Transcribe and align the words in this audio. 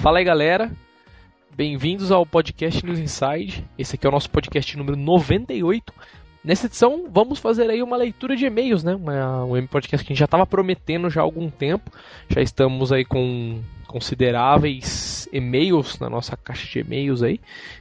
Fala 0.00 0.20
aí, 0.20 0.24
galera. 0.24 0.70
Bem-vindos 1.56 2.12
ao 2.12 2.24
podcast 2.24 2.86
News 2.86 3.00
Inside. 3.00 3.64
Esse 3.76 3.96
aqui 3.96 4.06
é 4.06 4.08
o 4.08 4.12
nosso 4.12 4.30
podcast 4.30 4.76
número 4.78 4.96
98. 4.96 5.92
Nessa 6.44 6.66
edição, 6.66 7.06
vamos 7.10 7.40
fazer 7.40 7.68
aí 7.68 7.82
uma 7.82 7.96
leitura 7.96 8.36
de 8.36 8.46
e-mails, 8.46 8.84
né? 8.84 8.94
Uma, 8.94 9.44
um 9.44 9.66
podcast 9.66 10.06
que 10.06 10.12
a 10.12 10.14
gente 10.14 10.20
já 10.20 10.26
estava 10.26 10.46
prometendo 10.46 11.10
já 11.10 11.20
há 11.20 11.24
algum 11.24 11.50
tempo. 11.50 11.90
Já 12.28 12.40
estamos 12.40 12.92
aí 12.92 13.04
com 13.04 13.60
consideráveis 13.88 15.28
e-mails 15.32 15.98
na 15.98 16.08
nossa 16.08 16.36
caixa 16.36 16.68
de 16.68 16.78
e-mails 16.78 17.20
aí. 17.24 17.40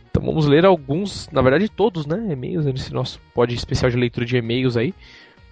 Então 0.10 0.24
vamos 0.24 0.48
ler 0.48 0.66
alguns, 0.66 1.30
na 1.32 1.44
verdade 1.44 1.70
todos, 1.70 2.08
né? 2.08 2.30
E-mails 2.32 2.66
nesse 2.66 2.92
nosso 2.92 3.22
pod 3.32 3.54
especial 3.54 3.92
de 3.92 3.98
leitura 3.98 4.26
de 4.26 4.38
e-mails 4.38 4.76
aí. 4.76 4.92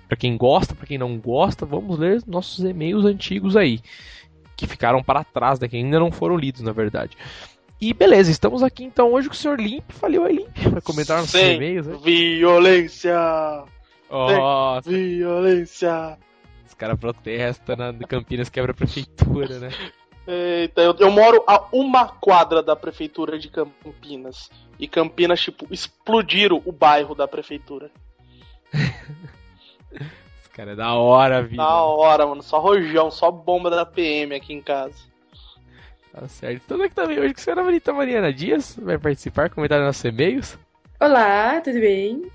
Para 0.07 0.17
quem 0.17 0.35
gosta, 0.35 0.73
para 0.73 0.87
quem 0.87 0.97
não 0.97 1.17
gosta, 1.19 1.63
vamos 1.63 1.99
ler 1.99 2.23
nossos 2.25 2.63
e-mails 2.65 3.05
antigos 3.05 3.55
aí 3.55 3.79
que 4.55 4.67
ficaram 4.67 5.03
para 5.03 5.23
trás, 5.23 5.59
né, 5.59 5.67
que 5.67 5.77
ainda 5.77 5.99
não 5.99 6.11
foram 6.11 6.37
lidos, 6.37 6.61
na 6.61 6.71
verdade. 6.71 7.17
E 7.79 7.93
beleza, 7.93 8.31
estamos 8.31 8.63
aqui 8.63 8.83
então 8.83 9.11
hoje 9.11 9.27
com 9.27 9.33
o 9.33 9.37
Sr. 9.37 9.59
Limp. 9.59 9.83
Falei 9.89 10.19
oi, 10.19 10.33
Limp, 10.33 10.57
vai 10.71 10.81
comentar 10.81 11.19
nos 11.19 11.29
Sem 11.29 11.55
e-mails. 11.55 11.87
Né? 11.87 11.97
Violência! 12.01 13.63
Ó, 14.09 14.81
Violência! 14.81 16.17
os 16.65 16.73
caras 16.73 16.99
protestam 16.99 17.75
na 17.75 17.93
Campinas 18.07 18.49
quebra 18.49 18.71
a 18.71 18.75
prefeitura, 18.75 19.59
né? 19.59 19.69
Eita, 20.27 20.81
eu, 20.81 20.95
eu 20.99 21.11
moro 21.11 21.43
a 21.45 21.67
uma 21.71 22.07
quadra 22.07 22.63
da 22.63 22.75
prefeitura 22.75 23.37
de 23.37 23.49
Campinas. 23.49 24.49
E 24.79 24.87
Campinas, 24.87 25.39
tipo, 25.39 25.67
explodiram 25.71 26.61
o 26.65 26.71
bairro 26.71 27.13
da 27.13 27.27
prefeitura. 27.27 27.91
Os 30.55 30.57
caras 30.57 30.71
é 30.71 30.75
da 30.77 30.93
hora, 30.93 31.43
vida. 31.43 31.61
Da 31.61 31.83
hora, 31.83 32.25
mano. 32.25 32.41
Só 32.41 32.59
rojão, 32.59 33.11
só 33.11 33.29
bomba 33.29 33.69
da 33.69 33.85
PM 33.85 34.33
aqui 34.33 34.53
em 34.53 34.61
casa. 34.61 34.95
Tá 36.13 36.25
certo. 36.29 36.61
Então 36.63 36.81
aqui 36.81 36.95
também 36.95 37.19
hoje 37.19 37.33
com 37.33 37.41
a 37.41 37.43
senhora 37.43 37.63
Bonita 37.63 37.91
Mariana 37.91 38.31
Dias 38.31 38.79
vai 38.81 38.97
participar, 38.97 39.49
comentar 39.49 39.79
nos 39.79 39.87
nossos 39.87 40.05
e-mails. 40.05 40.57
Olá, 40.97 41.59
tudo 41.59 41.77
bem? 41.81 42.31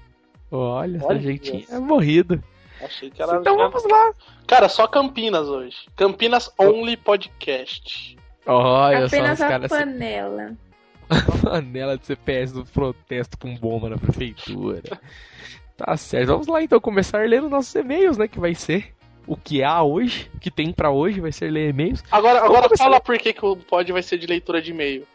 Olha, 0.51 0.99
essa 0.99 1.07
Olha 1.07 1.19
jeitinho 1.19 1.61
isso. 1.61 1.75
é 1.75 1.79
morrido. 1.79 2.45
Achei 2.83 3.11
que 3.11 3.23
era. 3.23 3.39
Então 3.39 3.57
vamos 3.57 3.85
lá. 3.85 4.13
Cara, 4.47 4.69
só 4.69 4.87
Campinas 4.87 5.49
hoje. 5.49 5.79
Campinas 5.97 6.53
Only 6.59 6.99
Podcast. 6.99 8.19
Olha 8.45 9.07
Apenas 9.07 9.39
só 9.39 9.45
os 9.47 9.49
a 9.49 9.49
caras 9.49 9.71
panela. 9.71 10.53
panela 11.43 11.97
de 11.97 12.05
CPS 12.05 12.53
do 12.53 12.67
protesto 12.67 13.39
com 13.39 13.57
bomba 13.57 13.89
na 13.89 13.97
prefeitura. 13.97 14.83
Tá 15.85 15.97
certo. 15.97 16.27
Vamos 16.29 16.47
lá 16.47 16.63
então 16.63 16.81
começar 16.81 17.29
lendo 17.29 17.49
nossos 17.49 17.75
e-mails, 17.75 18.17
né? 18.17 18.29
Que 18.29 18.39
vai 18.41 18.55
ser 18.55 18.95
o 19.27 19.37
que 19.37 19.63
há 19.63 19.83
hoje, 19.83 20.31
o 20.35 20.39
que 20.41 20.51
tem 20.51 20.73
pra 20.73 20.91
hoje, 20.91 21.21
vai 21.21 21.33
ser 21.33 21.51
ler 21.51 21.71
e-mails. 21.71 22.03
Agora, 22.11 22.41
Vamos 22.41 22.51
agora 22.51 22.69
começar. 22.69 22.85
fala 22.85 23.01
por 23.01 23.19
que, 23.19 23.33
que 23.33 23.45
o 23.45 23.57
pod 23.57 23.93
vai 23.93 24.03
ser 24.03 24.19
de 24.19 24.27
leitura 24.27 24.61
de 24.61 24.71
e-mail. 24.71 25.07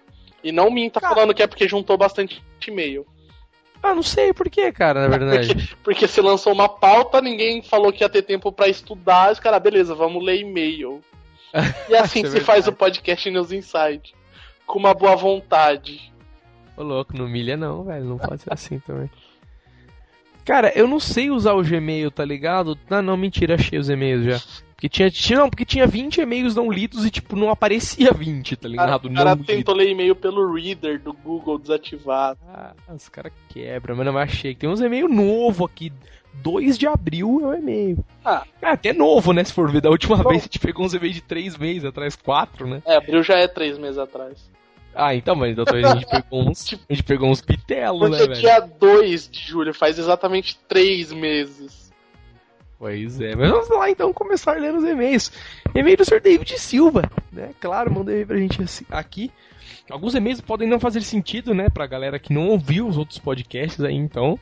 E 0.43 0.51
não 0.51 0.69
minta 0.69 1.01
Cara. 1.01 1.13
falando 1.15 1.33
que 1.33 1.41
é 1.43 1.47
porque 1.47 1.67
juntou 1.67 1.97
bastante 1.97 2.41
e-mail. 2.67 3.05
Ah, 3.83 3.93
não 3.93 4.03
sei 4.03 4.33
por 4.33 4.49
que, 4.49 4.71
cara, 4.71 5.07
na 5.07 5.09
verdade. 5.17 5.47
Porque, 5.53 5.75
porque 5.83 6.07
você 6.07 6.21
lançou 6.21 6.53
uma 6.53 6.67
pauta, 6.69 7.21
ninguém 7.21 7.61
falou 7.61 7.91
que 7.91 8.03
ia 8.03 8.09
ter 8.09 8.21
tempo 8.21 8.51
pra 8.51 8.67
estudar, 8.67 9.31
os 9.31 9.39
caras, 9.39 9.61
beleza, 9.61 9.93
vamos 9.93 10.23
ler 10.23 10.39
e-mail. 10.39 11.01
E 11.89 11.95
assim 11.95 12.19
Isso 12.21 12.35
é 12.35 12.39
se 12.39 12.45
faz 12.45 12.67
o 12.67 12.73
podcast 12.73 13.29
News 13.31 13.51
Inside. 13.51 14.13
Com 14.67 14.77
uma 14.79 14.93
boa 14.93 15.15
vontade. 15.15 16.11
Ô 16.75 16.83
louco, 16.83 17.15
não 17.15 17.25
humilha 17.25 17.55
não, 17.55 17.83
velho. 17.83 18.03
Não 18.03 18.17
pode 18.17 18.41
ser 18.41 18.51
assim 18.51 18.79
também. 18.79 19.09
Cara, 20.45 20.71
eu 20.75 20.87
não 20.87 20.99
sei 20.99 21.31
usar 21.31 21.53
o 21.53 21.63
Gmail, 21.63 22.11
tá 22.11 22.23
ligado? 22.23 22.77
Não, 22.89 23.01
não, 23.01 23.17
mentira, 23.17 23.55
achei 23.55 23.79
os 23.79 23.89
e-mails 23.89 24.23
já. 24.23 24.39
Porque 24.75 24.87
tinha, 24.89 25.09
tinha, 25.09 25.39
não, 25.39 25.49
porque 25.49 25.65
tinha 25.65 25.87
20 25.87 26.17
e-mails 26.21 26.53
não 26.53 26.69
lidos 26.69 27.05
e, 27.05 27.09
tipo, 27.09 27.35
não 27.35 27.49
aparecia 27.49 28.11
20, 28.13 28.55
tá 28.55 28.67
ligado? 28.67 29.05
o 29.07 29.13
cara 29.13 29.31
não 29.31 29.37
lido. 29.37 29.45
tentou 29.47 29.73
ler 29.73 29.89
e-mail 29.89 30.15
pelo 30.15 30.53
reader 30.53 31.01
do 31.01 31.13
Google 31.13 31.57
desativado. 31.57 32.37
Ah, 32.47 32.73
os 32.93 33.09
caras 33.09 33.33
quebram, 33.49 33.95
mas 33.95 34.05
não 34.05 34.17
achei. 34.17 34.53
Tem 34.53 34.69
uns 34.69 34.81
e-mail 34.81 35.07
novo 35.07 35.65
aqui. 35.65 35.91
2 36.43 36.77
de 36.77 36.85
abril 36.85 37.39
é 37.43 37.47
o 37.47 37.53
e-mail. 37.53 38.03
Ah. 38.23 38.43
É 38.61 38.67
até 38.67 38.91
novo, 38.91 39.31
né? 39.31 39.41
Se 39.45 39.53
for 39.53 39.71
ver. 39.71 39.79
Da 39.81 39.89
última 39.89 40.17
Bom. 40.17 40.29
vez 40.29 40.41
a 40.41 40.43
gente 40.43 40.59
pegou 40.59 40.85
uns 40.85 40.93
e-mails 40.93 41.15
de 41.15 41.21
3 41.21 41.57
meses 41.57 41.85
atrás, 41.85 42.15
4, 42.17 42.67
né? 42.67 42.83
É, 42.85 42.97
abril 42.97 43.23
já 43.23 43.35
é 43.37 43.47
três 43.47 43.77
meses 43.77 43.97
atrás. 43.97 44.51
Ah, 44.95 45.13
então, 45.13 45.35
mas 45.35 45.55
vez 45.55 45.85
a 45.85 45.95
gente 45.95 46.07
pegou 46.09 46.49
uns. 46.49 46.73
A 46.89 46.93
gente 46.93 47.03
pegou 47.03 47.29
uns 47.29 47.41
pitelos, 47.41 48.09
né, 48.09 48.17
velho? 48.19 48.33
dia 48.33 48.59
2 48.59 49.29
de 49.29 49.39
julho 49.39 49.73
faz 49.73 49.99
exatamente 49.99 50.57
três 50.67 51.11
meses. 51.11 51.93
Pois 52.79 53.19
é, 53.21 53.35
mas 53.35 53.49
vamos 53.49 53.69
lá 53.69 53.89
então 53.89 54.11
começar 54.13 54.59
lendo 54.59 54.79
os 54.79 54.83
e-mails. 54.83 55.31
E-mail 55.73 55.97
do 55.97 56.05
Sr. 56.05 56.21
David 56.21 56.59
Silva, 56.59 57.09
né? 57.31 57.51
Claro, 57.59 57.91
manda 57.93 58.11
e-mail 58.11 58.27
pra 58.27 58.37
gente 58.37 58.59
aqui. 58.89 59.31
Alguns 59.89 60.15
e-mails 60.15 60.41
podem 60.41 60.67
não 60.67 60.79
fazer 60.79 61.01
sentido, 61.01 61.53
né, 61.53 61.69
pra 61.69 61.85
galera 61.85 62.17
que 62.17 62.33
não 62.33 62.47
ouviu 62.49 62.87
os 62.87 62.97
outros 62.97 63.19
podcasts 63.19 63.83
aí, 63.83 63.93
então, 63.93 64.39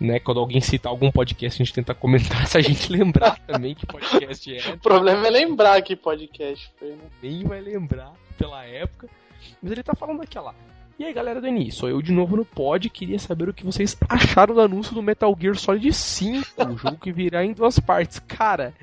né, 0.00 0.18
quando 0.18 0.40
alguém 0.40 0.60
citar 0.60 0.90
algum 0.90 1.12
podcast, 1.12 1.62
a 1.62 1.64
gente 1.64 1.74
tenta 1.74 1.94
comentar 1.94 2.44
se 2.48 2.58
a 2.58 2.60
gente 2.60 2.90
lembrar 2.90 3.38
também 3.46 3.74
que 3.74 3.86
podcast 3.86 4.52
é, 4.52 4.72
O 4.72 4.78
problema 4.78 5.28
é 5.28 5.30
lembrar 5.30 5.80
que 5.82 5.94
podcast 5.94 6.68
foi, 6.76 6.90
né? 6.90 7.04
nem 7.22 7.44
vai 7.44 7.60
lembrar 7.60 8.12
pela 8.36 8.64
época. 8.64 9.08
Mas 9.62 9.72
ele 9.72 9.82
tá 9.82 9.94
falando 9.94 10.22
aqui, 10.22 10.38
ó 10.38 10.42
lá. 10.42 10.54
E 10.98 11.04
aí, 11.04 11.14
galera 11.14 11.40
do 11.40 11.46
NI, 11.46 11.72
sou 11.72 11.88
eu 11.88 12.02
de 12.02 12.12
novo 12.12 12.36
no 12.36 12.44
pod. 12.44 12.90
Queria 12.90 13.18
saber 13.18 13.48
o 13.48 13.54
que 13.54 13.64
vocês 13.64 13.96
acharam 14.06 14.54
do 14.54 14.60
anúncio 14.60 14.94
do 14.94 15.02
Metal 15.02 15.34
Gear 15.40 15.56
Solid 15.56 15.92
5, 15.92 16.64
o 16.64 16.76
jogo 16.76 16.98
que 16.98 17.10
virá 17.10 17.42
em 17.42 17.54
duas 17.54 17.78
partes. 17.78 18.18
Cara, 18.18 18.74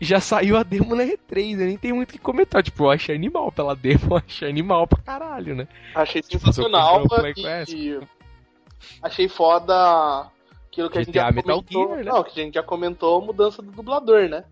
já 0.00 0.20
saiu 0.20 0.56
a 0.56 0.62
demo 0.62 0.94
na 0.94 1.04
E3, 1.04 1.56
né? 1.56 1.64
nem 1.64 1.78
tem 1.78 1.92
muito 1.92 2.10
o 2.10 2.12
que 2.12 2.18
comentar. 2.18 2.62
Tipo, 2.62 2.84
eu 2.84 2.90
achei 2.90 3.14
animal 3.14 3.50
pela 3.50 3.74
demo, 3.74 4.08
eu 4.12 4.16
achei 4.18 4.48
animal 4.48 4.86
pra 4.86 5.02
caralho, 5.02 5.54
né? 5.54 5.66
Achei 5.94 6.20
Tipo, 6.20 6.46
sensacional 6.46 7.06
e 7.66 7.98
achei 9.02 9.26
foda 9.26 10.30
aquilo 10.70 10.90
que 10.90 10.98
a 10.98 11.02
gente 11.02 11.12
GTA 11.12 11.20
já 11.20 11.32
Metal 11.32 11.62
comentou. 11.62 11.88
Gear, 11.88 12.04
né? 12.04 12.12
Não, 12.12 12.22
que 12.24 12.40
a 12.40 12.44
gente 12.44 12.54
já 12.54 12.62
comentou 12.62 13.22
a 13.22 13.24
mudança 13.24 13.62
do 13.62 13.72
dublador, 13.72 14.28
né? 14.28 14.44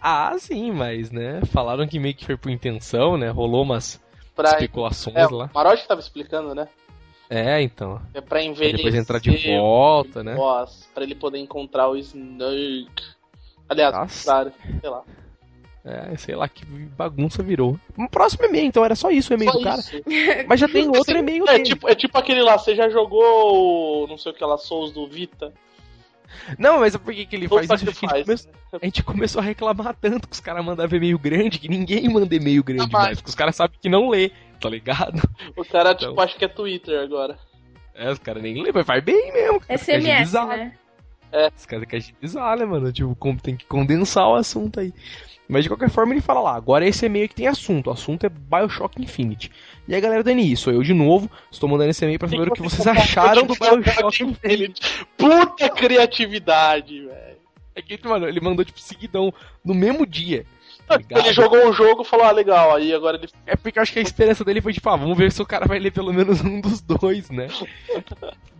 Ah, 0.00 0.36
sim, 0.38 0.70
mas, 0.70 1.10
né? 1.10 1.40
Falaram 1.46 1.88
que 1.88 1.98
meio 1.98 2.14
que 2.14 2.24
foi 2.24 2.36
por 2.36 2.50
intenção, 2.50 3.16
né? 3.16 3.30
Rolou 3.30 3.62
umas 3.62 4.00
Pra, 4.42 4.50
especulações 4.50 5.16
é, 5.16 5.26
lá. 5.26 5.46
o 5.46 5.50
Marotti 5.52 5.86
tava 5.88 6.00
explicando, 6.00 6.54
né? 6.54 6.68
É, 7.28 7.60
então. 7.60 8.00
É 8.14 8.20
pra 8.20 8.28
Pra 8.30 8.42
envelhecer. 8.44 8.76
depois 8.76 8.94
entrar 8.94 9.18
de 9.18 9.30
volta, 9.58 10.22
né? 10.22 10.34
Boss, 10.34 10.88
pra 10.94 11.02
ele 11.02 11.14
poder 11.16 11.38
encontrar 11.38 11.88
o 11.88 11.96
Snake. 11.96 13.02
Aliás, 13.68 13.94
Nossa. 13.94 14.24
claro, 14.24 14.52
sei 14.80 14.88
lá. 14.90 15.02
É, 15.84 16.16
sei 16.16 16.34
lá 16.36 16.48
que 16.48 16.64
bagunça 16.64 17.42
virou. 17.42 17.78
Um 17.98 18.06
próximo 18.06 18.44
e-mail, 18.44 18.66
então, 18.66 18.84
era 18.84 18.94
só 18.94 19.10
isso 19.10 19.32
o 19.32 19.36
e-mail 19.36 19.50
Só 19.52 19.58
do 19.58 19.64
cara. 19.64 19.80
isso. 19.80 20.02
Mas 20.46 20.60
já 20.60 20.68
tem 20.68 20.86
outro 20.88 21.18
e-mail 21.18 21.44
É 21.48 21.52
dele. 21.54 21.64
tipo, 21.64 21.88
é 21.88 21.94
tipo 21.94 22.16
aquele 22.16 22.42
lá, 22.42 22.56
você 22.58 22.74
já 22.76 22.88
jogou 22.88 24.06
não 24.08 24.16
sei 24.18 24.32
o 24.32 24.34
que 24.34 24.44
lá, 24.44 24.56
Souls 24.56 24.92
do 24.92 25.06
Vita? 25.06 25.52
Não, 26.58 26.80
mas 26.80 26.96
por 26.96 27.12
que, 27.12 27.26
que 27.26 27.36
ele 27.36 27.48
faz 27.48 27.64
isso? 27.64 27.74
A 27.74 27.78
gente, 27.78 28.24
começou, 28.24 28.52
a 28.72 28.84
gente 28.84 29.02
começou 29.02 29.40
a 29.40 29.44
reclamar 29.44 29.94
tanto 30.00 30.28
que 30.28 30.34
os 30.34 30.40
caras 30.40 30.64
mandavam 30.64 30.96
e-mail 30.96 31.18
grande 31.18 31.58
que 31.58 31.68
ninguém 31.68 32.08
manda 32.08 32.34
e-mail 32.34 32.62
grande 32.62 32.84
Jamais. 32.90 33.06
mais. 33.06 33.18
Porque 33.18 33.30
os 33.30 33.34
caras 33.34 33.56
sabem 33.56 33.78
que 33.80 33.88
não 33.88 34.08
lê, 34.08 34.30
tá 34.60 34.68
ligado? 34.68 35.20
O 35.56 35.64
cara, 35.64 35.92
Então. 35.92 36.08
tipo, 36.10 36.20
acha 36.20 36.36
que 36.38 36.44
é 36.44 36.48
Twitter 36.48 37.00
agora. 37.00 37.38
É, 37.94 38.10
os 38.10 38.18
caras 38.18 38.42
nem 38.42 38.62
lê, 38.62 38.70
mas 38.72 38.86
faz 38.86 39.02
bem 39.02 39.32
mesmo. 39.32 39.60
SMS, 39.68 40.32
né? 40.32 40.72
Os 41.56 41.66
caras 41.66 41.84
querem 41.86 42.06
agilizar, 42.06 42.58
né, 42.58 42.64
mano? 42.64 42.92
Tipo, 42.92 43.14
como 43.16 43.40
tem 43.40 43.56
que 43.56 43.66
condensar 43.66 44.28
o 44.28 44.34
assunto 44.34 44.80
aí. 44.80 44.94
Mas 45.48 45.62
de 45.62 45.70
qualquer 45.70 45.88
forma 45.88 46.12
ele 46.12 46.20
fala 46.20 46.40
lá, 46.40 46.54
agora 46.54 46.86
esse 46.86 47.06
e-mail 47.06 47.28
que 47.28 47.34
tem 47.34 47.46
assunto. 47.46 47.86
O 47.86 47.92
assunto 47.92 48.26
é 48.26 48.28
Bioshock 48.28 49.00
Infinite. 49.00 49.50
E 49.86 49.94
aí, 49.94 50.00
galera 50.00 50.22
do 50.22 50.30
NI, 50.30 50.56
sou 50.56 50.72
eu 50.72 50.82
de 50.82 50.92
novo. 50.92 51.30
Estou 51.50 51.68
mandando 51.68 51.90
esse 51.90 52.04
e-mail 52.04 52.18
pra 52.18 52.28
saber 52.28 52.48
o 52.48 52.52
que 52.52 52.62
vocês 52.62 52.86
acharam 52.86 53.46
do 53.46 53.54
Bioshock 53.54 54.22
Infinite. 54.22 55.06
Puta 55.16 55.70
criatividade, 55.70 57.00
velho. 57.00 57.38
É 57.74 57.80
que, 57.80 57.98
mano, 58.06 58.28
ele 58.28 58.40
mandou, 58.40 58.64
tipo, 58.64 58.78
seguidão 58.80 59.32
no 59.64 59.72
mesmo 59.72 60.04
dia. 60.04 60.44
Tá 60.88 60.96
ligado? 60.98 61.20
Ele 61.20 61.32
jogou 61.32 61.68
um 61.68 61.72
jogo 61.72 62.02
e 62.02 62.04
falou, 62.04 62.26
ah, 62.26 62.32
legal, 62.32 62.74
aí 62.74 62.92
agora 62.92 63.16
ele. 63.16 63.28
É 63.46 63.54
porque 63.54 63.78
eu 63.78 63.82
acho 63.82 63.92
que 63.92 63.98
a 63.98 64.02
esperança 64.02 64.44
dele 64.44 64.60
foi, 64.60 64.72
tipo, 64.72 64.88
ah, 64.88 64.96
vamos 64.96 65.16
ver 65.16 65.30
se 65.30 65.40
o 65.42 65.46
cara 65.46 65.66
vai 65.66 65.78
ler 65.78 65.92
pelo 65.92 66.12
menos 66.12 66.40
um 66.40 66.60
dos 66.60 66.80
dois, 66.80 67.30
né? 67.30 67.48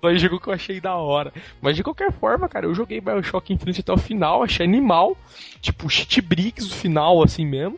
Dois 0.01 0.23
jogos 0.23 0.41
que 0.41 0.49
eu 0.49 0.53
achei 0.53 0.81
da 0.81 0.95
hora. 0.95 1.33
Mas 1.61 1.75
de 1.75 1.83
qualquer 1.83 2.13
forma, 2.13 2.49
cara, 2.49 2.67
eu 2.67 2.75
joguei 2.75 3.01
Bioshock 3.01 3.53
Infinite 3.53 3.81
até 3.81 3.93
o 3.93 3.99
final, 3.99 4.45
achei 4.45 4.65
animal. 4.65 5.17
Tipo, 5.61 5.91
cheat 5.91 6.21
bricks 6.21 6.71
o 6.71 6.75
final, 6.75 7.21
assim 7.21 7.45
mesmo. 7.45 7.77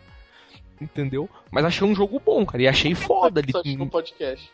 Entendeu? 0.78 1.30
Mas 1.50 1.64
achei 1.64 1.86
um 1.86 1.94
jogo 1.94 2.20
bom, 2.20 2.44
cara. 2.44 2.62
E 2.62 2.68
achei 2.68 2.94
foda. 2.94 3.40
Acho 3.40 3.62
que 3.62 3.74
no 3.74 3.88
podcast. 3.88 4.50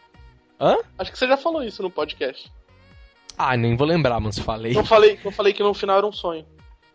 Hã? 0.60 0.76
Acho 0.96 1.10
que 1.10 1.19
você 1.19 1.26
já 1.26 1.37
falou 1.37 1.62
isso 1.62 1.82
no 1.82 1.90
podcast. 1.90 2.52
Ah, 3.37 3.56
nem 3.56 3.76
vou 3.76 3.87
lembrar, 3.87 4.19
mas 4.19 4.38
falei. 4.38 4.76
Eu 4.76 4.84
falei, 4.84 5.19
eu 5.25 5.31
falei 5.31 5.52
que 5.52 5.62
no 5.62 5.75
final 5.75 5.99
era 5.99 6.06
um 6.06 6.12
sonho. 6.12 6.46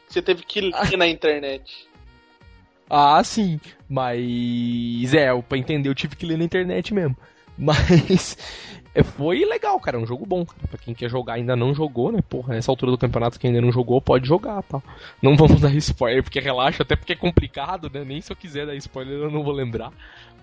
Você 0.07 0.21
teve 0.21 0.44
que 0.44 0.59
ler 0.59 0.97
na 0.97 1.07
internet. 1.07 1.88
Ah, 2.94 3.24
sim. 3.24 3.58
Mas. 3.88 5.14
É, 5.14 5.34
pra 5.42 5.58
entender 5.58 5.88
eu 5.88 5.96
tive 5.96 6.18
que 6.18 6.26
ler 6.26 6.38
na 6.38 6.44
internet 6.44 6.94
mesmo. 6.94 7.16
Mas. 7.58 8.38
é, 8.94 9.02
foi 9.02 9.46
legal, 9.46 9.80
cara. 9.80 9.98
É 9.98 10.00
um 10.00 10.06
jogo 10.06 10.26
bom. 10.26 10.46
Pra 10.70 10.78
quem 10.78 10.94
quer 10.94 11.10
jogar 11.10 11.36
ainda 11.36 11.56
não 11.56 11.74
jogou, 11.74 12.12
né? 12.12 12.20
Porra, 12.28 12.54
nessa 12.54 12.70
altura 12.70 12.92
do 12.92 12.98
campeonato, 12.98 13.40
quem 13.40 13.50
ainda 13.50 13.62
não 13.62 13.72
jogou, 13.72 14.02
pode 14.02 14.28
jogar, 14.28 14.62
tá? 14.64 14.82
Não 15.22 15.38
vamos 15.38 15.62
dar 15.62 15.74
spoiler, 15.76 16.22
porque 16.22 16.42
relaxa, 16.42 16.84
até 16.84 16.98
porque 16.98 17.14
é 17.14 17.16
complicado, 17.16 17.90
né? 17.94 18.04
Nem 18.04 18.20
se 18.20 18.30
eu 18.30 18.36
quiser 18.36 18.66
dar 18.66 18.76
spoiler 18.76 19.20
eu 19.20 19.32
não 19.32 19.42
vou 19.42 19.54
lembrar. 19.54 19.94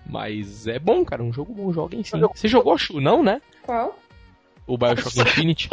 Mas 0.03 0.65
é 0.65 0.79
bom, 0.79 1.05
cara. 1.05 1.21
Um 1.21 1.31
jogo 1.31 1.53
bom, 1.53 1.71
joguem 1.71 2.03
sim. 2.03 2.19
Você 2.19 2.47
jogou, 2.47 2.75
Chu? 2.79 2.99
Não, 2.99 3.21
né? 3.21 3.39
Qual? 3.61 3.95
O 4.65 4.75
Bioshock 4.75 5.19
Infinite? 5.21 5.69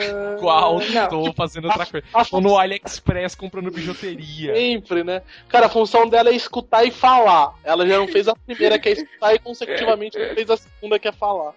Ah, 0.00 0.36
Qual? 0.38 0.78
Não. 0.80 1.08
Tô 1.08 1.32
fazendo 1.32 1.66
outra 1.68 1.84
coisa. 1.86 2.06
Tô 2.30 2.40
no 2.40 2.56
AliExpress 2.58 3.34
comprando 3.34 3.70
bijuteria. 3.70 4.54
Sempre, 4.54 5.02
né? 5.04 5.22
Cara, 5.48 5.66
a 5.66 5.68
função 5.70 6.08
dela 6.08 6.30
é 6.30 6.34
escutar 6.34 6.84
e 6.84 6.90
falar. 6.90 7.54
Ela 7.64 7.86
já 7.86 7.98
não 7.98 8.06
fez 8.08 8.28
a 8.28 8.34
primeira, 8.36 8.78
que 8.78 8.88
é 8.88 8.92
escutar, 8.92 9.34
e 9.34 9.38
consecutivamente 9.38 10.18
não 10.18 10.34
fez 10.34 10.50
a 10.50 10.56
segunda, 10.56 10.98
que 10.98 11.08
é 11.08 11.12
falar. 11.12 11.52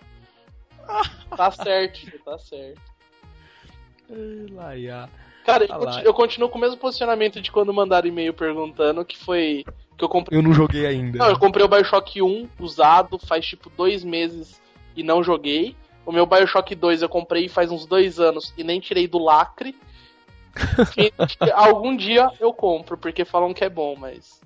Tá 1.37 1.51
certo, 1.51 1.99
tá 2.25 2.37
certo. 2.39 2.81
Laia. 4.51 5.09
Cara, 5.45 5.63
eu, 5.65 5.73
Ah 5.73 5.77
lá. 5.77 5.85
conti- 5.93 6.05
eu 6.05 6.13
continuo 6.13 6.49
com 6.49 6.57
o 6.57 6.61
mesmo 6.61 6.77
posicionamento 6.77 7.41
de 7.41 7.51
quando 7.51 7.73
mandaram 7.73 8.07
e-mail 8.07 8.33
perguntando, 8.33 9.03
que 9.05 9.17
foi 9.17 9.65
que 9.97 10.03
eu 10.03 10.09
comprei. 10.09 10.37
Eu 10.37 10.43
não 10.43 10.53
joguei 10.53 10.85
ainda. 10.85 11.17
Não, 11.19 11.29
eu 11.29 11.39
comprei 11.39 11.65
o 11.65 11.67
Bioshock 11.67 12.21
1 12.21 12.47
usado 12.59 13.17
faz 13.19 13.45
tipo 13.45 13.69
dois 13.75 14.03
meses 14.03 14.61
e 14.95 15.03
não 15.03 15.23
joguei. 15.23 15.75
O 16.11 16.13
meu 16.13 16.25
Bioshock 16.25 16.75
2 16.75 17.03
eu 17.03 17.07
comprei 17.07 17.47
faz 17.47 17.71
uns 17.71 17.85
dois 17.85 18.19
anos 18.19 18.53
e 18.57 18.65
nem 18.65 18.81
tirei 18.81 19.07
do 19.07 19.17
lacre. 19.17 19.73
Algum 21.55 21.95
dia 21.95 22.29
eu 22.37 22.51
compro, 22.51 22.97
porque 22.97 23.23
falam 23.23 23.53
que 23.53 23.63
é 23.63 23.69
bom, 23.69 23.95
mas. 23.95 24.41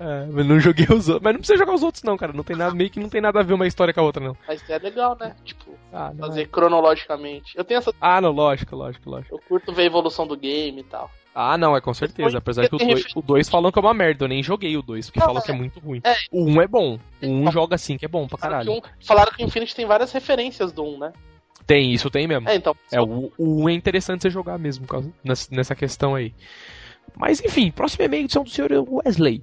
É, 0.00 0.26
mas 0.30 0.46
não 0.46 0.60
joguei 0.60 0.84
os 0.86 1.08
outros. 1.08 1.22
Mas 1.22 1.32
não 1.32 1.40
precisa 1.40 1.58
jogar 1.58 1.74
os 1.74 1.82
outros, 1.82 2.02
não, 2.04 2.16
cara. 2.16 2.32
Não 2.32 2.44
tem 2.44 2.56
nada, 2.56 2.74
meio 2.74 2.88
que 2.90 3.00
não 3.00 3.08
tem 3.08 3.20
nada 3.20 3.40
a 3.40 3.42
ver 3.42 3.54
uma 3.54 3.66
história 3.66 3.92
com 3.92 4.00
a 4.00 4.04
outra, 4.04 4.24
não. 4.24 4.36
Mas 4.46 4.62
é 4.70 4.78
legal, 4.78 5.16
né? 5.20 5.34
Tipo, 5.44 5.72
Ah, 5.92 6.12
fazer 6.18 6.42
é. 6.42 6.46
cronologicamente. 6.46 7.52
Eu 7.56 7.64
tenho 7.64 7.78
essa. 7.78 7.92
Ah, 8.00 8.20
não, 8.20 8.30
lógico, 8.30 8.76
lógico, 8.76 9.10
lógico. 9.10 9.34
Eu 9.34 9.40
curto 9.48 9.72
ver 9.72 9.82
a 9.82 9.86
evolução 9.86 10.26
do 10.26 10.36
game 10.36 10.80
e 10.80 10.84
tal. 10.84 11.10
Ah, 11.34 11.56
não, 11.58 11.76
é 11.76 11.80
com 11.80 11.94
certeza. 11.94 12.38
Apesar 12.38 12.68
que 12.68 12.74
o 12.74 12.78
Tem 12.78 12.88
2 12.88 13.02
refer- 13.04 13.18
o 13.18 13.22
dois 13.22 13.48
falam 13.48 13.70
que 13.70 13.78
é 13.78 13.82
uma 13.82 13.94
merda. 13.94 14.24
Eu 14.24 14.28
nem 14.28 14.42
joguei 14.42 14.76
o 14.76 14.82
2, 14.82 15.06
porque 15.06 15.20
Não, 15.20 15.26
falam 15.26 15.40
é. 15.42 15.44
que 15.44 15.50
é 15.50 15.54
muito 15.54 15.78
ruim. 15.78 16.00
É. 16.04 16.14
O 16.32 16.44
1 16.44 16.50
um 16.56 16.62
é 16.62 16.66
bom. 16.66 16.98
O 17.22 17.26
1 17.26 17.48
um 17.48 17.52
joga 17.52 17.74
assim, 17.76 17.96
que 17.96 18.04
é 18.04 18.08
bom 18.08 18.26
pra 18.26 18.38
caralho. 18.38 18.64
que, 18.72 18.78
um- 18.78 19.06
falaram 19.06 19.30
que 19.32 19.42
o 19.42 19.46
Infinity 19.46 19.74
tem 19.74 19.86
várias 19.86 20.10
referências 20.12 20.72
do 20.72 20.82
1, 20.84 20.98
né? 20.98 21.12
Tem, 21.66 21.92
isso 21.92 22.08
tem 22.10 22.26
mesmo. 22.26 22.48
É, 22.48 22.56
então. 22.56 22.74
É, 22.90 23.00
o, 23.00 23.30
o 23.38 23.64
1 23.64 23.68
é 23.68 23.72
interessante 23.74 24.22
você 24.22 24.30
jogar 24.30 24.58
mesmo 24.58 24.86
nessa, 25.22 25.48
nessa 25.54 25.74
questão 25.76 26.14
aí. 26.14 26.34
Mas 27.16 27.40
enfim, 27.44 27.70
próximo 27.70 28.04
e-mail 28.04 28.24
edição 28.24 28.42
do 28.42 28.50
senhor 28.50 28.70
Wesley. 29.04 29.42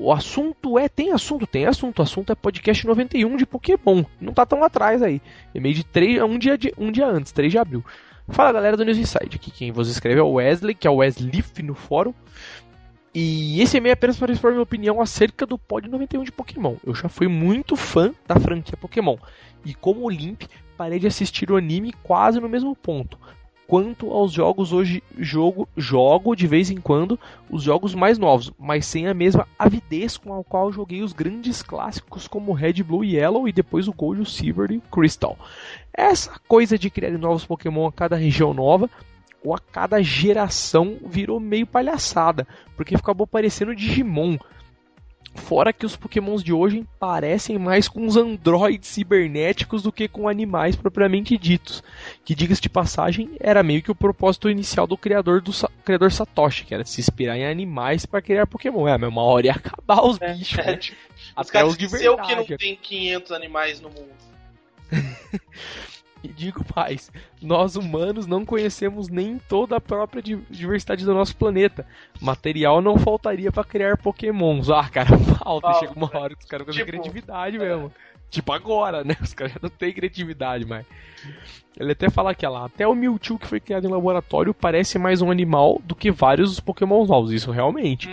O 0.00 0.10
assunto 0.10 0.78
é. 0.78 0.88
Tem 0.88 1.12
assunto? 1.12 1.46
Tem 1.46 1.66
assunto. 1.66 1.98
O 1.98 2.02
assunto 2.02 2.32
é 2.32 2.34
podcast 2.34 2.86
91 2.86 3.36
de 3.36 3.44
Pokémon. 3.44 4.02
Não 4.18 4.32
tá 4.32 4.46
tão 4.46 4.64
atrás 4.64 5.02
aí. 5.02 5.20
E-mail 5.54 5.74
de 5.74 5.84
3, 5.84 6.22
um, 6.22 6.38
dia 6.38 6.56
de, 6.56 6.72
um 6.78 6.90
dia 6.90 7.06
antes, 7.06 7.32
3 7.32 7.52
de 7.52 7.58
abril. 7.58 7.84
Fala 8.26 8.52
galera 8.52 8.78
do 8.78 8.84
News 8.84 8.96
Inside. 8.96 9.36
Aqui 9.36 9.50
quem 9.50 9.70
vos 9.70 9.90
escreve 9.90 10.18
é 10.18 10.22
o 10.22 10.32
Wesley, 10.32 10.74
que 10.74 10.88
é 10.88 10.90
o 10.90 10.96
Weslif 10.96 11.62
no 11.62 11.74
fórum. 11.74 12.14
E 13.14 13.60
esse 13.60 13.76
e-mail 13.76 13.90
é 13.90 13.92
apenas 13.92 14.16
para 14.16 14.32
expor 14.32 14.52
minha 14.52 14.62
opinião 14.62 15.02
acerca 15.02 15.44
do 15.44 15.58
Pod 15.58 15.86
91 15.86 16.24
de 16.24 16.32
Pokémon. 16.32 16.76
Eu 16.82 16.94
já 16.94 17.10
fui 17.10 17.28
muito 17.28 17.76
fã 17.76 18.14
da 18.26 18.40
franquia 18.40 18.78
Pokémon. 18.78 19.18
E 19.66 19.74
como 19.74 20.08
Limp, 20.08 20.44
parei 20.78 20.98
de 20.98 21.08
assistir 21.08 21.50
o 21.50 21.58
anime 21.58 21.92
quase 22.02 22.40
no 22.40 22.48
mesmo 22.48 22.74
ponto. 22.74 23.18
Quanto 23.70 24.10
aos 24.10 24.32
jogos 24.32 24.72
hoje, 24.72 25.00
jogo, 25.16 25.68
jogo 25.76 26.34
de 26.34 26.44
vez 26.44 26.72
em 26.72 26.78
quando 26.78 27.16
os 27.48 27.62
jogos 27.62 27.94
mais 27.94 28.18
novos, 28.18 28.50
mas 28.58 28.84
sem 28.84 29.06
a 29.06 29.14
mesma 29.14 29.46
avidez 29.56 30.16
com 30.16 30.36
a 30.36 30.42
qual 30.42 30.72
joguei 30.72 31.02
os 31.02 31.12
grandes 31.12 31.62
clássicos 31.62 32.26
como 32.26 32.52
Red, 32.52 32.82
Blue 32.82 33.04
e 33.04 33.14
Yellow 33.14 33.46
e 33.46 33.52
depois 33.52 33.86
o 33.86 33.92
Gold, 33.92 34.22
o 34.22 34.26
Silver 34.26 34.72
e 34.72 34.78
o 34.78 34.80
Crystal. 34.80 35.38
Essa 35.94 36.32
coisa 36.48 36.76
de 36.76 36.90
criar 36.90 37.12
novos 37.12 37.46
Pokémon 37.46 37.86
a 37.86 37.92
cada 37.92 38.16
região 38.16 38.52
nova 38.52 38.90
ou 39.40 39.54
a 39.54 39.58
cada 39.60 40.02
geração 40.02 40.98
virou 41.06 41.38
meio 41.38 41.64
palhaçada, 41.64 42.48
porque 42.76 42.96
acabou 42.96 43.24
parecendo 43.24 43.76
Digimon. 43.76 44.36
Fora 45.34 45.72
que 45.72 45.86
os 45.86 45.96
pokémons 45.96 46.42
de 46.42 46.52
hoje 46.52 46.84
parecem 46.98 47.56
mais 47.58 47.88
com 47.88 48.04
os 48.06 48.16
androides 48.16 48.88
cibernéticos 48.88 49.82
do 49.82 49.92
que 49.92 50.08
com 50.08 50.28
animais 50.28 50.74
propriamente 50.76 51.38
ditos. 51.38 51.82
Que, 52.24 52.34
diga-se 52.34 52.60
de 52.60 52.68
passagem, 52.68 53.30
era 53.40 53.62
meio 53.62 53.82
que 53.82 53.90
o 53.90 53.94
propósito 53.94 54.50
inicial 54.50 54.86
do 54.86 54.96
criador 54.96 55.40
do 55.40 55.52
criador 55.84 56.10
Satoshi, 56.12 56.64
que 56.64 56.74
era 56.74 56.84
se 56.84 57.00
inspirar 57.00 57.36
em 57.36 57.46
animais 57.46 58.04
para 58.04 58.20
criar 58.20 58.46
Pokémon. 58.46 58.88
É, 58.88 58.98
mas 58.98 59.08
uma 59.08 59.22
hora 59.22 59.46
ia 59.46 59.52
acabar 59.52 60.04
os 60.04 60.18
bichos, 60.18 60.58
É, 60.58 60.66
né? 60.72 60.78
os 60.80 60.92
Até 61.36 61.52
caras 61.52 61.70
os 61.70 61.78
de 61.78 61.84
esqueceu 61.86 62.16
que 62.16 62.34
não 62.34 62.44
verdade. 62.44 62.56
tem 62.58 62.76
500 62.76 63.32
animais 63.32 63.80
no 63.80 63.88
mundo. 63.88 64.10
E 66.22 66.28
digo 66.28 66.62
mais, 66.76 67.10
nós 67.40 67.76
humanos 67.76 68.26
não 68.26 68.44
conhecemos 68.44 69.08
nem 69.08 69.38
toda 69.48 69.76
a 69.76 69.80
própria 69.80 70.22
di- 70.22 70.36
diversidade 70.50 71.04
do 71.04 71.14
nosso 71.14 71.34
planeta. 71.36 71.86
Material 72.20 72.82
não 72.82 72.98
faltaria 72.98 73.50
para 73.50 73.64
criar 73.64 73.96
pokémons. 73.96 74.68
Ah, 74.70 74.88
cara, 74.88 75.16
falta. 75.42 75.72
Chega 75.74 75.92
uma 75.96 76.10
né? 76.12 76.20
hora 76.20 76.34
que 76.36 76.42
os 76.44 76.48
caras 76.50 76.66
ficam 76.66 76.84
Tipo, 76.86 76.90
criatividade 76.90 77.56
é. 77.56 77.58
mesmo. 77.58 77.92
Tipo 78.28 78.52
agora, 78.52 79.02
né? 79.02 79.16
Os 79.20 79.34
caras 79.34 79.54
já 79.54 79.58
não 79.62 79.70
têm 79.70 79.92
criatividade 79.92 80.64
mais. 80.64 80.86
Ele 81.78 81.92
até 81.92 82.08
fala 82.10 82.30
aqui, 82.30 82.46
ó 82.46 82.50
lá, 82.50 82.64
até 82.66 82.86
o 82.86 82.94
Mewtwo 82.94 83.38
que 83.38 83.46
foi 83.46 83.58
criado 83.58 83.86
em 83.86 83.90
laboratório 83.90 84.52
parece 84.54 84.98
mais 84.98 85.20
um 85.22 85.30
animal 85.30 85.80
do 85.84 85.94
que 85.96 86.10
vários 86.12 86.50
dos 86.50 86.60
pokémons 86.60 87.08
novos. 87.08 87.32
Isso 87.32 87.50
realmente. 87.50 88.08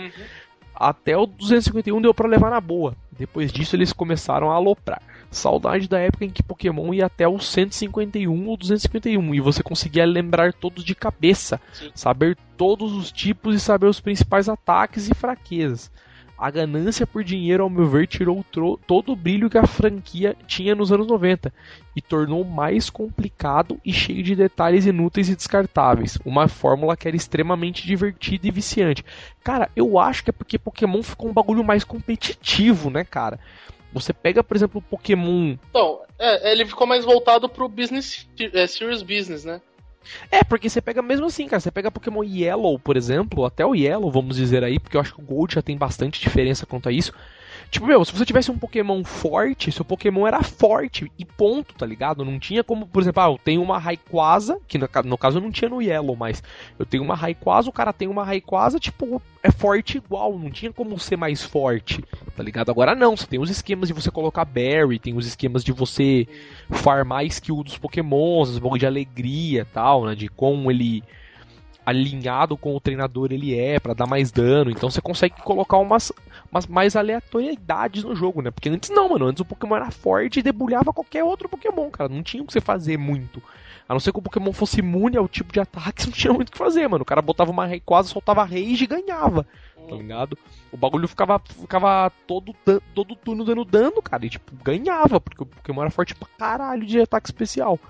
Até 0.78 1.16
o 1.16 1.26
251 1.26 2.00
deu 2.00 2.14
pra 2.14 2.28
levar 2.28 2.50
na 2.50 2.60
boa. 2.60 2.94
Depois 3.18 3.50
disso 3.50 3.74
eles 3.74 3.92
começaram 3.92 4.48
a 4.48 4.54
aloprar. 4.54 5.02
Saudade 5.28 5.88
da 5.88 5.98
época 5.98 6.24
em 6.24 6.30
que 6.30 6.42
Pokémon 6.42 6.94
ia 6.94 7.06
até 7.06 7.26
o 7.26 7.40
151 7.40 8.46
ou 8.46 8.56
251 8.56 9.34
e 9.34 9.40
você 9.40 9.62
conseguia 9.62 10.06
lembrar 10.06 10.52
todos 10.52 10.84
de 10.84 10.94
cabeça, 10.94 11.60
Sim. 11.72 11.90
saber 11.94 12.38
todos 12.56 12.92
os 12.92 13.10
tipos 13.10 13.56
e 13.56 13.60
saber 13.60 13.86
os 13.86 14.00
principais 14.00 14.48
ataques 14.48 15.10
e 15.10 15.14
fraquezas. 15.14 15.90
A 16.38 16.52
ganância 16.52 17.04
por 17.04 17.24
dinheiro, 17.24 17.64
ao 17.64 17.70
meu 17.70 17.88
ver, 17.88 18.06
tirou 18.06 18.44
todo 18.86 19.10
o 19.10 19.16
brilho 19.16 19.50
que 19.50 19.58
a 19.58 19.66
franquia 19.66 20.36
tinha 20.46 20.72
nos 20.72 20.92
anos 20.92 21.08
90 21.08 21.52
e 21.96 22.00
tornou 22.00 22.44
mais 22.44 22.88
complicado 22.88 23.80
e 23.84 23.92
cheio 23.92 24.22
de 24.22 24.36
detalhes 24.36 24.86
inúteis 24.86 25.28
e 25.28 25.34
descartáveis. 25.34 26.16
Uma 26.24 26.46
fórmula 26.46 26.96
que 26.96 27.08
era 27.08 27.16
extremamente 27.16 27.84
divertida 27.84 28.46
e 28.46 28.52
viciante. 28.52 29.04
Cara, 29.42 29.68
eu 29.74 29.98
acho 29.98 30.22
que 30.22 30.30
é 30.30 30.32
porque 30.32 30.56
Pokémon 30.56 31.02
ficou 31.02 31.28
um 31.28 31.34
bagulho 31.34 31.64
mais 31.64 31.82
competitivo, 31.82 32.88
né, 32.88 33.02
cara? 33.02 33.40
Você 33.92 34.12
pega, 34.12 34.44
por 34.44 34.56
exemplo, 34.56 34.78
o 34.78 34.82
Pokémon. 34.82 35.56
Então, 35.70 36.02
é, 36.18 36.52
ele 36.52 36.66
ficou 36.66 36.86
mais 36.86 37.04
voltado 37.04 37.48
pro 37.48 37.68
business, 37.68 38.28
é, 38.52 38.66
serious 38.68 39.02
business, 39.02 39.44
né? 39.44 39.60
É, 40.30 40.44
porque 40.44 40.68
você 40.68 40.80
pega 40.80 41.02
mesmo 41.02 41.26
assim, 41.26 41.46
cara. 41.46 41.60
Você 41.60 41.70
pega 41.70 41.90
Pokémon 41.90 42.22
Yellow, 42.22 42.78
por 42.78 42.96
exemplo, 42.96 43.44
até 43.44 43.64
o 43.64 43.74
Yellow, 43.74 44.10
vamos 44.10 44.36
dizer 44.36 44.64
aí, 44.64 44.78
porque 44.78 44.96
eu 44.96 45.00
acho 45.00 45.14
que 45.14 45.20
o 45.20 45.24
Gold 45.24 45.54
já 45.54 45.62
tem 45.62 45.76
bastante 45.76 46.20
diferença 46.20 46.66
quanto 46.66 46.88
a 46.88 46.92
isso. 46.92 47.12
Tipo, 47.70 47.86
meu, 47.86 48.02
se 48.04 48.12
você 48.12 48.24
tivesse 48.24 48.50
um 48.50 48.58
Pokémon 48.58 49.04
forte, 49.04 49.70
seu 49.70 49.84
Pokémon 49.84 50.26
era 50.26 50.42
forte 50.42 51.10
e 51.18 51.24
ponto, 51.24 51.74
tá 51.74 51.84
ligado? 51.84 52.24
Não 52.24 52.38
tinha 52.38 52.64
como, 52.64 52.86
por 52.86 53.02
exemplo, 53.02 53.22
ah, 53.22 53.26
eu 53.26 53.38
tenho 53.38 53.62
uma 53.62 53.78
Rayquaza, 53.78 54.58
que 54.66 54.78
no, 54.78 54.88
no 55.04 55.18
caso 55.18 55.38
eu 55.38 55.42
não 55.42 55.50
tinha 55.50 55.68
no 55.68 55.82
Yellow, 55.82 56.16
mas 56.16 56.42
eu 56.78 56.86
tenho 56.86 57.02
uma 57.02 57.14
Rayquaza, 57.14 57.68
o 57.68 57.72
cara 57.72 57.92
tem 57.92 58.08
uma 58.08 58.24
Rayquaza, 58.24 58.78
tipo, 58.80 59.20
é 59.42 59.50
forte 59.50 59.98
igual, 59.98 60.38
não 60.38 60.50
tinha 60.50 60.72
como 60.72 60.98
ser 60.98 61.16
mais 61.16 61.42
forte, 61.42 62.02
tá 62.34 62.42
ligado? 62.42 62.70
Agora 62.70 62.94
não, 62.94 63.16
você 63.16 63.26
tem 63.26 63.38
os 63.38 63.50
esquemas 63.50 63.88
de 63.88 63.94
você 63.94 64.10
colocar 64.10 64.46
Berry, 64.46 64.98
tem 64.98 65.14
os 65.14 65.26
esquemas 65.26 65.62
de 65.62 65.72
você 65.72 66.26
farmar 66.70 67.26
skill 67.26 67.62
dos 67.62 67.76
Pokémons, 67.76 68.48
os 68.48 68.58
bagulho 68.58 68.80
de 68.80 68.86
alegria 68.86 69.66
tal, 69.66 70.06
né? 70.06 70.14
De 70.14 70.28
como 70.28 70.70
ele 70.70 71.04
alinhado 71.88 72.54
com 72.54 72.76
o 72.76 72.80
treinador 72.80 73.32
ele 73.32 73.58
é 73.58 73.80
pra 73.80 73.94
dar 73.94 74.06
mais 74.06 74.30
dano. 74.30 74.70
Então 74.70 74.90
você 74.90 75.00
consegue 75.00 75.40
colocar 75.42 75.78
umas, 75.78 76.12
umas 76.52 76.66
mais 76.66 76.94
aleatoriedades 76.94 78.04
no 78.04 78.14
jogo, 78.14 78.42
né? 78.42 78.50
Porque 78.50 78.68
antes 78.68 78.90
não, 78.90 79.08
mano. 79.08 79.26
Antes 79.26 79.40
o 79.40 79.44
Pokémon 79.44 79.76
era 79.76 79.90
forte 79.90 80.40
e 80.40 80.42
debulhava 80.42 80.92
qualquer 80.92 81.24
outro 81.24 81.48
Pokémon, 81.48 81.88
cara. 81.90 82.10
Não 82.10 82.22
tinha 82.22 82.42
o 82.42 82.46
que 82.46 82.52
você 82.52 82.60
fazer 82.60 82.98
muito. 82.98 83.42
A 83.88 83.94
não 83.94 84.00
ser 84.00 84.12
que 84.12 84.18
o 84.18 84.22
Pokémon 84.22 84.52
fosse 84.52 84.80
imune 84.80 85.16
ao 85.16 85.26
tipo 85.26 85.50
de 85.50 85.60
ataque, 85.60 86.04
não 86.06 86.12
tinha 86.12 86.32
muito 86.32 86.50
o 86.50 86.52
que 86.52 86.58
fazer, 86.58 86.86
mano. 86.86 87.02
O 87.02 87.06
cara 87.06 87.22
botava 87.22 87.50
uma 87.50 87.66
Rayquaza, 87.66 88.10
soltava 88.10 88.44
Rage 88.44 88.84
e 88.84 88.86
ganhava 88.86 89.46
tá 89.88 89.96
ligado? 89.96 90.38
O 90.70 90.76
bagulho 90.76 91.08
ficava, 91.08 91.38
ficava 91.38 92.12
todo, 92.26 92.54
todo 92.94 93.16
turno 93.16 93.44
dando 93.44 93.64
dano, 93.64 94.02
cara, 94.02 94.26
e 94.26 94.28
tipo, 94.28 94.52
ganhava, 94.62 95.18
porque 95.18 95.42
o 95.42 95.46
Pokémon 95.46 95.80
era 95.80 95.90
forte 95.90 96.14
pra 96.14 96.28
caralho 96.36 96.84
de 96.84 97.00
ataque 97.00 97.28
especial. 97.28 97.80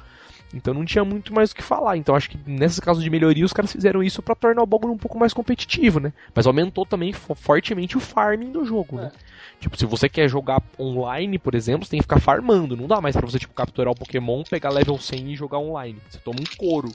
Então 0.53 0.73
não 0.73 0.85
tinha 0.85 1.05
muito 1.05 1.35
mais 1.35 1.51
o 1.51 1.55
que 1.55 1.63
falar. 1.63 1.97
Então 1.97 2.15
acho 2.15 2.31
que 2.31 2.39
nesses 2.47 2.81
casos 2.81 3.03
de 3.05 3.11
melhoria 3.11 3.45
os 3.45 3.53
caras 3.53 3.71
fizeram 3.71 4.03
isso 4.03 4.23
pra 4.23 4.35
tornar 4.35 4.63
o 4.63 4.67
bagulho 4.67 4.95
um 4.95 4.99
pouco 4.99 5.19
mais 5.19 5.35
competitivo, 5.35 6.01
né? 6.01 6.13
Mas 6.35 6.47
aumentou 6.47 6.87
também 6.87 7.13
fo- 7.13 7.35
fortemente 7.35 7.97
o 7.97 8.01
farming 8.01 8.51
do 8.51 8.65
jogo, 8.65 8.97
né? 8.97 9.13
Tipo, 9.61 9.77
se 9.77 9.85
você 9.85 10.09
quer 10.09 10.29
jogar 10.29 10.63
online, 10.79 11.39
por 11.39 11.55
exemplo, 11.55 11.85
você 11.85 11.91
tem 11.91 11.99
que 11.99 12.05
ficar 12.05 12.21
farmando. 12.21 12.77
Não 12.77 12.87
dá 12.87 13.01
mais 13.01 13.15
pra 13.17 13.27
você, 13.27 13.39
tipo, 13.39 13.53
capturar 13.53 13.93
o 13.93 13.97
Pokémon, 13.97 14.43
pegar 14.45 14.71
level 14.71 14.99
100 14.99 15.33
e 15.33 15.37
jogar 15.37 15.59
online. 15.59 15.99
Você 16.09 16.19
toma 16.19 16.41
um 16.41 16.47
couro. 16.57 16.95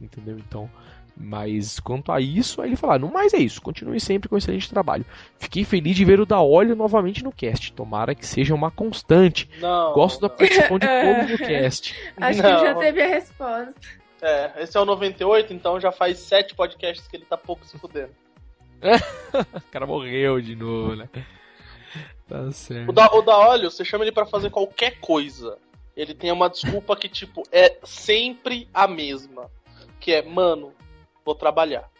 Entendeu? 0.00 0.38
Então, 0.38 0.70
Mas 1.20 1.80
quanto 1.80 2.12
a 2.12 2.20
isso, 2.20 2.62
aí 2.62 2.68
ele 2.68 2.76
fala: 2.76 2.98
no 2.98 3.12
mais 3.12 3.34
é 3.34 3.38
isso, 3.38 3.60
continue 3.60 3.98
sempre 3.98 4.28
com 4.28 4.36
um 4.36 4.38
excelente 4.38 4.70
trabalho. 4.70 5.04
Fiquei 5.38 5.64
feliz 5.64 5.96
de 5.96 6.04
ver 6.04 6.20
o 6.20 6.26
da 6.26 6.40
óleo 6.40 6.76
novamente 6.76 7.24
no 7.24 7.32
cast. 7.32 7.72
Tomara 7.72 8.14
que 8.14 8.24
seja 8.24 8.54
uma 8.54 8.70
constante. 8.70 9.50
Não. 9.58 9.92
Gosto 9.94 10.20
da 10.20 10.28
participação 10.28 10.78
de 10.78 10.86
todos 10.86 11.30
no 11.32 11.38
cast. 11.38 11.94
Acho 12.16 12.42
Não. 12.42 12.54
que 12.54 12.66
já 12.66 12.74
teve 12.76 13.02
a 13.02 13.06
resposta. 13.08 13.74
É, 14.22 14.62
esse 14.62 14.76
é 14.76 14.80
o 14.80 14.84
98, 14.84 15.52
então 15.52 15.80
já 15.80 15.90
faz 15.90 16.18
sete 16.18 16.54
podcasts 16.54 17.06
que 17.08 17.16
ele 17.16 17.24
tá 17.24 17.36
pouco 17.36 17.66
se 17.66 17.76
fudendo. 17.78 18.12
O 19.32 19.70
cara 19.70 19.86
morreu 19.86 20.40
de 20.40 20.56
novo, 20.56 20.96
né? 20.96 21.08
Tá 22.26 22.50
certo. 22.52 22.88
O 22.88 22.92
da, 22.92 23.06
o 23.12 23.22
da 23.22 23.36
óleo, 23.36 23.70
você 23.70 23.84
chama 23.84 24.04
ele 24.04 24.12
pra 24.12 24.24
fazer 24.24 24.50
qualquer 24.50 24.98
coisa. 25.00 25.58
Ele 25.96 26.14
tem 26.14 26.30
uma 26.30 26.48
desculpa 26.48 26.96
que, 26.96 27.08
tipo, 27.08 27.42
é 27.50 27.76
sempre 27.82 28.68
a 28.72 28.86
mesma. 28.86 29.50
Que 30.00 30.12
é, 30.12 30.22
mano, 30.22 30.72
vou 31.28 31.34
trabalhar. 31.34 31.90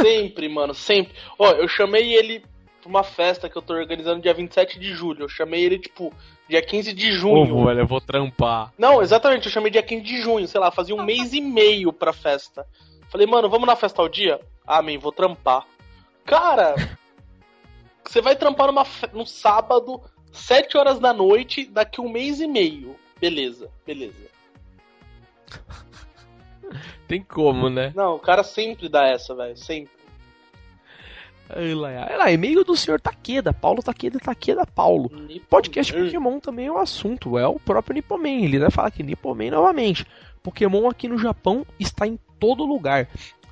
Sempre, 0.00 0.48
mano, 0.48 0.72
sempre. 0.74 1.12
Ó, 1.38 1.50
eu 1.52 1.68
chamei 1.68 2.14
ele 2.14 2.40
pra 2.80 2.88
uma 2.88 3.04
festa 3.04 3.46
que 3.48 3.56
eu 3.56 3.60
tô 3.62 3.74
organizando 3.74 4.22
dia 4.22 4.32
27 4.32 4.78
de 4.78 4.94
julho. 4.94 5.24
Eu 5.24 5.28
chamei 5.28 5.62
ele, 5.62 5.78
tipo, 5.78 6.10
dia 6.48 6.62
15 6.62 6.94
de 6.94 7.12
junho. 7.12 7.42
Ovo, 7.42 7.66
velho, 7.66 7.80
eu 7.80 7.86
vou 7.86 8.00
trampar. 8.00 8.72
Não, 8.78 9.02
exatamente, 9.02 9.46
eu 9.46 9.52
chamei 9.52 9.70
dia 9.70 9.82
15 9.82 10.02
de 10.02 10.22
junho, 10.22 10.48
sei 10.48 10.58
lá, 10.60 10.70
fazia 10.70 10.94
um 10.94 11.02
mês 11.04 11.34
e 11.34 11.40
meio 11.42 11.92
pra 11.92 12.12
festa. 12.12 12.66
Falei, 13.10 13.26
mano, 13.26 13.48
vamos 13.50 13.66
na 13.66 13.76
festa 13.76 14.00
ao 14.00 14.08
dia? 14.08 14.40
Amém, 14.66 14.96
vou 14.96 15.12
trampar. 15.12 15.66
Cara, 16.24 16.74
você 18.02 18.22
vai 18.22 18.34
trampar 18.34 18.66
numa, 18.68 18.86
fe- 18.86 19.10
num 19.12 19.26
sábado, 19.26 20.00
7 20.32 20.78
horas 20.78 20.98
da 20.98 21.12
noite, 21.12 21.66
daqui 21.66 22.00
um 22.00 22.08
mês 22.08 22.40
e 22.40 22.46
meio. 22.46 22.96
Beleza, 23.20 23.70
beleza. 23.86 24.32
Tem 27.06 27.22
como, 27.22 27.68
né? 27.68 27.92
Não, 27.94 28.16
o 28.16 28.18
cara 28.18 28.42
sempre 28.42 28.88
dá 28.88 29.06
essa, 29.06 29.34
velho, 29.34 29.56
sempre. 29.56 29.92
Lá, 31.48 32.32
e-mail 32.32 32.64
do 32.64 32.74
senhor 32.74 32.98
Takeda, 32.98 33.52
Paulo 33.52 33.82
Takeda, 33.82 34.18
Takeda 34.18 34.66
Paulo. 34.66 35.10
Podcast 35.48 35.92
Pokémon 35.92 36.40
também 36.40 36.66
é 36.66 36.72
um 36.72 36.78
assunto, 36.78 37.38
é 37.38 37.46
o 37.46 37.60
próprio 37.60 37.94
Nipoman. 37.94 38.44
Ele 38.44 38.58
vai 38.58 38.70
falar 38.70 38.90
que 38.90 39.02
Nipoman 39.02 39.50
novamente. 39.50 40.06
Pokémon 40.42 40.88
aqui 40.88 41.06
no 41.06 41.18
Japão 41.18 41.66
está 41.78 42.06
em 42.06 42.18
todo 42.40 42.64
lugar. 42.64 43.08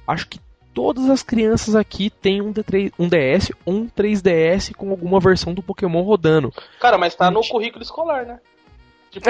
Acho 0.06 0.26
que 0.26 0.40
todas 0.72 1.10
as 1.10 1.22
crianças 1.22 1.76
aqui 1.76 2.08
têm 2.08 2.40
um, 2.40 2.52
D3, 2.52 2.92
um 2.98 3.08
DS 3.08 3.52
ou 3.64 3.74
um 3.74 3.88
3DS 3.88 4.74
com 4.74 4.90
alguma 4.90 5.20
versão 5.20 5.52
do 5.52 5.62
Pokémon 5.62 6.02
rodando. 6.02 6.52
Cara, 6.80 6.96
mas 6.96 7.14
tá 7.14 7.30
no 7.30 7.46
currículo 7.46 7.82
escolar, 7.82 8.24
né? 8.24 8.40
Tipo, 9.12 9.28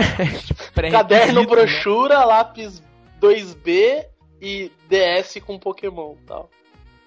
caderno, 0.93 1.41
né? 1.41 1.47
brochura, 1.47 2.25
lápis 2.25 2.81
2B 3.21 4.12
e 4.43 4.73
DS 4.89 5.41
com 5.47 5.57
Pokémon 5.57 6.17
tal. 6.27 6.51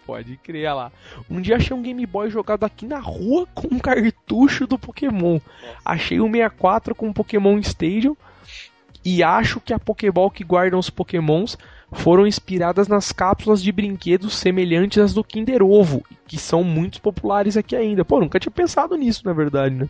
Pode 0.06 0.38
crer 0.38 0.74
lá. 0.74 0.92
Um 1.30 1.42
dia 1.42 1.58
achei 1.58 1.76
um 1.76 1.82
Game 1.82 2.06
Boy 2.06 2.30
jogado 2.30 2.64
aqui 2.64 2.86
na 2.86 3.00
rua 3.00 3.46
com 3.54 3.68
um 3.76 3.80
cartucho 3.80 4.66
do 4.66 4.80
Pokémon. 4.80 5.40
Achei 5.84 6.22
um 6.22 6.32
64 6.32 6.96
com 6.96 7.12
Pokémon 7.12 7.58
Stadium. 7.60 8.16
E 9.04 9.22
acho 9.22 9.60
que 9.60 9.74
a 9.74 9.78
Pokéball 9.78 10.32
que 10.32 10.44
guardam 10.44 10.80
os 10.80 10.90
Pokémons 10.90 11.58
foram 11.92 12.26
inspiradas 12.26 12.88
nas 12.88 13.12
cápsulas 13.12 13.62
de 13.62 13.72
brinquedos 13.72 14.36
semelhantes 14.36 14.98
às 14.98 15.14
do 15.14 15.24
Kinder 15.24 15.62
Ovo, 15.62 16.04
que 16.28 16.40
são 16.40 16.64
muito 16.64 17.02
populares 17.02 17.56
aqui 17.56 17.76
ainda. 17.76 18.04
Pô, 18.04 18.20
nunca 18.20 18.40
tinha 18.40 18.52
pensado 18.52 18.96
nisso, 18.96 19.22
na 19.26 19.34
verdade, 19.34 19.76
né? 19.76 19.90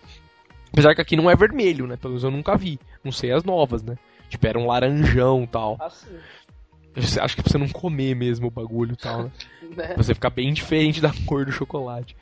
Apesar 0.72 0.94
que 0.94 1.02
aqui 1.02 1.16
não 1.16 1.30
é 1.30 1.36
vermelho, 1.36 1.88
né? 1.88 1.96
Pelo 1.96 2.12
menos 2.12 2.24
eu 2.24 2.32
nunca 2.32 2.58
vi. 2.58 2.78
Não 3.04 3.12
sei 3.12 3.32
as 3.32 3.46
novas, 3.46 3.82
né? 3.82 3.98
Tipo, 4.28 4.48
era 4.48 4.60
um 4.60 4.68
laranjão 4.68 5.44
e 5.44 5.48
tal. 5.48 5.78
Assim, 5.80 6.18
Acho 6.96 7.36
que 7.36 7.42
é 7.42 7.44
pra 7.44 7.52
você 7.52 7.58
não 7.58 7.68
comer 7.68 8.16
mesmo 8.16 8.48
o 8.48 8.52
bagulho 8.52 8.94
e 8.94 8.96
tal, 8.96 9.24
né? 9.24 9.32
né? 9.76 9.88
Pra 9.88 10.04
você 10.04 10.14
ficar 10.14 10.30
bem 10.30 10.54
diferente 10.54 11.02
da 11.02 11.12
cor 11.26 11.46
do 11.46 11.52
chocolate. 11.52 12.16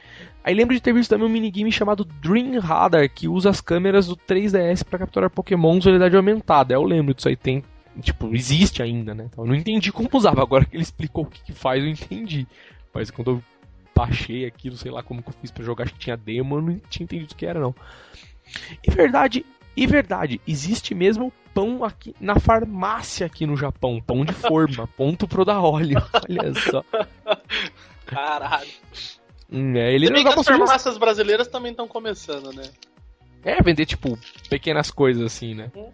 Aí 0.44 0.54
lembro 0.54 0.76
de 0.76 0.82
ter 0.82 0.94
visto 0.94 1.12
também 1.12 1.28
um 1.28 1.30
minigame 1.30 1.72
chamado 1.72 2.04
Dream 2.04 2.60
Radar, 2.60 3.08
que 3.10 3.28
usa 3.28 3.50
as 3.50 3.62
câmeras 3.62 4.08
do 4.08 4.18
3DS 4.18 4.84
pra 4.84 5.00
capturar 5.00 5.30
Pokémon 5.30 5.78
de 5.78 5.86
realidade 5.86 6.16
aumentada. 6.16 6.74
Eu 6.74 6.84
lembro 6.84 7.14
disso 7.14 7.30
aí, 7.30 7.36
tem. 7.36 7.64
Tipo, 8.02 8.34
existe 8.36 8.82
ainda, 8.82 9.14
né? 9.14 9.28
Então, 9.32 9.44
eu 9.44 9.48
não 9.48 9.56
entendi 9.56 9.92
como 9.92 10.10
usava. 10.12 10.42
Agora 10.42 10.66
que 10.66 10.76
ele 10.76 10.84
explicou 10.84 11.26
o 11.26 11.28
que, 11.28 11.44
que 11.44 11.54
faz, 11.54 11.84
eu 11.84 11.90
entendi. 11.90 12.48
Mas 12.92 13.12
quando 13.12 13.32
eu 13.32 13.44
baixei 13.96 14.46
aquilo, 14.46 14.76
sei 14.76 14.92
lá 14.92 15.04
como 15.04 15.22
que 15.22 15.30
eu 15.30 15.36
fiz 15.40 15.52
pra 15.52 15.64
jogar, 15.64 15.84
acho 15.84 15.94
que 15.94 16.00
tinha 16.00 16.18
demo, 16.18 16.58
eu 16.58 16.62
não 16.62 16.80
tinha 16.90 17.04
entendido 17.04 17.34
o 17.34 17.36
que 17.36 17.46
era, 17.46 17.60
não. 17.60 17.76
E 18.84 18.90
verdade, 18.90 19.46
e 19.76 19.88
verdade, 19.88 20.40
existe 20.48 20.94
mesmo 20.94 21.34
pão 21.54 21.84
aqui 21.84 22.16
na 22.20 22.40
farmácia 22.40 23.26
aqui 23.26 23.46
no 23.46 23.56
Japão, 23.56 24.02
pão 24.02 24.24
de 24.26 24.34
forma, 24.34 24.88
ponto 24.98 25.28
pro 25.28 25.46
da 25.46 25.62
óleo. 25.62 26.02
Olha 26.30 26.54
só. 26.54 26.84
Caralho. 28.06 28.72
Hum, 29.52 29.76
é, 29.76 29.94
ele 29.94 30.08
Se 30.08 30.14
bem 30.14 30.24
não 30.24 30.34
que 30.34 30.40
as 30.40 30.46
farmácias 30.46 30.98
brasileiras 30.98 31.48
também 31.48 31.72
estão 31.72 31.88
começando, 31.88 32.52
né? 32.54 32.64
É, 33.44 33.62
vender, 33.62 33.86
tipo, 33.86 34.18
pequenas 34.50 34.90
coisas 34.90 35.24
assim, 35.24 35.54
né? 35.54 35.72
Hum. 35.76 35.92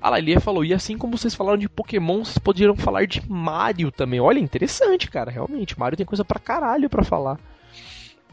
Ah 0.00 0.10
lá, 0.10 0.18
ele 0.18 0.38
falou, 0.40 0.64
e 0.64 0.74
assim 0.74 0.98
como 0.98 1.16
vocês 1.16 1.32
falaram 1.32 1.56
de 1.56 1.68
Pokémon, 1.68 2.24
vocês 2.24 2.38
poderiam 2.38 2.74
falar 2.76 3.06
de 3.06 3.22
Mario 3.30 3.92
também. 3.92 4.18
Olha, 4.18 4.40
interessante, 4.40 5.08
cara, 5.08 5.30
realmente. 5.30 5.78
Mario 5.78 5.96
tem 5.96 6.04
coisa 6.04 6.24
pra 6.24 6.40
caralho 6.40 6.90
pra 6.90 7.04
falar. 7.04 7.38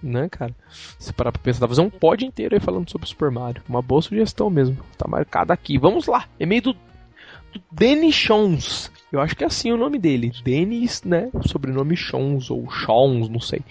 Né, 0.01 0.29
cara? 0.29 0.55
Se 0.97 1.11
parar 1.11 1.31
pra 1.31 1.41
pensar, 1.41 1.59
dá 1.59 1.67
pra 1.67 1.75
fazer 1.75 1.85
um 1.85 1.89
pod 1.89 2.25
inteiro 2.25 2.55
aí 2.55 2.61
falando 2.61 2.89
sobre 2.89 3.07
Super 3.07 3.29
Mario. 3.29 3.61
Uma 3.67 3.81
boa 3.81 4.01
sugestão 4.01 4.49
mesmo. 4.49 4.77
Tá 4.97 5.07
marcado 5.07 5.51
aqui. 5.51 5.77
Vamos 5.77 6.07
lá. 6.07 6.25
E-mail 6.39 6.61
do, 6.61 6.73
do 6.73 7.61
Dennis 7.71 8.15
Shons. 8.15 8.91
Eu 9.11 9.19
acho 9.19 9.35
que 9.35 9.43
é 9.43 9.47
assim 9.47 9.71
o 9.71 9.77
nome 9.77 9.97
dele. 9.97 10.31
Denis, 10.43 11.01
né? 11.03 11.29
O 11.33 11.47
sobrenome 11.47 11.95
Shons 11.97 12.51
ou 12.51 12.69
Shons, 12.69 13.27
não 13.27 13.39
sei. 13.39 13.61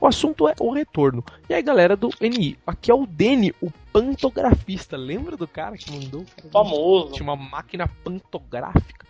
O 0.00 0.06
assunto 0.06 0.48
é 0.48 0.54
o 0.58 0.72
retorno. 0.72 1.24
E 1.48 1.54
aí, 1.54 1.62
galera 1.62 1.96
do 1.96 2.10
NI, 2.20 2.58
aqui 2.66 2.90
é 2.90 2.94
o 2.94 3.06
Deni, 3.06 3.54
o 3.60 3.70
pantografista. 3.92 4.96
Lembra 4.96 5.36
do 5.36 5.46
cara 5.46 5.76
que 5.76 5.92
mandou? 5.92 6.26
Famoso. 6.52 7.12
Tinha 7.12 7.24
uma 7.24 7.36
máquina 7.36 7.88
pantográfica. 8.02 9.06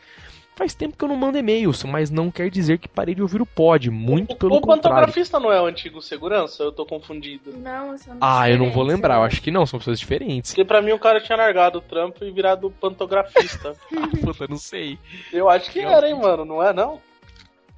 Faz 0.61 0.75
tempo 0.75 0.95
que 0.95 1.03
eu 1.03 1.09
não 1.09 1.17
mando 1.17 1.39
e-mails, 1.39 1.83
mas 1.85 2.11
não 2.11 2.31
quer 2.31 2.51
dizer 2.51 2.77
que 2.77 2.87
parei 2.87 3.15
de 3.15 3.23
ouvir 3.23 3.41
o 3.41 3.47
pod. 3.47 3.91
Muito 3.91 4.35
o, 4.35 4.37
pelo 4.37 4.57
o 4.57 4.61
contrário. 4.61 4.83
pantografista 4.83 5.41
não 5.41 5.51
é 5.51 5.59
o 5.59 5.65
antigo 5.65 6.03
segurança? 6.03 6.63
Eu 6.63 6.71
tô 6.71 6.85
confundido. 6.85 7.57
Não, 7.57 7.97
são 7.97 8.19
Ah, 8.21 8.51
eu 8.51 8.59
não 8.59 8.71
vou 8.71 8.83
lembrar. 8.83 9.15
Eu 9.15 9.23
acho 9.23 9.41
que 9.41 9.51
não, 9.51 9.65
são 9.65 9.79
pessoas 9.79 9.99
diferentes. 9.99 10.51
Porque 10.51 10.67
pra 10.67 10.83
mim 10.83 10.93
o 10.93 10.99
cara 10.99 11.19
tinha 11.19 11.35
largado 11.35 11.79
o 11.79 11.81
trampo 11.81 12.23
e 12.23 12.31
virado 12.31 12.71
pantografista. 12.79 13.75
Ah, 13.97 14.09
puta, 14.23 14.47
não 14.49 14.59
sei. 14.59 14.99
Eu 15.33 15.49
acho 15.49 15.71
que 15.71 15.81
era, 15.81 16.07
hein, 16.07 16.15
mano? 16.15 16.45
Não 16.45 16.63
é, 16.63 16.75
não? 16.75 17.01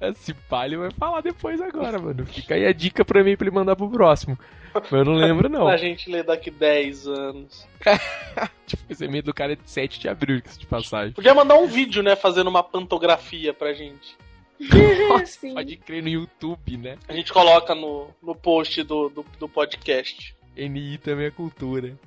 Esse 0.01 0.35
ele 0.65 0.77
vai 0.77 0.91
falar 0.91 1.21
depois 1.21 1.61
agora, 1.61 1.97
mano. 1.97 2.25
Fica 2.25 2.55
aí 2.55 2.65
a 2.65 2.73
dica 2.73 3.05
pra 3.05 3.23
mim 3.23 3.37
pra 3.37 3.47
ele 3.47 3.55
mandar 3.55 3.77
pro 3.77 3.89
próximo. 3.89 4.37
Mas 4.73 4.91
eu 4.91 5.05
não 5.05 5.13
lembro, 5.13 5.49
não. 5.49 5.65
Pra 5.65 5.77
gente 5.77 6.09
ler 6.09 6.23
daqui 6.23 6.49
10 6.49 7.07
anos. 7.07 7.67
Tipo, 8.65 8.83
esse 8.89 9.05
e-mail 9.05 9.23
do 9.23 9.33
cara 9.33 9.53
é 9.53 9.55
de 9.55 9.69
7 9.69 9.99
de 9.99 10.09
abril, 10.09 10.41
que 10.41 10.57
de 10.57 10.65
passagem. 10.65 11.13
Podia 11.13 11.33
mandar 11.33 11.55
um 11.55 11.67
vídeo, 11.67 12.01
né, 12.01 12.15
fazendo 12.15 12.49
uma 12.49 12.63
pantografia 12.63 13.53
pra 13.53 13.73
gente. 13.73 14.15
Sim. 15.25 15.53
Pode 15.53 15.77
crer 15.77 16.01
no 16.01 16.09
YouTube, 16.09 16.77
né? 16.77 16.97
A 17.07 17.13
gente 17.13 17.31
coloca 17.31 17.75
no, 17.75 18.09
no 18.21 18.33
post 18.33 18.81
do, 18.83 19.09
do, 19.09 19.25
do 19.37 19.49
podcast. 19.49 20.35
NI 20.55 20.97
também 20.97 21.27
é 21.27 21.31
cultura. 21.31 21.97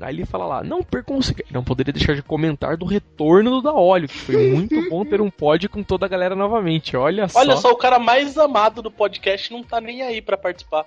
Aí 0.00 0.14
ele 0.14 0.26
fala 0.26 0.46
lá, 0.46 0.64
não 0.64 0.82
percam. 0.82 1.18
Não 1.50 1.62
poderia 1.62 1.92
deixar 1.92 2.14
de 2.14 2.22
comentar 2.22 2.76
do 2.76 2.84
retorno 2.84 3.50
do 3.50 3.62
da 3.62 3.72
óleo, 3.72 4.08
que 4.08 4.18
foi 4.18 4.50
muito 4.50 4.88
bom 4.90 5.04
ter 5.04 5.20
um 5.20 5.30
pod 5.30 5.68
com 5.68 5.82
toda 5.82 6.06
a 6.06 6.08
galera 6.08 6.34
novamente. 6.34 6.96
Olha 6.96 7.28
só. 7.28 7.38
Olha 7.38 7.56
só, 7.56 7.70
o 7.70 7.76
cara 7.76 7.98
mais 7.98 8.36
amado 8.36 8.82
do 8.82 8.90
podcast 8.90 9.52
não 9.52 9.62
tá 9.62 9.80
nem 9.80 10.02
aí 10.02 10.20
pra 10.20 10.36
participar. 10.36 10.86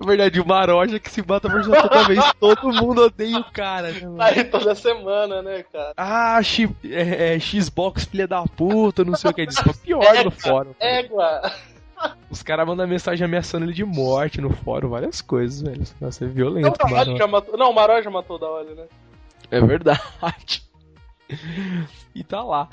Na 0.00 0.06
verdade, 0.06 0.40
o 0.40 0.46
Maroja 0.46 0.98
que 0.98 1.10
se 1.10 1.20
bata 1.20 1.50
por 1.50 1.62
toda 1.62 2.04
vez. 2.04 2.20
Todo 2.40 2.72
mundo 2.72 3.02
odeia 3.02 3.38
o 3.38 3.44
cara. 3.44 3.92
né, 3.92 4.00
mano? 4.00 4.22
Aí 4.22 4.44
toda 4.44 4.74
semana, 4.74 5.42
né, 5.42 5.64
cara? 5.70 5.92
Ah, 5.96 6.42
X, 6.42 6.70
é, 6.84 7.34
é, 7.34 7.38
Xbox 7.38 8.04
filha 8.04 8.26
da 8.26 8.42
puta, 8.44 9.04
não 9.04 9.14
sei 9.16 9.30
o 9.30 9.34
que. 9.34 9.46
Diz 9.46 9.58
é 9.58 9.70
o 9.70 9.74
pior 9.74 10.24
no 10.24 10.30
fórum. 10.30 10.74
Égua. 10.80 11.42
Os 12.30 12.42
caras 12.42 12.66
mandam 12.66 12.86
mensagem 12.86 13.24
ameaçando 13.24 13.64
ele 13.64 13.72
de 13.72 13.84
morte 13.84 14.40
no 14.40 14.50
fórum, 14.50 14.88
várias 14.88 15.20
coisas, 15.20 15.62
velho. 15.62 15.82
Nossa, 16.00 16.24
é 16.24 16.26
Não, 16.26 16.34
violento. 16.34 16.84
o 16.84 16.90
Maró 16.90 17.16
já 17.16 17.26
matou. 17.26 17.56
Não, 17.58 17.70
o 17.70 17.74
Maró 17.74 18.02
já 18.02 18.10
matou 18.10 18.38
da 18.38 18.48
hora, 18.48 18.74
né? 18.74 18.84
É 19.50 19.60
verdade. 19.60 20.62
e 22.14 22.24
tá 22.24 22.42
lá. 22.42 22.68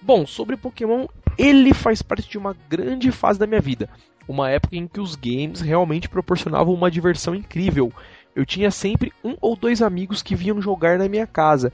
Bom, 0.00 0.26
sobre 0.26 0.56
Pokémon, 0.56 1.06
ele 1.38 1.72
faz 1.72 2.02
parte 2.02 2.28
de 2.28 2.38
uma 2.38 2.56
grande 2.68 3.10
fase 3.10 3.38
da 3.38 3.46
minha 3.46 3.60
vida. 3.60 3.88
Uma 4.26 4.50
época 4.50 4.76
em 4.76 4.86
que 4.86 5.00
os 5.00 5.14
games 5.14 5.60
realmente 5.60 6.08
proporcionavam 6.08 6.74
uma 6.74 6.90
diversão 6.90 7.34
incrível. 7.34 7.92
Eu 8.34 8.44
tinha 8.44 8.70
sempre 8.70 9.12
um 9.22 9.36
ou 9.40 9.54
dois 9.54 9.80
amigos 9.80 10.22
que 10.22 10.34
vinham 10.34 10.60
jogar 10.60 10.98
na 10.98 11.08
minha 11.08 11.26
casa. 11.26 11.72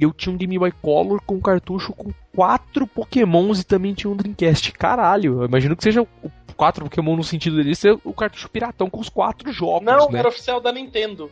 Eu 0.00 0.12
tinha 0.12 0.32
um 0.32 0.38
Game 0.38 0.58
Boy 0.58 0.72
Color 0.80 1.20
com 1.26 1.40
cartucho 1.40 1.92
com 1.92 2.12
quatro 2.34 2.86
Pokémons 2.86 3.60
e 3.60 3.64
também 3.64 3.94
tinha 3.94 4.10
um 4.10 4.16
Dreamcast. 4.16 4.72
Caralho, 4.72 5.42
eu 5.42 5.46
imagino 5.46 5.76
que 5.76 5.82
seja 5.82 6.02
o 6.02 6.30
quatro 6.58 6.84
Pokémon 6.84 7.16
no 7.16 7.22
sentido 7.22 7.56
dele 7.56 7.74
ser 7.76 7.96
o 8.02 8.12
cartucho 8.12 8.50
piratão 8.50 8.90
com 8.90 8.98
os 8.98 9.08
quatro 9.08 9.52
jogos, 9.52 9.86
Não, 9.86 10.10
né? 10.10 10.18
era 10.18 10.28
oficial 10.28 10.60
da 10.60 10.72
Nintendo. 10.72 11.30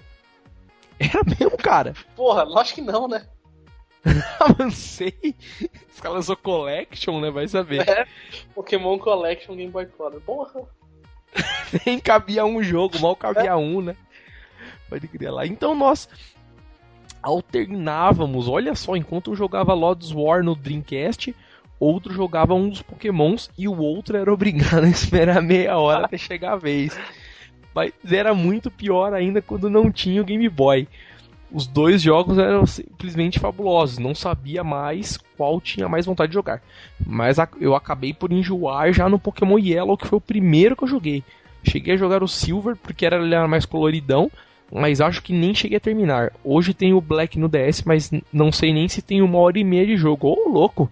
Era 1.01 1.21
mesmo, 1.25 1.59
cara. 1.59 1.95
Porra, 2.15 2.45
lógico 2.45 2.77
que 2.77 2.81
não, 2.81 3.09
né? 3.09 3.27
Avancei. 4.39 5.35
Os 5.93 6.01
caras 6.01 6.19
lançou 6.19 6.37
Collection, 6.37 7.21
né? 7.21 7.31
Vai 7.33 7.49
saber. 7.49 7.87
É, 7.89 8.07
Pokémon 8.55 8.97
Collection 8.99 9.57
Game 9.57 9.71
Boy 9.71 9.87
Color. 9.87 10.21
Porra. 10.21 10.63
Nem 11.85 11.99
cabia 11.99 12.45
um 12.45 12.63
jogo, 12.63 13.01
mal 13.01 13.17
cabia 13.17 13.57
um, 13.57 13.83
né? 13.83 13.97
Pode 14.89 15.09
criar 15.09 15.33
lá. 15.33 15.45
Então 15.45 15.75
nós 15.75 16.09
alternávamos, 17.21 18.47
olha 18.47 18.77
só, 18.77 18.95
enquanto 18.97 19.33
um 19.33 19.35
jogava 19.35 19.75
Lords 19.75 20.13
War 20.13 20.45
no 20.45 20.55
Dreamcast, 20.55 21.35
outro 21.79 22.13
jogava 22.13 22.55
um 22.55 22.69
dos 22.69 22.83
Pokémons 22.83 23.51
e 23.57 23.69
o 23.69 23.77
outro 23.77 24.17
era 24.17 24.33
obrigado 24.33 24.85
a 24.85 24.89
esperar 24.89 25.43
meia 25.43 25.79
hora 25.79 26.07
até 26.07 26.19
chegar 26.19 26.53
a 26.53 26.57
vez. 26.57 26.99
Mas 27.75 27.93
era 28.11 28.35
muito 28.35 28.71
pior 28.71 29.13
ainda 29.13 29.43
quando 29.43 29.69
não 29.69 29.93
tinha 29.93 30.23
o 30.23 30.25
Game 30.25 30.49
Boy. 30.49 30.89
Os 31.53 31.67
dois 31.67 32.03
jogos 32.03 32.39
eram 32.39 32.67
simplesmente 32.67 33.39
fabulosos, 33.39 33.99
não 33.99 34.15
sabia 34.15 34.65
mais 34.65 35.17
qual 35.37 35.61
tinha 35.61 35.89
mais 35.89 36.07
vontade 36.07 36.31
de 36.31 36.35
jogar. 36.35 36.61
Mas 37.05 37.37
eu 37.61 37.75
acabei 37.75 38.13
por 38.13 38.33
enjoar 38.33 38.93
já 38.93 39.09
no 39.09 39.19
Pokémon 39.19 39.59
Yellow, 39.59 39.97
que 39.97 40.09
foi 40.09 40.19
o 40.19 40.21
primeiro 40.21 40.75
que 40.75 40.85
eu 40.85 40.89
joguei. 40.89 41.23
Cheguei 41.63 41.95
a 41.95 41.99
jogar 41.99 42.23
o 42.23 42.29
Silver 42.29 42.77
porque 42.77 43.07
era, 43.07 43.17
era 43.17 43.47
mais 43.47 43.65
coloridão, 43.65 44.31
mas 44.73 45.01
acho 45.01 45.23
que 45.23 45.33
nem 45.33 45.55
cheguei 45.55 45.77
a 45.77 45.81
terminar. 45.81 46.33
Hoje 46.43 46.75
tem 46.75 46.93
o 46.93 47.01
Black 47.01 47.39
no 47.39 47.49
DS, 47.49 47.83
mas 47.83 48.11
não 48.33 48.51
sei 48.51 48.73
nem 48.73 48.89
se 48.89 49.03
tem 49.03 49.23
uma 49.23 49.39
hora 49.39 49.59
e 49.59 49.65
meia 49.65 49.87
de 49.87 49.97
jogo. 49.97 50.29
Ô, 50.29 50.49
louco! 50.49 50.91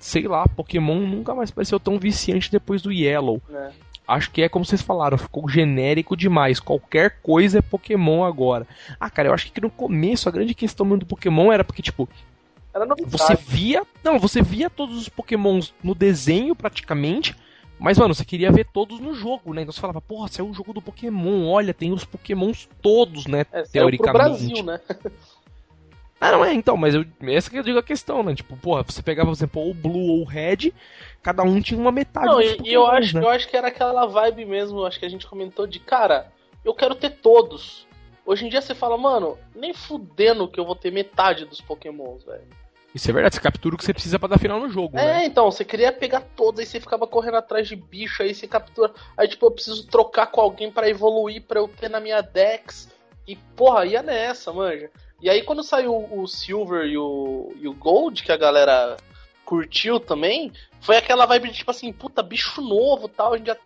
Sei 0.00 0.26
lá, 0.26 0.48
Pokémon 0.48 0.98
nunca 1.06 1.34
mais 1.34 1.50
pareceu 1.50 1.78
tão 1.78 1.98
viciante 1.98 2.50
depois 2.50 2.82
do 2.82 2.90
Yellow. 2.90 3.40
É. 3.52 3.70
Acho 4.08 4.30
que 4.32 4.42
é 4.42 4.48
como 4.48 4.64
vocês 4.64 4.82
falaram, 4.82 5.16
ficou 5.16 5.48
genérico 5.48 6.16
demais. 6.16 6.58
Qualquer 6.58 7.18
coisa 7.22 7.58
é 7.58 7.62
Pokémon 7.62 8.24
agora. 8.24 8.66
Ah, 8.98 9.08
cara, 9.08 9.28
eu 9.28 9.34
acho 9.34 9.52
que 9.52 9.60
no 9.60 9.70
começo 9.70 10.28
a 10.28 10.32
grande 10.32 10.52
questão 10.54 10.98
do 10.98 11.06
Pokémon 11.06 11.52
era 11.52 11.62
porque, 11.62 11.82
tipo, 11.82 12.08
você 13.06 13.36
via. 13.36 13.82
Não, 14.02 14.18
você 14.18 14.42
via 14.42 14.70
todos 14.70 14.96
os 14.96 15.08
Pokémons 15.08 15.74
no 15.82 15.94
desenho 15.94 16.56
praticamente. 16.56 17.36
Mas, 17.78 17.98
mano, 17.98 18.14
você 18.14 18.24
queria 18.24 18.52
ver 18.52 18.66
todos 18.66 19.00
no 19.00 19.14
jogo, 19.14 19.54
né? 19.54 19.62
Então 19.62 19.72
você 19.72 19.80
falava, 19.80 20.02
porra, 20.02 20.28
é 20.38 20.42
um 20.42 20.52
jogo 20.52 20.74
do 20.74 20.82
Pokémon, 20.82 21.46
olha, 21.46 21.72
tem 21.72 21.92
os 21.92 22.04
Pokémons 22.04 22.68
todos, 22.82 23.26
né? 23.26 23.46
É, 23.50 23.62
teoricamente. 23.62 24.12
Pro 24.12 24.12
Brasil, 24.12 24.64
né? 24.64 24.80
Ah, 26.20 26.32
não 26.32 26.44
é, 26.44 26.52
então, 26.52 26.76
mas 26.76 26.94
eu, 26.94 27.02
essa 27.22 27.48
que 27.48 27.58
eu 27.58 27.62
digo 27.62 27.78
a 27.78 27.82
questão, 27.82 28.22
né? 28.22 28.34
Tipo, 28.34 28.54
porra, 28.54 28.82
você 28.82 29.02
pegava, 29.02 29.30
por 29.30 29.36
exemplo, 29.36 29.62
ou 29.62 29.70
o 29.70 29.74
Blue 29.74 30.10
ou 30.10 30.20
o 30.20 30.24
Red, 30.24 30.70
cada 31.22 31.42
um 31.42 31.62
tinha 31.62 31.80
uma 31.80 31.90
metade. 31.90 32.26
Não, 32.26 32.42
e, 32.42 32.58
e 32.62 32.74
eu, 32.74 32.86
acho, 32.86 33.16
né? 33.16 33.24
eu 33.24 33.30
acho 33.30 33.48
que 33.48 33.56
era 33.56 33.68
aquela 33.68 34.04
vibe 34.04 34.44
mesmo, 34.44 34.84
acho 34.84 34.98
que 34.98 35.06
a 35.06 35.08
gente 35.08 35.26
comentou 35.26 35.66
de, 35.66 35.80
cara, 35.80 36.30
eu 36.62 36.74
quero 36.74 36.94
ter 36.94 37.10
todos. 37.10 37.86
Hoje 38.26 38.44
em 38.44 38.50
dia 38.50 38.60
você 38.60 38.74
fala, 38.74 38.98
mano, 38.98 39.38
nem 39.54 39.72
fudendo 39.72 40.46
que 40.46 40.60
eu 40.60 40.66
vou 40.66 40.76
ter 40.76 40.92
metade 40.92 41.46
dos 41.46 41.62
Pokémons, 41.62 42.22
velho. 42.22 42.46
Isso 42.94 43.08
é 43.08 43.14
verdade, 43.14 43.36
você 43.36 43.40
captura 43.40 43.74
o 43.74 43.78
que 43.78 43.84
você 43.84 43.94
precisa 43.94 44.18
para 44.18 44.30
dar 44.30 44.38
final 44.38 44.60
no 44.60 44.68
jogo, 44.68 44.98
é, 44.98 45.04
né? 45.04 45.24
então, 45.24 45.50
você 45.50 45.64
queria 45.64 45.92
pegar 45.92 46.22
todos, 46.36 46.60
aí 46.60 46.66
você 46.66 46.80
ficava 46.80 47.06
correndo 47.06 47.36
atrás 47.36 47.66
de 47.66 47.76
bicho, 47.76 48.22
aí 48.22 48.34
você 48.34 48.46
captura. 48.46 48.92
Aí, 49.16 49.26
tipo, 49.26 49.46
eu 49.46 49.50
preciso 49.52 49.86
trocar 49.86 50.26
com 50.26 50.40
alguém 50.40 50.70
para 50.70 50.88
evoluir, 50.88 51.42
para 51.42 51.60
eu 51.60 51.68
ter 51.68 51.88
na 51.88 52.00
minha 52.00 52.20
Dex. 52.20 52.90
E, 53.26 53.36
porra, 53.36 53.86
ia 53.86 54.02
nessa, 54.02 54.52
manja. 54.52 54.90
E 55.20 55.28
aí 55.28 55.42
quando 55.42 55.62
saiu 55.62 56.08
o 56.10 56.26
Silver 56.26 56.86
e 56.86 56.96
o, 56.96 57.52
e 57.56 57.68
o 57.68 57.74
Gold, 57.74 58.22
que 58.22 58.32
a 58.32 58.36
galera 58.36 58.96
curtiu 59.44 59.98
também, 59.98 60.52
foi 60.80 60.96
aquela 60.96 61.26
vibe 61.26 61.50
de 61.50 61.58
tipo 61.58 61.70
assim, 61.70 61.92
puta, 61.92 62.22
bicho 62.22 62.60
novo 62.60 63.08
tal, 63.08 63.34
a 63.34 63.36
gente 63.36 63.48
já 63.48 63.56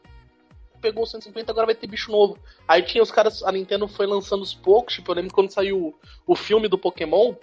pegou 0.80 1.06
150, 1.06 1.50
agora 1.50 1.66
vai 1.66 1.74
ter 1.74 1.86
bicho 1.86 2.10
novo. 2.10 2.38
Aí 2.68 2.82
tinha 2.82 3.02
os 3.02 3.10
caras, 3.10 3.42
a 3.42 3.52
Nintendo 3.52 3.88
foi 3.88 4.06
lançando 4.06 4.42
os 4.42 4.52
poucos, 4.52 4.94
tipo, 4.94 5.10
eu 5.10 5.16
lembro 5.16 5.32
quando 5.32 5.50
saiu 5.50 5.94
o, 6.26 6.32
o 6.32 6.36
filme 6.36 6.68
do 6.68 6.76
Pokémon, 6.76 7.34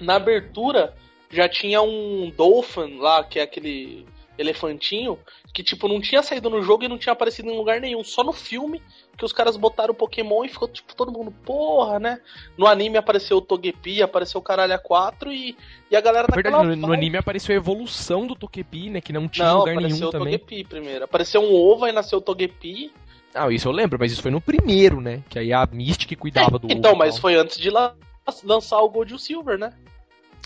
na 0.00 0.14
abertura 0.14 0.94
já 1.30 1.48
tinha 1.48 1.82
um 1.82 2.30
Dolphin 2.34 2.98
lá, 2.98 3.22
que 3.24 3.38
é 3.38 3.42
aquele 3.42 4.06
elefantinho, 4.38 5.18
que 5.52 5.62
tipo, 5.62 5.88
não 5.88 6.00
tinha 6.00 6.22
saído 6.22 6.48
no 6.48 6.62
jogo 6.62 6.84
e 6.84 6.88
não 6.88 6.96
tinha 6.96 7.12
aparecido 7.12 7.48
em 7.48 7.56
lugar 7.56 7.80
nenhum, 7.80 8.04
só 8.04 8.22
no 8.22 8.32
filme 8.32 8.80
que 9.16 9.24
os 9.24 9.32
caras 9.32 9.56
botaram 9.56 9.92
o 9.92 9.96
Pokémon 9.96 10.44
e 10.44 10.48
ficou 10.48 10.68
tipo 10.68 10.94
todo 10.94 11.10
mundo, 11.10 11.32
porra, 11.44 11.98
né? 11.98 12.20
No 12.56 12.68
anime 12.68 12.96
apareceu 12.96 13.38
o 13.38 13.40
Togepi, 13.40 14.00
apareceu 14.00 14.40
o 14.40 14.42
Caralho 14.42 14.78
4 14.80 15.32
e, 15.32 15.56
e 15.90 15.96
a 15.96 16.00
galera 16.00 16.28
Verdade, 16.32 16.76
no, 16.76 16.76
no, 16.76 16.92
anime 16.92 17.16
apareceu 17.16 17.52
a 17.52 17.56
evolução 17.56 18.26
do 18.28 18.36
Togepi, 18.36 18.90
né? 18.90 19.00
Que 19.00 19.12
não 19.12 19.28
tinha 19.28 19.48
não, 19.48 19.58
lugar 19.58 19.74
nenhum 19.74 19.88
também. 19.88 19.98
apareceu 19.98 20.08
o 20.08 20.38
Togepi 20.38 20.64
primeiro. 20.64 21.04
Apareceu 21.04 21.40
um 21.42 21.52
ovo 21.52 21.88
e 21.88 21.92
nasceu 21.92 22.18
o 22.18 22.22
Togepi. 22.22 22.92
Ah, 23.34 23.50
isso 23.50 23.66
eu 23.66 23.72
lembro, 23.72 23.98
mas 23.98 24.12
isso 24.12 24.22
foi 24.22 24.30
no 24.30 24.40
primeiro, 24.40 25.00
né? 25.00 25.22
Que 25.28 25.40
aí 25.40 25.52
a 25.52 25.66
Mystic 25.70 26.16
cuidava 26.16 26.56
é, 26.56 26.58
do 26.60 26.68
Então, 26.70 26.92
ovo, 26.92 26.98
mas 27.00 27.18
foi 27.18 27.34
antes 27.34 27.58
de 27.58 27.70
lançar 28.44 28.80
o 28.80 28.88
Gold 28.88 29.12
e 29.12 29.16
o 29.16 29.18
Silver, 29.18 29.58
né? 29.58 29.72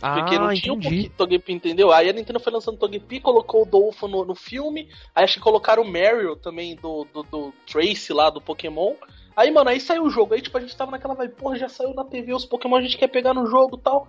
Porque 0.02 0.34
ah, 0.34 0.40
não 0.40 0.52
tinha 0.52 0.74
entendi. 0.74 1.06
um 1.06 1.16
Togepi, 1.16 1.52
entendeu? 1.52 1.92
Aí 1.92 2.10
a 2.10 2.12
Nintendo 2.12 2.40
foi 2.40 2.52
lançando 2.52 2.76
Togepi, 2.76 3.20
colocou 3.20 3.62
o 3.62 3.64
Dolphin 3.64 4.08
no, 4.08 4.24
no 4.24 4.34
filme, 4.34 4.88
aí 5.14 5.22
acho 5.22 5.34
que 5.34 5.40
colocaram 5.40 5.84
o 5.84 5.86
Mario 5.88 6.34
também 6.34 6.74
do, 6.74 7.06
do, 7.14 7.22
do, 7.22 7.54
Trace 7.70 8.12
lá, 8.12 8.28
do 8.28 8.40
Pokémon. 8.40 8.94
Aí, 9.36 9.52
mano, 9.52 9.70
aí 9.70 9.78
saiu 9.78 10.02
o 10.02 10.10
jogo, 10.10 10.34
aí 10.34 10.42
tipo, 10.42 10.58
a 10.58 10.60
gente 10.60 10.76
tava 10.76 10.90
naquela 10.90 11.14
vai, 11.14 11.28
porra, 11.28 11.56
já 11.56 11.68
saiu 11.68 11.94
na 11.94 12.04
TV 12.04 12.34
os 12.34 12.44
Pokémon, 12.44 12.76
a 12.76 12.82
gente 12.82 12.98
quer 12.98 13.06
pegar 13.06 13.32
no 13.32 13.46
jogo 13.46 13.76
e 13.76 13.80
tal. 13.80 14.08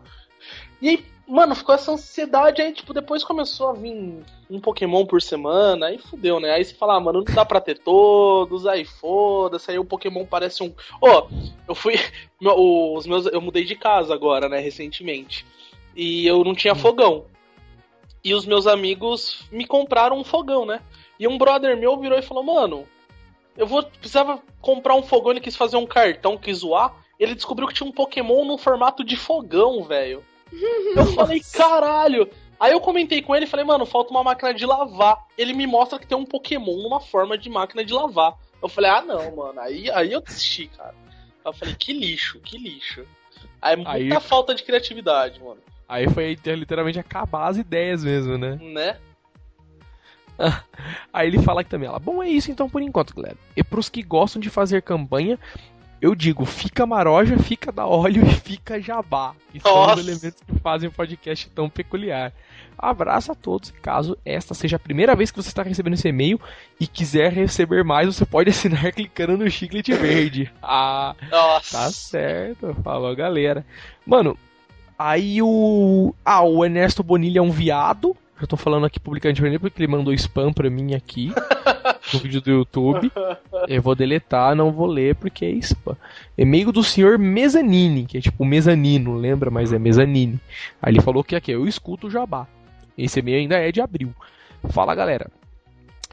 E 0.81 0.89
aí, 0.89 1.05
mano, 1.27 1.53
ficou 1.53 1.75
essa 1.75 1.91
ansiedade, 1.91 2.59
aí, 2.59 2.73
tipo, 2.73 2.91
depois 2.91 3.23
começou 3.23 3.69
a 3.69 3.73
vir 3.73 4.23
um 4.49 4.59
Pokémon 4.59 5.05
por 5.05 5.21
semana, 5.21 5.85
aí 5.85 5.99
fudeu, 5.99 6.39
né? 6.39 6.49
Aí 6.49 6.65
você 6.65 6.73
fala, 6.73 6.95
ah, 6.95 6.99
mano, 6.99 7.23
não 7.23 7.35
dá 7.35 7.45
pra 7.45 7.61
ter 7.61 7.77
todos, 7.77 8.65
aí 8.65 8.83
foda-se, 8.83 9.69
aí 9.69 9.77
o 9.77 9.85
Pokémon 9.85 10.25
parece 10.25 10.63
um. 10.63 10.69
Ô, 10.99 11.07
oh, 11.07 11.27
eu 11.67 11.75
fui. 11.75 11.93
Os 12.41 13.05
meus. 13.05 13.27
Eu 13.27 13.39
mudei 13.39 13.63
de 13.63 13.75
casa 13.75 14.11
agora, 14.11 14.49
né, 14.49 14.59
recentemente 14.59 15.45
e 15.95 16.25
eu 16.27 16.43
não 16.43 16.55
tinha 16.55 16.75
fogão. 16.75 17.25
E 18.23 18.33
os 18.33 18.45
meus 18.45 18.67
amigos 18.67 19.45
me 19.51 19.65
compraram 19.65 20.17
um 20.17 20.23
fogão, 20.23 20.65
né? 20.65 20.81
E 21.19 21.27
um 21.27 21.37
brother 21.37 21.77
meu 21.77 21.97
virou 21.97 22.17
e 22.17 22.23
falou: 22.23 22.43
Mano, 22.43 22.87
eu 23.57 23.67
vou 23.67 23.83
precisava 23.83 24.41
comprar 24.61 24.95
um 24.95 25.03
fogão. 25.03 25.31
Ele 25.31 25.41
quis 25.41 25.55
fazer 25.55 25.77
um 25.77 25.85
cartão, 25.85 26.37
quis 26.37 26.59
zoar. 26.59 26.95
Ele 27.19 27.35
descobriu 27.35 27.67
que 27.67 27.73
tinha 27.73 27.87
um 27.87 27.93
Pokémon 27.93 28.45
no 28.45 28.57
formato 28.57 29.03
de 29.03 29.15
fogão, 29.15 29.83
velho. 29.83 30.23
Eu 30.95 31.05
falei: 31.07 31.41
Caralho. 31.53 32.29
Aí 32.59 32.71
eu 32.71 32.79
comentei 32.79 33.21
com 33.21 33.35
ele 33.35 33.43
e 33.43 33.47
falei: 33.47 33.65
Mano, 33.65 33.85
falta 33.85 34.11
uma 34.11 34.23
máquina 34.23 34.53
de 34.53 34.65
lavar. 34.65 35.25
Ele 35.37 35.53
me 35.53 35.67
mostra 35.67 35.99
que 35.99 36.07
tem 36.07 36.17
um 36.17 36.25
Pokémon 36.25 36.77
numa 36.81 37.01
forma 37.01 37.37
de 37.37 37.49
máquina 37.49 37.83
de 37.83 37.93
lavar. 37.93 38.37
Eu 38.61 38.69
falei: 38.69 38.89
Ah, 38.89 39.01
não, 39.01 39.35
mano. 39.35 39.59
Aí, 39.59 39.91
aí 39.91 40.13
eu 40.13 40.21
desisti, 40.21 40.67
cara. 40.67 40.95
Eu 41.43 41.51
falei: 41.51 41.75
Que 41.75 41.91
lixo, 41.91 42.39
que 42.39 42.57
lixo. 42.57 43.05
Aí 43.61 43.75
muita 43.75 43.91
aí... 43.91 44.21
falta 44.21 44.55
de 44.55 44.63
criatividade, 44.63 45.41
mano. 45.43 45.59
Aí 45.93 46.09
foi 46.09 46.35
literalmente 46.43 46.97
acabar 46.97 47.49
as 47.49 47.57
ideias 47.57 48.03
mesmo, 48.03 48.35
né? 48.35 48.57
Né? 48.59 48.97
Aí 51.13 51.27
ele 51.27 51.37
fala 51.37 51.61
aqui 51.61 51.69
também, 51.69 51.87
ela, 51.87 51.99
bom, 51.99 52.23
é 52.23 52.27
isso 52.27 52.49
então 52.49 52.67
por 52.67 52.81
enquanto, 52.81 53.15
galera. 53.15 53.37
E 53.55 53.63
pros 53.63 53.89
que 53.89 54.01
gostam 54.01 54.41
de 54.41 54.49
fazer 54.49 54.81
campanha, 54.81 55.37
eu 56.01 56.15
digo, 56.15 56.45
fica 56.45 56.87
maroja, 56.87 57.37
fica 57.37 57.71
da 57.71 57.85
óleo 57.85 58.25
e 58.25 58.33
fica 58.33 58.81
jabá. 58.81 59.35
Que 59.51 59.59
são 59.59 59.93
os 59.93 59.99
elementos 59.99 60.41
que 60.41 60.59
fazem 60.61 60.89
o 60.89 60.91
podcast 60.91 61.47
tão 61.51 61.69
peculiar. 61.69 62.33
Abraço 62.75 63.31
a 63.31 63.35
todos. 63.35 63.69
Caso 63.79 64.17
esta 64.25 64.55
seja 64.55 64.77
a 64.77 64.79
primeira 64.79 65.15
vez 65.15 65.29
que 65.29 65.37
você 65.37 65.49
está 65.49 65.61
recebendo 65.61 65.93
esse 65.93 66.07
e-mail 66.07 66.41
e 66.79 66.87
quiser 66.87 67.31
receber 67.31 67.83
mais, 67.83 68.07
você 68.07 68.25
pode 68.25 68.49
assinar 68.49 68.91
clicando 68.93 69.37
no 69.37 69.47
chiclete 69.47 69.93
verde. 69.93 70.51
Ah, 70.59 71.15
Nossa. 71.29 71.77
tá 71.77 71.91
certo. 71.91 72.75
Falou, 72.83 73.15
galera. 73.15 73.63
Mano, 74.07 74.35
Aí 74.97 75.41
o. 75.41 76.13
Ah, 76.23 76.43
o 76.43 76.63
Ernesto 76.63 77.03
Bonilha 77.03 77.39
é 77.39 77.41
um 77.41 77.51
viado. 77.51 78.15
Eu 78.39 78.47
tô 78.47 78.57
falando 78.57 78.85
aqui 78.85 78.99
publicamente 78.99 79.39
pra 79.39 79.49
ele 79.49 79.59
porque 79.59 79.81
ele 79.81 79.91
mandou 79.91 80.13
spam 80.13 80.51
pra 80.51 80.69
mim 80.69 80.93
aqui 80.93 81.31
no 82.13 82.19
vídeo 82.19 82.41
do 82.41 82.51
YouTube. 82.51 83.11
Eu 83.67 83.81
vou 83.81 83.95
deletar, 83.95 84.55
não 84.55 84.71
vou 84.71 84.85
ler 84.85 85.15
porque 85.15 85.45
é 85.45 85.51
spam. 85.51 85.95
E-mail 86.37 86.71
do 86.71 86.83
senhor 86.83 87.17
Mezanini, 87.17 88.05
que 88.05 88.17
é 88.17 88.21
tipo 88.21 88.43
mezanino, 88.43 89.15
lembra? 89.15 89.49
Mas 89.49 89.71
é 89.71 89.79
mezanine. 89.79 90.39
Aí 90.81 90.91
ele 90.91 91.01
falou 91.01 91.23
que 91.23 91.35
aqui, 91.35 91.51
eu 91.51 91.65
escuto 91.67 92.07
o 92.07 92.11
jabá. 92.11 92.47
Esse 92.97 93.19
e-mail 93.19 93.37
ainda 93.37 93.55
é 93.55 93.71
de 93.71 93.79
abril. 93.79 94.13
Fala 94.69 94.95
galera. 94.95 95.29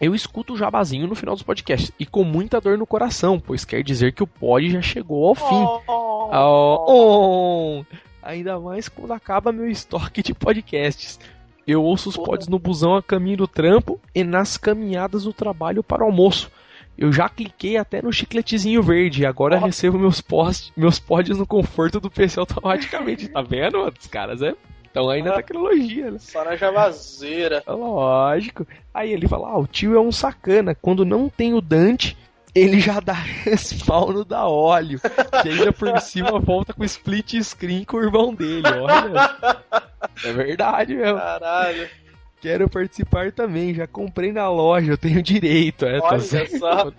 Eu 0.00 0.14
escuto 0.14 0.54
o 0.54 0.56
jabazinho 0.56 1.06
no 1.06 1.14
final 1.14 1.34
dos 1.34 1.42
podcasts 1.42 1.92
e 1.98 2.06
com 2.06 2.24
muita 2.24 2.58
dor 2.58 2.78
no 2.78 2.86
coração, 2.86 3.38
pois 3.38 3.66
quer 3.66 3.82
dizer 3.82 4.12
que 4.12 4.22
o 4.22 4.26
pod 4.26 4.70
já 4.70 4.80
chegou 4.80 5.28
ao 5.28 5.34
fim. 5.34 5.64
Oh, 5.86 6.30
oh, 6.32 6.84
oh. 6.88 7.84
Ainda 8.22 8.58
mais 8.58 8.88
quando 8.88 9.12
acaba 9.12 9.52
meu 9.52 9.68
estoque 9.68 10.22
de 10.22 10.34
podcasts. 10.34 11.18
Eu 11.66 11.82
ouço 11.82 12.08
os 12.08 12.16
pods 12.16 12.48
no 12.48 12.58
busão 12.58 12.96
a 12.96 13.02
caminho 13.02 13.38
do 13.38 13.48
trampo 13.48 14.00
e 14.14 14.24
nas 14.24 14.56
caminhadas 14.56 15.24
do 15.24 15.32
trabalho 15.32 15.82
para 15.82 16.02
o 16.02 16.06
almoço. 16.06 16.50
Eu 16.98 17.12
já 17.12 17.28
cliquei 17.28 17.76
até 17.76 18.02
no 18.02 18.12
chicletezinho 18.12 18.82
verde. 18.82 19.24
Agora 19.24 19.56
oh. 19.56 19.64
recebo 19.64 19.98
meus, 19.98 20.20
post, 20.20 20.72
meus 20.76 20.98
pods 20.98 21.38
no 21.38 21.46
conforto 21.46 22.00
do 22.00 22.10
PC 22.10 22.40
automaticamente. 22.40 23.28
tá 23.28 23.40
vendo? 23.40 23.82
Os 23.98 24.06
caras 24.06 24.42
é 24.42 24.54
então 24.90 25.08
ainda 25.08 25.30
ah, 25.30 25.36
tecnologia, 25.36 26.10
né? 26.10 26.18
Só 26.18 26.44
na 26.44 26.56
javazeira. 26.56 27.62
Lógico. 27.66 28.66
Aí 28.92 29.12
ele 29.12 29.28
fala: 29.28 29.48
ah, 29.48 29.58
o 29.58 29.66
tio 29.66 29.94
é 29.94 30.00
um 30.00 30.10
sacana. 30.10 30.74
Quando 30.74 31.04
não 31.04 31.28
tem 31.28 31.54
o 31.54 31.60
Dante, 31.60 32.16
ele 32.54 32.80
já 32.80 33.00
dá 33.00 33.12
respawn 33.44 34.24
da 34.24 34.46
óleo. 34.46 35.00
Que 35.42 35.48
ainda 35.48 35.72
por 35.72 36.00
cima 36.00 36.38
volta 36.38 36.72
com 36.72 36.84
split 36.84 37.42
screen 37.42 37.84
com 37.84 37.96
o 37.96 38.02
irmão 38.02 38.34
dele, 38.34 38.66
olha. 38.66 39.62
É 40.24 40.32
verdade 40.32 40.94
mesmo. 40.94 41.18
Caralho. 41.18 41.88
Quero 42.40 42.70
participar 42.70 43.32
também, 43.32 43.74
já 43.74 43.86
comprei 43.86 44.32
na 44.32 44.48
loja, 44.48 44.92
eu 44.92 44.98
tenho 44.98 45.22
direito. 45.22 45.84
É, 45.84 46.00
tá 46.00 46.06
Olha 46.06 46.20
certo. 46.20 46.58
só. 46.58 46.92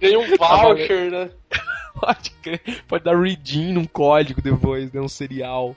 Ganhei 0.00 0.16
um 0.16 0.36
voucher, 0.36 1.10
né? 1.10 1.30
Pode 1.98 2.30
crer. 2.42 2.60
Pode 2.88 3.04
dar 3.04 3.20
redeem 3.20 3.72
num 3.72 3.84
código 3.84 4.40
depois, 4.40 4.90
né? 4.92 5.00
Um 5.00 5.08
serial. 5.08 5.76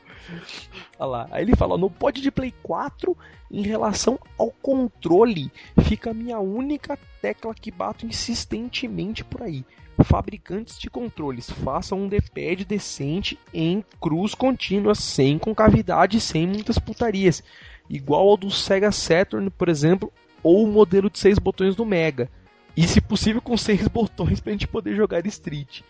Olha 0.97 1.09
lá. 1.09 1.27
Aí 1.31 1.43
ele 1.43 1.55
fala: 1.55 1.77
no 1.77 1.89
pod 1.89 2.21
de 2.21 2.31
Play 2.31 2.53
4, 2.63 3.15
em 3.55 3.61
relação 3.61 4.19
ao 4.37 4.51
controle, 4.51 5.49
fica 5.83 6.11
a 6.11 6.13
minha 6.13 6.39
única 6.39 6.99
tecla 7.21 7.55
que 7.55 7.71
bato 7.71 8.05
insistentemente 8.05 9.23
por 9.23 9.43
aí. 9.43 9.63
Fabricantes 10.03 10.77
de 10.77 10.89
controles, 10.89 11.49
façam 11.49 12.01
um 12.01 12.07
D-pad 12.09 12.65
decente 12.65 13.39
em 13.53 13.81
cruz 14.01 14.35
contínua, 14.35 14.93
sem 14.93 15.39
concavidade, 15.39 16.19
sem 16.19 16.45
muitas 16.45 16.77
putarias. 16.77 17.41
Igual 17.89 18.27
ao 18.27 18.35
do 18.35 18.51
Sega 18.51 18.91
Saturn, 18.91 19.49
por 19.49 19.69
exemplo, 19.69 20.11
ou 20.43 20.65
o 20.65 20.67
modelo 20.67 21.09
de 21.09 21.17
seis 21.17 21.39
botões 21.39 21.77
do 21.77 21.85
Mega. 21.85 22.29
E 22.75 22.85
se 22.85 22.99
possível 22.99 23.41
com 23.41 23.55
seis 23.55 23.87
botões 23.87 24.41
pra 24.41 24.51
gente 24.51 24.67
poder 24.67 24.93
jogar 24.95 25.25
Street. 25.27 25.81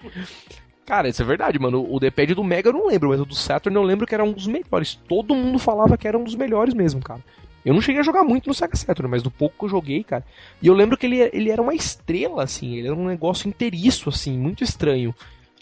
Cara, 0.86 1.10
isso 1.10 1.24
é 1.24 1.26
verdade, 1.26 1.58
mano. 1.58 1.84
O 1.92 2.00
D-pad 2.00 2.36
do 2.36 2.44
Mega 2.44 2.70
eu 2.70 2.74
não 2.74 2.86
lembro, 2.86 3.10
mas 3.10 3.20
o 3.20 3.26
do 3.26 3.34
Saturn 3.34 3.76
eu 3.76 3.82
lembro 3.82 4.06
que 4.06 4.14
era 4.14 4.24
um 4.24 4.32
dos 4.32 4.46
melhores. 4.46 4.94
Todo 5.10 5.34
mundo 5.34 5.58
falava 5.58 5.98
que 5.98 6.08
era 6.08 6.16
um 6.16 6.24
dos 6.24 6.36
melhores 6.36 6.76
mesmo, 6.76 7.02
cara. 7.02 7.24
Eu 7.66 7.74
não 7.74 7.82
cheguei 7.82 8.00
a 8.00 8.04
jogar 8.04 8.24
muito 8.24 8.48
no 8.48 8.54
Sega 8.54 8.76
Saturn, 8.76 9.10
mas 9.10 9.24
do 9.24 9.32
pouco 9.32 9.56
que 9.58 9.66
eu 9.66 9.70
joguei, 9.70 10.04
cara. 10.04 10.24
E 10.62 10.68
eu 10.68 10.74
lembro 10.76 10.96
que 10.96 11.08
ele, 11.08 11.20
ele 11.34 11.50
era 11.50 11.62
uma 11.62 11.74
estrela, 11.74 12.44
assim. 12.44 12.76
Ele 12.76 12.88
era 12.88 12.96
um 12.96 13.08
negócio 13.08 13.50
inteiriço, 13.50 14.08
assim, 14.08 14.38
muito 14.38 14.64
estranho. 14.64 15.14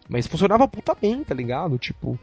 Mas 0.10 0.28
funcionava 0.28 0.68
puta 0.68 0.94
bem, 0.94 1.24
tá 1.24 1.34
ligado? 1.34 1.78
Tipo, 1.78 2.20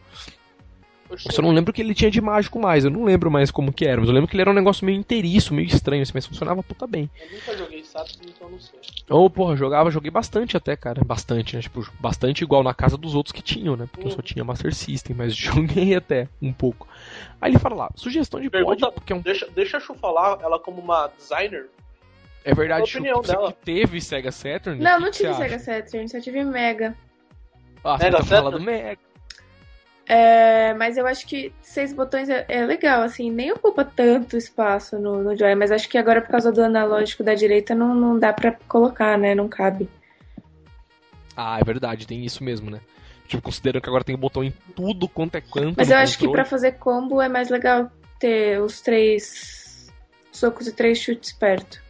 eu 1.11 1.33
só 1.33 1.43
não 1.43 1.51
lembro 1.51 1.71
o 1.71 1.75
que 1.75 1.83
ele 1.83 1.95
tinha 1.95 2.11
de 2.11 2.21
mágico 2.21 2.61
mais. 2.61 2.85
Eu 2.85 2.91
não 2.91 3.05
lembro 3.05 3.31
mais 3.31 3.51
como 3.51 3.73
que 3.73 3.85
era. 3.85 4.01
Mas 4.01 4.09
eu 4.09 4.15
lembro 4.15 4.29
que 4.29 4.35
ele 4.37 4.43
era 4.43 4.51
um 4.51 4.55
negócio 4.55 4.87
meio 4.87 4.99
inteiriço, 4.99 5.53
meio 5.53 5.67
estranho, 5.67 6.03
assim, 6.03 6.13
mas 6.15 6.27
funcionava 6.27 6.63
puta 6.63 6.87
bem. 6.87 7.11
Eu 7.21 7.33
nunca 7.33 7.57
joguei 7.57 7.85
Saturn, 7.85 8.33
então 8.35 8.47
eu 8.47 8.53
não 8.53 8.61
sei. 8.61 8.79
Ô, 9.11 9.25
oh, 9.25 9.31
porra, 9.31 9.57
jogava, 9.57 9.91
joguei 9.91 10.11
bastante 10.11 10.57
até, 10.57 10.77
cara. 10.77 11.03
Bastante, 11.05 11.57
né? 11.57 11.63
Tipo, 11.63 11.85
bastante 11.99 12.45
igual 12.45 12.63
na 12.63 12.73
casa 12.73 12.97
dos 12.97 13.15
outros 13.15 13.33
que 13.33 13.43
tinham, 13.43 13.77
né? 13.77 13.89
Porque 13.91 14.07
eu 14.07 14.13
só 14.13 14.23
tinha 14.23 14.45
Master 14.45 14.73
System, 14.73 15.17
mas 15.17 15.35
joguei 15.37 15.95
até 15.97 16.29
um 16.41 16.53
pouco. 16.53 16.87
Aí 17.41 17.51
ele 17.51 17.59
fala 17.59 17.75
lá, 17.75 17.91
sugestão 17.97 18.41
de 18.41 18.49
Pergunta, 18.49 18.87
pod, 18.87 18.95
porque 18.95 19.13
é 19.13 19.17
um... 19.17 19.21
deixa, 19.21 19.49
deixa 19.55 19.79
eu 19.79 19.95
falar 19.97 20.39
ela 20.43 20.59
como 20.61 20.81
uma 20.81 21.11
designer. 21.19 21.67
É 22.45 22.55
verdade, 22.55 22.89
Chu, 22.89 23.03
dela. 23.03 23.23
você 23.23 23.53
que 23.53 23.53
teve 23.65 24.01
Sega 24.01 24.33
Saturn? 24.33 24.81
Não, 24.81 24.99
não 25.01 25.11
que 25.11 25.19
tive 25.19 25.35
você 25.35 25.43
Sega 25.43 25.57
acha? 25.57 25.65
Saturn, 25.65 26.09
só 26.09 26.21
tive 26.21 26.45
Mega. 26.45 26.97
Ah, 27.85 27.99
você 27.99 28.05
Mega 28.05 28.17
tá 28.17 28.23
Saturn? 28.23 28.51
falando 28.51 28.65
Mega. 28.65 29.10
É, 30.13 30.75
mas 30.75 30.97
eu 30.97 31.07
acho 31.07 31.25
que 31.25 31.53
seis 31.63 31.93
botões 31.93 32.29
é, 32.29 32.45
é 32.49 32.67
legal, 32.67 33.01
assim, 33.03 33.31
nem 33.31 33.53
ocupa 33.53 33.85
tanto 33.85 34.37
espaço 34.37 34.99
no, 34.99 35.23
no 35.23 35.37
Joy, 35.37 35.55
mas 35.55 35.71
acho 35.71 35.89
que 35.89 35.97
agora 35.97 36.21
por 36.21 36.33
causa 36.33 36.51
do 36.51 36.61
analógico 36.65 37.23
da 37.23 37.33
direita 37.33 37.77
não, 37.77 37.95
não 37.95 38.19
dá 38.19 38.33
pra 38.33 38.51
colocar, 38.67 39.17
né? 39.17 39.37
Não 39.37 39.49
cabe. 39.49 39.89
Ah, 41.37 41.61
é 41.61 41.65
verdade, 41.65 42.09
tem 42.09 42.25
isso 42.25 42.43
mesmo, 42.43 42.73
né? 42.73 42.81
Tipo, 43.29 43.41
considerando 43.41 43.83
que 43.83 43.89
agora 43.89 44.03
tem 44.03 44.17
botão 44.17 44.43
em 44.43 44.53
tudo 44.75 45.07
quanto 45.07 45.37
é 45.37 45.41
canto. 45.41 45.75
Mas 45.77 45.93
eu 45.93 45.99
acho 45.99 46.19
que 46.19 46.29
pra 46.29 46.45
fazer 46.45 46.73
combo 46.73 47.23
é 47.23 47.29
mais 47.29 47.49
legal 47.49 47.89
ter 48.19 48.61
os 48.61 48.81
três 48.81 49.93
socos 50.33 50.67
e 50.67 50.73
três 50.73 50.99
chutes 50.99 51.31
perto. 51.31 51.81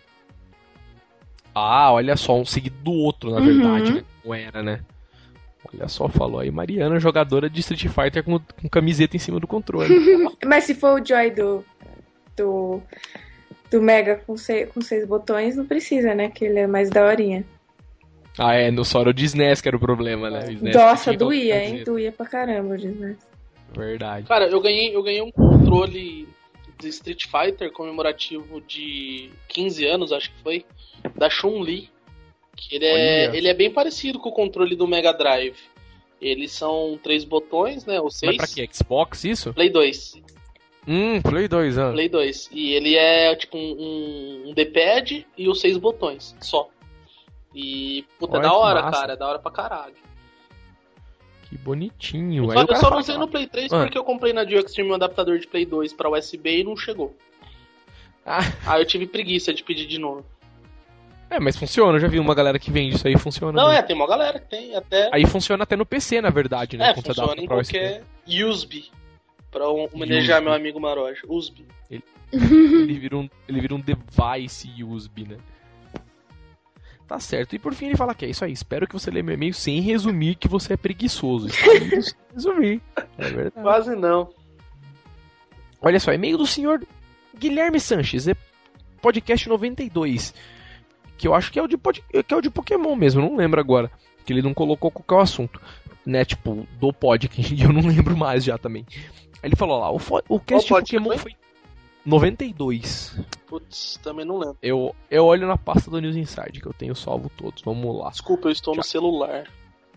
Ah, 1.55 1.91
olha 1.91 2.19
só, 2.19 2.37
um 2.39 2.45
seguido 2.45 2.77
do 2.83 2.93
outro, 2.93 3.31
na 3.31 3.39
Uhum. 3.39 3.47
verdade, 3.47 3.95
né? 3.95 4.05
Como 4.21 4.35
era, 4.35 4.63
né? 4.63 4.81
Olha 5.73 5.88
só, 5.88 6.09
falou 6.09 6.40
aí, 6.40 6.51
Mariana, 6.51 6.99
jogadora 6.99 7.49
de 7.51 7.61
Street 7.61 7.87
Fighter 7.88 8.25
com, 8.25 8.38
com 8.38 8.68
camiseta 8.68 9.16
em 9.16 9.20
cima 9.20 9.38
do 9.38 9.46
controle. 9.46 9.94
Mas 10.44 10.64
se 10.64 10.75
for 10.75 11.01
o 11.01 11.05
Joy 11.05 11.31
do, 11.31 11.64
do, 12.37 12.83
do 13.70 13.83
Mega 13.83 14.16
com, 14.27 14.37
sei- 14.37 14.66
com 14.66 14.81
seis 14.81 15.07
botões, 15.07 15.57
não 15.57 15.66
precisa, 15.66 16.14
né? 16.14 16.31
Que 16.31 16.46
ele 16.46 16.61
é 16.61 16.66
mais 16.66 16.88
daorinha. 16.90 17.44
ah, 18.38 18.55
é, 18.55 18.70
no 18.70 18.85
só 18.85 19.03
era 19.03 19.11
o 19.11 19.12
de 19.14 19.25
SNES 19.27 19.61
que 19.61 19.68
era 19.68 19.77
o 19.77 19.81
problema, 19.81 20.31
né? 20.31 20.46
O 20.61 20.64
Nossa, 20.75 21.12
doía, 21.12 21.57
hein? 21.57 21.64
camiseta. 21.66 21.90
Doía 21.90 22.12
pra 22.12 22.27
caramba, 22.27 22.77
né? 22.79 23.16
Verdade. 23.77 24.27
Cara, 24.27 24.46
eu 24.49 24.61
ganhei, 24.61 24.96
eu 24.96 25.03
ganhei 25.03 25.20
um 25.23 25.31
controle 25.31 26.27
de 26.79 26.88
Street 26.88 27.27
Fighter 27.27 27.70
comemorativo 27.70 28.61
de 28.62 29.31
15 29.49 29.87
anos, 29.87 30.12
acho 30.12 30.33
que 30.33 30.42
foi, 30.42 30.64
da 31.14 31.29
Chun-Li. 31.29 31.90
Que 32.68 32.77
ele 32.77 32.85
é, 32.87 33.29
Olha. 33.29 33.37
ele 33.37 33.49
é 33.49 33.55
bem 33.55 33.70
parecido 33.70 34.18
com 34.20 34.29
o 34.29 34.33
controle 34.33 34.77
do 34.77 34.87
Mega 34.87 35.12
Drive. 35.12 35.57
Eles 36.20 36.53
são 36.53 36.99
três 37.03 37.25
botões, 37.25 37.87
né? 37.87 37.99
Ou 37.99 38.05
Mas 38.05 38.16
seis. 38.16 38.37
pra 38.37 38.46
quê? 38.46 38.68
Xbox, 38.70 39.25
isso? 39.25 39.53
Play 39.55 39.70
2. 39.70 40.20
Hum, 40.87 41.20
Play 41.23 41.49
2, 41.49 41.79
ah. 41.79 41.92
Play 41.92 42.09
2. 42.09 42.51
E 42.53 42.73
ele 42.75 42.94
é 42.96 43.35
tipo 43.37 43.57
um, 43.57 44.44
um, 44.49 44.53
D-pad 44.55 45.27
e 45.37 45.49
os 45.49 45.61
seis 45.61 45.77
botões, 45.79 46.37
só. 46.40 46.68
E, 47.55 48.05
puta, 48.18 48.37
é 48.37 48.38
Olha 48.38 48.42
da 48.42 48.49
que 48.51 48.55
hora, 48.57 48.83
massa. 48.83 49.01
cara. 49.01 49.12
É 49.14 49.16
da 49.16 49.29
hora 49.29 49.38
pra 49.38 49.51
caralho. 49.51 49.94
Que 51.49 51.57
bonitinho. 51.59 52.44
Eu 52.44 52.53
só, 52.53 52.61
eu 52.68 52.77
só 52.77 52.90
não 52.90 53.03
sei 53.03 53.14
que- 53.14 53.20
no 53.20 53.29
Play 53.29 53.46
3 53.46 53.73
Ah. 53.73 53.81
porque 53.83 53.99
eu 53.99 54.05
comprei 54.05 54.33
na 54.33 54.44
Dio 54.44 54.59
Extreme 54.61 54.90
um 54.90 54.94
adaptador 54.94 55.38
de 55.38 55.46
Play 55.46 55.64
2 55.64 55.92
pra 55.92 56.11
USB 56.11 56.61
e 56.61 56.64
não 56.64 56.77
chegou. 56.77 57.16
Ah, 58.25 58.40
Aí 58.66 58.81
eu 58.83 58.87
tive 58.87 59.07
preguiça 59.07 59.53
de 59.53 59.64
pedir 59.64 59.87
de 59.87 59.99
novo. 59.99 60.25
É, 61.31 61.40
mas 61.40 61.57
funciona, 61.57 61.97
eu 61.97 62.01
já 62.01 62.09
vi 62.09 62.19
uma 62.19 62.35
galera 62.35 62.59
que 62.59 62.71
vende 62.71 62.97
isso 62.97 63.07
aí, 63.07 63.16
funciona. 63.16 63.53
Não, 63.53 63.69
mesmo. 63.69 63.79
é, 63.79 63.83
tem 63.83 63.97
uma 63.97 64.07
galera 64.07 64.38
que 64.38 64.49
tem 64.49 64.75
até. 64.75 65.09
Aí 65.12 65.25
funciona 65.27 65.62
até 65.62 65.77
no 65.77 65.87
PC, 65.87 66.21
na 66.21 66.31
verdade, 66.31 66.77
né? 66.77 66.90
é, 66.90 66.95
funciona 66.95 67.40
em 67.40 67.47
pra 67.47 67.59
USB. 67.59 67.79
qualquer 67.79 68.03
USB. 68.27 68.85
Pra 69.51 69.69
homenagear 69.69 70.43
meu 70.43 70.53
amigo 70.53 70.81
Maroja. 70.81 71.23
USB. 71.29 71.64
Ele 72.33 72.99
vira 72.99 73.16
um, 73.16 73.29
ele 73.49 73.61
vira 73.61 73.75
um 73.75 73.81
device 73.81 74.69
USB, 74.85 75.25
né? 75.25 75.37
Tá 77.09 77.19
certo. 77.19 77.57
E 77.57 77.59
por 77.59 77.75
fim 77.75 77.87
ele 77.87 77.97
fala 77.97 78.14
que 78.14 78.25
é 78.25 78.29
isso 78.29 78.45
aí. 78.45 78.53
Espero 78.53 78.87
que 78.87 78.93
você 78.93 79.11
lê 79.11 79.21
meu 79.21 79.35
e-mail 79.35 79.53
sem 79.53 79.81
resumir 79.81 80.37
que 80.37 80.47
você 80.47 80.75
é 80.75 80.77
preguiçoso. 80.77 81.49
Resumir. 82.33 82.81
É 83.19 83.25
verdade. 83.25 83.62
Quase 83.62 83.97
não. 83.97 84.31
Olha 85.83 85.99
só, 85.99 86.12
e-mail 86.12 86.38
do 86.38 86.47
senhor 86.47 86.81
Guilherme 87.37 87.81
Sanches, 87.81 88.29
é 88.29 88.37
podcast 89.03 89.49
92. 89.49 90.33
Que 91.21 91.29
eu 91.29 91.35
acho 91.35 91.53
que 91.53 91.59
é 91.59 91.63
o 91.63 91.69
de, 91.69 91.77
que 91.77 92.33
é 92.33 92.37
o 92.37 92.41
de 92.41 92.49
Pokémon 92.49 92.97
mesmo, 92.97 93.21
não 93.21 93.37
lembro 93.37 93.61
agora. 93.61 93.91
Que 94.25 94.33
ele 94.33 94.41
não 94.41 94.55
colocou 94.55 94.91
qual 94.91 95.05
que 95.07 95.13
é 95.13 95.17
o 95.19 95.21
assunto. 95.21 95.61
Né, 96.07 96.25
tipo, 96.25 96.67
do 96.81 96.95
pod, 96.95 97.29
que 97.29 97.43
eu 97.63 97.71
não 97.71 97.87
lembro 97.87 98.17
mais 98.17 98.43
já 98.43 98.57
também. 98.57 98.87
Ele 99.43 99.55
falou 99.55 99.79
lá, 99.79 99.93
o, 99.93 100.01
o 100.31 100.41
cast 100.41 100.67
de 100.67 100.75
Pokémon 100.75 101.11
foi? 101.11 101.19
foi 101.19 101.37
92. 102.07 103.21
Putz, 103.47 104.01
também 104.03 104.25
não 104.25 104.39
lembro. 104.39 104.57
Eu, 104.63 104.97
eu 105.11 105.27
olho 105.27 105.47
na 105.47 105.59
pasta 105.59 105.91
do 105.91 106.01
News 106.01 106.17
Inside, 106.17 106.59
que 106.59 106.67
eu 106.67 106.73
tenho 106.73 106.95
salvo 106.95 107.31
todos. 107.37 107.63
Vamos 107.63 107.95
lá. 107.99 108.09
Desculpa, 108.09 108.49
eu 108.49 108.53
estou 108.53 108.75
no 108.75 108.83
celular. 108.83 109.45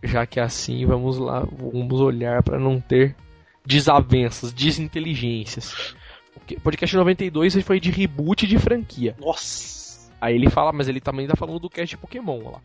Já 0.03 0.25
que 0.25 0.41
é 0.41 0.43
assim, 0.43 0.85
vamos 0.85 1.17
lá, 1.17 1.47
vamos 1.49 2.01
olhar 2.01 2.43
para 2.43 2.59
não 2.59 2.81
ter 2.81 3.15
desavenças, 3.65 4.51
desinteligências. 4.51 5.95
O 6.35 6.59
podcast 6.59 6.93
92 6.97 7.63
foi 7.63 7.79
de 7.79 7.91
reboot 7.91 8.45
de 8.45 8.59
franquia. 8.59 9.15
Nossa. 9.17 9.82
Aí 10.23 10.35
ele 10.35 10.49
fala, 10.49 10.71
mas 10.71 10.87
ele 10.87 11.01
também 11.01 11.27
tá 11.27 11.35
falando 11.35 11.59
do 11.59 11.69
cast 11.69 11.97
de 11.97 11.97
Pokémon 11.97 12.49
lá. 12.49 12.61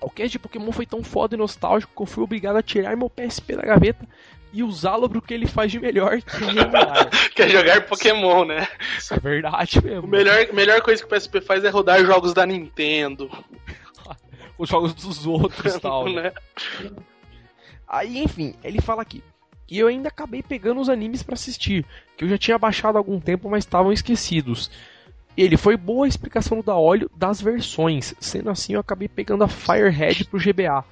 O 0.00 0.08
cast 0.08 0.30
de 0.30 0.38
Pokémon 0.38 0.70
foi 0.70 0.86
tão 0.86 1.02
foda 1.02 1.34
e 1.34 1.38
nostálgico 1.38 1.92
que 1.92 2.02
eu 2.02 2.06
fui 2.06 2.22
obrigado 2.22 2.54
a 2.54 2.62
tirar 2.62 2.96
meu 2.96 3.10
PSP 3.10 3.56
da 3.56 3.62
gaveta 3.62 4.06
e 4.52 4.62
usá-lo 4.62 5.10
pro 5.10 5.20
que 5.20 5.34
ele 5.34 5.48
faz 5.48 5.72
de 5.72 5.80
melhor, 5.80 6.22
que 6.22 6.44
é 6.44 6.50
emular. 6.50 7.10
Quer 7.34 7.48
jogar 7.48 7.84
Pokémon, 7.86 8.44
né? 8.44 8.68
Isso 8.96 9.12
é 9.12 9.18
verdade 9.18 9.82
mesmo. 9.82 10.06
A 10.06 10.06
melhor, 10.06 10.52
melhor 10.52 10.80
coisa 10.82 11.04
que 11.04 11.12
o 11.12 11.18
PSP 11.18 11.40
faz 11.40 11.64
é 11.64 11.68
rodar 11.68 12.04
jogos 12.04 12.32
da 12.32 12.46
Nintendo. 12.46 13.28
Os 14.56 14.68
jogos 14.68 14.94
dos 14.94 15.26
outros 15.26 15.74
e 15.74 15.80
tal. 15.82 16.08
né? 16.08 16.32
né? 16.80 16.90
Aí, 17.88 18.22
enfim, 18.22 18.54
ele 18.62 18.80
fala 18.80 19.02
aqui. 19.02 19.20
E 19.68 19.80
eu 19.80 19.88
ainda 19.88 20.10
acabei 20.10 20.44
pegando 20.44 20.80
os 20.80 20.88
animes 20.88 21.24
pra 21.24 21.34
assistir, 21.34 21.84
que 22.16 22.22
eu 22.22 22.28
já 22.28 22.38
tinha 22.38 22.56
baixado 22.56 22.96
há 22.96 23.00
algum 23.00 23.18
tempo, 23.18 23.50
mas 23.50 23.64
estavam 23.64 23.92
esquecidos. 23.92 24.70
Ele 25.36 25.56
foi 25.56 25.76
boa 25.76 26.04
a 26.04 26.08
explicação 26.08 26.58
do 26.58 26.62
da 26.62 26.76
óleo 26.76 27.10
das 27.16 27.40
versões, 27.40 28.14
sendo 28.20 28.50
assim 28.50 28.74
eu 28.74 28.80
acabei 28.80 29.08
pegando 29.08 29.44
a 29.44 29.48
Firehead 29.48 30.24
pro 30.26 30.38
GBA, 30.38 30.84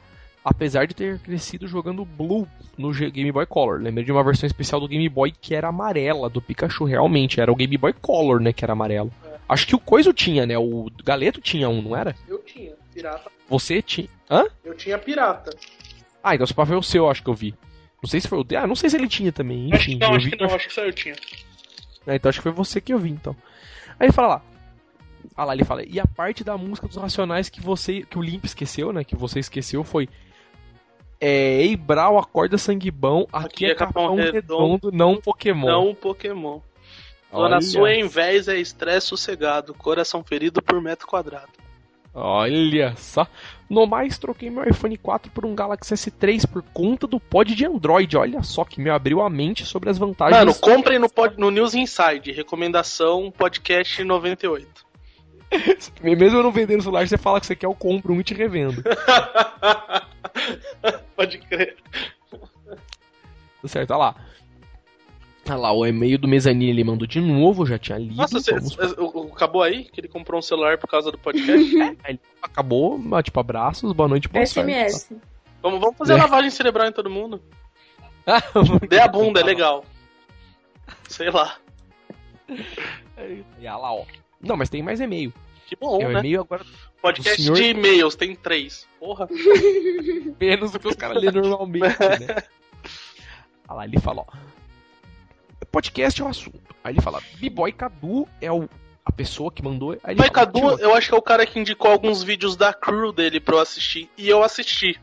apesar 0.44 0.86
de 0.86 0.94
ter 0.94 1.18
crescido 1.18 1.66
jogando 1.66 2.04
Blue 2.04 2.48
no 2.76 2.92
Game 2.92 3.30
Boy 3.30 3.46
Color. 3.46 3.80
Lembrei 3.82 4.04
de 4.04 4.12
uma 4.12 4.24
versão 4.24 4.46
especial 4.46 4.80
do 4.80 4.88
Game 4.88 5.08
Boy 5.08 5.30
que 5.30 5.54
era 5.54 5.68
amarela, 5.68 6.30
do 6.30 6.40
Pikachu, 6.40 6.84
realmente, 6.84 7.40
era 7.40 7.52
o 7.52 7.56
Game 7.56 7.76
Boy 7.76 7.92
Color, 7.92 8.40
né, 8.40 8.52
que 8.52 8.64
era 8.64 8.72
amarelo. 8.72 9.12
Acho 9.48 9.66
que 9.66 9.74
o 9.74 9.80
Coiso 9.80 10.12
tinha, 10.12 10.46
né, 10.46 10.56
o 10.56 10.90
Galeto 11.04 11.40
tinha 11.40 11.68
um, 11.68 11.82
não 11.82 11.94
era? 11.94 12.14
Eu 12.26 12.38
tinha, 12.38 12.72
pirata. 12.94 13.30
Você 13.48 13.82
tinha... 13.82 14.08
Hã? 14.30 14.46
Eu 14.64 14.74
tinha 14.74 14.96
pirata. 14.96 15.54
Ah, 16.22 16.34
então 16.34 16.46
se 16.46 16.54
pá 16.54 16.64
foi 16.64 16.76
o 16.76 16.82
seu, 16.82 17.10
acho 17.10 17.22
que 17.22 17.28
eu 17.28 17.34
vi. 17.34 17.54
Não 18.02 18.08
sei 18.08 18.20
se 18.20 18.28
foi 18.28 18.38
o. 18.38 18.46
Ah, 18.56 18.66
não 18.66 18.74
sei 18.74 18.88
se 18.88 18.96
ele 18.96 19.08
tinha 19.08 19.30
também. 19.32 19.68
Enfim, 19.68 19.74
acho 19.74 19.84
que 19.86 19.98
não, 19.98 20.14
acho 20.14 20.24
vi 20.24 20.30
que 20.30 20.42
não, 20.42 20.54
acho 20.54 20.68
que 20.68 20.74
só 20.74 20.82
eu 20.82 20.92
tinha. 20.92 21.14
Ah, 22.06 22.14
então 22.14 22.28
acho 22.28 22.38
que 22.38 22.42
foi 22.42 22.52
você 22.52 22.80
que 22.80 22.92
eu 22.92 22.98
vi, 22.98 23.10
então. 23.10 23.36
Aí 24.00 24.06
ele 24.06 24.12
fala 24.12 24.28
lá. 24.28 24.42
Ah 25.36 25.44
lá, 25.44 25.54
ele 25.54 25.64
fala. 25.64 25.84
E 25.84 26.00
a 26.00 26.06
parte 26.06 26.42
da 26.42 26.56
música 26.56 26.88
dos 26.88 26.96
Racionais 26.96 27.50
que 27.50 27.60
você. 27.60 28.02
Que 28.02 28.18
o 28.18 28.22
Limp 28.22 28.46
esqueceu, 28.46 28.92
né? 28.92 29.04
Que 29.04 29.14
você 29.14 29.38
esqueceu 29.38 29.84
foi. 29.84 30.08
É, 31.20 31.62
Ei, 31.62 31.76
Brau, 31.76 32.18
acorda 32.18 32.56
sanguibão. 32.56 33.28
Aqui, 33.30 33.66
é 33.66 33.74
Capão 33.74 34.14
Redondo, 34.14 34.90
não 34.90 35.20
Pokémon. 35.20 35.66
Não 35.66 35.94
Pokémon. 35.94 36.60
Dona 37.30 37.56
Olha. 37.56 37.60
sua 37.60 37.92
em 37.92 38.08
vez 38.08 38.48
é 38.48 38.58
estresse 38.58 39.08
sossegado, 39.08 39.74
coração 39.74 40.24
ferido 40.24 40.62
por 40.62 40.80
metro 40.80 41.06
quadrado. 41.06 41.52
Olha 42.12 42.94
só. 42.96 43.26
No 43.68 43.86
mais, 43.86 44.18
troquei 44.18 44.50
meu 44.50 44.64
iPhone 44.64 44.96
4 44.96 45.30
por 45.30 45.46
um 45.46 45.54
Galaxy 45.54 45.94
S3 45.94 46.44
por 46.44 46.62
conta 46.74 47.06
do 47.06 47.20
pod 47.20 47.54
de 47.54 47.64
Android. 47.64 48.16
Olha 48.16 48.42
só 48.42 48.64
que 48.64 48.80
me 48.80 48.90
abriu 48.90 49.20
a 49.20 49.30
mente 49.30 49.64
sobre 49.64 49.90
as 49.90 49.96
vantagens. 49.96 50.38
Mano, 50.38 50.54
comprem 50.54 50.98
no, 50.98 51.08
pod, 51.08 51.38
no 51.38 51.50
News 51.50 51.74
Inside, 51.74 52.32
recomendação 52.32 53.30
podcast 53.30 54.02
98. 54.02 54.86
Mesmo 56.02 56.38
eu 56.38 56.42
não 56.42 56.50
vendendo 56.50 56.82
celular, 56.82 57.06
você 57.06 57.16
fala 57.16 57.40
que 57.40 57.46
você 57.46 57.54
quer, 57.54 57.66
eu 57.66 57.74
compro 57.74 58.12
um 58.12 58.20
e 58.20 58.24
te 58.24 58.34
revendo. 58.34 58.82
Pode 61.14 61.38
crer. 61.38 61.76
Tá 63.62 63.68
certo, 63.68 63.92
olha 63.92 63.98
lá. 63.98 64.16
Olha 65.50 65.58
lá, 65.60 65.72
o 65.72 65.84
e-mail 65.86 66.16
do 66.18 66.28
Mezanine 66.28 66.70
ele 66.70 66.84
mandou 66.84 67.06
de 67.06 67.20
novo, 67.20 67.66
já 67.66 67.78
tinha 67.78 67.98
lido. 67.98 68.14
Nossa, 68.14 68.38
você, 68.40 68.52
vamos- 68.54 68.78
acabou 69.32 69.62
aí? 69.62 69.84
Que 69.84 70.00
ele 70.00 70.08
comprou 70.08 70.38
um 70.38 70.42
celular 70.42 70.78
por 70.78 70.86
causa 70.88 71.10
do 71.10 71.18
podcast? 71.18 71.74
Ele 72.06 72.20
acabou, 72.42 72.96
mas, 72.98 73.24
tipo, 73.24 73.38
abraços, 73.40 73.92
boa 73.92 74.08
noite, 74.08 74.28
boa 74.28 74.46
sorte. 74.46 74.70
SMS. 74.70 75.12
vamos, 75.62 75.80
vamos 75.80 75.96
fazer 75.96 76.14
É. 76.14 76.16
lavagem 76.16 76.50
cerebral 76.50 76.86
em 76.88 76.92
todo 76.92 77.10
mundo. 77.10 77.42
tá? 78.24 78.42
Dê 78.88 79.00
a 79.00 79.08
bunda, 79.08 79.40
é 79.40 79.44
legal. 79.44 79.84
Sei 81.08 81.30
lá. 81.30 81.56
E 82.48 83.44
olha 83.60 83.76
lá, 83.76 83.92
ó. 83.92 84.04
Não, 84.40 84.56
mas 84.56 84.68
tem 84.68 84.82
mais 84.82 85.00
e-mail. 85.00 85.32
Que 85.66 85.76
bom, 85.76 86.00
é 86.00 86.06
o 86.06 86.12
né? 86.12 86.18
e-mail 86.20 86.40
agora 86.42 86.64
Podcast 87.02 87.40
senhor- 87.42 87.56
de 87.56 87.64
e-mails, 87.64 88.14
tem 88.14 88.34
três. 88.34 88.86
Porra. 88.98 89.28
menos 90.40 90.70
do 90.72 90.78
que 90.78 90.88
os 90.88 90.96
caras 90.96 91.22
lêem 91.22 91.32
normalmente, 91.32 91.98
né? 91.98 92.42
Olha 93.68 93.76
lá, 93.76 93.84
ele 93.84 93.98
fala, 94.00 94.22
ó. 94.22 94.36
Podcast 95.70 96.20
é 96.20 96.24
o 96.24 96.28
assunto. 96.28 96.60
Aí 96.82 96.92
ele 96.92 97.00
fala, 97.00 97.20
B-Boy 97.38 97.72
Cadu 97.72 98.26
é 98.40 98.50
o, 98.50 98.68
a 99.04 99.12
pessoa 99.12 99.50
que 99.50 99.62
mandou. 99.62 99.96
Aí 100.02 100.16
fala, 100.16 100.30
Cadu, 100.30 100.78
eu 100.80 100.94
acho 100.94 101.08
que 101.08 101.14
é 101.14 101.18
o 101.18 101.22
cara 101.22 101.46
que 101.46 101.58
indicou 101.58 101.90
alguns 101.90 102.22
vídeos 102.22 102.56
da 102.56 102.72
crew 102.72 103.12
dele 103.12 103.40
pra 103.40 103.56
eu 103.56 103.60
assistir. 103.60 104.10
E 104.16 104.28
eu 104.28 104.42
assisti. 104.42 104.98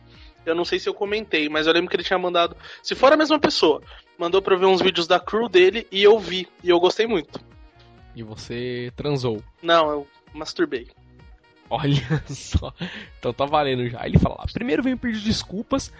Eu 0.46 0.56
não 0.56 0.64
sei 0.64 0.80
se 0.80 0.88
eu 0.88 0.94
comentei, 0.94 1.50
mas 1.50 1.68
eu 1.68 1.74
lembro 1.74 1.90
que 1.90 1.96
ele 1.96 2.04
tinha 2.04 2.20
mandado. 2.20 2.56
Se 2.82 2.96
for 2.96 3.12
a 3.12 3.18
mesma 3.18 3.40
pessoa, 3.40 3.82
mandou 4.18 4.42
pra 4.42 4.56
eu 4.56 4.60
ver 4.60 4.66
uns 4.66 4.82
vídeos 4.82 5.08
da 5.08 5.20
crew 5.20 5.50
dele 5.50 5.88
e 5.92 6.04
eu 6.04 6.18
vi. 6.20 6.48
E 6.64 6.70
eu 6.70 6.80
gostei 6.80 7.06
muito. 7.06 7.40
E 8.16 8.24
você 8.24 8.92
transou. 8.96 9.44
Não, 9.62 9.90
eu 9.90 10.08
masturbei. 10.34 10.88
Olha 11.70 12.24
só. 12.28 12.74
Então 13.20 13.34
tá 13.34 13.46
valendo 13.46 13.88
já. 13.90 14.02
Aí 14.02 14.10
ele 14.10 14.20
fala 14.20 14.36
lá. 14.40 14.46
Primeiro 14.52 14.82
venho 14.82 14.98
pedir 14.98 15.22
desculpas 15.22 15.92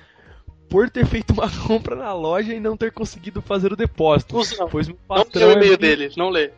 por 0.70 0.90
ter 0.90 1.06
feito 1.06 1.32
uma 1.34 1.50
compra 1.68 1.96
na 1.96 2.14
loja 2.14 2.54
e 2.54 2.60
não 2.60 2.76
ter 2.78 2.92
conseguido 2.92 3.42
fazer 3.42 3.72
o 3.72 3.76
depósito. 3.76 4.36
Cusão. 4.36 4.68
Pois 4.70 4.88
meu 4.88 4.98
Não 5.10 5.18
patrão 5.18 5.48
lê 5.48 5.48
o 5.48 5.50
é, 5.50 5.54
e-mail 5.54 5.70
muito- 5.70 5.80
dele, 5.82 6.12
não 6.18 6.30
lê. 6.30 6.52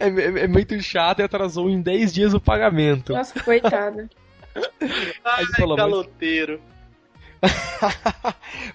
é, 0.00 0.08
é- 0.08 0.44
é 0.44 0.48
muito 0.48 0.80
chato 0.82 1.20
e 1.20 1.22
atrasou 1.22 1.68
em 1.70 1.80
10 1.80 2.12
dias 2.12 2.34
o 2.34 2.40
pagamento. 2.40 3.12
Nossa, 3.12 3.38
coitada. 3.42 4.08
Ai, 5.24 5.44
falou, 5.56 5.76
mas- 5.76 5.86
caloteiro. 5.86 6.60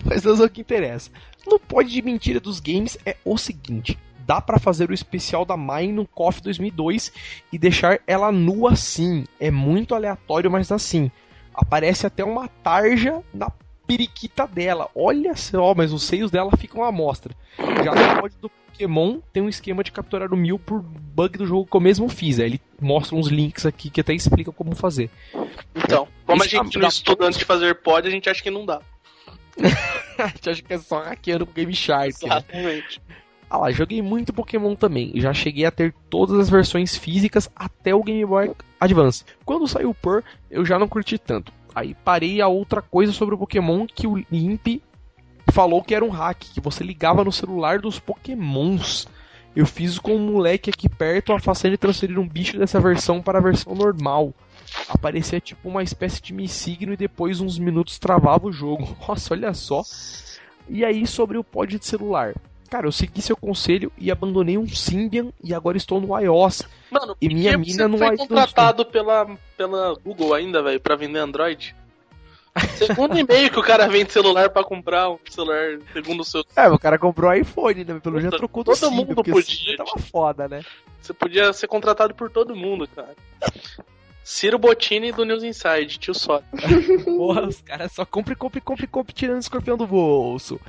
Mas 0.05 0.23
não 0.23 0.41
é 0.41 0.45
o 0.45 0.49
que 0.49 0.61
interessa. 0.61 1.11
No 1.45 1.59
pod 1.59 1.89
de 1.91 2.01
mentira 2.01 2.39
dos 2.39 2.61
games 2.61 2.97
é 3.05 3.17
o 3.25 3.37
seguinte: 3.37 3.97
dá 4.25 4.39
pra 4.39 4.57
fazer 4.59 4.89
o 4.89 4.93
especial 4.93 5.43
da 5.43 5.57
Mai 5.57 5.87
no 5.87 6.07
KOF 6.07 6.41
2002 6.41 7.11
e 7.51 7.57
deixar 7.57 7.99
ela 8.07 8.31
nua 8.31 8.71
assim. 8.71 9.25
É 9.39 9.51
muito 9.51 9.93
aleatório, 9.93 10.49
mas 10.49 10.71
assim. 10.71 11.11
Aparece 11.53 12.07
até 12.07 12.23
uma 12.23 12.47
tarja 12.47 13.21
na 13.33 13.49
periquita 13.97 14.47
dela. 14.47 14.89
Olha 14.95 15.35
só, 15.35 15.73
mas 15.75 15.91
os 15.93 16.03
seios 16.03 16.31
dela 16.31 16.51
ficam 16.57 16.83
à 16.83 16.91
mostra. 16.91 17.33
Já 17.57 17.93
no 18.15 18.21
pod 18.21 18.35
do 18.41 18.49
Pokémon 18.49 19.19
tem 19.31 19.43
um 19.43 19.49
esquema 19.49 19.83
de 19.83 19.91
capturar 19.91 20.33
o 20.33 20.37
Mil 20.37 20.57
por 20.57 20.81
bug 20.81 21.37
do 21.37 21.45
jogo 21.45 21.67
que 21.69 21.75
eu 21.77 21.81
mesmo 21.81 22.09
fiz. 22.09 22.39
Aí 22.39 22.45
ele 22.45 22.61
mostra 22.81 23.15
uns 23.15 23.27
links 23.27 23.65
aqui 23.65 23.89
que 23.89 24.01
até 24.01 24.13
explica 24.13 24.51
como 24.51 24.75
fazer. 24.75 25.09
Então, 25.75 26.07
como 26.25 26.41
a 26.41 26.45
Esse 26.45 26.55
gente 26.57 26.73
da- 26.75 26.81
não 26.81 26.87
estuda 26.89 27.25
antes 27.25 27.37
de 27.39 27.45
fazer 27.45 27.75
pod, 27.75 28.07
a 28.07 28.11
gente 28.11 28.29
acha 28.29 28.41
que 28.41 28.49
não 28.51 28.65
dá. 28.65 28.81
A 30.17 30.27
gente 30.27 30.49
acha 30.49 30.61
que 30.61 30.73
é 30.73 30.77
só 30.79 30.99
hackeando 31.03 31.43
o 31.43 31.47
Game 31.47 31.73
Shark. 31.75 32.07
né? 32.25 32.35
Exatamente. 32.37 33.01
Ah 33.49 33.57
lá, 33.57 33.71
joguei 33.71 34.01
muito 34.01 34.33
Pokémon 34.33 34.75
também. 34.75 35.11
Já 35.15 35.31
cheguei 35.33 35.65
a 35.65 35.71
ter 35.71 35.93
todas 36.09 36.39
as 36.39 36.49
versões 36.49 36.95
físicas 36.97 37.49
até 37.55 37.93
o 37.93 38.01
Game 38.03 38.25
Boy 38.25 38.51
Advance. 38.79 39.23
Quando 39.45 39.67
saiu 39.67 39.91
o 39.91 39.93
Pearl, 39.93 40.21
eu 40.49 40.65
já 40.65 40.79
não 40.79 40.87
curti 40.87 41.17
tanto. 41.19 41.51
Aí 41.75 41.95
parei 42.03 42.41
a 42.41 42.47
outra 42.47 42.81
coisa 42.81 43.11
sobre 43.11 43.35
o 43.35 43.37
Pokémon 43.37 43.85
que 43.87 44.05
o 44.07 44.17
Imp 44.31 44.81
falou 45.51 45.83
que 45.83 45.93
era 45.93 46.05
um 46.05 46.09
hack, 46.09 46.39
que 46.53 46.61
você 46.61 46.83
ligava 46.83 47.23
no 47.23 47.31
celular 47.31 47.79
dos 47.79 47.99
Pokémons. 47.99 49.07
Eu 49.55 49.65
fiz 49.65 49.99
com 49.99 50.15
um 50.15 50.31
moleque 50.31 50.69
aqui 50.69 50.89
perto, 50.89 51.31
afastando 51.31 51.75
e 51.75 51.77
transferir 51.77 52.19
um 52.19 52.27
bicho 52.27 52.57
dessa 52.57 52.79
versão 52.79 53.21
para 53.21 53.37
a 53.37 53.41
versão 53.41 53.75
normal. 53.75 54.33
Aparecia 54.89 55.39
tipo 55.39 55.69
uma 55.69 55.83
espécie 55.83 56.21
de 56.21 56.33
me 56.33 56.45
e 56.45 56.97
depois 56.97 57.39
uns 57.39 57.59
minutos 57.59 57.99
travava 57.99 58.47
o 58.47 58.51
jogo. 58.51 58.97
Nossa, 59.07 59.33
olha 59.33 59.53
só. 59.53 59.83
E 60.67 60.83
aí 60.83 61.05
sobre 61.05 61.37
o 61.37 61.43
pod 61.43 61.77
de 61.77 61.85
celular. 61.85 62.33
Cara, 62.73 62.87
eu 62.87 62.91
segui 62.91 63.21
seu 63.21 63.37
conselho 63.37 63.91
e 63.99 64.09
abandonei 64.09 64.57
um 64.57 64.67
Symbian 64.67 65.27
e 65.43 65.53
agora 65.53 65.77
estou 65.77 66.01
no 66.01 66.19
iOS. 66.19 66.63
Mano, 66.89 67.15
E 67.21 67.29
por 67.29 67.35
minha 67.35 67.51
que 67.51 67.57
mina 67.57 67.83
você 67.83 67.87
não 67.87 67.97
foi 67.99 68.17
contratado 68.17 68.83
pela, 68.83 69.37
pela 69.55 69.93
Google 70.03 70.33
ainda, 70.33 70.63
velho, 70.63 70.79
pra 70.79 70.95
vender 70.95 71.19
Android? 71.19 71.75
Segundo 72.75 73.15
e-mail 73.15 73.51
que 73.51 73.59
o 73.59 73.63
cara 73.63 73.87
vende 73.87 74.11
celular 74.11 74.49
pra 74.49 74.63
comprar 74.63 75.07
um 75.11 75.19
celular 75.29 75.77
segundo 75.93 76.21
o 76.21 76.25
seu. 76.25 76.43
É, 76.57 76.67
o 76.67 76.79
cara 76.79 76.97
comprou 76.97 77.31
iPhone, 77.31 77.83
né? 77.83 77.99
Pelo 77.99 78.15
Puta, 78.15 78.21
já 78.21 78.31
trocou 78.31 78.63
todo 78.63 78.73
do 78.73 78.79
Symbian, 78.79 79.05
mundo 79.05 79.23
podia, 79.23 79.77
tava 79.77 79.89
tipo. 79.91 80.01
foda, 80.09 80.47
né? 80.47 80.63
Você 80.99 81.13
podia 81.13 81.53
ser 81.53 81.67
contratado 81.67 82.15
por 82.15 82.31
todo 82.31 82.55
mundo, 82.55 82.87
cara. 82.87 83.13
Ciro 84.23 84.57
Bottini 84.57 85.11
do 85.11 85.23
News 85.25 85.43
Inside, 85.43 85.99
tio 85.99 86.15
só. 86.15 86.41
Porra, 87.05 87.45
os 87.45 87.61
caras 87.61 87.91
só 87.91 88.03
compre, 88.03 88.35
compre, 88.35 88.61
compre, 88.61 88.87
compre, 88.87 89.13
tirando 89.13 89.35
o 89.35 89.41
escorpião 89.41 89.77
do 89.77 89.85
bolso. 89.85 90.59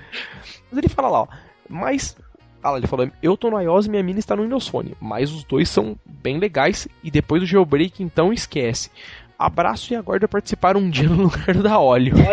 Mas 0.71 0.77
ele 0.77 0.89
fala 0.91 1.09
lá, 1.09 1.23
ó. 1.23 1.29
Mas. 1.69 2.17
Ah, 2.63 2.71
lá, 2.71 2.79
ele 2.79 2.87
falou, 2.87 3.11
eu 3.23 3.37
tô 3.37 3.51
no 3.51 3.61
iOS 3.61 3.87
e 3.87 3.91
minha 3.91 4.03
mina 4.03 4.19
está 4.19 4.35
no 4.35 4.43
Windows 4.43 4.67
Phone. 4.69 4.97
Mas 5.01 5.31
os 5.31 5.45
dois 5.45 5.69
são 5.69 5.97
bem 6.07 6.39
legais 6.39 6.89
e 7.03 7.11
depois 7.11 7.43
do 7.43 7.47
jailbreak, 7.47 8.03
então 8.03 8.33
esquece. 8.33 8.91
Abraço 9.39 9.93
e 9.93 9.97
aguardo 9.97 10.27
participar 10.29 10.77
um 10.77 10.89
dia 10.89 11.09
no 11.09 11.25
lugar 11.29 11.55
da 11.57 11.79
óleo. 11.79 12.15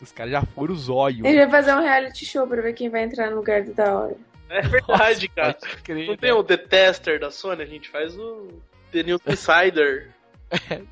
Os 0.00 0.12
caras 0.12 0.32
já 0.32 0.42
foram 0.42 0.72
os 0.72 0.88
olhos. 0.88 1.26
Ele 1.26 1.46
vai 1.46 1.50
fazer 1.50 1.74
um 1.74 1.82
reality 1.82 2.24
show 2.24 2.46
pra 2.46 2.62
ver 2.62 2.72
quem 2.72 2.88
vai 2.88 3.02
entrar 3.02 3.30
no 3.30 3.36
lugar 3.36 3.62
do 3.62 3.74
da 3.74 3.94
hora. 3.94 4.16
É 4.48 4.62
verdade, 4.62 5.28
cara. 5.28 5.52
Pode 5.52 5.76
crer, 5.82 6.08
Não 6.08 6.16
tem 6.16 6.32
o 6.32 6.42
The 6.42 6.56
Tester 6.56 7.20
da 7.20 7.30
Sony? 7.30 7.62
A 7.62 7.66
gente 7.66 7.88
faz 7.90 8.16
o 8.16 8.48
The 8.90 9.02
News 9.02 9.20
Insider, 9.28 10.10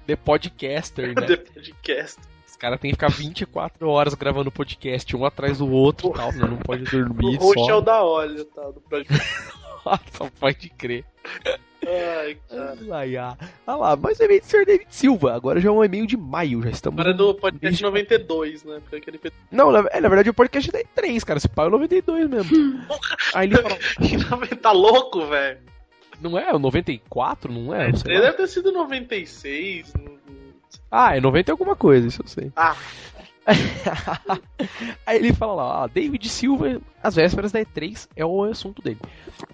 The 0.06 0.14
Podcaster, 0.16 1.08
né? 1.08 1.26
The 1.26 1.36
Podcast. 1.36 2.20
Os 2.58 2.60
caras 2.60 2.80
têm 2.80 2.90
que 2.90 2.96
ficar 2.96 3.08
24 3.08 3.88
horas 3.88 4.14
gravando 4.14 4.50
podcast, 4.50 5.16
um 5.16 5.24
atrás 5.24 5.58
do 5.58 5.70
outro 5.70 6.08
e 6.10 6.12
tal, 6.12 6.32
né? 6.32 6.44
Não 6.44 6.56
pode 6.56 6.82
O 6.82 7.04
dormir 7.04 7.36
host 7.36 7.60
é 7.60 7.64
só. 7.66 7.78
o 7.78 7.80
da 7.80 8.02
óleo, 8.02 8.44
tá? 8.46 8.62
Do. 8.62 8.82
Só 10.12 10.28
pode 10.40 10.68
crer. 10.70 11.04
Ai, 11.86 12.36
cara. 12.50 12.76
Ai, 12.92 13.16
ai. 13.16 13.36
Ah 13.64 13.76
lá, 13.76 13.96
mas 13.96 14.20
é 14.20 14.24
e-mail 14.24 14.40
do 14.40 14.46
Sr. 14.46 14.66
David 14.66 14.86
Silva. 14.90 15.34
Agora 15.34 15.60
já 15.60 15.68
é 15.68 15.72
um 15.72 15.84
e-mail 15.84 16.04
de 16.04 16.16
maio, 16.16 16.60
já 16.64 16.70
estamos. 16.70 16.98
Agora 16.98 17.14
é 17.14 17.16
do 17.16 17.32
podcast 17.36 17.80
92, 17.80 18.64
né? 18.64 18.80
Porque 18.80 18.96
aquele 18.96 19.20
Não, 19.52 19.70
na, 19.70 19.86
é, 19.92 20.00
na 20.00 20.08
verdade 20.08 20.28
o 20.28 20.34
podcast 20.34 20.68
é 20.76 20.84
3, 20.96 21.22
cara. 21.22 21.38
Esse 21.38 21.48
pai 21.48 21.64
é 21.66 21.68
o 21.68 21.70
92 21.70 22.28
mesmo. 22.28 22.80
Aí 23.34 23.48
ele 23.48 24.18
fala, 24.24 24.46
tá 24.60 24.72
louco, 24.72 25.24
velho. 25.26 25.60
não 26.20 26.36
é? 26.36 26.52
O 26.52 26.58
94? 26.58 27.52
Não 27.52 27.72
é? 27.72 27.94
Sei 27.94 28.10
Ele 28.10 28.18
lá. 28.18 28.24
deve 28.26 28.36
ter 28.38 28.48
sido 28.48 28.72
96. 28.72 29.94
não- 29.94 30.04
não- 30.04 30.17
Ah, 30.90 31.16
é 31.16 31.20
90 31.20 31.50
e 31.50 31.52
alguma 31.52 31.76
coisa, 31.76 32.06
isso 32.08 32.22
eu 32.22 32.26
sei. 32.28 32.52
Ah, 32.56 32.76
Aí 35.06 35.16
ele 35.18 35.32
fala 35.32 35.54
lá, 35.54 35.84
ah, 35.84 35.86
David 35.86 36.28
Silva, 36.28 36.80
às 37.02 37.14
vésperas 37.14 37.50
da 37.52 37.60
E3 37.60 38.08
é 38.14 38.24
o 38.24 38.44
assunto 38.44 38.82
dele. 38.82 38.98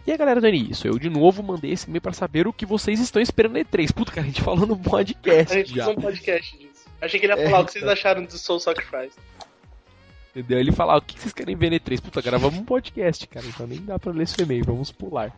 E 0.07 0.12
a 0.12 0.16
galera, 0.16 0.40
Dani, 0.40 0.70
isso, 0.70 0.87
eu 0.87 0.99
de 0.99 1.09
novo 1.09 1.42
mandei 1.42 1.70
esse 1.73 1.88
e-mail 1.88 2.01
pra 2.03 2.12
saber 2.12 2.47
o 2.47 2.53
que 2.53 2.66
vocês 2.66 2.99
estão 3.01 3.23
esperando 3.23 3.53
na 3.55 3.61
E3. 3.61 3.92
Puta, 3.92 4.11
cara, 4.12 4.27
a 4.27 4.31
gente 4.31 4.42
falou 4.42 4.66
no 4.66 4.75
a 4.75 4.79
podcast 4.79 5.55
gente 5.55 5.75
já. 5.75 5.85
fez 5.87 5.97
um 5.97 6.01
podcast 6.01 6.59
disso. 6.59 6.85
Achei 7.01 7.20
que 7.20 7.27
ele 7.27 7.35
ia 7.35 7.40
É, 7.40 7.51
falar 7.51 7.61
o 7.62 7.66
que 7.66 7.73
vocês 7.73 7.87
acharam 7.87 8.25
de 8.25 8.38
Soul 8.38 8.59
Sacrifice. 8.61 9.16
Entendeu? 10.35 10.59
Ele 10.59 10.73
fala, 10.73 10.94
ah, 10.94 10.99
o 10.99 11.03
que 11.03 11.20
vocês 11.20 11.33
querem 11.33 11.55
ver 11.55 11.70
na 11.70 11.77
E3? 11.77 12.01
Puta, 12.01 12.20
gravamos 12.20 12.59
um 12.59 12.64
podcast, 12.64 13.27
cara, 13.29 13.47
então 13.47 13.66
nem 13.66 13.81
dá 13.85 13.99
pra 13.99 14.11
ler 14.12 14.25
esse 14.25 14.40
e-mail, 14.42 14.64
vamos 14.64 14.90
pular. 14.90 15.33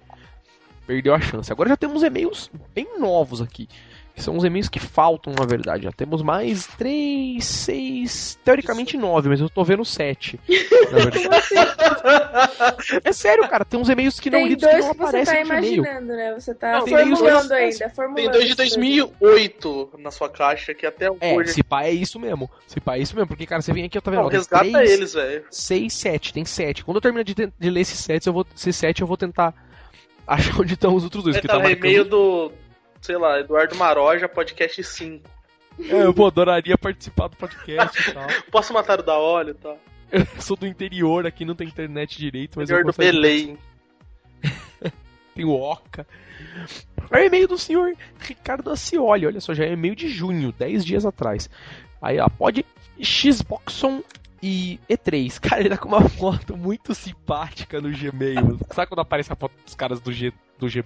Perdeu 0.87 1.15
a 1.15 1.21
chance. 1.21 1.53
Agora 1.53 1.69
já 1.69 1.77
temos 1.77 2.03
e-mails 2.03 2.51
bem 2.75 2.99
novos 2.99 3.43
aqui. 3.43 3.69
São 4.23 4.37
os 4.37 4.45
e-mails 4.45 4.69
que 4.69 4.81
faltam, 4.81 5.33
na 5.39 5.45
verdade. 5.45 5.85
Já 5.85 5.93
temos 5.93 6.23
mais 6.23 6.67
três, 6.67 7.45
seis, 7.45 8.39
teoricamente 8.45 8.97
nove, 8.97 9.29
mas 9.29 9.41
eu 9.41 9.51
tô 9.51 9.63
vendo 9.63 9.85
sete. 9.85 10.41
Na 10.91 10.99
verdade. 10.99 11.29
é 13.05 13.13
sério, 13.13 13.47
cara, 13.49 13.65
tem 13.65 13.79
uns 13.79 13.89
e-mails 13.89 14.19
que 14.19 14.31
não 14.31 14.39
Tem 14.39 14.49
lidos 14.49 14.67
que 14.67 14.75
não 14.75 14.81
que 14.81 14.87
você 14.99 15.03
aparecem 15.03 15.35
tá 15.35 15.41
imaginando, 15.41 16.07
né? 16.07 16.35
Você 16.35 16.55
tá 16.55 16.79
Não, 16.79 16.87
formulando 16.87 17.53
ainda, 17.53 17.91
formulando. 17.91 18.17
Tem 18.17 18.31
dois 18.31 18.45
de 18.45 18.53
essas 18.53 18.75
coisas. 18.75 18.77
2008 18.77 19.91
na 19.99 20.11
sua 20.11 20.29
caixa, 20.29 20.75
que 20.75 20.87
até 20.87 21.07
É, 21.21 21.35
hoje. 21.35 21.53
se 21.53 21.63
pá 21.63 21.85
é 21.85 21.91
isso 21.91 22.19
mesmo. 22.19 22.51
Se 22.67 22.81
pá 22.81 22.97
é 22.97 23.01
isso 23.01 23.15
mesmo, 23.15 23.29
porque, 23.29 23.47
cara, 23.47 23.63
você 23.63 23.73
vem 23.73 23.85
aqui, 23.85 23.99
eu 23.99 24.03
tô 24.03 24.11
vendo. 24.11 24.21
Não, 24.21 24.27
ó, 24.27 24.31
resgata 24.31 24.65
três, 24.65 24.91
eles, 24.91 25.15
velho. 25.15 25.45
6, 25.51 25.93
7. 25.93 26.33
Tem 26.33 26.45
7. 26.45 26.85
Quando 26.85 26.97
eu 26.97 27.01
terminar 27.01 27.25
de, 27.25 27.35
de 27.35 27.71
ler 27.71 27.81
esses 27.81 27.99
7, 27.99 28.27
eu 28.27 28.33
vou, 28.33 28.47
esses 28.55 28.77
7, 28.77 29.03
eu 29.03 29.07
vou 29.07 29.17
tentar 29.17 29.55
achar 30.27 30.55
onde 30.61 30.75
estão 30.75 30.95
os 30.95 31.05
outros 31.05 31.25
dois. 31.25 31.37
Porque 31.37 31.49
tá 31.49 31.61
tá 31.61 31.71
e-mail 31.71 32.05
do, 32.05 32.53
sei 33.07 33.17
lá, 33.17 33.39
Eduardo 33.39 33.77
Maroja, 33.77 34.29
podcast 34.29 34.83
5. 34.83 35.31
É, 35.79 36.03
eu 36.03 36.13
pô, 36.13 36.27
adoraria 36.27 36.77
participar 36.77 37.29
do 37.29 37.37
podcast 37.37 38.11
e 38.11 38.13
tal. 38.13 38.27
Posso 38.51 38.73
matar 38.73 38.99
o 38.99 39.03
da 39.03 39.17
óleo 39.17 39.51
e 39.51 39.55
tal? 39.55 39.79
Eu 40.11 40.27
sou 40.41 40.57
do 40.57 40.67
interior, 40.67 41.25
aqui 41.25 41.45
não 41.45 41.55
tem 41.55 41.69
internet 41.69 42.19
direito, 42.19 42.59
mas 42.59 42.69
eu 42.69 42.77
Interior 42.77 42.93
do. 42.93 42.99
Belém. 42.99 43.59
Tem 45.35 45.45
o 45.45 45.53
Oca. 45.53 46.07
É 47.11 47.19
o 47.19 47.25
e-mail 47.25 47.47
do 47.47 47.59
senhor 47.59 47.93
Ricardo 48.19 48.71
Acioli. 48.71 49.27
Olha 49.27 49.41
só, 49.41 49.53
já 49.53 49.65
é 49.65 49.73
e-mail 49.73 49.95
de 49.95 50.09
junho, 50.09 50.51
10 50.51 50.85
dias 50.85 51.05
atrás. 51.05 51.51
Aí, 52.01 52.19
ó, 52.19 52.29
pode 52.29 52.65
Xboxon 53.03 54.03
e 54.43 54.81
E3. 54.89 55.39
Cara, 55.39 55.61
ele 55.61 55.69
tá 55.69 55.77
com 55.77 55.89
uma 55.89 56.09
foto 56.09 56.57
muito 56.57 56.95
simpática 56.95 57.81
no 57.81 57.91
Gmail. 57.91 58.59
Sabe 58.73 58.89
quando 58.89 59.01
aparece 59.01 59.31
a 59.31 59.37
foto 59.37 59.53
dos 59.63 59.75
caras 59.75 60.01
do 60.01 60.11
G, 60.11 60.33
do 60.59 60.69
G 60.69 60.85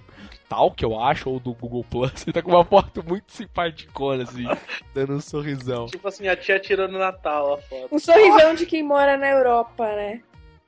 Talk, 0.49 0.81
eu 0.83 0.99
acho, 0.99 1.29
ou 1.29 1.39
do 1.39 1.53
Google 1.53 1.83
Plus? 1.89 2.11
Ele 2.27 2.33
tá 2.33 2.41
com 2.41 2.51
uma 2.51 2.65
foto 2.65 3.03
muito 3.07 3.31
simpaticona, 3.31 4.23
assim, 4.23 4.45
dando 4.93 5.13
um 5.13 5.21
sorrisão. 5.21 5.85
Tipo 5.87 6.07
assim, 6.07 6.27
a 6.27 6.35
tia 6.35 6.59
tirando 6.59 6.97
Natal 6.97 7.53
a 7.53 7.57
foto. 7.57 7.95
Um 7.95 7.99
sorrisão 7.99 8.53
de 8.53 8.65
quem 8.65 8.83
mora 8.83 9.17
na 9.17 9.29
Europa, 9.29 9.85
né? 9.85 10.21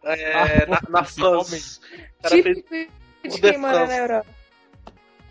É, 0.03 0.33
Ah, 0.63 0.65
na, 0.67 0.81
na 0.89 1.01
principalmente. 1.03 1.49
fãs. 1.49 1.77
O 2.19 2.21
cara 2.23 2.43
fez 2.43 2.57
Típico 2.57 2.91
de 3.29 3.41
quem 3.41 3.57
mora 3.57 3.87
na 3.87 3.97
Europa. 3.97 4.27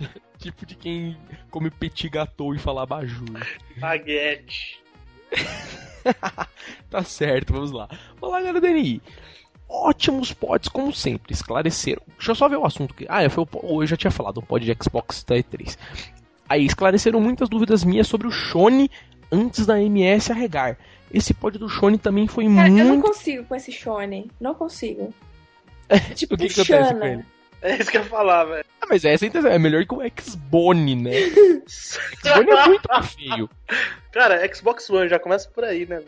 Tipo 0.39 0.67
de 0.67 0.75
quem 0.75 1.17
come 1.51 1.71
petit 1.71 2.09
gâteau 2.09 2.55
e 2.55 2.59
fala 2.59 2.83
abajur. 2.83 3.41
baguete. 3.77 4.83
Tá 6.91 7.03
certo, 7.05 7.53
vamos 7.53 7.71
lá. 7.71 7.89
Olá, 8.21 8.39
galera 8.41 8.61
do 8.61 8.67
DNI. 8.67 9.01
Ótimos 9.75 10.33
pods, 10.35 10.69
como 10.69 10.93
sempre, 10.93 11.33
esclareceram. 11.33 12.03
Deixa 12.19 12.33
eu 12.33 12.35
só 12.35 12.47
ver 12.49 12.57
o 12.57 12.67
assunto 12.67 12.93
que. 12.95 13.07
Ah, 13.09 13.29
foi 13.31 13.43
o, 13.43 13.47
po- 13.47 13.83
eu 13.83 13.87
já 13.87 13.97
tinha 13.97 14.11
falado, 14.11 14.37
o 14.39 14.43
pod 14.43 14.65
de 14.65 14.77
Xbox 14.85 15.25
da 15.25 15.35
E3. 15.37 15.79
Aí, 16.49 16.67
esclareceram 16.67 17.19
muitas 17.21 17.49
dúvidas 17.49 17.83
minhas 17.83 18.07
sobre 18.07 18.27
o 18.27 18.31
Shone 18.31 18.91
antes 19.33 19.65
da 19.65 19.81
MS 19.81 20.31
arregar. 20.31 20.77
Esse 21.13 21.33
pod 21.33 21.59
do 21.59 21.69
Shone 21.69 21.97
também 21.97 22.27
foi 22.29 22.45
Cara, 22.55 22.69
eu 22.69 22.75
não 22.75 22.85
muito. 22.87 23.03
consigo 23.07 23.45
com 23.45 23.55
esse 23.57 23.73
Shonen. 23.73 24.31
Não 24.39 24.55
consigo. 24.55 25.13
tipo 26.15 26.35
o 26.35 26.39
que, 26.39 26.49
que 26.49 26.61
acontece 26.61 26.95
com 26.95 27.05
ele? 27.07 27.25
É 27.63 27.77
isso 27.77 27.91
que 27.91 27.97
eu 27.97 28.03
ia 28.03 28.09
falar, 28.09 28.45
velho. 28.45 28.65
Ah, 28.81 28.87
mas 28.91 29.05
essa 29.05 29.25
é 29.25 29.31
é 29.55 29.59
melhor 29.59 29.87
que 29.87 29.95
o 29.95 30.01
Xbone, 30.21 30.97
né? 30.97 31.13
Xbone 31.67 32.51
é 32.51 32.67
muito 32.67 33.03
feio. 33.05 33.49
Cara, 34.11 34.55
Xbox 34.55 34.91
One 34.91 35.09
já 35.09 35.19
começa 35.19 35.49
por 35.49 35.65
aí, 35.65 35.87
né? 35.87 36.03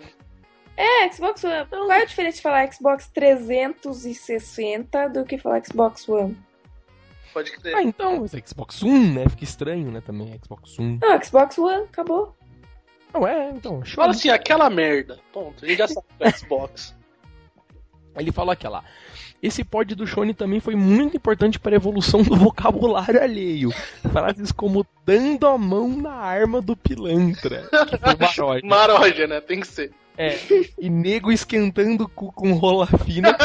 É, 0.77 1.13
Xbox 1.13 1.45
One. 1.45 1.67
Qual 1.67 1.91
é 1.91 2.03
a 2.03 2.05
diferença 2.05 2.37
de 2.37 2.43
falar 2.43 2.73
Xbox 2.73 3.09
360 3.09 5.09
do 5.09 5.25
que 5.25 5.39
falar 5.39 5.65
Xbox 5.65 6.09
One? 6.09 6.37
Pode 7.33 7.53
crer. 7.53 7.77
Ah, 7.77 7.83
então, 7.83 8.21
mas 8.21 8.35
é 8.35 8.43
Xbox 8.45 8.83
One, 8.83 9.13
né? 9.13 9.29
Fica 9.29 9.45
estranho, 9.45 9.91
né? 9.91 10.01
Também, 10.01 10.39
Xbox 10.43 10.79
One. 10.79 10.99
Não, 11.03 11.23
Xbox 11.23 11.59
One, 11.59 11.85
acabou. 11.85 12.35
Não, 13.13 13.27
é, 13.27 13.51
então, 13.51 13.85
show. 13.85 13.97
Fala 13.97 14.11
assim, 14.11 14.29
aquela 14.29 14.71
merda. 14.71 15.21
Ponto. 15.33 15.65
A 15.65 15.69
gente 15.69 15.79
já 15.79 15.89
sabe 15.89 16.07
é 16.21 16.31
Xbox. 16.31 16.95
Ele 18.17 18.33
falou 18.33 18.57
lá. 18.65 18.85
Esse 19.43 19.63
pod 19.63 19.95
do 19.95 20.07
Shone 20.07 20.33
também 20.33 20.59
foi 20.59 20.75
muito 20.75 21.17
importante 21.17 21.59
para 21.59 21.73
a 21.73 21.77
evolução 21.77 22.23
do 22.23 22.35
vocabulário 22.35 23.23
alheio. 23.23 23.71
Frases 24.11 24.51
como 24.51 24.87
dando 25.05 25.47
a 25.47 25.59
mão 25.59 25.89
na 25.89 26.13
arma 26.13 26.63
do 26.63 26.77
pilantra. 26.77 27.69
Que 27.85 27.99
foi 27.99 28.17
Maroja. 28.17 28.67
Maroja, 28.67 29.27
né? 29.27 29.41
Tem 29.41 29.61
que 29.61 29.67
ser. 29.67 29.93
É. 30.17 30.39
E 30.79 30.89
nego 30.89 31.33
esquentando 31.33 32.05
o 32.05 32.09
cu 32.09 32.33
com 32.33 32.53
rola 32.53 32.87
fina. 32.87 33.37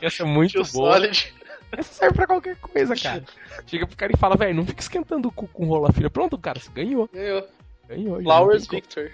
Essa 0.00 0.22
é 0.24 0.26
muito 0.26 0.52
Tio 0.52 0.72
boa. 0.72 0.94
Solid. 0.94 1.34
Essa 1.70 1.92
serve 1.92 2.14
pra 2.14 2.26
qualquer 2.26 2.56
coisa, 2.56 2.96
cara. 2.96 3.24
Chega 3.66 3.86
pro 3.86 3.96
cara 3.96 4.12
e 4.12 4.18
fala, 4.18 4.36
velho, 4.36 4.54
não 4.54 4.66
fica 4.66 4.80
esquentando 4.80 5.28
o 5.28 5.32
cu 5.32 5.46
com 5.48 5.66
rola 5.66 5.92
fina. 5.92 6.08
Pronto, 6.08 6.38
cara, 6.38 6.58
você 6.58 6.70
ganhou. 6.70 7.08
Ganhou. 7.12 7.46
Ganhou. 7.88 8.22
Flowers. 8.22 8.66
Victor. 8.66 9.10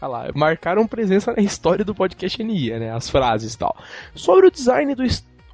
Olha 0.00 0.08
lá, 0.08 0.30
marcaram 0.34 0.86
presença 0.86 1.32
na 1.32 1.42
história 1.42 1.84
do 1.84 1.94
podcast 1.94 2.42
NIA, 2.42 2.78
né? 2.78 2.92
As 2.92 3.08
frases 3.08 3.54
e 3.54 3.58
tal. 3.58 3.74
Sobre 4.14 4.46
o 4.46 4.50
design 4.50 4.94
do. 4.94 5.02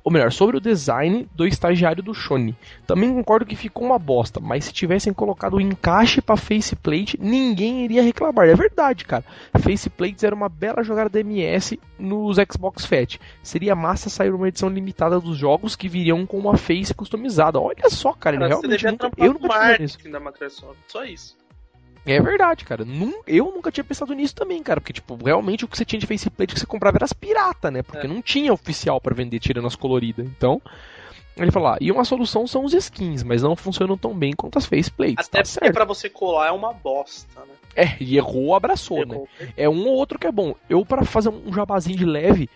Ou 0.03 0.11
melhor, 0.13 0.33
sobre 0.33 0.57
o 0.57 0.61
design 0.61 1.29
do 1.35 1.47
estagiário 1.47 2.03
do 2.03 2.15
Shone. 2.15 2.57
Também 2.87 3.13
concordo 3.13 3.47
que 3.47 3.57
ficou 3.57 3.85
uma 3.85 3.99
bosta, 3.99 4.41
mas 4.41 4.65
se 4.65 4.73
tivessem 4.73 5.13
colocado 5.13 5.55
o 5.55 5.61
encaixe 5.61 6.23
pra 6.23 6.37
faceplate, 6.37 7.19
ninguém 7.21 7.85
iria 7.85 8.03
reclamar. 8.03 8.49
É 8.49 8.55
verdade, 8.55 9.05
cara. 9.05 9.25
Faceplates 9.59 10.25
era 10.25 10.35
uma 10.35 10.49
bela 10.49 10.83
jogada 10.83 11.11
da 11.11 11.21
MS 11.21 11.79
nos 11.99 12.37
Xbox 12.51 12.85
Fat. 12.85 13.19
Seria 13.43 13.75
massa 13.75 14.09
sair 14.09 14.33
uma 14.33 14.49
edição 14.49 14.69
limitada 14.69 15.21
dos 15.21 15.37
jogos 15.37 15.77
que 15.77 15.89
viriam 15.89 16.25
com 16.27 16.39
uma 16.39 16.57
face 16.57 16.95
customizada. 16.95 17.61
Olha 17.61 17.91
só, 17.91 18.13
cara, 18.13 18.37
ele 18.37 18.45
Cara, 18.45 18.57
você 18.57 18.67
realmente 18.67 18.87
nunca, 18.87 19.11
eu 19.19 19.33
nunca 19.35 19.49
tinha 19.49 19.59
marketing 19.59 20.11
da 20.11 20.21
Microsoft. 20.21 20.79
Só 20.89 21.05
isso. 21.05 21.40
É 22.07 22.21
verdade, 22.21 22.65
cara. 22.65 22.85
Eu 23.27 23.53
nunca 23.53 23.71
tinha 23.71 23.85
pensado 23.85 24.13
nisso 24.15 24.35
também, 24.35 24.63
cara. 24.63 24.81
Porque, 24.81 24.93
tipo, 24.93 25.19
realmente 25.23 25.65
o 25.65 25.69
que 25.69 25.77
você 25.77 25.85
tinha 25.85 26.01
de 26.01 26.07
faceplate 26.07 26.55
que 26.55 26.61
você 26.61 26.67
comprava 26.67 26.97
era 26.97 27.05
as 27.05 27.13
pirata, 27.13 27.71
né? 27.71 27.83
Porque 27.83 28.07
É. 28.07 28.09
não 28.09 28.23
tinha 28.23 28.53
oficial 28.53 29.01
pra 29.01 29.15
vender 29.15 29.39
tirando 29.39 29.67
as 29.67 29.77
coloridas. 29.77 30.27
Então, 30.27 30.61
ele 31.37 31.51
falou 31.51 31.69
lá, 31.71 31.79
e 31.81 31.91
uma 31.93 32.05
solução 32.05 32.47
são 32.47 32.65
os 32.65 32.75
skins, 32.75 33.23
mas 33.23 33.43
não 33.43 33.55
funcionam 33.55 33.97
tão 33.97 34.15
bem 34.15 34.33
quanto 34.33 34.59
as 34.59 34.67
faceplates. 34.67 35.27
Até 35.27 35.39
tá 35.39 35.43
porque 35.43 35.49
certo. 35.49 35.73
pra 35.73 35.85
você 35.85 36.09
colar 36.09 36.49
é 36.49 36.53
uma 36.53 36.73
bosta, 36.73 37.41
né? 37.41 37.55
É, 37.77 37.97
e 38.01 38.17
errou, 38.17 38.55
abraçou, 38.55 39.07
né? 39.07 39.15
Errou. 39.15 39.29
É 39.57 39.69
um 39.69 39.87
ou 39.87 39.95
outro 39.95 40.19
que 40.19 40.27
é 40.27 40.33
bom. 40.33 40.55
Eu, 40.69 40.85
pra 40.85 41.05
fazer 41.05 41.29
um 41.29 41.53
jabazinho 41.53 41.97
de 41.97 42.05
leve, 42.05 42.49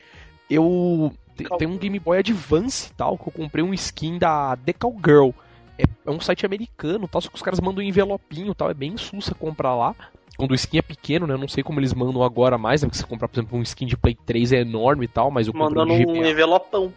eu. 0.50 1.12
Tem 1.58 1.66
um 1.66 1.76
Game 1.76 1.98
Boy 1.98 2.18
Advance 2.18 2.90
e 2.90 2.94
tal, 2.94 3.18
que 3.18 3.26
eu 3.26 3.32
comprei 3.32 3.64
um 3.64 3.74
skin 3.74 4.18
da 4.18 4.54
Decal 4.54 4.94
Girl. 5.04 5.30
É, 5.78 5.82
é 5.82 6.10
um 6.10 6.20
site 6.20 6.46
americano, 6.46 7.08
tal, 7.08 7.20
só 7.20 7.28
que 7.28 7.36
os 7.36 7.42
caras 7.42 7.60
mandam 7.60 7.82
um 7.82 7.86
envelopinho 7.86 8.54
tal. 8.54 8.70
É 8.70 8.74
bem 8.74 8.96
sussa 8.96 9.34
comprar 9.34 9.74
lá. 9.74 9.94
Quando 10.36 10.50
o 10.50 10.54
skin 10.54 10.78
é 10.78 10.82
pequeno, 10.82 11.26
né? 11.26 11.34
Eu 11.34 11.38
não 11.38 11.48
sei 11.48 11.62
como 11.62 11.78
eles 11.78 11.94
mandam 11.94 12.22
agora 12.22 12.58
mais, 12.58 12.82
né? 12.82 12.88
Porque 12.88 12.98
você 12.98 13.06
comprar, 13.06 13.28
por 13.28 13.38
exemplo, 13.38 13.58
um 13.58 13.62
skin 13.62 13.86
de 13.86 13.96
Play 13.96 14.16
3 14.26 14.52
é 14.52 14.60
enorme 14.60 15.04
e 15.04 15.08
tal, 15.08 15.30
mas 15.30 15.46
comprei 15.46 15.84
Mandando 15.84 15.92
um 15.92 16.26
envelopão. 16.26 16.92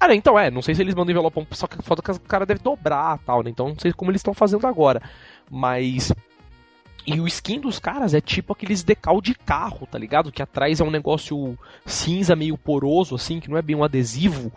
Ah, 0.00 0.08
né, 0.08 0.14
então 0.14 0.38
é, 0.38 0.50
não 0.50 0.60
sei 0.60 0.74
se 0.74 0.82
eles 0.82 0.94
mandam 0.94 1.12
envelopão, 1.12 1.46
só 1.52 1.66
que 1.66 1.80
falta 1.82 2.02
que 2.02 2.10
o 2.10 2.20
cara 2.20 2.44
deve 2.44 2.60
dobrar 2.60 3.18
tal, 3.18 3.42
né? 3.42 3.50
Então 3.50 3.68
não 3.68 3.78
sei 3.78 3.92
como 3.92 4.10
eles 4.10 4.20
estão 4.20 4.34
fazendo 4.34 4.66
agora. 4.66 5.02
Mas. 5.50 6.12
E 7.06 7.20
o 7.20 7.26
skin 7.26 7.60
dos 7.60 7.78
caras 7.78 8.14
é 8.14 8.20
tipo 8.20 8.54
aqueles 8.54 8.82
decal 8.82 9.20
de 9.20 9.34
carro, 9.34 9.86
tá 9.86 9.98
ligado? 9.98 10.32
Que 10.32 10.42
atrás 10.42 10.80
é 10.80 10.84
um 10.84 10.90
negócio 10.90 11.56
cinza, 11.84 12.34
meio 12.34 12.56
poroso, 12.56 13.14
assim, 13.14 13.40
que 13.40 13.50
não 13.50 13.58
é 13.58 13.62
bem 13.62 13.76
um 13.76 13.84
adesivo. 13.84 14.50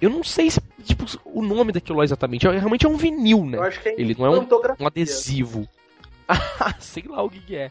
Eu 0.00 0.10
não 0.10 0.24
sei 0.24 0.50
se, 0.50 0.60
tipo, 0.84 1.04
o 1.24 1.42
nome 1.42 1.72
daquilo 1.72 1.98
lá 1.98 2.04
exatamente. 2.04 2.46
É- 2.46 2.50
Realmente 2.58 2.86
é 2.86 2.88
um 2.88 2.96
vinil, 2.96 3.44
né? 3.44 3.58
Eu 3.58 3.62
acho 3.62 3.80
que 3.80 3.88
é 3.90 3.94
Ele 4.00 4.14
não 4.18 4.26
é 4.26 4.30
um- 4.30 4.46
um 4.80 4.86
adesivo. 4.86 5.68
Ah, 6.28 6.74
sei 6.78 7.02
lá 7.08 7.22
o 7.22 7.28
que, 7.30 7.40
que 7.40 7.56
é. 7.56 7.70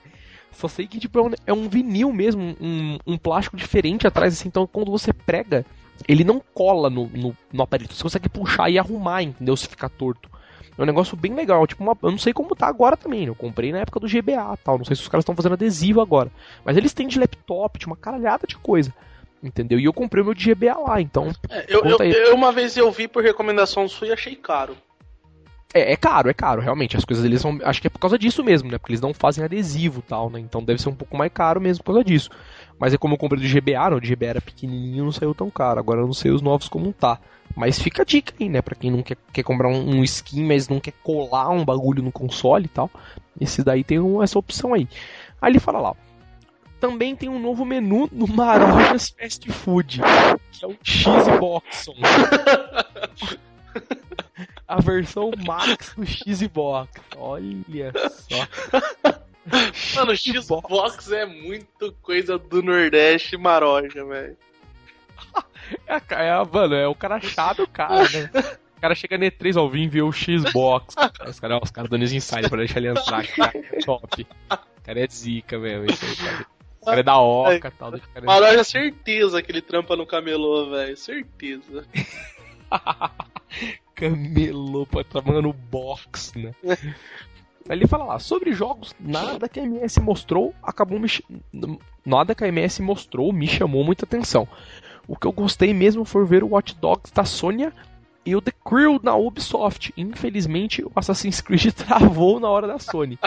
Só 0.52 0.68
sei 0.68 0.86
que 0.88 1.00
tipo, 1.00 1.18
é, 1.18 1.22
um, 1.24 1.32
é 1.48 1.54
um 1.54 1.70
vinil 1.70 2.12
mesmo, 2.12 2.56
um, 2.60 2.98
um 3.08 3.18
plástico 3.18 3.56
diferente 3.56 4.06
atrás, 4.06 4.34
assim, 4.34 4.50
então 4.50 4.68
quando 4.68 4.92
você 4.92 5.14
prega, 5.14 5.66
ele 6.08 6.24
não 6.26 6.42
cola 6.54 6.90
no, 6.90 7.08
no, 7.08 7.38
no 7.54 7.64
aparelho. 7.64 7.90
Você 7.94 8.04
consegue 8.04 8.28
puxar 8.28 8.70
e 8.70 8.78
arrumar, 8.78 9.24
entendeu? 9.24 9.56
Se 9.56 9.68
ficar 9.68 9.88
torto. 9.90 10.30
É 10.78 10.82
um 10.82 10.86
negócio 10.86 11.16
bem 11.16 11.34
legal, 11.34 11.66
tipo, 11.68 11.82
uma, 11.84 11.98
eu 12.04 12.12
não 12.12 12.18
sei 12.18 12.34
como 12.34 12.56
tá 12.56 12.68
agora 12.68 12.98
também, 12.98 13.22
né? 13.22 13.30
Eu 13.30 13.36
comprei 13.36 13.72
na 13.72 13.80
época 13.80 14.00
do 14.00 14.08
GBA 14.08 14.58
tal, 14.64 14.78
não 14.78 14.86
sei 14.86 14.96
se 14.96 15.02
os 15.04 15.08
caras 15.08 15.24
estão 15.24 15.36
fazendo 15.36 15.54
adesivo 15.54 16.02
agora. 16.02 16.30
Mas 16.66 16.76
eles 16.76 16.94
têm 16.94 17.08
de 17.08 17.18
laptop, 17.20 17.80
de 17.80 17.86
uma 17.86 17.96
caralhada 17.96 18.46
de 18.48 18.58
coisa. 18.58 18.94
Entendeu? 19.42 19.80
E 19.80 19.86
eu 19.86 19.94
comprei 19.94 20.22
o 20.22 20.26
meu 20.26 20.34
de 20.34 20.54
GBA 20.54 20.78
lá, 20.78 21.00
então 21.02 21.32
É, 21.50 21.66
eu, 21.70 21.84
eu, 21.86 21.98
eu 22.00 22.36
uma 22.36 22.52
vez 22.52 22.76
eu 22.76 22.92
vi 22.92 23.08
por 23.08 23.24
recomendação 23.24 23.88
sua 23.88 24.08
e 24.08 24.12
achei 24.12 24.36
caro. 24.36 24.76
É, 25.74 25.94
é 25.94 25.96
caro, 25.96 26.30
é 26.30 26.34
caro, 26.34 26.62
realmente. 26.62 26.98
As 26.98 27.06
coisas 27.06 27.24
deles 27.24 27.42
são. 27.42 27.58
Acho 27.64 27.80
que 27.80 27.88
é 27.88 27.90
por 27.90 28.00
causa 28.00 28.18
disso 28.18 28.44
mesmo, 28.44 28.72
né? 28.72 28.78
Porque 28.78 28.92
eles 28.92 29.02
não 29.02 29.14
fazem 29.14 29.44
adesivo 29.44 30.02
tal, 30.02 30.30
né? 30.30 30.40
Então 30.40 30.64
deve 30.64 30.82
ser 30.82 30.90
um 30.90 30.96
pouco 30.96 31.16
mais 31.16 31.32
caro 31.32 31.62
mesmo 31.62 31.84
por 31.84 31.94
causa 31.94 32.04
disso. 32.04 32.30
Mas 32.80 32.94
é 32.94 32.98
como 32.98 33.14
eu 33.14 33.18
comprei 33.18 33.42
do 33.42 33.48
GBA, 33.48 33.90
não, 33.92 33.98
o 33.98 34.02
GBA 34.02 34.26
era 34.28 34.42
pequenininho 34.42 35.06
não 35.06 35.12
saiu 35.12 35.34
tão 35.36 35.50
caro. 35.50 35.80
Agora 35.80 36.02
eu 36.02 36.06
não 36.08 36.14
sei 36.14 36.32
os 36.32 36.42
novos 36.42 36.68
como 36.68 36.92
tá. 36.92 37.20
Mas 37.56 37.80
fica 37.80 38.02
a 38.02 38.06
dica 38.06 38.34
aí, 38.40 38.50
né? 38.50 38.62
Pra 38.62 38.76
quem 38.76 38.90
não 38.92 39.04
quer, 39.04 39.18
quer 39.32 39.44
comprar 39.44 39.68
um, 39.70 39.98
um 39.98 40.04
skin, 40.04 40.44
mas 40.44 40.68
não 40.68 40.80
quer 40.80 40.94
colar 41.04 41.50
um 41.50 41.64
bagulho 41.64 42.02
no 42.02 42.12
console 42.12 42.66
e 42.66 42.70
tal. 42.70 42.90
Esse 43.40 43.64
daí 43.64 43.84
tem 43.84 44.00
um- 44.00 44.24
essa 44.24 44.40
opção 44.40 44.74
aí. 44.74 44.88
Aí 45.42 45.52
ele 45.52 45.60
fala 45.60 45.80
lá, 45.80 45.92
ó. 45.92 45.96
Também 46.80 47.16
tem 47.16 47.28
um 47.28 47.40
novo 47.40 47.66
menu 47.66 48.08
no 48.12 48.28
Marojas 48.28 49.10
Fast 49.10 49.52
Food, 49.52 50.02
que 50.52 50.64
é 50.64 50.68
o 50.68 50.78
X-Boxon. 50.82 51.94
a 54.68 54.80
versão 54.80 55.32
Max 55.46 55.94
do 55.96 56.06
X-Box. 56.06 57.02
Olha 57.18 57.92
só. 58.10 58.48
Mano, 59.96 60.16
Xbox 60.16 61.12
é 61.12 61.26
muito 61.26 61.92
coisa 62.02 62.38
do 62.38 62.62
Nordeste 62.62 63.36
maroja, 63.36 64.06
velho. 64.06 64.38
É, 65.88 66.02
é, 66.10 66.46
mano, 66.52 66.76
é 66.76 66.88
o 66.88 66.96
cara 66.96 67.20
chato, 67.20 67.68
cara, 67.68 68.08
né? 68.10 68.30
O 68.78 68.82
cara 68.82 68.96
chega 68.96 69.18
no 69.18 69.26
E3, 69.26 69.62
ó, 69.62 69.68
vim 69.68 69.90
ver 69.90 70.04
o 70.04 70.12
Xbox. 70.12 70.96
Os 71.28 71.40
caras 71.40 71.72
cara 71.72 71.88
dando 71.88 72.04
os 72.04 72.14
insights 72.14 72.48
pra 72.48 72.60
deixar 72.60 72.80
ele 72.80 72.90
entrar, 72.90 73.28
cara, 73.28 73.52
é 73.56 73.80
top. 73.80 74.26
O 74.50 74.82
cara 74.82 75.04
é 75.04 75.08
zica, 75.10 75.60
velho. 75.60 75.86
Esse 75.92 76.06
aí, 76.06 76.16
cara. 76.16 76.46
O 76.90 76.92
cara 76.92 77.00
é 77.00 77.04
da 77.04 77.20
Oca 77.20 77.68
e 77.68 77.72
tal. 77.72 77.94
Maroja, 78.24 78.64
certeza 78.64 79.42
que 79.42 79.52
ele 79.52 79.62
trampa 79.62 79.96
no 79.96 80.06
camelô, 80.06 80.70
velho. 80.70 80.98
Certeza. 80.98 81.86
camelô, 83.96 84.86
pô, 84.86 85.04
trabalhando 85.04 85.44
no 85.44 85.54
box, 85.54 86.34
né? 86.38 86.54
Ele 87.70 87.86
fala 87.86 88.06
lá, 88.06 88.20
sobre 88.20 88.52
jogos, 88.52 88.96
nada 89.00 89.48
que 89.48 89.60
a 89.60 89.64
MS 89.64 90.00
mostrou 90.02 90.56
acabou 90.64 91.00
me. 91.00 91.08
Nada 92.06 92.34
que 92.34 92.44
a 92.44 92.48
MS 92.48 92.82
mostrou 92.82 93.32
me 93.32 93.48
chamou 93.48 93.84
muita 93.84 94.06
atenção. 94.06 94.48
O 95.08 95.16
que 95.16 95.28
eu 95.28 95.32
gostei 95.32 95.74
mesmo 95.74 96.06
foi 96.06 96.26
ver 96.26 96.44
o 96.44 96.50
Watch 96.50 96.76
Dogs 96.76 97.12
da 97.14 97.26
Sony 97.26 97.72
e 98.30 98.36
o 98.36 98.42
The 98.42 98.52
Crew 98.64 99.00
na 99.02 99.16
Ubisoft. 99.16 99.92
Infelizmente, 99.98 100.84
o 100.84 100.92
Assassin's 100.96 101.42
Creed 101.42 101.72
travou 101.74 102.40
na 102.40 102.48
hora 102.48 102.68
da 102.68 102.78
Sony. 102.78 103.18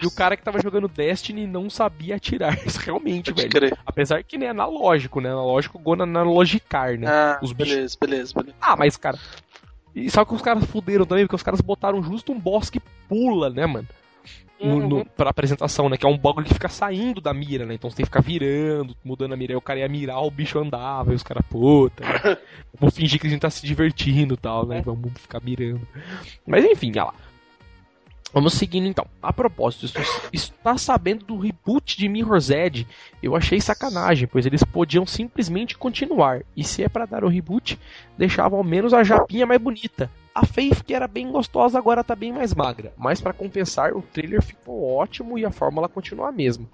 E 0.00 0.06
o 0.06 0.10
cara 0.10 0.36
que 0.36 0.42
tava 0.42 0.62
jogando 0.62 0.86
Destiny 0.86 1.46
não 1.46 1.68
sabia 1.68 2.16
atirar. 2.16 2.56
Isso 2.64 2.78
realmente, 2.78 3.32
velho. 3.32 3.50
Crer. 3.50 3.78
Apesar 3.84 4.22
que 4.22 4.38
nem 4.38 4.46
é 4.46 4.50
analógico, 4.52 5.20
né? 5.20 5.30
Analógico 5.30 5.78
gona 5.78 6.04
analogicar, 6.04 6.96
né? 6.96 7.08
Ah, 7.08 7.40
os 7.42 7.52
beleza, 7.52 7.96
beleza, 8.00 8.32
beleza. 8.34 8.56
Ah, 8.60 8.76
mas, 8.76 8.96
cara, 8.96 9.18
e 9.94 10.08
sabe 10.10 10.28
que 10.28 10.34
os 10.36 10.42
caras 10.42 10.64
fuderam 10.66 11.06
também? 11.06 11.24
Porque 11.24 11.36
os 11.36 11.42
caras 11.42 11.60
botaram 11.60 12.02
justo 12.02 12.30
um 12.30 12.38
boss 12.38 12.70
que 12.70 12.80
pula, 13.08 13.50
né, 13.50 13.66
mano? 13.66 13.88
Uhum. 14.58 15.04
pra 15.04 15.30
apresentação, 15.30 15.88
né? 15.88 15.96
Que 15.96 16.06
é 16.06 16.08
um 16.08 16.16
bagulho 16.16 16.46
que 16.46 16.54
fica 16.54 16.68
saindo 16.68 17.20
da 17.20 17.34
mira, 17.34 17.66
né? 17.66 17.74
Então 17.74 17.90
você 17.90 17.96
tem 17.96 18.04
que 18.04 18.08
ficar 18.08 18.22
virando, 18.22 18.96
mudando 19.04 19.34
a 19.34 19.36
mira. 19.36 19.52
Aí 19.52 19.56
o 19.56 19.60
cara 19.60 19.80
ia 19.80 19.88
mirar, 19.88 20.22
o 20.22 20.30
bicho 20.30 20.58
andava, 20.58 21.12
e 21.12 21.14
os 21.14 21.22
caras, 21.22 21.44
puta. 21.48 22.02
Né? 22.02 22.38
Vamos 22.78 22.94
fingir 22.94 23.20
que 23.20 23.26
a 23.26 23.30
gente 23.30 23.40
tá 23.40 23.50
se 23.50 23.66
divertindo 23.66 24.34
e 24.34 24.36
tal, 24.36 24.66
né? 24.66 24.78
É. 24.78 24.82
Vamos 24.82 25.12
ficar 25.14 25.40
mirando. 25.42 25.86
Mas 26.46 26.64
enfim, 26.64 26.90
olha 26.92 27.04
lá. 27.04 27.14
Vamos 28.32 28.54
seguindo 28.54 28.86
então. 28.86 29.06
A 29.22 29.32
propósito, 29.32 29.86
está 30.32 30.76
sabendo 30.76 31.24
do 31.24 31.38
reboot 31.38 31.96
de 31.96 32.08
Mirror's 32.08 32.50
Edge? 32.50 32.86
Eu 33.22 33.34
achei 33.34 33.60
sacanagem, 33.60 34.28
pois 34.28 34.44
eles 34.44 34.62
podiam 34.64 35.06
simplesmente 35.06 35.78
continuar. 35.78 36.42
E 36.56 36.62
se 36.64 36.82
é 36.82 36.88
para 36.88 37.06
dar 37.06 37.24
o 37.24 37.28
reboot, 37.28 37.78
deixavam 38.18 38.58
ao 38.58 38.64
menos 38.64 38.92
a 38.92 39.02
japinha 39.02 39.46
mais 39.46 39.60
bonita. 39.60 40.10
A 40.36 40.44
Faith, 40.44 40.82
que 40.84 40.92
era 40.92 41.08
bem 41.08 41.32
gostosa, 41.32 41.78
agora 41.78 42.04
tá 42.04 42.14
bem 42.14 42.30
mais 42.30 42.52
magra. 42.52 42.92
Mas 42.94 43.22
para 43.22 43.32
compensar, 43.32 43.96
o 43.96 44.02
trailer 44.02 44.42
ficou 44.42 44.84
ótimo 44.94 45.38
e 45.38 45.46
a 45.46 45.50
fórmula 45.50 45.88
continua 45.88 46.28
a 46.28 46.32
mesma. 46.32 46.68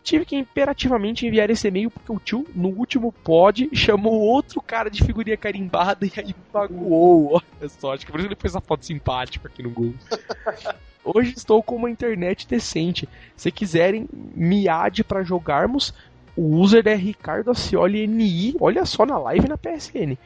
Tive 0.00 0.24
que 0.24 0.36
imperativamente 0.36 1.26
enviar 1.26 1.50
esse 1.50 1.66
e-mail 1.66 1.90
porque 1.90 2.12
o 2.12 2.20
tio, 2.20 2.46
no 2.54 2.68
último 2.68 3.10
pod, 3.10 3.68
chamou 3.72 4.12
outro 4.12 4.62
cara 4.62 4.88
de 4.88 5.02
figurinha 5.02 5.36
carimbada 5.36 6.06
e 6.06 6.12
aí 6.18 6.32
pagou. 6.52 7.32
Olha 7.32 7.68
só, 7.68 7.94
acho 7.94 8.06
que 8.06 8.12
por 8.12 8.20
isso 8.20 8.28
ele 8.28 8.36
fez 8.36 8.52
essa 8.52 8.60
foto 8.60 8.86
simpática 8.86 9.48
aqui 9.48 9.60
no 9.60 9.70
Google. 9.70 9.98
Hoje 11.02 11.34
estou 11.36 11.64
com 11.64 11.74
uma 11.74 11.90
internet 11.90 12.46
decente. 12.46 13.08
Se 13.36 13.50
quiserem 13.50 14.08
miade 14.12 15.02
para 15.02 15.24
jogarmos, 15.24 15.92
o 16.36 16.58
user 16.58 16.86
é 16.86 16.94
Ricardo 16.94 17.50
Acioli 17.50 18.06
NI. 18.06 18.54
Olha 18.60 18.86
só 18.86 19.04
na 19.04 19.18
live 19.18 19.48
na 19.48 19.58
PSN. 19.58 20.16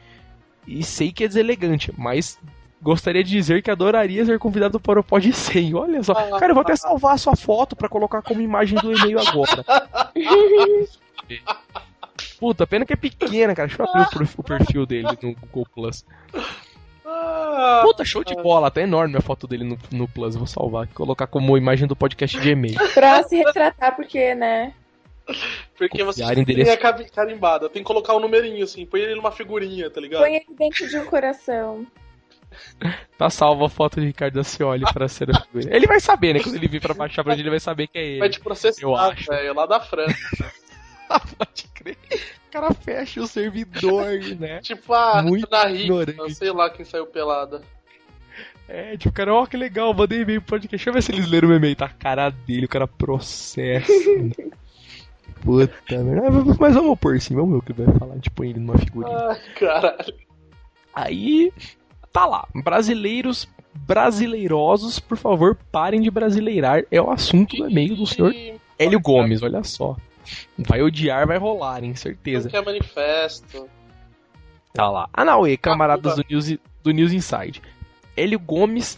E 0.67 0.83
sei 0.83 1.11
que 1.11 1.23
é 1.23 1.27
deselegante, 1.27 1.91
mas 1.97 2.37
Gostaria 2.85 3.23
de 3.23 3.31
dizer 3.31 3.63
que 3.63 3.71
adoraria 3.71 4.23
ser 4.23 4.37
convidado 4.37 4.79
para 4.79 4.99
o 4.99 5.03
Pod 5.03 5.33
100. 5.33 5.73
Olha 5.73 6.03
só. 6.03 6.13
Cara, 6.13 6.51
eu 6.51 6.53
vou 6.53 6.61
até 6.61 6.75
salvar 6.75 7.15
a 7.15 7.17
sua 7.17 7.35
foto 7.35 7.75
para 7.75 7.89
colocar 7.89 8.21
como 8.21 8.41
imagem 8.41 8.77
do 8.77 8.95
e-mail 8.95 9.17
agora. 9.19 9.65
Puta, 12.39 12.67
pena 12.67 12.85
que 12.85 12.93
é 12.93 12.95
pequena, 12.95 13.55
cara. 13.55 13.67
Deixa 13.67 13.81
eu 13.81 13.89
abrir 13.89 14.29
o 14.37 14.43
perfil 14.43 14.85
dele 14.85 15.07
no 15.19 15.33
Google 15.33 15.65
Plus. 15.73 16.05
Ah. 17.03 17.81
Puta, 17.83 18.05
show 18.05 18.23
de 18.23 18.35
bola. 18.35 18.69
Tá 18.69 18.81
enorme 18.81 19.17
a 19.17 19.21
foto 19.21 19.47
dele 19.47 19.63
no, 19.63 19.79
no 19.91 20.07
Plus. 20.07 20.35
Vou 20.35 20.45
salvar 20.45 20.87
colocar 20.89 21.25
como 21.25 21.57
imagem 21.57 21.87
do 21.87 21.95
podcast 21.95 22.39
de 22.39 22.51
e-mail. 22.51 22.77
Pra 22.93 23.23
se 23.23 23.37
retratar, 23.37 23.95
porque, 23.95 24.35
né? 24.35 24.75
Porque 25.75 26.03
você 26.03 26.23
tem 26.45 26.69
a 26.69 26.77
carimbada. 27.11 27.67
Tem 27.67 27.81
que 27.81 27.87
colocar 27.87 28.15
um 28.15 28.19
numerinho 28.19 28.63
assim. 28.63 28.85
Põe 28.85 28.99
ele 28.99 29.15
numa 29.15 29.31
figurinha, 29.31 29.89
tá 29.89 29.99
ligado? 29.99 30.21
Põe 30.21 30.35
ele 30.35 30.45
dentro 30.55 30.87
de 30.87 30.97
um 30.99 31.05
coração. 31.05 31.87
Tá 33.17 33.29
salva 33.29 33.65
a 33.65 33.69
foto 33.69 33.99
de 33.99 34.07
Ricardo 34.07 34.39
Acioli 34.39 34.83
para 34.93 35.07
ser 35.07 35.29
a 35.31 35.41
figura. 35.41 35.75
Ele 35.75 35.87
vai 35.87 35.99
saber, 35.99 36.33
né? 36.33 36.39
Quando 36.41 36.55
ele 36.55 36.67
vir 36.67 36.81
pra 36.81 36.93
baixar 36.93 37.23
pra 37.23 37.33
ele, 37.33 37.43
ele 37.43 37.49
vai 37.49 37.59
saber 37.59 37.87
que 37.87 37.97
é 37.97 38.05
ele. 38.05 38.19
Vai 38.19 38.29
te 38.29 38.39
processar, 38.39 38.81
eu 38.81 38.95
acho. 38.95 39.29
velho, 39.29 39.53
lá 39.53 39.65
da 39.65 39.79
França. 39.79 40.15
Pode 41.37 41.67
crer. 41.73 41.97
O 42.47 42.51
cara 42.51 42.73
fecha 42.73 43.21
o 43.21 43.27
servidor, 43.27 44.05
né? 44.39 44.59
tipo 44.61 44.93
a 44.93 45.21
Muito 45.21 45.47
na 45.51 45.65
Rica, 45.65 46.29
sei 46.29 46.51
lá 46.51 46.69
quem 46.69 46.85
saiu 46.85 47.05
pelada. 47.05 47.61
É, 48.67 48.97
tipo, 48.97 49.13
cara, 49.13 49.33
ó, 49.33 49.45
que 49.45 49.55
legal, 49.55 49.93
mandei 49.93 50.21
e-mail 50.21 50.41
pro 50.41 50.51
podcast. 50.51 50.75
Deixa 50.75 50.89
eu 50.89 50.93
ver 50.93 51.03
se 51.03 51.11
eles 51.11 51.29
leram 51.29 51.49
o 51.49 51.53
e-mail. 51.53 51.75
Tá 51.75 51.85
a 51.85 51.89
cara 51.89 52.29
dele, 52.29 52.65
o 52.65 52.69
cara 52.69 52.87
processa. 52.87 53.91
Puta 55.43 56.03
merda. 56.03 56.55
Mas 56.59 56.73
vamos 56.73 56.97
pôr 56.99 57.21
sim, 57.21 57.35
vamos 57.35 57.51
ver 57.51 57.57
o 57.57 57.61
que 57.61 57.73
vai 57.73 57.97
falar. 57.97 58.13
A 58.13 58.15
gente 58.15 58.31
põe 58.31 58.49
ele 58.49 58.59
numa 58.59 58.77
figurinha. 58.77 59.15
Ah, 59.15 59.37
caralho. 59.55 60.15
Aí, 60.93 61.53
tá 62.15 62.25
lá. 62.25 62.47
Brasileiros 62.63 63.45
brasileirosos, 63.73 64.99
por 64.99 65.17
favor, 65.17 65.57
parem 65.69 65.99
de 65.99 66.09
brasileirar. 66.09 66.85
É 66.89 67.01
o 67.01 67.11
assunto 67.11 67.57
do 67.57 67.69
e-mail 67.69 67.93
do 67.93 68.07
senhor 68.07 68.33
Hélio 68.79 69.01
Gomes, 69.01 69.43
olha 69.43 69.61
só. 69.65 69.97
Vai 70.57 70.81
odiar, 70.81 71.27
vai 71.27 71.37
rolar, 71.37 71.83
hein, 71.83 71.93
certeza. 71.93 72.45
Não 72.45 72.51
quer 72.51 72.65
manifesto. 72.65 73.69
Tá 74.73 74.89
lá. 74.89 75.09
Anauê, 75.13 75.57
camaradas 75.57 76.15
do 76.15 76.23
News, 76.29 76.57
do 76.81 76.91
News 76.91 77.11
Inside. 77.11 77.61
Hélio 78.15 78.39
Gomes 78.39 78.97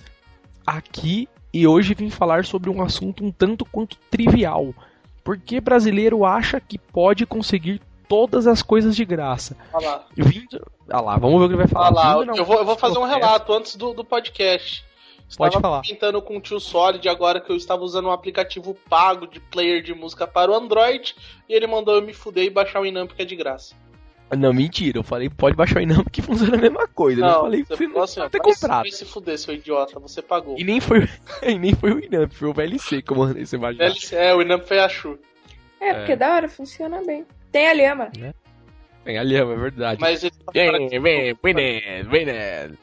aqui 0.66 1.28
e 1.52 1.66
hoje 1.66 1.96
vim 1.96 2.12
falar 2.12 2.46
sobre 2.46 2.70
um 2.70 2.84
assunto 2.84 3.26
um 3.26 3.32
tanto 3.32 3.66
quanto 3.66 3.98
trivial. 4.12 4.76
Por 5.24 5.40
que 5.40 5.60
brasileiro 5.60 6.24
acha 6.24 6.62
que 6.62 6.78
pode 6.78 7.26
conseguir 7.26 7.82
todas 8.08 8.48
as 8.48 8.62
coisas 8.62 8.96
de 8.96 9.06
graça. 9.06 9.56
Olha 9.74 9.90
lá. 9.90 10.06
Vindo... 10.16 10.72
Olha 10.90 11.02
lá, 11.02 11.18
vamos 11.18 11.40
ver 11.40 11.46
o 11.46 11.48
que 11.50 11.56
ele 11.56 11.64
vai 11.64 11.68
falar. 11.68 12.18
Olha 12.18 12.32
lá, 12.32 12.38
eu 12.38 12.46
vou, 12.46 12.58
eu 12.58 12.66
vou 12.66 12.78
fazer 12.78 12.98
um 12.98 13.06
relato 13.06 13.54
antes 13.54 13.76
do, 13.76 13.94
do 13.94 14.04
podcast. 14.04 14.86
Estava 15.30 15.52
Pode 15.52 15.62
falar. 15.62 15.82
comentando 15.82 16.22
com 16.22 16.38
o 16.38 16.42
tio 16.42 16.60
Solid 16.60 17.08
agora 17.10 17.42
que 17.42 17.52
eu 17.52 17.56
estava 17.58 17.84
usando 17.84 18.08
um 18.08 18.12
aplicativo 18.12 18.74
pago 18.90 19.28
de 19.28 19.42
player 19.42 19.84
de 19.84 19.94
música 19.94 20.26
para 20.26 20.50
o 20.50 20.56
Android 20.56 21.14
e 21.50 21.54
ele 21.54 21.68
mandou 21.68 21.96
eu 21.96 22.02
me 22.02 22.14
fuder 22.14 22.46
e 22.46 22.50
baixar 22.50 22.80
o 22.80 22.86
Inamp 22.86 23.12
que 23.12 23.22
é 23.22 23.26
de 23.26 23.36
graça. 23.36 23.76
Não, 24.36 24.54
mentira, 24.54 24.98
eu 24.98 25.04
falei 25.04 25.30
pode 25.30 25.56
baixar 25.56 25.80
o 25.80 25.82
Inamp 25.82 26.08
que 26.10 26.22
funciona 26.22 26.56
a 26.56 26.62
mesma 26.62 26.88
coisa. 26.88 27.22
Não, 27.22 27.28
eu 27.28 27.42
falei 27.42 27.64
você 27.64 27.74
assim, 28.00 28.20
não 28.20 28.30
ter 28.30 28.40
comprado. 28.40 28.90
se 28.90 29.06
fuder, 29.06 29.38
seu 29.38 29.54
idiota, 29.54 30.00
você 30.00 30.22
pagou. 30.22 30.58
E 30.58 30.64
nem 30.64 30.80
foi, 30.80 31.08
e 31.44 31.60
nem 31.60 31.76
foi 31.76 31.92
o 31.92 32.00
Inamp, 32.04 32.32
foi 32.32 32.48
o 32.48 32.54
VLC 32.54 33.02
que 33.02 33.12
eu 33.12 33.18
mandei 33.18 33.46
você 33.46 33.58
baixar. 33.58 33.90
VLC, 33.90 34.16
é, 34.16 34.34
o 34.34 34.42
Inamp 34.42 34.66
foi 34.66 34.80
a 34.80 34.88
Shu. 34.88 35.20
É, 35.80 35.94
porque 35.94 36.14
é. 36.14 36.16
da 36.16 36.34
hora, 36.34 36.50
funciona 36.50 37.02
bem. 37.06 37.26
Tem 37.52 37.68
a 37.68 37.74
lhama. 37.74 38.12
É. 38.20 38.34
Tem 39.04 39.18
a 39.18 39.24
lhama, 39.24 39.54
é 39.54 39.58
verdade. 39.58 40.02
Mas 40.02 40.24
ele 40.24 40.34
tá 40.46 40.52
vem, 40.54 40.90
vem, 40.90 41.34
vem, 41.42 42.04
vem, 42.04 42.78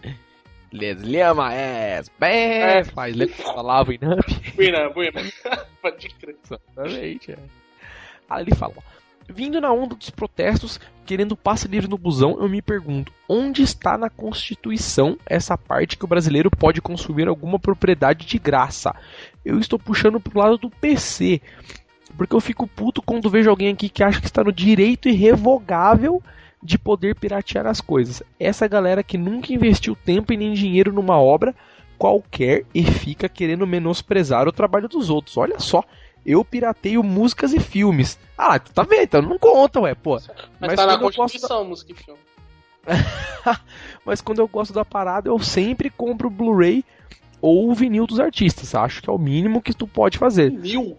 Les 0.73 1.01
lhama 1.03 1.55
é, 1.55 2.03
é, 2.21 2.85
faz 2.85 3.15
lembra 3.15 3.37
que 3.37 3.43
falava 3.43 3.93
em 3.93 3.97
Inamp? 3.97 4.29
Buena, 4.57 4.89
buena. 4.91 5.23
Pode 5.81 6.09
crer. 6.09 6.37
Exatamente, 6.45 7.33
é. 7.33 7.39
Aí 8.29 8.43
ele 8.43 8.55
fala, 8.57 8.75
Vindo 9.29 9.61
na 9.61 9.73
onda 9.73 9.95
dos 9.95 10.11
protestos, 10.11 10.79
querendo 11.07 11.37
passe 11.37 11.67
livre 11.67 11.89
no 11.89 11.97
busão, 11.97 12.39
eu 12.41 12.49
me 12.49 12.61
pergunto: 12.61 13.12
onde 13.29 13.62
está 13.62 13.97
na 13.97 14.11
Constituição 14.11 15.17
essa 15.25 15.57
parte 15.57 15.97
que 15.97 16.05
o 16.05 16.09
brasileiro 16.09 16.51
pode 16.51 16.83
consumir 16.83 17.27
alguma 17.27 17.59
propriedade 17.59 18.27
de 18.27 18.39
graça? 18.39 18.95
Eu 19.45 19.59
estou 19.59 19.79
puxando 19.79 20.21
pro 20.21 20.39
lado 20.39 20.59
do 20.59 20.69
PC. 20.69 21.41
Porque 22.17 22.35
eu 22.35 22.41
fico 22.41 22.67
puto 22.67 23.03
quando 23.03 23.31
vejo 23.31 23.51
alguém 23.51 23.73
aqui 23.73 23.89
que 23.89 24.03
acha 24.03 24.21
que 24.21 24.27
está 24.27 24.45
no 24.45 24.53
direito 24.53 25.09
irrevogável 25.09 26.23
de 26.62 26.79
poder 26.79 27.15
piratear 27.15 27.67
as 27.67 27.81
coisas. 27.81 28.23
Essa 28.41 28.67
galera 28.67 29.03
que 29.03 29.19
nunca 29.19 29.53
investiu 29.53 29.95
tempo 29.95 30.33
e 30.33 30.37
nem 30.37 30.55
dinheiro 30.55 30.93
numa 30.93 31.21
obra 31.21 31.55
qualquer 31.99 32.65
e 32.75 32.83
fica 32.85 33.29
querendo 33.29 33.67
menosprezar 33.67 34.49
o 34.49 34.53
trabalho 34.53 34.89
dos 34.89 35.11
outros. 35.11 35.37
Olha 35.37 35.59
só, 35.59 35.85
eu 36.25 36.45
pirateio 36.45 37.03
músicas 37.03 37.53
e 37.53 37.61
filmes. 37.61 38.19
Ah, 38.37 38.59
tu 38.59 38.73
tá 38.73 38.83
vendo? 38.83 39.03
Então 39.03 39.23
não 39.23 39.39
conta, 39.39 39.81
ué, 39.81 39.95
pô. 39.95 40.15
Mas, 40.15 40.31
Mas 40.59 40.75
tá 40.75 40.87
na 40.87 40.99
Constituição, 40.99 41.62
da... 41.62 41.69
música 41.69 41.93
e 41.93 41.95
filme. 41.95 42.21
Mas 44.05 44.21
quando 44.21 44.39
eu 44.39 44.49
gosto 44.49 44.73
da 44.73 44.85
parada, 44.85 45.29
eu 45.29 45.39
sempre 45.39 45.91
compro 45.91 46.31
Blu-ray 46.31 46.85
ou 47.41 47.71
o 47.71 47.75
vinil 47.75 48.07
dos 48.07 48.21
artistas. 48.21 48.75
Acho 48.75 49.03
que 49.03 49.11
é 49.11 49.12
o 49.12 49.19
mínimo 49.19 49.61
que 49.61 49.75
tu 49.75 49.87
pode 49.87 50.17
fazer. 50.17 50.51
Vinil? 50.51 50.97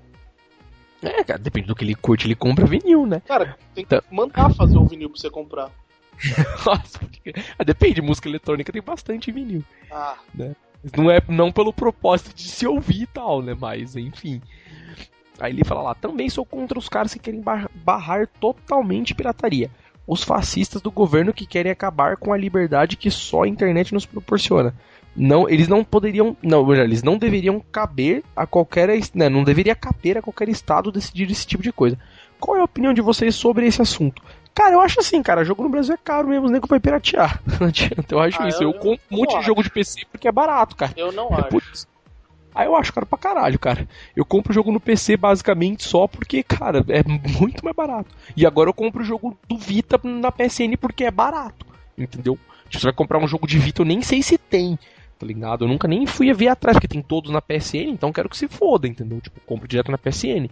É, 1.02 1.24
cara, 1.24 1.40
depende 1.40 1.68
do 1.68 1.76
que 1.76 1.84
ele 1.84 1.96
curte, 1.96 2.28
ele 2.28 2.36
compra 2.36 2.66
vinil, 2.66 3.06
né? 3.06 3.22
Cara, 3.28 3.58
tem 3.74 3.86
que 3.86 3.96
então... 3.96 4.02
mandar 4.12 4.54
fazer 4.54 4.78
um 4.78 4.86
vinil 4.86 5.10
pra 5.10 5.20
você 5.20 5.30
comprar. 5.30 5.70
Nossa, 6.66 7.00
ah, 7.60 7.64
depende, 7.64 8.02
música 8.02 8.30
eletrônica 8.30 8.72
tem 8.72 8.82
bastante 8.82 9.32
vinil. 9.32 9.64
Ah. 9.92 10.18
Né? 10.34 10.56
Não 10.96 11.10
é 11.10 11.20
não 11.28 11.52
pelo 11.52 11.74
propósito 11.74 12.34
de 12.34 12.44
se 12.44 12.66
ouvir 12.68 13.04
e 13.04 13.08
tal, 13.08 13.42
né? 13.42 13.56
Mas, 13.60 13.96
enfim. 13.96 14.42
Aí 15.40 15.52
ele 15.52 15.64
fala 15.64 15.82
lá, 15.82 15.96
também 15.96 16.30
sou 16.30 16.46
contra 16.46 16.80
os 16.80 16.88
caras 16.88 17.14
que 17.14 17.20
querem 17.20 17.44
barrar 17.74 18.28
totalmente 18.40 19.14
pirataria. 19.14 19.70
Os 20.08 20.24
fascistas 20.24 20.82
do 20.82 20.92
governo 20.92 21.34
que 21.34 21.46
querem 21.46 21.72
acabar 21.72 22.16
com 22.16 22.32
a 22.32 22.38
liberdade 22.38 22.96
que 22.96 23.10
só 23.10 23.44
a 23.44 23.48
internet 23.48 23.94
nos 23.94 24.06
proporciona. 24.06 24.74
Não, 25.16 25.48
eles 25.50 25.68
não 25.68 25.84
poderiam, 25.84 26.36
não, 26.44 26.74
eles 26.74 27.02
não 27.02 27.18
deveriam 27.18 27.64
caber 27.72 28.24
a 28.36 28.46
qualquer, 28.46 28.90
né, 29.14 29.30
não 29.30 29.44
deveria 29.44 29.74
caber 29.74 30.18
a 30.18 30.22
qualquer 30.22 30.50
estado 30.50 30.92
decidir 30.92 31.32
esse 31.32 31.48
tipo 31.48 31.64
de 31.64 31.72
coisa. 31.72 31.98
Qual 32.40 32.58
é 32.58 32.60
a 32.60 32.66
opinião 32.66 32.94
de 32.94 33.02
vocês 33.02 33.34
sobre 33.34 33.66
esse 33.66 33.82
assunto? 33.82 34.22
Cara, 34.54 34.74
eu 34.74 34.82
acho 34.82 35.00
assim, 35.00 35.22
cara, 35.24 35.44
jogo 35.44 35.64
no 35.64 35.70
Brasil 35.70 35.94
é 35.94 35.98
caro 36.02 36.28
mesmo, 36.28 36.50
nem 36.50 36.62
que 36.62 36.68
vai 36.68 36.80
piratear. 36.80 37.42
Não 37.60 37.68
adianta, 37.68 38.14
eu 38.14 38.20
acho 38.20 38.42
ah, 38.42 38.48
isso. 38.48 38.64
Eu, 38.64 38.72
eu 38.72 38.80
compro 38.80 39.02
um 39.12 39.18
monte 39.18 39.40
de 39.40 39.46
jogo 39.46 39.64
de 39.64 39.70
PC 39.70 40.02
porque 40.12 40.28
é 40.28 40.32
barato, 40.32 40.76
cara. 40.76 40.94
Eu 40.96 41.12
não 41.12 41.28
é 41.30 41.42
acho. 41.42 41.88
Aí 42.54 42.68
eu 42.68 42.76
acho 42.76 42.94
caro 42.94 43.06
pra 43.06 43.18
caralho, 43.18 43.60
cara. 43.60 43.86
Eu 44.16 44.24
compro 44.24 44.52
o 44.52 44.54
jogo 44.54 44.72
no 44.72 44.80
PC 44.80 45.18
basicamente 45.18 45.84
só 45.84 46.08
porque, 46.08 46.42
cara, 46.42 46.86
é 46.88 47.04
muito 47.38 47.66
mais 47.66 47.76
barato. 47.76 48.16
E 48.36 48.46
agora 48.46 48.70
eu 48.70 48.74
compro 48.74 49.02
o 49.02 49.06
jogo 49.06 49.38
do 49.46 49.58
Vita 49.58 50.00
na 50.04 50.32
PSN 50.32 50.78
porque 50.80 51.04
é 51.04 51.12
barato. 51.12 51.66
Entendeu? 51.98 52.40
Se 52.72 52.80
você 52.80 52.86
vai 52.86 52.94
comprar 52.94 53.20
um 53.20 53.28
jogo 53.28 53.46
de 53.46 53.60
Vita, 53.60 53.82
eu 53.82 53.86
nem 53.86 54.02
sei 54.02 54.22
se 54.22 54.38
tem 54.38 54.80
tá 55.18 55.26
ligado? 55.26 55.66
Eu 55.66 55.68
nunca 55.68 55.88
nem 55.88 56.06
fui 56.06 56.32
ver 56.34 56.50
atrás, 56.50 56.76
porque 56.76 56.88
tem 56.88 57.02
todos 57.02 57.32
na 57.32 57.42
PSN, 57.42 57.90
então 57.90 58.12
quero 58.12 58.30
que 58.30 58.38
se 58.38 58.48
foda, 58.48 58.88
entendeu? 58.88 59.22
Tipo, 59.22 59.40
compro 59.42 59.68
direto 59.68 59.92
na 59.92 59.98
PSN. 59.98 60.50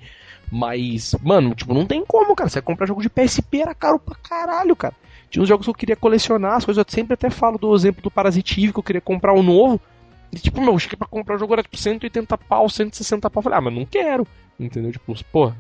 Mas, 0.52 1.16
mano, 1.22 1.56
tipo, 1.56 1.74
não 1.74 1.86
tem 1.86 2.04
como, 2.06 2.36
cara. 2.36 2.50
Você 2.50 2.62
comprar 2.62 2.86
jogo 2.86 3.02
de 3.02 3.10
PSP 3.10 3.62
era 3.62 3.74
caro 3.74 4.00
pra 4.00 4.16
caralho, 4.16 4.76
cara. 4.76 4.94
Tinha 5.30 5.42
uns 5.42 5.50
jogos 5.50 5.66
que 5.66 5.70
eu 5.70 5.76
queria 5.76 5.96
colecionar, 5.96 6.58
as 6.58 6.66
coisas 6.66 6.84
eu 6.86 6.94
sempre 6.94 7.16
até 7.16 7.30
falo 7.30 7.58
do 7.58 7.74
exemplo 7.76 8.04
do 8.04 8.12
Parasitive, 8.12 8.72
que 8.72 8.80
eu 8.80 8.84
queria 8.84 9.02
comprar 9.02 9.34
um 9.34 9.42
novo. 9.42 9.82
E 10.32 10.38
tipo, 10.38 10.62
meu, 10.62 10.78
cheguei 10.78 10.98
pra 10.98 11.08
comprar 11.08 11.36
o 11.36 11.40
jogo 11.40 11.54
era 11.54 11.64
tipo 11.64 11.78
180 11.78 12.38
pau, 12.38 12.70
160 12.70 13.30
pau. 13.30 13.40
Eu 13.40 13.44
falei, 13.44 13.58
ah, 13.58 13.62
mas 13.62 13.74
não 13.74 13.86
quero. 13.86 14.28
Entendeu? 14.60 14.92
Tipo, 14.92 15.14
porra. 15.32 15.56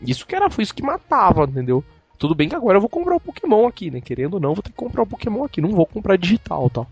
Isso 0.00 0.26
que 0.26 0.34
era, 0.34 0.50
foi 0.50 0.62
isso 0.62 0.74
que 0.74 0.82
matava, 0.82 1.44
entendeu? 1.44 1.84
Tudo 2.18 2.34
bem 2.34 2.48
que 2.48 2.54
agora 2.54 2.76
eu 2.76 2.80
vou 2.80 2.88
comprar 2.88 3.16
o 3.16 3.20
Pokémon 3.20 3.66
aqui, 3.66 3.90
né? 3.90 4.00
Querendo 4.00 4.34
ou 4.34 4.40
não, 4.40 4.54
vou 4.54 4.62
ter 4.62 4.70
que 4.70 4.76
comprar 4.76 5.02
o 5.02 5.06
Pokémon 5.06 5.44
aqui. 5.44 5.60
Não 5.60 5.70
vou 5.70 5.86
comprar 5.86 6.16
digital 6.16 6.70
tal. 6.70 6.84
Vou 6.84 6.90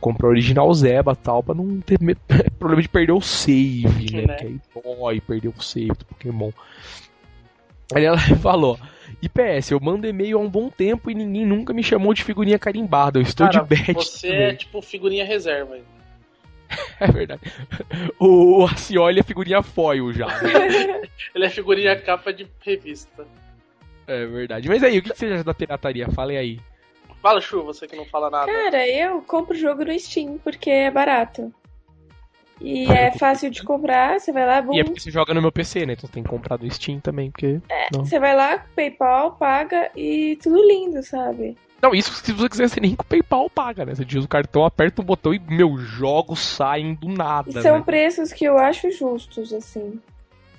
comprar 0.00 0.26
o 0.26 0.30
original 0.30 0.72
Zeba 0.74 1.14
tal, 1.14 1.42
pra 1.42 1.54
não 1.54 1.80
ter 1.80 1.98
problema 2.58 2.82
de 2.82 2.88
perder 2.88 3.12
o 3.12 3.20
save, 3.20 4.12
né? 4.12 4.22
né? 4.22 4.26
Porque 4.26 4.46
aí 4.46 4.60
dói 4.74 5.20
perder 5.20 5.48
o 5.48 5.62
save 5.62 5.88
do 5.88 6.04
Pokémon. 6.04 6.50
Aí 7.94 8.04
ela 8.04 8.18
falou: 8.40 8.78
IPS, 9.22 9.70
eu 9.70 9.80
mando 9.80 10.06
e-mail 10.06 10.38
há 10.38 10.40
um 10.40 10.48
bom 10.48 10.68
tempo 10.68 11.10
e 11.10 11.14
ninguém 11.14 11.46
nunca 11.46 11.72
me 11.72 11.82
chamou 11.82 12.14
de 12.14 12.24
figurinha 12.24 12.58
carimbada. 12.58 13.18
Eu 13.18 13.22
estou 13.22 13.46
Cara, 13.46 13.64
de 13.64 13.68
bad. 13.68 13.92
Você 13.92 14.28
também. 14.28 14.42
é 14.44 14.54
tipo 14.54 14.82
figurinha 14.82 15.24
reserva 15.24 15.74
aí. 15.74 15.82
É 16.98 17.06
verdade. 17.06 17.42
O, 18.18 18.64
Acioli 18.64 19.20
é 19.20 19.22
figurinha 19.22 19.62
foil 19.62 20.10
já. 20.12 20.26
Né? 20.26 21.02
Ele 21.34 21.44
é 21.44 21.50
figurinha 21.50 21.94
capa 22.00 22.32
de 22.32 22.46
revista. 22.60 23.26
É 24.06 24.24
verdade. 24.24 24.68
Mas 24.68 24.82
aí, 24.82 24.98
o 24.98 25.02
que 25.02 25.10
você 25.10 25.26
acha 25.26 25.44
da 25.44 25.52
pirataria? 25.52 26.08
Falem 26.10 26.36
aí. 26.38 26.60
Fala, 27.22 27.40
Chu, 27.40 27.62
você 27.62 27.86
que 27.86 27.94
não 27.94 28.04
fala 28.04 28.28
nada. 28.28 28.52
Cara, 28.52 28.86
eu 28.88 29.22
compro 29.22 29.54
o 29.54 29.58
jogo 29.58 29.84
no 29.84 29.96
Steam 29.98 30.38
porque 30.42 30.68
é 30.68 30.90
barato. 30.90 31.54
E 32.60 32.90
ah, 32.90 32.94
é 32.94 33.10
fácil 33.12 33.50
de 33.50 33.62
comprar, 33.62 34.20
você 34.20 34.32
vai 34.32 34.44
lá, 34.44 34.60
boom. 34.60 34.74
E 34.74 34.80
é 34.80 34.84
porque 34.84 35.00
você 35.00 35.10
joga 35.10 35.32
no 35.32 35.40
meu 35.40 35.50
PC, 35.50 35.86
né? 35.86 35.94
Então 35.94 36.06
você 36.06 36.14
tem 36.14 36.22
que 36.22 36.28
comprar 36.28 36.56
do 36.56 36.68
Steam 36.70 37.00
também, 37.00 37.30
porque. 37.30 37.60
É, 37.68 37.88
não. 37.92 38.04
você 38.04 38.18
vai 38.18 38.36
lá, 38.36 38.64
PayPal, 38.74 39.32
paga 39.32 39.90
e 39.96 40.36
tudo 40.42 40.64
lindo, 40.66 41.02
sabe? 41.02 41.56
Não, 41.80 41.92
isso 41.92 42.12
se 42.12 42.32
você 42.32 42.48
quiser, 42.48 42.68
você 42.68 42.80
nem 42.80 42.94
com 42.94 43.02
o 43.02 43.06
PayPal 43.06 43.50
paga, 43.50 43.84
né? 43.84 43.94
Você 43.94 44.04
diz 44.04 44.24
o 44.24 44.28
cartão, 44.28 44.64
aperta 44.64 45.02
o 45.02 45.04
botão 45.04 45.34
e, 45.34 45.40
meus 45.40 45.80
jogos 45.80 46.38
saem 46.40 46.94
do 46.94 47.08
nada. 47.08 47.50
E 47.50 47.62
são 47.62 47.78
né? 47.78 47.82
preços 47.84 48.32
que 48.32 48.44
eu 48.44 48.58
acho 48.58 48.90
justos, 48.92 49.52
assim. 49.52 50.00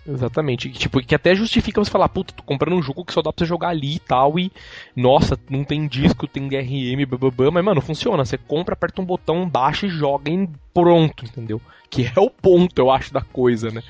Exatamente. 0.06 0.70
Tipo, 0.70 1.02
que 1.02 1.16
até 1.16 1.34
justifica 1.34 1.84
você 1.84 1.90
falar, 1.90 2.10
puta, 2.10 2.34
tô 2.34 2.44
comprando 2.44 2.76
um 2.76 2.82
jogo 2.82 3.06
que 3.06 3.14
só 3.14 3.22
dá 3.22 3.32
pra 3.32 3.44
você 3.44 3.48
jogar 3.48 3.70
ali 3.70 3.96
e 3.96 4.00
tal, 4.00 4.38
e 4.38 4.52
nossa, 4.96 5.40
não 5.50 5.64
tem 5.64 5.88
disco, 5.88 6.28
tem 6.28 6.48
DRM, 6.48 7.06
bababá, 7.06 7.50
mas 7.52 7.64
mano, 7.64 7.82
funciona. 7.82 8.26
Você 8.26 8.38
compra, 8.38 8.74
aperta 8.74 9.02
um 9.02 9.06
botão, 9.06 9.48
baixa 9.48 9.86
e 9.86 9.90
joga 9.90 10.30
e 10.30 10.50
pronto, 10.74 11.26
entendeu? 11.26 11.62
Que 11.90 12.12
é 12.14 12.20
o 12.20 12.30
ponto, 12.30 12.78
eu 12.80 12.92
acho, 12.92 13.14
da 13.14 13.22
coisa, 13.22 13.70
né? 13.72 13.82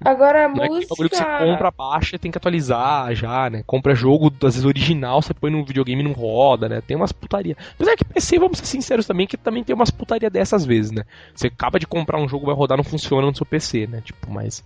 Agora 0.00 0.46
a 0.46 0.48
não 0.48 0.66
música. 0.66 0.94
É 1.04 1.08
que 1.08 1.16
você 1.16 1.24
compra, 1.24 1.70
baixa 1.70 2.18
tem 2.18 2.30
que 2.30 2.38
atualizar 2.38 3.14
já, 3.14 3.48
né? 3.48 3.62
Compra 3.66 3.94
jogo, 3.94 4.32
às 4.42 4.54
vezes 4.54 4.64
original, 4.64 5.22
você 5.22 5.32
põe 5.32 5.50
no 5.50 5.64
videogame 5.64 6.02
e 6.02 6.04
não 6.04 6.12
roda, 6.12 6.68
né? 6.68 6.80
Tem 6.80 6.96
umas 6.96 7.12
putaria. 7.12 7.56
É 7.80 7.96
que 7.96 8.04
PC, 8.04 8.38
vamos 8.38 8.58
ser 8.58 8.66
sinceros 8.66 9.06
também, 9.06 9.26
que 9.26 9.36
também 9.36 9.62
tem 9.62 9.74
umas 9.74 9.90
putaria 9.90 10.28
dessas 10.28 10.64
vezes, 10.64 10.90
né? 10.90 11.04
Você 11.34 11.46
acaba 11.46 11.78
de 11.78 11.86
comprar 11.86 12.18
um 12.18 12.28
jogo, 12.28 12.46
vai 12.46 12.54
rodar, 12.54 12.76
não 12.76 12.84
funciona 12.84 13.26
no 13.26 13.34
seu 13.34 13.46
PC, 13.46 13.86
né? 13.86 14.00
Tipo, 14.04 14.30
mas. 14.30 14.64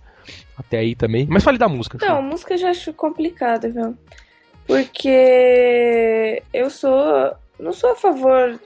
Até 0.57 0.79
aí 0.79 0.95
também. 0.95 1.25
Mas 1.29 1.43
fale 1.43 1.57
da 1.57 1.67
música. 1.67 1.97
Não, 2.01 2.17
a 2.17 2.21
música 2.21 2.53
eu 2.53 2.57
já 2.57 2.69
acho 2.69 2.93
complicado, 2.93 3.71
viu? 3.71 3.97
Porque 4.67 6.43
eu 6.53 6.69
sou. 6.69 7.33
Não 7.59 7.73
sou 7.73 7.91
a 7.91 7.95
favor 7.95 8.59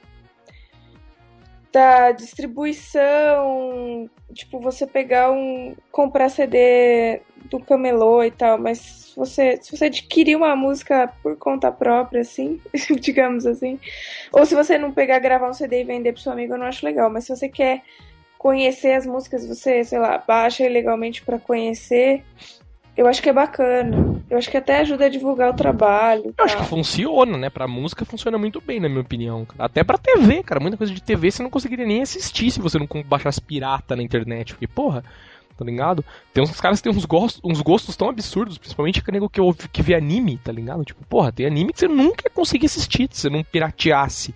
da 1.73 2.11
distribuição, 2.11 4.07
tipo, 4.31 4.59
você 4.59 4.85
pegar 4.85 5.31
um. 5.31 5.75
comprar 5.91 6.29
CD 6.29 7.19
do 7.49 7.59
camelô 7.59 8.23
e 8.23 8.29
tal, 8.29 8.59
mas 8.59 8.77
se 8.77 9.15
você, 9.15 9.57
se 9.61 9.75
você 9.75 9.85
adquirir 9.85 10.35
uma 10.35 10.55
música 10.55 11.11
por 11.23 11.35
conta 11.35 11.71
própria, 11.71 12.21
assim, 12.21 12.61
digamos 13.01 13.47
assim, 13.47 13.79
ou 14.31 14.45
se 14.45 14.53
você 14.53 14.77
não 14.77 14.91
pegar, 14.91 15.17
gravar 15.17 15.49
um 15.49 15.53
CD 15.53 15.81
e 15.81 15.83
vender 15.83 16.13
pro 16.13 16.21
seu 16.21 16.31
amigo, 16.31 16.53
eu 16.53 16.59
não 16.59 16.67
acho 16.67 16.85
legal, 16.85 17.09
mas 17.09 17.25
se 17.25 17.35
você 17.35 17.49
quer 17.49 17.81
conhecer 18.37 18.93
as 18.93 19.07
músicas, 19.07 19.45
você, 19.47 19.83
sei 19.83 19.97
lá, 19.97 20.19
baixa 20.19 20.63
ilegalmente 20.63 21.23
para 21.23 21.39
conhecer, 21.39 22.23
eu 22.95 23.07
acho 23.07 23.21
que 23.21 23.29
é 23.29 23.33
bacana. 23.33 24.21
Eu 24.29 24.37
acho 24.37 24.49
que 24.49 24.57
até 24.57 24.79
ajuda 24.79 25.05
a 25.05 25.09
divulgar 25.09 25.49
o 25.49 25.55
trabalho. 25.55 26.33
Eu 26.37 26.45
acho 26.45 26.57
que 26.57 26.65
funciona, 26.65 27.37
né? 27.37 27.49
Pra 27.49 27.67
música 27.67 28.05
funciona 28.05 28.37
muito 28.37 28.61
bem, 28.61 28.79
na 28.79 28.87
minha 28.87 29.01
opinião. 29.01 29.47
Até 29.57 29.83
pra 29.83 29.97
TV, 29.97 30.43
cara. 30.43 30.59
Muita 30.59 30.77
coisa 30.77 30.93
de 30.93 31.01
TV 31.01 31.31
você 31.31 31.41
não 31.41 31.49
conseguiria 31.49 31.85
nem 31.85 32.01
assistir 32.01 32.51
se 32.51 32.61
você 32.61 32.77
não 32.77 32.87
baixasse 33.05 33.41
pirata 33.41 33.95
na 33.95 34.03
internet. 34.03 34.53
Porque, 34.53 34.67
porra, 34.67 35.03
tá 35.57 35.65
ligado? 35.65 36.05
Tem 36.33 36.43
uns 36.43 36.59
caras 36.61 36.79
que 36.79 36.89
têm 36.89 36.97
uns 36.97 37.05
gostos, 37.05 37.41
uns 37.43 37.61
gostos 37.61 37.95
tão 37.95 38.09
absurdos, 38.09 38.57
principalmente 38.57 39.03
que 39.03 39.11
nego 39.11 39.29
que, 39.29 39.41
ouve, 39.41 39.67
que 39.69 39.81
vê 39.81 39.95
anime, 39.95 40.37
tá 40.37 40.51
ligado? 40.51 40.85
Tipo, 40.85 41.03
porra, 41.05 41.31
tem 41.31 41.45
anime 41.45 41.73
que 41.73 41.79
você 41.79 41.87
nunca 41.87 42.23
ia 42.25 42.31
conseguir 42.31 42.67
assistir 42.67 43.09
se 43.11 43.21
você 43.21 43.29
não 43.29 43.43
pirateasse. 43.43 44.35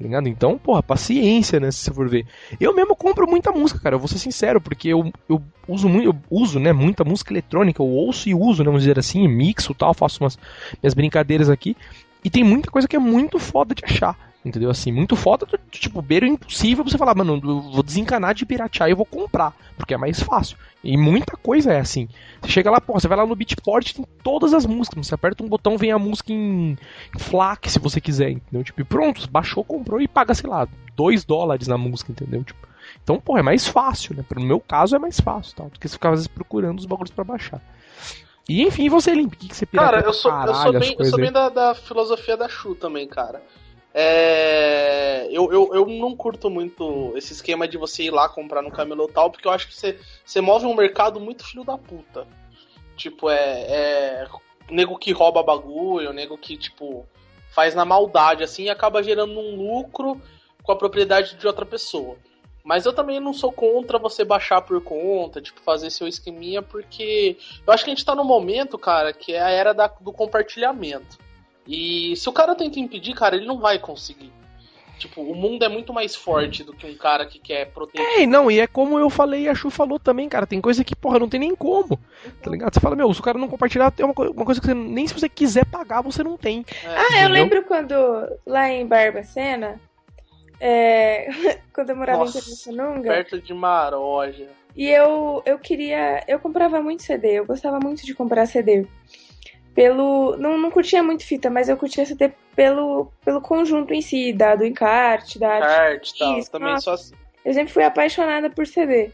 Tá 0.00 0.04
ligado? 0.04 0.28
Então, 0.30 0.56
porra, 0.56 0.82
paciência, 0.82 1.60
né? 1.60 1.70
Se 1.70 1.80
você 1.80 1.92
for 1.92 2.08
ver. 2.08 2.24
Eu 2.58 2.74
mesmo 2.74 2.96
compro 2.96 3.28
muita 3.28 3.52
música, 3.52 3.78
cara. 3.78 3.96
Eu 3.96 3.98
vou 3.98 4.08
ser 4.08 4.18
sincero, 4.18 4.58
porque 4.58 4.88
eu, 4.88 5.12
eu 5.28 5.42
uso 5.68 5.90
muito, 5.90 6.06
eu 6.06 6.16
uso, 6.30 6.58
né, 6.58 6.72
muita 6.72 7.04
música 7.04 7.34
eletrônica. 7.34 7.82
Eu 7.82 7.86
ouço 7.86 8.26
e 8.26 8.34
uso, 8.34 8.62
né, 8.62 8.68
vamos 8.68 8.80
dizer 8.80 8.98
assim, 8.98 9.28
mixo 9.28 9.74
tal, 9.74 9.92
faço 9.92 10.24
umas 10.24 10.38
minhas 10.82 10.94
brincadeiras 10.94 11.50
aqui. 11.50 11.76
E 12.24 12.30
tem 12.30 12.42
muita 12.42 12.70
coisa 12.70 12.88
que 12.88 12.96
é 12.96 12.98
muito 12.98 13.38
foda 13.38 13.74
de 13.74 13.84
achar. 13.84 14.29
Entendeu? 14.42 14.70
Assim, 14.70 14.90
muito 14.90 15.16
foda, 15.16 15.46
tipo, 15.70 16.00
beiro 16.00 16.24
impossível 16.24 16.82
você 16.82 16.96
falar, 16.96 17.14
mano, 17.14 17.38
eu 17.44 17.60
vou 17.60 17.82
desencanar 17.82 18.34
de 18.34 18.46
piratear 18.46 18.88
e 18.88 18.92
eu 18.92 18.96
vou 18.96 19.04
comprar, 19.04 19.54
porque 19.76 19.92
é 19.92 19.98
mais 19.98 20.22
fácil. 20.22 20.56
E 20.82 20.96
muita 20.96 21.36
coisa 21.36 21.74
é 21.74 21.80
assim. 21.80 22.08
Você 22.40 22.48
chega 22.48 22.70
lá, 22.70 22.80
pô, 22.80 22.94
você 22.94 23.06
vai 23.06 23.18
lá 23.18 23.26
no 23.26 23.36
Beatport, 23.36 23.92
tem 23.92 24.06
todas 24.22 24.54
as 24.54 24.64
músicas, 24.64 25.06
você 25.06 25.14
aperta 25.14 25.44
um 25.44 25.48
botão, 25.48 25.76
vem 25.76 25.92
a 25.92 25.98
música 25.98 26.32
em, 26.32 26.78
FLAC, 27.18 27.70
se 27.70 27.78
você 27.78 28.00
quiser, 28.00 28.30
entendeu? 28.30 28.64
Tipo, 28.64 28.80
e 28.80 28.84
pronto, 28.84 29.30
baixou, 29.30 29.62
comprou 29.62 30.00
e 30.00 30.08
paga, 30.08 30.32
sei 30.32 30.48
lá, 30.48 30.66
2 30.96 31.22
dólares 31.24 31.68
na 31.68 31.76
música, 31.76 32.10
entendeu? 32.10 32.42
Tipo, 32.42 32.66
então, 33.02 33.20
pô, 33.20 33.36
é 33.36 33.42
mais 33.42 33.68
fácil, 33.68 34.16
né? 34.16 34.24
No 34.34 34.46
meu 34.46 34.58
caso 34.60 34.96
é 34.96 34.98
mais 34.98 35.20
fácil, 35.20 35.54
tal, 35.54 35.68
do 35.68 35.78
que 35.78 35.86
você 35.86 35.94
ficar 35.94 36.10
às 36.10 36.20
vezes 36.20 36.28
procurando 36.28 36.78
os 36.78 36.86
bagulhos 36.86 37.10
para 37.10 37.24
baixar. 37.24 37.60
E 38.48 38.62
enfim, 38.62 38.88
você, 38.88 39.14
Limp, 39.14 39.34
o 39.34 39.36
que, 39.36 39.48
que 39.48 39.56
você 39.56 39.66
Cara, 39.66 40.00
eu 40.00 40.12
sou, 40.12 40.30
caralho, 40.30 40.50
eu 40.50 40.54
sou 40.54 40.80
bem, 40.80 40.96
eu 40.98 41.04
sou 41.04 41.18
bem 41.20 41.30
da, 41.30 41.48
da 41.48 41.74
filosofia 41.74 42.36
da 42.36 42.48
Shu 42.48 42.74
também, 42.74 43.06
cara. 43.06 43.42
É, 43.92 45.26
eu, 45.30 45.52
eu, 45.52 45.74
eu 45.74 45.86
não 45.86 46.14
curto 46.14 46.48
muito 46.48 47.12
esse 47.16 47.32
esquema 47.32 47.66
de 47.66 47.76
você 47.76 48.04
ir 48.04 48.10
lá 48.10 48.28
comprar 48.28 48.62
no 48.62 48.70
camelô 48.70 49.08
tal, 49.08 49.30
porque 49.30 49.48
eu 49.48 49.52
acho 49.52 49.66
que 49.66 49.74
você, 49.74 49.98
você 50.24 50.40
move 50.40 50.66
um 50.66 50.74
mercado 50.74 51.18
muito 51.18 51.44
filho 51.44 51.64
da 51.64 51.76
puta. 51.76 52.26
Tipo, 52.96 53.30
é, 53.30 53.36
é 53.36 54.28
nego 54.70 54.98
que 54.98 55.12
rouba 55.12 55.42
bagulho, 55.42 56.12
nego 56.12 56.38
que, 56.38 56.56
tipo, 56.56 57.06
faz 57.50 57.74
na 57.74 57.84
maldade, 57.84 58.44
assim, 58.44 58.64
e 58.64 58.70
acaba 58.70 59.02
gerando 59.02 59.38
um 59.38 59.56
lucro 59.56 60.20
com 60.62 60.72
a 60.72 60.76
propriedade 60.76 61.36
de 61.36 61.46
outra 61.46 61.66
pessoa. 61.66 62.16
Mas 62.62 62.84
eu 62.84 62.92
também 62.92 63.18
não 63.18 63.32
sou 63.32 63.50
contra 63.50 63.98
você 63.98 64.24
baixar 64.24 64.60
por 64.60 64.80
conta, 64.82 65.40
tipo, 65.40 65.60
fazer 65.60 65.90
seu 65.90 66.06
esqueminha, 66.06 66.62
porque 66.62 67.38
eu 67.66 67.72
acho 67.72 67.84
que 67.84 67.90
a 67.90 67.94
gente 67.94 68.04
tá 68.04 68.14
no 68.14 68.22
momento, 68.22 68.78
cara, 68.78 69.12
que 69.12 69.32
é 69.32 69.40
a 69.40 69.50
era 69.50 69.72
da, 69.72 69.86
do 69.88 70.12
compartilhamento. 70.12 71.18
E 71.66 72.16
se 72.16 72.28
o 72.28 72.32
cara 72.32 72.54
tenta 72.54 72.80
impedir, 72.80 73.14
cara, 73.14 73.36
ele 73.36 73.46
não 73.46 73.58
vai 73.58 73.78
conseguir. 73.78 74.32
Tipo, 75.00 75.22
o 75.22 75.34
mundo 75.34 75.64
é 75.64 75.68
muito 75.68 75.94
mais 75.94 76.14
forte 76.14 76.62
do 76.62 76.74
que 76.74 76.86
um 76.86 76.94
cara 76.94 77.24
que 77.24 77.38
quer 77.38 77.70
proteger. 77.72 78.20
É, 78.20 78.26
não, 78.26 78.50
e 78.50 78.60
é 78.60 78.66
como 78.66 78.98
eu 78.98 79.08
falei 79.08 79.44
e 79.44 79.48
a 79.48 79.54
Chu 79.54 79.70
falou 79.70 79.98
também, 79.98 80.28
cara. 80.28 80.46
Tem 80.46 80.60
coisa 80.60 80.84
que, 80.84 80.94
porra, 80.94 81.18
não 81.18 81.28
tem 81.28 81.40
nem 81.40 81.56
como. 81.56 81.98
Tá 82.42 82.50
ligado? 82.50 82.74
Você 82.74 82.80
fala, 82.80 82.94
meu, 82.94 83.12
se 83.14 83.18
o 83.18 83.22
cara 83.22 83.38
não 83.38 83.48
compartilhar, 83.48 83.90
tem 83.90 84.04
uma, 84.04 84.12
uma 84.12 84.44
coisa 84.44 84.60
que 84.60 84.66
você, 84.66 84.74
nem 84.74 85.06
se 85.06 85.14
você 85.14 85.26
quiser 85.26 85.64
pagar, 85.64 86.02
você 86.02 86.22
não 86.22 86.36
tem. 86.36 86.66
É. 86.84 86.88
Ah, 86.88 87.22
eu 87.22 87.30
lembro 87.30 87.64
quando 87.64 87.94
lá 88.46 88.68
em 88.68 88.86
Barbacena, 88.86 89.80
é, 90.60 91.30
quando 91.72 91.90
eu 91.90 91.96
morava 91.96 92.18
Nossa, 92.18 92.38
em 92.38 92.42
Pirassununga. 92.42 93.10
Perto 93.10 93.40
de 93.40 93.54
Maroja. 93.54 94.48
E 94.76 94.86
eu, 94.86 95.42
eu 95.46 95.58
queria. 95.58 96.22
Eu 96.28 96.38
comprava 96.38 96.82
muito 96.82 97.02
CD, 97.02 97.38
eu 97.38 97.46
gostava 97.46 97.80
muito 97.80 98.04
de 98.04 98.14
comprar 98.14 98.44
CD. 98.44 98.86
Pelo. 99.74 100.36
Não, 100.36 100.58
não 100.58 100.70
curtia 100.70 101.02
muito 101.02 101.24
fita, 101.24 101.48
mas 101.48 101.68
eu 101.68 101.76
curtia 101.76 102.04
CD 102.04 102.32
pelo, 102.56 103.10
pelo 103.24 103.40
conjunto 103.40 103.94
em 103.94 104.00
si, 104.02 104.32
da, 104.32 104.54
do 104.54 104.64
encarte, 104.66 105.38
da 105.38 105.50
arte. 105.54 105.64
Arte 105.80 106.18
tal. 106.18 106.38
Isso, 106.38 106.50
Também 106.50 106.68
nossa. 106.72 106.82
só 106.82 106.92
assim. 106.94 107.14
Eu 107.44 107.54
sempre 107.54 107.72
fui 107.72 107.82
apaixonada 107.82 108.50
por 108.50 108.66
CD. 108.66 109.10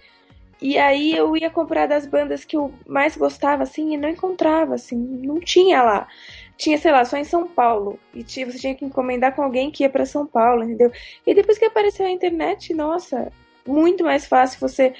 E 0.60 0.78
aí 0.78 1.14
eu 1.14 1.36
ia 1.36 1.50
comprar 1.50 1.86
das 1.86 2.06
bandas 2.06 2.44
que 2.44 2.56
eu 2.56 2.72
mais 2.86 3.14
gostava, 3.16 3.62
assim, 3.62 3.92
e 3.92 3.96
não 3.96 4.08
encontrava, 4.08 4.74
assim, 4.74 4.96
não 4.96 5.38
tinha 5.38 5.82
lá. 5.82 6.08
Tinha, 6.56 6.78
sei 6.78 6.90
lá, 6.90 7.04
só 7.04 7.18
em 7.18 7.24
São 7.24 7.46
Paulo. 7.46 7.98
E 8.14 8.24
tinha, 8.24 8.50
você 8.50 8.58
tinha 8.58 8.74
que 8.74 8.84
encomendar 8.84 9.34
com 9.34 9.42
alguém 9.42 9.70
que 9.70 9.82
ia 9.84 9.90
pra 9.90 10.06
São 10.06 10.26
Paulo, 10.26 10.64
entendeu? 10.64 10.90
E 11.26 11.34
depois 11.34 11.58
que 11.58 11.66
apareceu 11.66 12.06
a 12.06 12.10
internet, 12.10 12.72
nossa, 12.72 13.30
muito 13.68 14.02
mais 14.02 14.26
fácil 14.26 14.58
você 14.58 14.94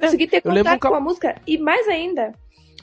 conseguir 0.00 0.28
ter 0.28 0.40
eu 0.44 0.52
lembro 0.52 0.64
contato 0.70 0.80
ca- 0.80 0.88
com 0.88 0.94
a 0.94 1.00
música. 1.00 1.42
E 1.44 1.58
mais 1.58 1.88
ainda, 1.88 2.32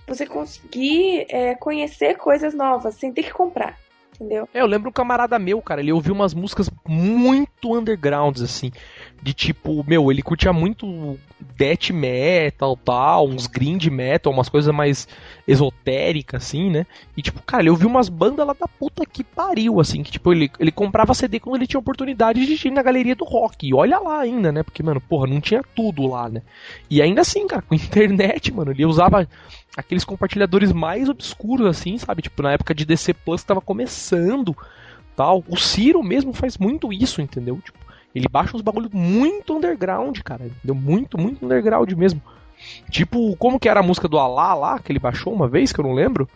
você 0.08 0.26
conseguir 0.26 1.26
é, 1.30 1.54
conhecer 1.56 2.16
coisas 2.16 2.54
novas 2.54 2.96
sem 2.96 3.12
ter 3.12 3.24
que 3.24 3.34
comprar, 3.34 3.78
entendeu? 4.16 4.48
É, 4.54 4.62
eu 4.62 4.66
lembro 4.66 4.90
um 4.90 4.94
camarada 4.94 5.38
meu, 5.38 5.62
cara, 5.62 5.82
ele 5.82 5.92
ouvia 5.92 6.14
umas 6.14 6.34
músicas 6.34 6.70
muito 6.88 7.78
undergrounds, 7.78 8.42
assim. 8.42 8.72
De 9.22 9.34
tipo, 9.34 9.84
meu, 9.86 10.12
ele 10.12 10.22
curtia 10.22 10.54
muito 10.54 11.20
death 11.40 11.90
metal, 11.90 12.78
tal, 12.78 13.28
uns 13.28 13.48
grind 13.48 13.86
metal, 13.88 14.32
umas 14.32 14.48
coisas 14.48 14.74
mais 14.74 15.08
esotéricas, 15.48 16.44
assim, 16.44 16.70
né? 16.70 16.86
E 17.16 17.22
tipo, 17.22 17.42
cara, 17.42 17.64
ele 17.64 17.70
ouvia 17.70 17.88
umas 17.88 18.10
bandas 18.10 18.46
lá 18.46 18.54
da 18.54 18.68
puta 18.68 19.06
que 19.06 19.24
pariu, 19.24 19.80
assim, 19.80 20.04
que 20.04 20.12
tipo, 20.12 20.32
ele, 20.32 20.52
ele 20.60 20.72
comprava 20.72 21.14
CD 21.14 21.40
quando 21.40 21.58
ele 21.58 21.68
tinha 21.68 21.80
oportunidade 21.80 22.46
de 22.46 22.68
ir 22.68 22.72
na 22.72 22.82
galeria 22.82 23.16
do 23.16 23.26
rock. 23.26 23.68
E 23.68 23.74
olha 23.74 24.00
lá 24.00 24.20
ainda, 24.20 24.52
né? 24.52 24.64
Porque, 24.64 24.84
mano, 24.84 25.02
porra, 25.02 25.28
não 25.28 25.42
tinha 25.42 25.64
tudo 25.76 26.08
lá, 26.08 26.30
né? 26.30 26.42
E 26.90 27.02
ainda 27.02 27.22
assim, 27.22 27.48
cara, 27.48 27.62
com 27.62 27.74
internet, 27.76 28.54
mano, 28.54 28.72
ele 28.72 28.86
usava 28.86 29.28
aqueles 29.78 30.04
compartilhadores 30.04 30.72
mais 30.74 31.08
obscuros, 31.08 31.68
assim, 31.68 31.98
sabe? 31.98 32.24
Tipo, 32.24 32.42
na 32.42 32.52
época 32.54 32.74
de 32.74 32.84
DC 32.86 33.14
Plus 33.14 33.44
tava 33.44 33.62
começando, 33.62 34.58
tal. 35.16 35.44
O 35.48 35.56
Ciro 35.56 36.04
mesmo 36.04 36.34
faz 36.34 36.58
muito 36.58 36.92
isso, 36.92 37.22
entendeu? 37.22 37.60
Tipo, 37.64 37.78
ele 38.14 38.28
baixa 38.28 38.56
uns 38.58 38.62
bagulho 38.62 38.90
muito 38.92 39.56
underground, 39.56 40.18
cara. 40.22 40.46
Entendeu? 40.48 40.76
Muito, 40.76 41.18
muito 41.18 41.46
underground 41.46 41.92
mesmo. 41.94 42.22
Tipo, 42.90 43.36
como 43.38 43.60
que 43.60 43.70
era 43.70 43.80
a 43.82 43.84
música 43.84 44.08
do 44.08 44.18
Alá 44.18 44.56
lá, 44.56 44.80
que 44.80 44.92
ele 44.92 45.00
baixou 45.00 45.32
uma 45.32 45.48
vez, 45.48 45.72
que 45.72 45.80
eu 45.80 45.84
não 45.84 45.94
lembro? 45.94 46.28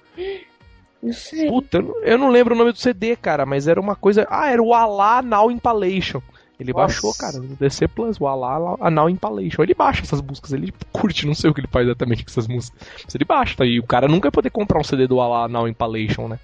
Não 1.02 1.12
sei. 1.14 1.48
Puta, 1.50 1.78
eu 1.78 1.82
não- 1.82 2.04
eu 2.04 2.18
não 2.18 2.30
lembro 2.30 2.54
o 2.54 2.58
nome 2.58 2.72
do 2.72 2.78
CD, 2.78 3.16
cara, 3.16 3.44
mas 3.46 3.68
era 3.68 3.82
uma 3.82 3.96
coisa. 3.96 4.28
Ah, 4.30 4.52
era 4.52 4.62
o 4.62 4.74
Alá 4.74 5.22
Now 5.24 5.50
Impalation. 5.50 6.22
Ele 6.62 6.72
Nossa. 6.74 6.86
baixou, 6.86 7.14
cara, 7.16 7.38
no 7.40 7.56
DC 7.56 7.88
Plus, 7.88 8.20
o 8.22 8.28
Alá 8.28 8.78
a 8.80 8.92
Now 8.92 9.10
Impalation. 9.10 9.64
Ele 9.64 9.74
baixa 9.74 10.04
essas 10.04 10.22
músicas, 10.22 10.54
ele 10.54 10.72
curte, 10.92 11.26
não 11.26 11.34
sei 11.34 11.50
o 11.50 11.54
que 11.54 11.60
ele 11.62 11.68
faz 11.68 11.88
exatamente 11.88 12.24
com 12.24 12.30
essas 12.30 12.48
músicas. 12.48 12.80
Mas 13.04 13.16
ele 13.16 13.26
baixa, 13.26 13.56
tá? 13.58 13.66
E 13.66 13.80
o 13.80 13.84
cara 13.84 14.08
nunca 14.08 14.28
vai 14.28 14.32
poder 14.32 14.50
comprar 14.52 14.80
um 14.80 14.84
CD 14.84 15.08
do 15.08 15.20
Alá 15.20 15.48
Now 15.48 15.68
Impalation, 15.68 16.28
né? 16.28 16.40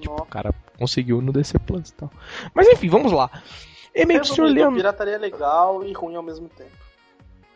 Tipo, 0.00 0.10
Nossa. 0.12 0.24
o 0.24 0.26
cara 0.26 0.54
conseguiu 0.78 1.20
no 1.22 1.32
DC 1.32 1.58
Plus 1.60 1.90
e 1.90 1.94
tal. 1.94 2.10
Mas 2.52 2.66
enfim, 2.68 2.88
vamos 2.88 3.12
lá. 3.12 3.30
E-mail 3.94 4.20
do 4.20 4.26
senhor 4.26 4.44
Resumindo, 4.46 4.54
Leandro. 4.60 4.76
pirataria 4.76 5.14
é 5.14 5.18
legal 5.18 5.84
e 5.84 5.92
ruim 5.92 6.16
ao 6.16 6.22
mesmo 6.22 6.48
tempo. 6.48 6.70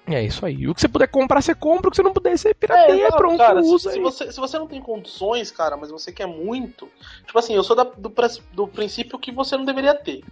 É 0.06 0.22
isso 0.22 0.44
aí. 0.44 0.68
O 0.68 0.74
que 0.74 0.80
você 0.82 0.88
puder 0.88 1.08
comprar, 1.08 1.40
você 1.40 1.54
compra. 1.54 1.88
O 1.88 1.90
que 1.90 1.96
você 1.96 2.02
não 2.02 2.12
puder, 2.12 2.36
você 2.36 2.52
pirateia. 2.52 3.06
exato, 3.06 3.16
pronto, 3.16 3.38
cara, 3.38 3.62
se, 3.62 3.68
usa 3.70 3.90
se 3.90 3.96
aí. 3.96 4.02
você, 4.02 4.30
se 4.32 4.38
você 4.38 4.58
não 4.58 4.66
tem 4.66 4.80
condições, 4.82 5.50
cara, 5.50 5.76
mas 5.78 5.90
você 5.90 6.12
quer 6.12 6.26
muito. 6.26 6.88
Tipo 7.26 7.38
assim, 7.38 7.54
eu 7.54 7.64
sou 7.64 7.74
da- 7.74 7.84
do, 7.84 8.12
do 8.52 8.68
princípio 8.68 9.18
que 9.18 9.32
você 9.32 9.56
não 9.56 9.64
deveria 9.64 9.94
ter. 9.94 10.22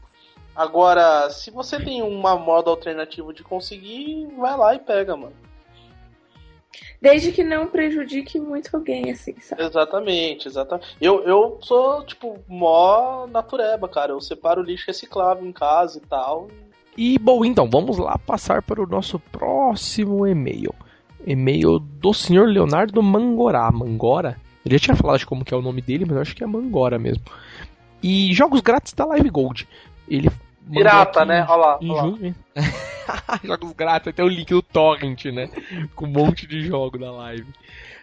Agora, 0.55 1.31
se 1.31 1.51
você 1.51 1.79
tem 1.83 2.03
uma 2.03 2.37
modo 2.37 2.71
alternativo 2.71 3.33
de 3.33 3.43
conseguir, 3.43 4.27
vai 4.37 4.57
lá 4.57 4.75
e 4.75 4.79
pega, 4.79 5.17
mano. 5.17 5.35
Desde 7.01 7.33
que 7.33 7.43
não 7.43 7.67
prejudique 7.67 8.39
muito 8.39 8.77
alguém, 8.77 9.11
assim, 9.11 9.35
sabe? 9.41 9.65
Exatamente, 9.65 10.47
exatamente. 10.47 10.97
Eu, 11.01 11.23
eu 11.25 11.59
sou, 11.61 12.05
tipo, 12.05 12.39
mó 12.47 13.27
natureba, 13.27 13.89
cara. 13.89 14.13
Eu 14.13 14.21
separo 14.21 14.63
lixo 14.63 14.85
reciclável 14.87 15.45
em 15.45 15.53
casa 15.53 15.99
e 15.99 16.01
tal. 16.03 16.49
E 16.97 17.19
bom, 17.19 17.45
então, 17.45 17.69
vamos 17.69 17.99
lá 17.99 18.17
passar 18.19 18.63
para 18.63 18.81
o 18.81 18.87
nosso 18.87 19.19
próximo 19.19 20.27
e-mail. 20.27 20.75
E-mail 21.27 21.79
do 21.79 22.13
senhor 22.13 22.49
Leonardo 22.49 23.03
Mangorá. 23.03 23.71
Mangora? 23.73 24.37
Ele 24.65 24.77
já 24.77 24.85
tinha 24.85 24.97
falado 24.97 25.19
de 25.19 25.27
como 25.27 25.45
que 25.45 25.53
é 25.53 25.57
o 25.57 25.63
nome 25.63 25.83
dele, 25.83 26.05
mas 26.05 26.15
eu 26.15 26.23
acho 26.23 26.37
que 26.37 26.45
é 26.45 26.47
Mangora 26.47 26.99
mesmo. 26.99 27.25
E 28.03 28.33
jogos 28.33 28.61
grátis 28.61 28.93
da 28.93 29.05
Live 29.07 29.31
Gold. 29.31 29.69
Ele 30.15 30.31
Pirata, 30.71 31.25
né? 31.25 31.45
Olha 31.49 31.57
lá. 31.57 31.79
Em 31.81 31.91
olha 31.91 32.33
lá. 32.55 33.39
jogos 33.43 33.73
grátis, 33.73 34.09
até 34.09 34.23
o 34.23 34.29
link 34.29 34.49
do 34.49 34.63
Torrent, 34.63 35.25
né? 35.27 35.49
Com 35.95 36.07
um 36.07 36.11
monte 36.11 36.47
de 36.47 36.63
jogo 36.63 36.99
da 36.99 37.11
live. 37.11 37.47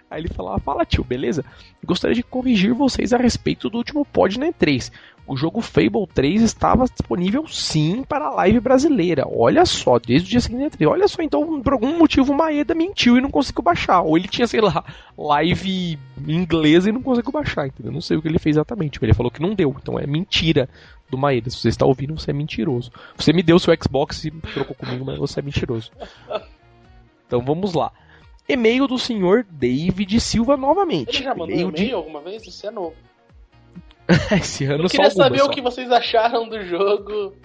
Aí 0.10 0.22
ele 0.22 0.30
falava, 0.30 0.60
fala 0.60 0.86
tio, 0.86 1.04
beleza? 1.04 1.46
Gostaria 1.86 2.16
de 2.16 2.24
corrigir 2.24 2.74
vocês 2.74 3.14
a 3.14 3.18
respeito 3.18 3.70
do 3.70 3.78
último 3.78 4.04
pod 4.04 4.40
na 4.40 4.48
E3. 4.48 4.92
O 5.30 5.38
jogo 5.38 5.62
Fable 5.62 6.08
3 6.12 6.42
estava 6.42 6.86
disponível 6.86 7.48
sim 7.48 8.04
para 8.04 8.26
a 8.26 8.30
live 8.32 8.60
brasileira. 8.60 9.26
Olha 9.32 9.64
só, 9.66 10.00
desde 10.00 10.28
o 10.28 10.32
dia 10.32 10.40
seguinte 10.42 10.62
da 10.62 10.70
E3. 10.86 10.90
Olha 10.90 11.08
só, 11.08 11.22
então 11.22 11.62
por 11.62 11.74
algum 11.74 11.98
motivo 12.00 12.34
o 12.34 12.36
Maeda 12.36 12.74
mentiu 12.74 13.16
e 13.16 13.22
não 13.22 13.30
conseguiu 13.30 13.62
baixar. 13.62 14.02
Ou 14.02 14.18
ele 14.18 14.28
tinha, 14.28 14.48
sei 14.48 14.60
lá, 14.60 14.84
live 15.18 16.00
inglesa 16.28 16.90
e 16.90 16.92
não 16.92 17.02
conseguiu 17.04 17.32
baixar, 17.32 17.68
entendeu? 17.68 17.92
Não 17.92 18.02
sei 18.02 18.18
o 18.18 18.22
que 18.22 18.28
ele 18.28 18.40
fez 18.40 18.56
exatamente. 18.56 18.98
Ele 19.02 19.14
falou 19.14 19.32
que 19.32 19.42
não 19.42 19.54
deu. 19.54 19.76
Então 19.80 20.00
é 20.00 20.08
mentira 20.08 20.68
do 21.10 21.18
Maeda. 21.18 21.50
Se 21.50 21.58
você 21.58 21.70
está 21.70 21.86
ouvindo, 21.86 22.18
você 22.20 22.32
é 22.32 22.34
mentiroso. 22.34 22.92
Você 23.16 23.32
me 23.32 23.44
deu 23.44 23.60
seu 23.60 23.74
Xbox 23.82 24.26
e 24.26 24.32
trocou 24.32 24.76
comigo, 24.76 25.06
mas 25.06 25.20
você 25.20 25.40
é 25.40 25.44
mentiroso. 25.44 25.92
Então 27.28 27.42
vamos 27.42 27.74
lá. 27.74 27.92
E-mail 28.48 28.88
do 28.88 28.98
senhor 28.98 29.46
David 29.50 30.20
Silva 30.20 30.58
novamente. 30.58 31.18
Ele 31.18 31.24
já 31.24 31.36
mandou 31.36 31.50
e-mail 31.56 31.72
de- 31.72 31.94
alguma 31.94 32.20
vez? 32.20 32.46
Isso 32.48 32.66
é 32.66 32.72
novo. 32.72 32.96
Esse 34.32 34.66
ano 34.66 34.84
Eu 34.84 34.90
só 34.90 34.98
queria 34.98 35.12
saber 35.12 35.40
só. 35.40 35.46
o 35.46 35.50
que 35.50 35.62
vocês 35.62 35.92
acharam 35.92 36.48
do 36.48 36.64
jogo 36.66 37.36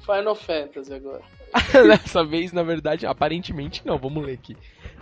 Final 0.00 0.34
Fantasy 0.34 0.92
agora. 0.92 1.22
Dessa 1.72 2.24
vez, 2.24 2.52
na 2.52 2.62
verdade, 2.62 3.06
aparentemente 3.06 3.82
não. 3.84 3.98
Vamos 3.98 4.24
ler 4.24 4.34
aqui. 4.34 4.56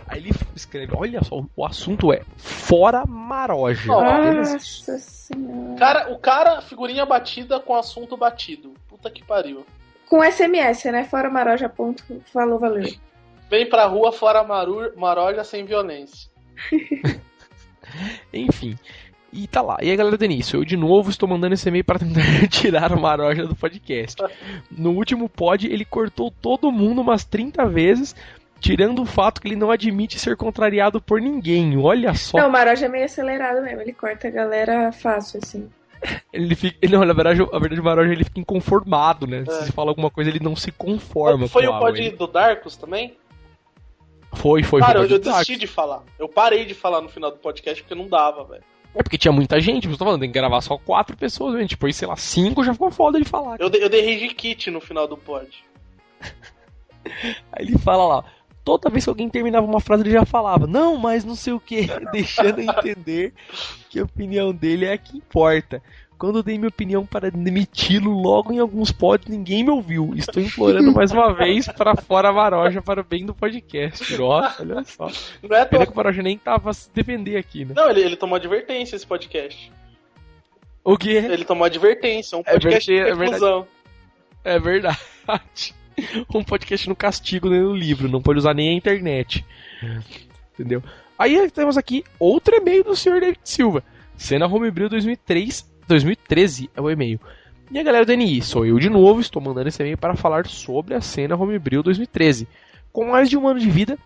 Aí 0.07 0.19
ele 0.19 0.31
escreve: 0.55 0.93
Olha 0.95 1.23
só, 1.23 1.43
o 1.55 1.65
assunto 1.65 2.11
é 2.13 2.21
Fora 2.37 3.05
Maroja. 3.05 3.87
Nossa. 3.87 4.53
Nossa 4.53 4.97
senhora. 4.97 5.79
Cara, 5.79 6.13
o 6.13 6.19
cara, 6.19 6.61
figurinha 6.61 7.05
batida 7.05 7.59
com 7.59 7.75
assunto 7.75 8.15
batido. 8.17 8.73
Puta 8.87 9.09
que 9.09 9.23
pariu. 9.23 9.65
Com 10.07 10.23
SMS, 10.23 10.85
né? 10.85 11.05
Fora 11.05 11.29
Maroja. 11.29 11.69
Ponto. 11.69 12.03
Falou, 12.31 12.59
valeu. 12.59 12.93
Vem 13.49 13.67
pra 13.67 13.85
rua 13.85 14.11
fora 14.11 14.43
maru, 14.43 14.91
maroja 14.97 15.43
sem 15.43 15.65
violência. 15.65 16.29
Enfim. 18.33 18.77
E 19.35 19.47
tá 19.47 19.61
lá. 19.61 19.77
E 19.81 19.89
aí, 19.89 19.95
galera 19.97 20.15
do 20.15 20.23
início, 20.25 20.59
eu 20.59 20.63
de 20.65 20.77
novo 20.77 21.09
estou 21.09 21.27
mandando 21.27 21.55
esse 21.55 21.67
e-mail 21.67 21.83
para 21.83 21.97
tentar 21.99 22.21
tirar 22.49 22.91
o 22.93 23.01
Maroja 23.01 23.47
do 23.47 23.55
podcast. 23.55 24.21
No 24.69 24.91
último 24.91 25.27
pod, 25.27 25.65
ele 25.67 25.83
cortou 25.83 26.29
todo 26.29 26.71
mundo 26.71 27.01
umas 27.01 27.25
30 27.25 27.65
vezes, 27.67 28.15
tirando 28.59 29.01
o 29.01 29.05
fato 29.05 29.41
que 29.41 29.47
ele 29.47 29.55
não 29.55 29.71
admite 29.71 30.19
ser 30.19 30.37
contrariado 30.37 31.01
por 31.01 31.19
ninguém. 31.19 31.75
Olha 31.77 32.13
só. 32.13 32.37
Não, 32.37 32.47
o 32.49 32.51
Maroja 32.51 32.85
é 32.85 32.89
meio 32.89 33.05
acelerado 33.05 33.61
mesmo. 33.63 33.81
Ele 33.81 33.93
corta 33.93 34.27
a 34.27 34.31
galera 34.31 34.91
fácil, 34.91 35.39
assim. 35.43 35.67
Ele 36.31 36.53
fica. 36.53 36.77
ele- 36.81 36.95
Não, 36.95 37.03
na 37.03 37.13
verdade, 37.13 37.41
a 37.41 37.59
verdade, 37.59 37.81
o 37.81 37.83
Maroja 37.83 38.11
ele 38.11 38.23
fica 38.25 38.39
inconformado, 38.39 39.25
né? 39.25 39.45
É. 39.47 39.51
Se 39.63 39.71
fala 39.71 39.89
alguma 39.89 40.11
coisa, 40.11 40.29
ele 40.29 40.39
não 40.39 40.55
se 40.55 40.71
conforma. 40.71 41.47
Foi 41.47 41.65
o 41.65 41.79
pod 41.79 41.99
Ele- 41.99 42.15
do 42.15 42.27
Darkus 42.27 42.75
também? 42.77 43.17
Foi, 44.33 44.63
foi, 44.63 44.81
Cara, 44.81 44.99
foi. 44.99 45.07
eu, 45.07 45.11
eu 45.11 45.19
desisti 45.19 45.55
de 45.55 45.67
falar. 45.67 46.03
Eu 46.19 46.27
parei 46.27 46.65
de 46.65 46.73
falar 46.73 47.01
no 47.01 47.07
final 47.09 47.31
do 47.31 47.37
podcast 47.37 47.81
porque 47.83 47.95
não 47.95 48.07
dava, 48.07 48.43
velho. 48.43 48.63
É 48.95 49.01
porque 49.01 49.17
tinha 49.17 49.31
muita 49.31 49.59
gente, 49.59 49.87
eu 49.87 49.97
tô 49.97 50.05
falando, 50.05 50.21
tem 50.21 50.29
que 50.29 50.39
gravar 50.39 50.61
só 50.61 50.77
quatro 50.77 51.17
pessoas, 51.17 51.59
gente. 51.59 51.71
Depois, 51.71 51.95
sei 51.95 52.07
lá, 52.07 52.15
cinco 52.15 52.63
já 52.63 52.73
ficou 52.73 52.91
foda 52.91 53.19
de 53.19 53.25
falar. 53.25 53.59
Eu, 53.59 53.69
eu 53.69 53.89
dei 53.89 54.01
rage 54.01 54.33
kit 54.33 54.69
no 54.69 54.79
final 54.79 55.07
do 55.07 55.17
pod. 55.17 55.49
Aí 57.51 57.65
ele 57.65 57.77
fala 57.77 58.07
lá, 58.07 58.25
toda 58.63 58.89
vez 58.89 59.03
que 59.03 59.09
alguém 59.09 59.29
terminava 59.29 59.65
uma 59.65 59.79
frase 59.79 60.03
ele 60.03 60.11
já 60.11 60.25
falava, 60.25 60.67
não, 60.67 60.97
mas 60.97 61.25
não 61.25 61.35
sei 61.35 61.53
o 61.53 61.59
que, 61.59 61.87
deixando 62.11 62.59
entender 62.61 63.33
que 63.89 63.99
a 63.99 64.03
opinião 64.03 64.53
dele 64.53 64.85
é 64.85 64.93
a 64.93 64.97
que 64.97 65.17
importa. 65.17 65.81
Quando 66.17 66.39
eu 66.39 66.43
dei 66.43 66.57
minha 66.57 66.69
opinião 66.69 67.05
para 67.05 67.29
demiti-lo 67.29 68.11
logo 68.11 68.53
em 68.53 68.59
alguns 68.59 68.91
pods, 68.91 69.27
ninguém 69.27 69.63
me 69.63 69.71
ouviu. 69.71 70.13
Estou 70.15 70.41
implorando 70.41 70.91
mais 70.93 71.11
uma 71.11 71.33
vez 71.33 71.67
para 71.67 71.95
fora 71.95 72.29
a 72.29 72.33
Maroja 72.33 72.81
para 72.81 73.01
o 73.01 73.03
bem 73.03 73.25
do 73.25 73.33
podcast. 73.33 74.15
Nossa, 74.17 74.61
olha 74.61 74.83
só. 74.85 75.09
Não 75.41 75.55
é 75.57 75.65
Pena 75.65 75.85
que 75.85 75.91
o 75.91 75.95
Maroja 75.95 76.21
nem 76.21 76.37
tava 76.37 76.69
a 76.69 76.73
se 76.73 76.89
defender 76.93 77.35
aqui, 77.37 77.65
né? 77.65 77.73
Não, 77.75 77.89
ele, 77.89 78.01
ele 78.01 78.15
tomou 78.15 78.35
advertência 78.37 78.95
esse 78.95 79.05
podcast. 79.05 79.71
O 80.83 80.97
que? 80.97 81.11
Ele 81.11 81.43
tomou 81.45 81.65
advertência, 81.65 82.37
um 82.37 82.41
É 82.45 82.53
podcast 82.53 82.89
verdade, 82.91 83.09
é 83.09 83.13
de 83.13 83.19
verdade. 83.19 83.43
reclusão. 83.43 83.67
É 84.43 84.59
verdade. 84.59 85.75
Um 86.33 86.43
podcast 86.43 86.89
no 86.89 86.95
castigo, 86.95 87.49
nem 87.51 87.61
no 87.61 87.75
livro. 87.75 88.09
Não 88.09 88.19
pode 88.19 88.39
usar 88.39 88.55
nem 88.55 88.69
a 88.69 88.73
internet. 88.73 89.45
Entendeu? 90.53 90.81
Aí 91.19 91.51
temos 91.51 91.77
aqui 91.77 92.03
outro 92.17 92.55
e-mail 92.55 92.83
do 92.83 92.95
Sr. 92.95 93.19
David 93.19 93.39
Silva. 93.43 93.83
Cena 94.17 94.47
Homebrew 94.47 94.89
2003, 94.89 95.71
2013 95.87 96.69
é 96.75 96.81
o 96.81 96.89
e-mail. 96.89 97.19
E 97.71 97.79
a 97.79 97.83
galera 97.83 98.05
do 98.05 98.13
NI, 98.13 98.41
sou 98.41 98.65
eu 98.65 98.77
de 98.77 98.89
novo, 98.89 99.19
estou 99.19 99.41
mandando 99.41 99.69
esse 99.69 99.81
e-mail 99.81 99.97
para 99.97 100.15
falar 100.15 100.45
sobre 100.45 100.93
a 100.93 101.01
cena 101.01 101.35
Homebrew 101.35 101.81
2013. 101.81 102.47
Com 102.91 103.05
mais 103.05 103.29
de 103.29 103.37
um 103.37 103.47
ano 103.47 103.59
de 103.59 103.69
vida, 103.69 103.97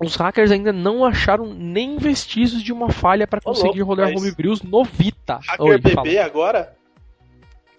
os 0.00 0.16
hackers 0.16 0.50
ainda 0.50 0.72
não 0.72 1.04
acharam 1.04 1.46
nem 1.46 1.96
vestígios 1.96 2.62
de 2.62 2.72
uma 2.72 2.90
falha 2.90 3.26
para 3.26 3.40
conseguir 3.40 3.82
louco, 3.82 3.84
rodar 3.84 4.12
mas... 4.12 4.20
homebrews 4.20 4.62
no 4.62 4.84
Vita. 4.84 5.38
Hacker 5.46 5.66
Oi, 5.66 5.78
bebê 5.78 5.94
fala. 5.94 6.24
agora? 6.24 6.76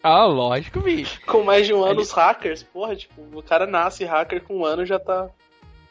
Ah, 0.01 0.25
lógico, 0.25 0.79
bicho. 0.81 1.19
Com 1.25 1.43
mais 1.43 1.65
de 1.65 1.73
um 1.73 1.83
ano, 1.83 1.95
Ele... 1.95 2.01
os 2.01 2.11
hackers, 2.11 2.61
porra, 2.61 2.95
tipo, 2.95 3.21
o 3.33 3.41
cara 3.41 3.65
nasce 3.65 4.05
hacker 4.05 4.43
com 4.43 4.59
um 4.59 4.65
ano 4.65 4.85
já 4.85 4.99
tá. 4.99 5.29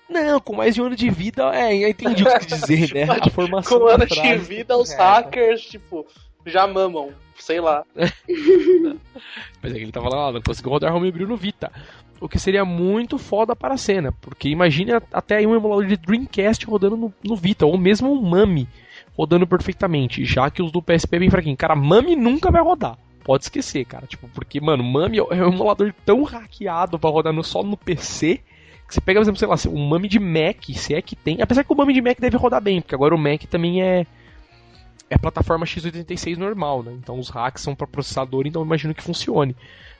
Não, 0.08 0.40
com 0.40 0.54
mais 0.54 0.74
de 0.74 0.80
um 0.80 0.86
ano 0.86 0.96
de 0.96 1.10
vida, 1.10 1.54
é, 1.54 1.88
entendi 1.88 2.22
o 2.22 2.38
que 2.38 2.46
dizer, 2.46 2.94
né? 2.94 3.06
A 3.20 3.28
formação. 3.28 3.78
Com 3.78 3.84
um 3.84 3.88
ano 3.88 4.06
de 4.06 4.36
vida, 4.36 4.76
os 4.76 4.92
é. 4.92 4.96
hackers, 4.96 5.62
tipo, 5.62 6.06
já 6.46 6.66
mamam, 6.66 7.10
sei 7.38 7.60
lá. 7.60 7.84
Mas 9.62 9.72
é 9.72 9.74
que 9.74 9.82
ele 9.82 9.92
tava 9.92 10.08
lá, 10.08 10.32
não 10.32 10.42
conseguiu 10.42 10.70
rodar 10.70 10.94
homebrew 10.94 11.26
no 11.26 11.36
Vita. 11.36 11.70
O 12.20 12.28
que 12.28 12.38
seria 12.38 12.64
muito 12.64 13.18
foda 13.18 13.54
para 13.54 13.74
a 13.74 13.78
cena, 13.78 14.12
porque 14.20 14.48
imagine 14.48 14.92
até 15.12 15.36
aí 15.36 15.46
um 15.46 15.54
emulador 15.54 15.86
de 15.86 15.96
Dreamcast 15.96 16.64
rodando 16.66 16.96
no, 16.96 17.14
no 17.22 17.36
Vita, 17.36 17.66
ou 17.66 17.76
mesmo 17.76 18.12
um 18.12 18.22
Mami 18.22 18.68
rodando 19.16 19.46
perfeitamente, 19.46 20.24
já 20.24 20.50
que 20.50 20.62
os 20.62 20.72
do 20.72 20.82
PSP 20.82 21.16
é 21.16 21.18
bem 21.20 21.30
fraquinho. 21.30 21.56
Cara, 21.56 21.76
Mami 21.76 22.16
nunca 22.16 22.50
vai 22.50 22.62
rodar. 22.62 22.98
Pode 23.22 23.44
esquecer, 23.44 23.84
cara. 23.84 24.06
Tipo, 24.06 24.28
porque, 24.28 24.60
mano, 24.60 24.82
Mami 24.82 25.18
é 25.18 25.22
um 25.22 25.52
emulador 25.52 25.92
tão 26.04 26.22
hackeado 26.24 26.98
para 26.98 27.10
rodar 27.10 27.32
no, 27.32 27.42
só 27.42 27.62
no 27.62 27.76
PC 27.76 28.40
você 28.88 29.00
pega, 29.00 29.18
por 29.18 29.24
exemplo, 29.24 29.38
sei 29.38 29.48
lá, 29.48 29.56
um 29.68 29.88
Mami 29.88 30.08
de 30.08 30.18
Mac, 30.18 30.64
se 30.74 30.94
é 30.94 31.02
que 31.02 31.16
tem. 31.16 31.40
Apesar 31.40 31.64
que 31.64 31.72
o 31.72 31.76
Mami 31.76 31.92
de 31.92 32.02
Mac 32.02 32.18
deve 32.20 32.36
rodar 32.36 32.60
bem, 32.60 32.80
porque 32.80 32.94
agora 32.94 33.14
o 33.14 33.18
Mac 33.18 33.42
também 33.44 33.82
é 33.82 34.06
é 35.14 35.18
plataforma 35.18 35.64
x86 35.64 36.36
normal, 36.36 36.82
né? 36.82 36.92
Então 36.92 37.18
os 37.18 37.28
hacks 37.28 37.62
são 37.62 37.74
para 37.74 37.86
processador, 37.86 38.46
então 38.46 38.62
eu 38.62 38.66
imagino 38.66 38.94
que 38.94 39.02
funcione. 39.02 39.56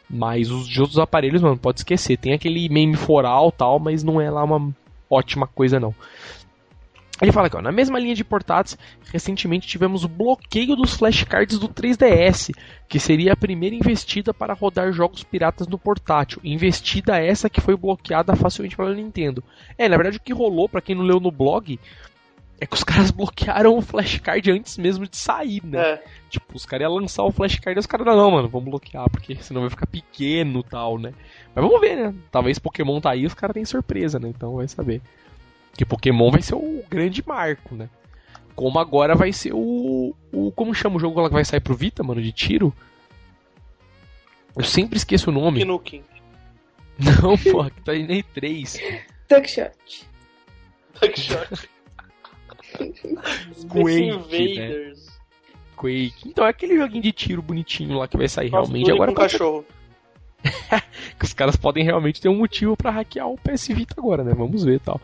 Mas 0.09 0.51
os 0.51 0.69
de 0.69 0.81
outros 0.81 0.99
aparelhos, 0.99 1.41
mano, 1.41 1.57
pode 1.57 1.81
esquecer. 1.81 2.19
Tem 2.19 2.33
aquele 2.33 2.69
meme 2.69 2.97
foral 2.97 3.51
tal, 3.51 3.79
mas 3.79 4.03
não 4.03 4.21
é 4.21 4.31
lá 4.31 4.45
uma 4.45 4.75
ótima 5.09 5.47
coisa 5.47 5.81
não. 5.81 5.95
Ele 7.23 7.31
fala 7.31 7.47
aqui, 7.47 7.57
ó, 7.57 7.63
na 7.63 7.71
mesma 7.71 7.99
linha 7.99 8.15
de 8.15 8.25
portáteis, 8.25 8.77
recentemente 9.13 9.69
tivemos 9.69 10.03
o 10.03 10.09
bloqueio 10.09 10.75
dos 10.75 10.95
flashcards 10.95 11.61
do 11.61 11.69
3DS, 11.69 12.53
que 12.89 12.99
seria 12.99 13.33
a 13.33 13.37
primeira 13.37 13.77
investida 13.77 14.35
para 14.35 14.53
rodar 14.53 14.93
jogos 14.93 15.23
piratas 15.23 15.69
no 15.69 15.79
portátil. 15.79 16.41
Investida 16.43 17.23
essa 17.23 17.49
que 17.49 17.61
foi 17.61 17.77
bloqueada 17.77 18.35
facilmente 18.35 18.77
pela 18.77 18.93
Nintendo. 18.93 19.45
É, 19.79 19.89
na 19.89 19.97
verdade 19.97 20.17
o 20.17 20.21
que 20.21 20.33
rolou, 20.35 20.69
para 20.69 20.81
quem 20.81 20.97
não 20.97 21.05
leu 21.05 21.21
no 21.21 21.31
blog, 21.31 21.79
é 22.61 22.67
que 22.67 22.75
os 22.75 22.85
caras 22.85 23.11
bloquearam 23.11 23.77
o 23.77 23.83
flashcard 23.83 24.51
antes 24.51 24.79
mesmo 24.79 25.07
de 25.07 25.17
sair, 25.17 25.65
né? 25.65 25.79
É. 25.79 26.05
Tipo, 26.31 26.57
os 26.57 26.65
caras 26.65 26.87
iam 26.87 26.95
lançar 26.95 27.25
o 27.25 27.33
flashcard 27.33 27.79
e 27.79 27.81
os 27.81 27.87
caras, 27.87 28.07
não, 28.07 28.31
mano, 28.31 28.49
vamos 28.49 28.71
bloquear, 28.71 29.11
porque 29.11 29.37
senão 29.37 29.63
vai 29.63 29.71
ficar 29.71 29.87
pequeno 29.87 30.61
e 30.61 30.65
tal, 30.65 30.99
né? 30.99 31.13
Mas 31.55 31.65
vamos 31.65 31.81
ver, 31.81 31.97
né? 31.97 32.15
Talvez 32.31 32.59
Pokémon 32.59 33.01
tá 33.01 33.11
aí 33.11 33.23
e 33.23 33.27
os 33.27 33.35
caras 33.35 33.55
têm 33.55 33.65
surpresa, 33.65 34.19
né? 34.19 34.29
Então 34.29 34.57
vai 34.57 34.69
saber. 34.69 35.03
Que 35.77 35.85
Pokémon 35.85 36.31
vai 36.31 36.43
ser 36.43 36.55
o 36.55 36.85
grande 36.89 37.23
marco, 37.27 37.75
né? 37.75 37.89
Como 38.55 38.79
agora 38.79 39.17
vai 39.17 39.33
ser 39.33 39.53
o. 39.53 40.15
o 40.33 40.53
como 40.53 40.75
chama 40.75 40.97
o 40.97 41.01
jogo 41.01 41.27
que 41.27 41.35
vai 41.35 41.45
sair 41.45 41.61
pro 41.61 41.75
Vita, 41.75 42.05
mano, 42.05 42.23
de 42.23 42.31
tiro? 42.31 42.73
Eu 44.57 44.63
sempre 44.63 44.97
esqueço 44.97 45.31
o 45.31 45.33
nome. 45.33 45.59
Kinukin. 45.59 46.05
Não, 46.97 47.37
pô, 47.51 47.65
que 47.65 47.81
tá 47.83 47.93
nem 47.93 48.23
3. 48.23 48.79
Duckshot. 49.29 50.07
Duckshot. 51.01 51.69
Quake, 53.69 54.05
Invaders. 54.05 55.07
Né? 55.07 55.13
Quake. 55.77 56.29
Então 56.29 56.47
é 56.47 56.49
aquele 56.49 56.77
joguinho 56.77 57.03
de 57.03 57.13
tiro 57.13 57.43
bonitinho 57.43 57.99
lá 57.99 58.09
que 58.09 58.17
vai 58.17 58.29
sair 58.29 58.51
Nossa, 58.51 58.71
realmente. 58.71 58.91
Agora 58.91 59.11
um 59.11 59.15
cachorro. 59.15 59.65
que 61.19 61.25
os 61.25 61.33
caras 61.33 61.57
podem 61.57 61.85
realmente 61.85 62.21
ter 62.21 62.29
um 62.29 62.37
motivo 62.37 62.77
para 62.77 62.91
hackear 62.91 63.29
o 63.29 63.39
PS 63.39 63.69
Vita 63.69 63.95
agora, 63.97 64.23
né? 64.23 64.35
Vamos 64.35 64.65
ver 64.65 64.81
tal. 64.81 65.01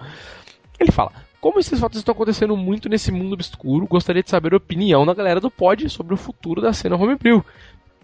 Ele 0.79 0.93
fala: 0.93 1.13
Como 1.41 1.59
esses 1.59 1.79
fatos 1.79 1.99
estão 1.99 2.13
acontecendo 2.13 2.57
muito 2.57 2.89
nesse 2.89 3.11
mundo 3.11 3.35
obscuro, 3.35 3.87
gostaria 3.87 4.23
de 4.23 4.31
saber 4.31 4.53
a 4.53 4.59
opinião 4.59 5.07
da 5.07 5.15
galera 5.15 5.41
do 5.41 5.51
pod 5.51 5.89
sobre 5.89 6.15
o 6.15 6.17
futuro 6.17 6.61
da 6.61 6.73
cena 6.73 6.97
homebrew, 6.97 7.45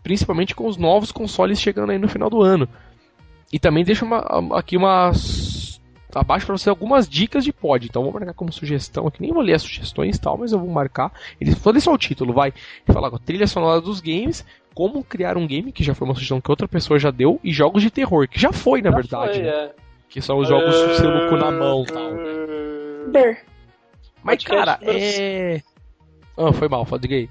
principalmente 0.02 0.54
com 0.54 0.66
os 0.66 0.76
novos 0.76 1.12
consoles 1.12 1.60
chegando 1.60 1.90
aí 1.90 1.98
no 1.98 2.08
final 2.08 2.30
do 2.30 2.42
ano. 2.42 2.68
E 3.52 3.58
também 3.58 3.84
deixa 3.84 4.04
uma, 4.04 4.18
aqui 4.58 4.76
umas 4.76 5.45
abaixo 6.16 6.46
para 6.46 6.56
você 6.56 6.70
algumas 6.70 7.08
dicas 7.08 7.44
de 7.44 7.52
pod. 7.52 7.86
Então 7.86 8.02
vou 8.02 8.12
marcar 8.12 8.32
como 8.32 8.52
sugestão 8.52 9.06
aqui. 9.06 9.20
Nem 9.20 9.32
vou 9.32 9.42
ler 9.42 9.54
as 9.54 9.62
sugestões 9.62 10.16
e 10.16 10.20
tal, 10.20 10.38
mas 10.38 10.52
eu 10.52 10.58
vou 10.58 10.68
marcar. 10.68 11.12
Ele 11.40 11.52
só 11.54 11.72
deixar 11.72 11.92
o 11.92 11.98
título, 11.98 12.32
vai. 12.32 12.52
Falar 12.86 13.10
com 13.10 13.16
a 13.16 13.20
trilha 13.20 13.46
sonora 13.46 13.80
dos 13.80 14.00
games, 14.00 14.44
como 14.74 15.04
criar 15.04 15.36
um 15.36 15.46
game, 15.46 15.72
que 15.72 15.84
já 15.84 15.94
foi 15.94 16.06
uma 16.06 16.14
sugestão 16.14 16.40
que 16.40 16.50
outra 16.50 16.66
pessoa 16.66 16.98
já 16.98 17.10
deu, 17.10 17.38
e 17.44 17.52
jogos 17.52 17.82
de 17.82 17.90
terror, 17.90 18.26
que 18.28 18.40
já 18.40 18.52
foi, 18.52 18.82
na 18.82 18.90
já 18.90 18.96
verdade. 18.96 19.32
Foi, 19.34 19.42
né? 19.42 19.48
é. 19.48 19.74
Que 20.08 20.20
são 20.20 20.38
os 20.38 20.48
jogos 20.48 20.74
uh... 20.74 20.94
seu 20.94 21.10
no 21.10 21.28
cu 21.28 21.36
na 21.36 21.50
mão 21.50 21.82
e 21.82 21.86
tal. 21.86 22.10
Ber. 23.10 23.44
Mas, 24.22 24.42
cara, 24.42 24.78
é. 24.82 25.62
Ah, 26.36 26.52
foi 26.52 26.68
mal, 26.68 26.84
falei 26.84 27.08
gay. 27.08 27.30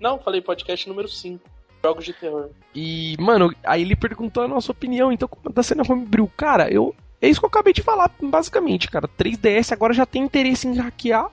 Não, 0.00 0.18
falei 0.18 0.40
podcast 0.40 0.88
número 0.88 1.08
5. 1.08 1.42
Jogos 1.82 2.04
de 2.04 2.12
terror. 2.12 2.50
E, 2.74 3.16
mano, 3.18 3.54
aí 3.64 3.82
ele 3.82 3.94
perguntou 3.94 4.42
a 4.42 4.48
nossa 4.48 4.72
opinião, 4.72 5.12
então, 5.12 5.28
da 5.52 5.62
cena 5.62 5.82
Homebrew. 5.88 6.30
Cara, 6.36 6.68
eu, 6.70 6.94
é 7.20 7.28
isso 7.28 7.40
que 7.40 7.46
eu 7.46 7.48
acabei 7.48 7.72
de 7.72 7.82
falar, 7.82 8.10
basicamente, 8.20 8.90
cara. 8.90 9.08
3DS 9.08 9.72
agora 9.72 9.92
já 9.94 10.04
tem 10.04 10.22
interesse 10.22 10.66
em 10.68 10.74
hackear. 10.74 11.30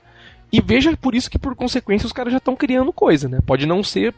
E 0.51 0.61
veja 0.61 0.95
por 0.95 1.15
isso 1.15 1.29
que, 1.29 1.39
por 1.39 1.55
consequência, 1.55 2.05
os 2.05 2.13
caras 2.13 2.31
já 2.31 2.37
estão 2.37 2.55
criando 2.55 2.93
coisa, 2.93 3.27
né? 3.27 3.39
Pode 3.45 3.65
não 3.65 3.83
ser, 3.83 4.13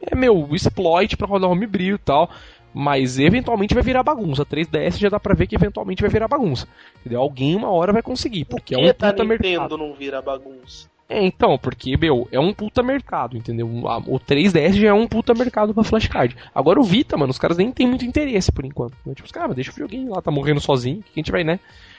é 0.00 0.16
meu, 0.16 0.48
exploit 0.52 1.16
para 1.16 1.28
rodar 1.28 1.50
homebrew 1.50 1.94
e 1.94 1.98
tal. 1.98 2.28
Mas 2.72 3.18
eventualmente 3.18 3.74
vai 3.74 3.82
virar 3.82 4.02
bagunça. 4.02 4.44
3DS 4.44 4.98
já 4.98 5.08
dá 5.08 5.18
pra 5.18 5.34
ver 5.34 5.46
que 5.46 5.54
eventualmente 5.54 6.02
vai 6.02 6.10
virar 6.10 6.28
bagunça. 6.28 6.68
Entendeu? 7.00 7.20
Alguém 7.20 7.56
uma 7.56 7.70
hora 7.70 7.92
vai 7.92 8.02
conseguir. 8.02 8.44
Porque 8.44 8.60
por 8.60 8.64
que 8.64 8.74
é 8.74 8.78
um 8.78 8.92
puta 8.92 9.12
tá 9.12 9.24
Nintendo 9.24 9.28
mercado. 9.28 9.78
não 9.78 9.94
vira 9.94 10.22
bagunça? 10.22 10.89
É, 11.10 11.24
então, 11.24 11.58
porque, 11.58 11.96
meu, 11.96 12.28
é 12.30 12.38
um 12.38 12.54
puta 12.54 12.84
mercado, 12.84 13.36
entendeu? 13.36 13.66
O 13.66 14.20
3DS 14.20 14.74
já 14.74 14.90
é 14.90 14.92
um 14.92 15.08
puta 15.08 15.34
mercado 15.34 15.74
pra 15.74 15.82
flashcard. 15.82 16.36
Agora 16.54 16.78
o 16.78 16.84
Vita, 16.84 17.16
mano, 17.16 17.32
os 17.32 17.38
caras 17.38 17.56
nem 17.56 17.72
tem 17.72 17.84
muito 17.84 18.04
interesse 18.04 18.52
por 18.52 18.64
enquanto. 18.64 18.96
Né? 19.04 19.12
Tipo, 19.12 19.26
os 19.26 19.32
caras, 19.32 19.56
deixa 19.56 19.72
o 19.72 19.74
videogame 19.74 20.08
lá, 20.08 20.22
tá 20.22 20.30
morrendo 20.30 20.60
sozinho, 20.60 21.02
que 21.02 21.10
a 21.10 21.18
gente 21.18 21.32
vai, 21.32 21.42
né? 21.42 21.58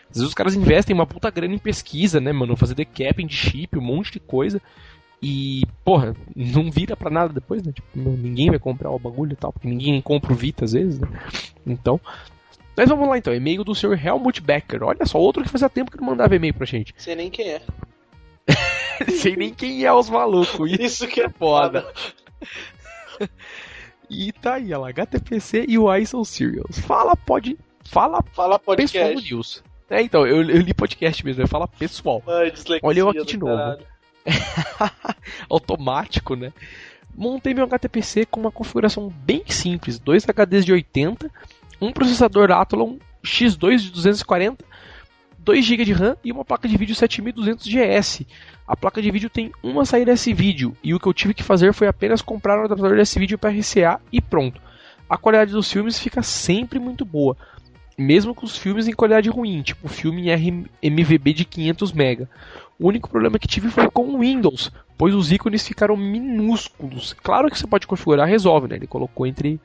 Às 0.09 0.15
vezes 0.15 0.29
os 0.29 0.33
caras 0.33 0.55
investem 0.55 0.93
uma 0.93 1.05
puta 1.05 1.29
grana 1.29 1.53
em 1.53 1.57
pesquisa, 1.57 2.21
né, 2.21 2.31
mano? 2.31 2.55
Fazer 2.55 2.73
decapping 2.73 3.27
de 3.27 3.35
chip, 3.35 3.77
um 3.77 3.81
monte 3.81 4.13
de 4.13 4.21
coisa. 4.21 4.61
E, 5.21 5.63
porra, 5.83 6.15
não 6.33 6.71
vira 6.71 6.95
pra 6.95 7.09
nada 7.09 7.33
depois, 7.33 7.61
né? 7.63 7.73
Tipo, 7.73 7.87
ninguém 7.99 8.49
vai 8.49 8.59
comprar 8.59 8.91
o 8.91 8.97
bagulho 8.97 9.33
e 9.33 9.35
tal, 9.35 9.51
porque 9.51 9.67
ninguém 9.67 10.01
compra 10.01 10.31
o 10.31 10.35
Vita 10.37 10.63
às 10.63 10.71
vezes, 10.71 11.01
né? 11.01 11.09
Então. 11.67 11.99
Mas 12.77 12.87
vamos 12.87 13.09
lá 13.09 13.17
então, 13.17 13.35
e-mail 13.35 13.65
do 13.65 13.75
Sr. 13.75 13.99
Helmut 14.01 14.41
Becker. 14.41 14.83
Olha 14.83 15.05
só, 15.05 15.19
outro 15.19 15.43
que 15.43 15.49
fazia 15.49 15.69
tempo 15.69 15.91
que 15.91 15.97
não 15.97 16.05
mandava 16.05 16.33
e-mail 16.33 16.53
pra 16.53 16.65
gente. 16.65 16.93
Sei 16.97 17.13
nem 17.13 17.29
quem 17.29 17.49
é. 17.49 17.61
Sei 19.21 19.35
nem 19.35 19.53
quem 19.53 19.83
é 19.83 19.93
os 19.93 20.09
malucos. 20.09 20.71
Isso, 20.71 20.81
Isso 20.81 21.07
que 21.07 21.21
é 21.21 21.29
foda. 21.29 21.91
e 24.09 24.31
tá 24.31 24.55
aí, 24.55 24.71
ela, 24.71 24.89
HTPC 24.89 25.65
e 25.67 25.77
o 25.77 25.93
ISO 25.95 26.23
Serials. 26.25 26.79
Fala, 26.79 27.15
pode. 27.15 27.57
Fala, 27.85 28.23
fala 28.33 28.59
podcast. 28.59 29.15
Pessoal 29.15 29.31
News. 29.31 29.63
É, 29.89 30.01
então, 30.01 30.25
eu, 30.25 30.37
eu 30.37 30.61
li 30.61 30.73
podcast 30.73 31.25
mesmo, 31.25 31.45
fala 31.47 31.67
pessoal. 31.67 32.23
Ai, 32.25 32.53
Olha 32.81 32.99
eu 32.99 33.09
aqui 33.09 33.25
de 33.25 33.37
novo. 33.37 33.77
Automático, 35.49 36.35
né? 36.35 36.53
Montei 37.13 37.53
meu 37.53 37.65
HTPC 37.65 38.25
com 38.25 38.39
uma 38.39 38.51
configuração 38.51 39.09
bem 39.09 39.43
simples: 39.47 39.99
dois 39.99 40.25
HDs 40.25 40.63
de 40.63 40.71
80, 40.71 41.29
um 41.81 41.91
processador 41.91 42.51
Athlon 42.51 42.97
X2 43.21 43.77
de 43.79 43.91
240 43.91 44.63
2 45.43 45.65
GB 45.65 45.85
de 45.85 45.93
RAM 45.93 46.15
e 46.23 46.31
uma 46.31 46.45
placa 46.45 46.67
de 46.67 46.77
vídeo 46.77 46.93
7200 46.93 47.65
GS. 47.65 48.21
A 48.67 48.75
placa 48.77 49.01
de 49.01 49.09
vídeo 49.09 49.29
tem 49.29 49.51
uma 49.63 49.85
saída 49.85 50.11
S-Video 50.11 50.77
e 50.83 50.93
o 50.93 50.99
que 50.99 51.07
eu 51.07 51.13
tive 51.13 51.33
que 51.33 51.43
fazer 51.43 51.73
foi 51.73 51.87
apenas 51.87 52.21
comprar 52.21 52.59
um 52.59 52.65
adaptador 52.65 52.95
de 52.95 53.01
S-Video 53.01 53.39
para 53.39 53.49
RCA 53.49 53.99
e 54.11 54.21
pronto. 54.21 54.61
A 55.09 55.17
qualidade 55.17 55.51
dos 55.51 55.71
filmes 55.71 55.99
fica 55.99 56.21
sempre 56.21 56.79
muito 56.79 57.03
boa, 57.03 57.35
mesmo 57.97 58.35
com 58.35 58.45
os 58.45 58.55
filmes 58.55 58.87
em 58.87 58.93
qualidade 58.93 59.29
ruim, 59.29 59.61
tipo 59.63 59.87
filme 59.87 60.29
em 60.29 60.33
RMVB 60.33 61.33
de 61.33 61.45
500 61.45 61.91
MB. 61.91 62.27
O 62.79 62.87
único 62.87 63.09
problema 63.09 63.39
que 63.39 63.47
tive 63.47 63.69
foi 63.69 63.89
com 63.89 64.03
o 64.03 64.19
Windows, 64.19 64.71
pois 64.97 65.13
os 65.13 65.31
ícones 65.31 65.67
ficaram 65.67 65.97
minúsculos. 65.97 67.13
Claro 67.13 67.49
que 67.49 67.57
você 67.57 67.65
pode 67.65 67.87
configurar, 67.87 68.27
resolve, 68.27 68.67
né? 68.67 68.75
Ele 68.75 68.87
colocou 68.87 69.25
entre 69.25 69.59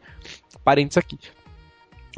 parênteses 0.64 0.96
aqui. 0.98 1.18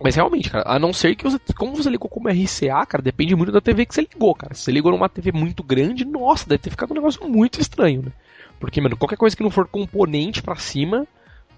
Mas 0.02 0.14
realmente, 0.14 0.50
cara, 0.50 0.64
a 0.66 0.78
não 0.78 0.92
ser 0.92 1.16
que 1.16 1.24
você. 1.24 1.38
Como 1.56 1.74
você 1.74 1.90
ligou 1.90 2.08
como 2.08 2.28
RCA, 2.28 2.86
cara, 2.86 3.02
depende 3.02 3.34
muito 3.34 3.50
da 3.50 3.60
TV 3.60 3.84
que 3.84 3.94
você 3.94 4.02
ligou, 4.02 4.34
cara. 4.34 4.54
Se 4.54 4.62
você 4.62 4.72
ligou 4.72 4.92
numa 4.92 5.08
TV 5.08 5.32
muito 5.32 5.62
grande, 5.62 6.04
nossa, 6.04 6.48
deve 6.48 6.62
ter 6.62 6.70
ficado 6.70 6.92
um 6.92 6.94
negócio 6.94 7.28
muito 7.28 7.60
estranho, 7.60 8.02
né? 8.02 8.12
Porque, 8.60 8.80
mano, 8.80 8.96
qualquer 8.96 9.16
coisa 9.16 9.36
que 9.36 9.42
não 9.42 9.50
for 9.50 9.66
componente 9.66 10.42
para 10.42 10.56
cima, 10.56 11.06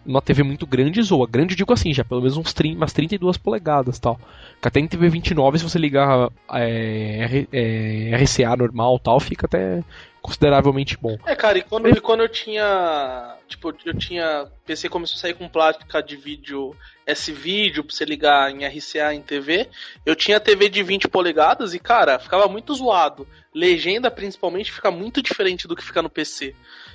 uma 0.05 0.23
TV 0.23 0.43
muito 0.43 0.67
grande 0.67 1.03
zoa. 1.03 1.27
Grande, 1.27 1.55
digo 1.55 1.73
assim, 1.73 1.93
já 1.93 2.05
pelo 2.05 2.21
menos 2.21 2.37
uns 2.37 2.53
30, 2.53 2.77
umas 2.77 2.93
32 2.93 3.37
polegadas 3.37 3.99
tal. 3.99 4.19
Que 4.61 4.69
até 4.69 4.81
em 4.81 4.89
TV 4.89 5.09
29, 5.09 5.59
se 5.59 5.65
você 5.65 5.79
ligar 5.79 6.31
é, 6.53 7.47
é, 7.53 8.17
RCA 8.17 8.57
normal 8.57 8.99
tal, 8.99 9.21
fica 9.21 9.47
até 9.47 9.83
consideravelmente 10.21 10.99
bom. 10.99 11.17
É, 11.27 11.35
cara, 11.35 11.59
e 11.59 11.63
quando, 11.63 11.89
e 11.89 12.01
quando 12.01 12.21
eu 12.21 12.29
tinha. 12.29 13.37
Tipo, 13.49 13.75
eu 13.85 13.97
tinha. 13.97 14.47
PC 14.65 14.89
começou 14.89 15.17
a 15.17 15.21
sair 15.21 15.35
com 15.35 15.49
placa 15.49 16.03
de 16.03 16.17
vídeo 16.17 16.77
S-Vídeo 17.07 17.83
pra 17.83 17.95
você 17.95 18.05
ligar 18.05 18.51
em 18.51 18.67
RCA 18.67 19.15
em 19.15 19.23
TV. 19.23 19.69
Eu 20.05 20.15
tinha 20.15 20.39
TV 20.39 20.69
de 20.69 20.83
20 20.83 21.09
polegadas 21.09 21.75
e, 21.75 21.79
cara, 21.79 22.19
ficava 22.19 22.47
muito 22.49 22.75
zoado. 22.75 23.27
Legenda, 23.55 24.11
principalmente, 24.11 24.73
fica 24.73 24.91
muito 24.91 25.23
diferente 25.23 25.67
do 25.67 25.75
que 25.75 25.85
fica 25.85 26.03
no 26.03 26.11
PC. 26.11 26.55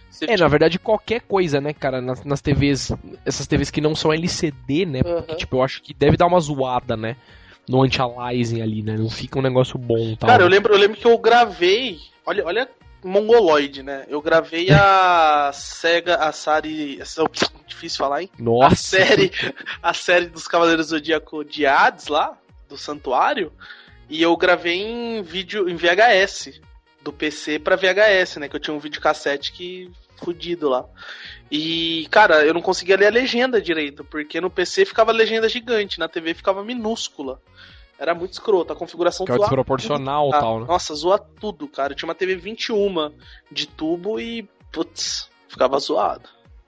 Você 0.10 0.26
é, 0.26 0.38
na 0.38 0.48
verdade, 0.48 0.80
qualquer 0.80 1.22
coisa, 1.22 1.60
né, 1.60 1.74
cara, 1.74 2.02
nas, 2.02 2.24
nas 2.24 2.42
TVs, 2.42 2.92
essas 3.26 3.48
TVs 3.48 3.70
que 3.70 3.82
não 3.82 3.94
são 3.94 4.14
LCD, 4.14 4.86
né? 4.86 5.04
Porque, 5.04 5.32
uhum. 5.32 5.38
tipo, 5.38 5.58
eu 5.58 5.64
acho 5.64 5.82
que 5.82 5.94
deve 5.94 6.16
dar 6.16 6.28
uma 6.28 6.40
zoada, 6.40 6.96
né? 6.96 7.18
No 7.68 7.84
anti-aliasing 7.84 8.62
ali, 8.62 8.82
né? 8.82 8.96
Não 8.96 9.10
fica 9.10 9.40
um 9.40 9.42
negócio 9.42 9.78
bom 9.78 10.16
tal. 10.16 10.30
Cara, 10.30 10.44
eu 10.44 10.48
lembro, 10.48 10.74
eu 10.74 10.80
lembro 10.80 10.98
que 10.98 11.08
eu 11.08 11.18
gravei. 11.18 12.00
Olha, 12.26 12.46
olha 12.46 12.70
mongoloide, 13.06 13.84
né? 13.84 14.04
Eu 14.08 14.22
gravei 14.22 14.70
a 14.72 15.52
Sega, 15.54 16.16
a 16.16 16.32
série. 16.32 17.00
Difícil 17.68 18.00
falar, 18.00 18.24
hein? 18.24 18.30
Nossa! 18.38 18.74
A 18.74 19.06
série, 19.06 19.32
a 19.82 19.94
série 19.94 20.26
dos 20.28 20.48
Cavaleiros 20.48 20.88
do 20.88 20.90
Zodíaco 20.92 21.46
de 21.46 21.66
Hades 21.66 22.08
lá, 22.08 22.38
do 22.68 22.78
Santuário. 22.78 23.52
E 24.10 24.22
eu 24.22 24.36
gravei 24.36 24.82
em 24.82 25.22
vídeo, 25.22 25.70
em 25.70 25.76
VHS. 25.76 26.62
Do 27.06 27.14
PC 27.14 27.60
pra 27.60 27.76
VHS, 27.76 28.38
né? 28.38 28.50
Que 28.50 28.56
eu 28.56 28.60
tinha 28.60 28.76
um 28.76 28.80
videocassete 28.80 29.52
que. 29.52 29.92
fudido 30.18 30.68
lá. 30.68 30.86
E, 31.52 32.08
cara, 32.10 32.44
eu 32.44 32.52
não 32.52 32.62
conseguia 32.62 32.98
ler 32.98 33.06
a 33.06 33.12
legenda 33.12 33.62
direito, 33.62 34.04
porque 34.04 34.42
no 34.42 34.50
PC 34.50 34.86
ficava 34.86 35.12
legenda 35.12 35.48
gigante, 35.48 36.00
na 36.00 36.08
TV 36.08 36.34
ficava 36.34 36.64
minúscula. 36.64 37.40
Era 38.00 38.16
muito 38.16 38.34
escroto, 38.34 38.74
a 38.74 38.76
configuração 38.76 39.24
que 39.24 39.32
é 39.32 39.38
desproporcional 39.38 40.32
tudo, 40.32 40.40
tal, 40.40 40.60
né? 40.62 40.66
Nossa, 40.68 40.96
zoa 40.96 41.20
tudo, 41.20 41.68
cara. 41.68 41.94
Eu 41.94 41.96
tinha 41.96 42.08
uma 42.08 42.16
TV 42.16 42.36
21 42.36 43.12
de 43.52 43.68
tubo 43.68 44.20
e, 44.20 44.50
putz, 44.72 45.30
ficava 45.48 45.78
zoado. 45.78 46.28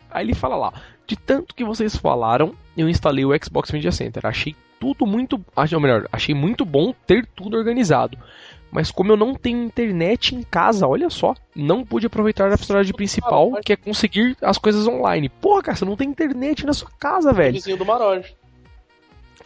Aí 0.10 0.24
ele 0.24 0.36
fala 0.36 0.56
lá, 0.56 0.74
de 1.08 1.16
tanto 1.18 1.56
que 1.56 1.66
vocês 1.66 1.98
falaram, 1.98 2.56
eu 2.78 2.88
instalei 2.88 3.26
o 3.26 3.32
Xbox 3.44 3.72
Media 3.72 3.92
Center. 3.92 4.26
Achei 4.26 4.56
tudo 4.80 5.06
muito, 5.06 5.44
ou 5.56 5.80
melhor, 5.80 6.08
achei 6.12 6.34
muito 6.34 6.64
bom 6.64 6.94
ter 7.06 7.26
tudo 7.36 7.58
organizado. 7.58 8.18
Mas 8.72 8.91
como 8.91 9.11
eu 9.11 9.18
não 9.18 9.34
tenho 9.34 9.63
internet 9.63 10.36
em 10.36 10.43
casa, 10.43 10.88
olha 10.88 11.09
só, 11.09 11.34
não 11.55 11.84
pude 11.84 12.05
aproveitar 12.07 12.51
a 12.51 12.57
funcionalidade 12.57 12.93
principal, 12.93 13.53
que 13.63 13.74
é 13.74 13.76
conseguir 13.76 14.38
as 14.41 14.57
coisas 14.57 14.88
online. 14.88 15.30
Porra, 15.30 15.63
cara, 15.63 15.78
você 15.78 15.86
não 15.86 15.95
tem 15.95 16.09
internet 16.09 16.65
na 16.65 16.74
sua 16.74 16.89
casa, 16.99 17.32
velho. 17.34 17.53
Vizinho 17.53 17.78
do 17.78 17.86
Maroja. 17.86 18.34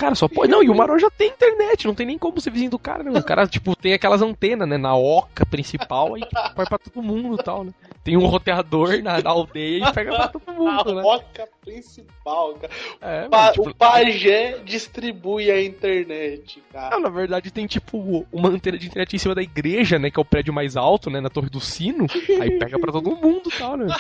Cara, 0.02 0.16
só 0.16 0.28
pode. 0.28 0.52
Não, 0.52 0.64
e 0.64 0.70
o 0.70 0.74
Marão 0.74 0.98
já 0.98 1.12
tem 1.12 1.30
internet, 1.30 1.86
não 1.86 1.94
tem 1.94 2.08
nem 2.08 2.18
como 2.18 2.42
ser 2.42 2.50
vizinho 2.50 2.72
do 2.72 2.80
cara, 2.80 3.04
né? 3.04 3.20
O 3.20 3.24
cara, 3.24 3.46
tipo, 3.46 3.76
tem 3.76 3.94
aquelas 3.94 4.24
antenas, 4.24 4.68
né? 4.68 4.76
Na 4.76 4.96
oca 4.96 5.46
principal, 5.46 6.16
aí 6.16 6.24
vai 6.56 6.66
pra 6.66 6.80
todo 6.80 7.04
mundo 7.04 7.40
e 7.40 7.44
tal, 7.44 7.64
né? 7.64 7.72
Tem 8.04 8.18
um 8.18 8.26
roteador 8.26 9.00
na, 9.04 9.22
na 9.22 9.30
aldeia 9.30 9.88
e 9.88 9.94
pega 9.94 10.16
pra 10.16 10.28
todo 10.30 10.52
mundo, 10.52 10.86
na 10.96 11.02
né? 11.04 11.08
oca 11.08 11.48
principal, 11.64 12.56
cara. 12.56 12.74
É, 13.00 13.30
pa 13.30 13.52
tipo... 13.52 13.70
O 13.70 13.76
pajé 13.76 14.58
distribui 14.66 15.52
a 15.52 15.64
internet, 15.64 16.64
cara. 16.74 16.96
Não, 16.96 17.02
na 17.04 17.10
verdade 17.10 17.52
tem, 17.52 17.68
tipo, 17.68 18.26
uma 18.32 18.50
antena 18.50 18.80
de 18.80 18.88
internet 18.88 19.16
em 19.16 19.20
cima 19.20 19.36
da 19.36 19.44
igreja, 19.44 20.00
né? 20.00 20.10
Que 20.10 20.20
é 20.20 20.22
o 20.22 20.26
prédio 20.26 20.52
mais 20.52 20.76
alto, 20.76 21.12
né? 21.12 21.22
Na 21.22 21.30
Torre 21.30 21.50
do 21.52 21.60
Sino. 21.60 22.08
Aí 22.42 22.58
pega 22.58 22.80
pra 22.80 22.92
todo 22.92 23.16
mundo 23.16 23.52
e 23.54 23.56
tal, 23.56 23.78
né? 23.78 23.86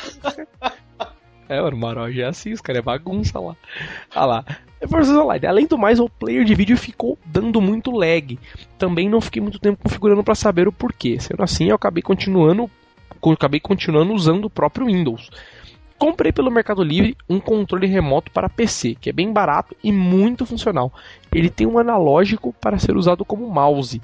É, 1.49 1.61
o 1.61 1.75
Maroja 1.75 2.21
é 2.21 2.25
assim, 2.27 2.53
os 2.53 2.61
caras 2.61 2.79
é 2.79 2.81
bagunça 2.81 3.37
lá. 3.37 3.57
Olha 4.15 4.25
lá. 4.25 4.45
Forza 4.87 5.19
Online. 5.19 5.45
Além 5.45 5.67
do 5.67 5.77
mais, 5.77 5.99
o 5.99 6.09
player 6.09 6.43
de 6.43 6.55
vídeo 6.55 6.77
ficou 6.77 7.17
dando 7.25 7.61
muito 7.61 7.91
lag. 7.91 8.37
Também 8.77 9.09
não 9.09 9.21
fiquei 9.21 9.41
muito 9.41 9.59
tempo 9.59 9.83
configurando 9.83 10.23
para 10.23 10.35
saber 10.35 10.67
o 10.67 10.71
porquê. 10.71 11.19
Sendo 11.19 11.43
assim, 11.43 11.69
eu 11.69 11.75
acabei 11.75 12.01
continuando, 12.01 12.69
acabei 13.33 13.59
continuando 13.59 14.13
usando 14.13 14.45
o 14.45 14.49
próprio 14.49 14.87
Windows. 14.87 15.29
Comprei 15.97 16.31
pelo 16.31 16.49
Mercado 16.49 16.83
Livre 16.83 17.15
um 17.29 17.39
controle 17.39 17.85
remoto 17.85 18.31
para 18.31 18.49
PC, 18.49 18.95
que 18.99 19.09
é 19.09 19.13
bem 19.13 19.31
barato 19.31 19.75
e 19.83 19.91
muito 19.91 20.45
funcional. 20.45 20.91
Ele 21.31 21.49
tem 21.49 21.67
um 21.67 21.77
analógico 21.77 22.51
para 22.59 22.79
ser 22.79 22.97
usado 22.97 23.23
como 23.23 23.47
mouse. 23.47 24.01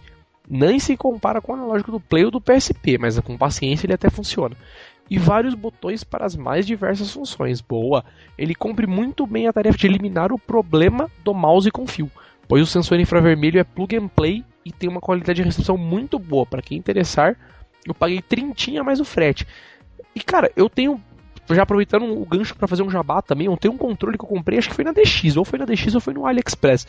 Nem 0.47 0.79
se 0.79 0.95
compara 0.95 1.41
com 1.41 1.51
o 1.51 1.55
analógico 1.55 1.91
do 1.91 1.99
Play 1.99 2.25
ou 2.25 2.31
do 2.31 2.39
PSP, 2.39 2.97
mas 2.99 3.19
com 3.19 3.35
paciência 3.35 3.87
ele 3.87 3.95
até 3.95 4.09
funciona 4.09 4.55
e 5.09 5.17
vários 5.17 5.53
botões 5.53 6.03
para 6.03 6.25
as 6.25 6.35
mais 6.35 6.65
diversas 6.65 7.11
funções. 7.11 7.61
Boa! 7.61 8.03
Ele 8.37 8.53
cumpre 8.53 8.87
muito 8.87 9.25
bem 9.25 9.47
a 9.47 9.53
tarefa 9.53 9.77
de 9.77 9.87
eliminar 9.87 10.31
o 10.31 10.39
problema 10.39 11.09
do 11.23 11.33
mouse 11.33 11.71
com 11.71 11.87
fio, 11.87 12.11
pois 12.47 12.61
o 12.61 12.65
sensor 12.65 12.99
infravermelho 12.99 13.59
é 13.59 13.63
plug 13.63 13.95
and 13.95 14.07
play 14.07 14.43
e 14.65 14.71
tem 14.71 14.89
uma 14.89 15.01
qualidade 15.01 15.37
de 15.37 15.43
recepção 15.43 15.77
muito 15.77 16.19
boa. 16.19 16.45
Para 16.45 16.61
quem 16.61 16.77
interessar, 16.77 17.35
eu 17.85 17.93
paguei 17.93 18.21
trintinha 18.21 18.83
mais 18.83 18.99
o 18.99 19.05
frete. 19.05 19.47
E 20.13 20.19
cara, 20.19 20.51
eu 20.55 20.69
tenho 20.69 21.01
já 21.55 21.63
aproveitando 21.63 22.03
o 22.03 22.25
gancho 22.25 22.55
para 22.55 22.67
fazer 22.67 22.83
um 22.83 22.89
jabá 22.89 23.21
também, 23.21 23.47
eu 23.47 23.55
tenho 23.55 23.73
um 23.73 23.77
controle 23.77 24.17
que 24.17 24.25
eu 24.25 24.29
comprei, 24.29 24.57
acho 24.57 24.69
que 24.69 24.75
foi 24.75 24.83
na 24.83 24.91
DX, 24.91 25.37
ou 25.37 25.45
foi 25.45 25.57
na 25.57 25.65
DX 25.65 25.95
ou 25.95 26.01
foi 26.01 26.13
no 26.13 26.25
AliExpress. 26.25 26.85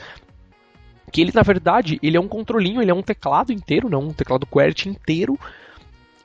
Que 1.12 1.20
ele, 1.20 1.32
na 1.32 1.42
verdade, 1.42 1.98
ele 2.02 2.16
é 2.16 2.20
um 2.20 2.28
controlinho, 2.28 2.82
ele 2.82 2.90
é 2.90 2.94
um 2.94 3.02
teclado 3.02 3.52
inteiro, 3.52 3.88
não, 3.88 4.08
um 4.08 4.12
teclado 4.12 4.46
QWERTY 4.46 4.88
inteiro, 4.88 5.38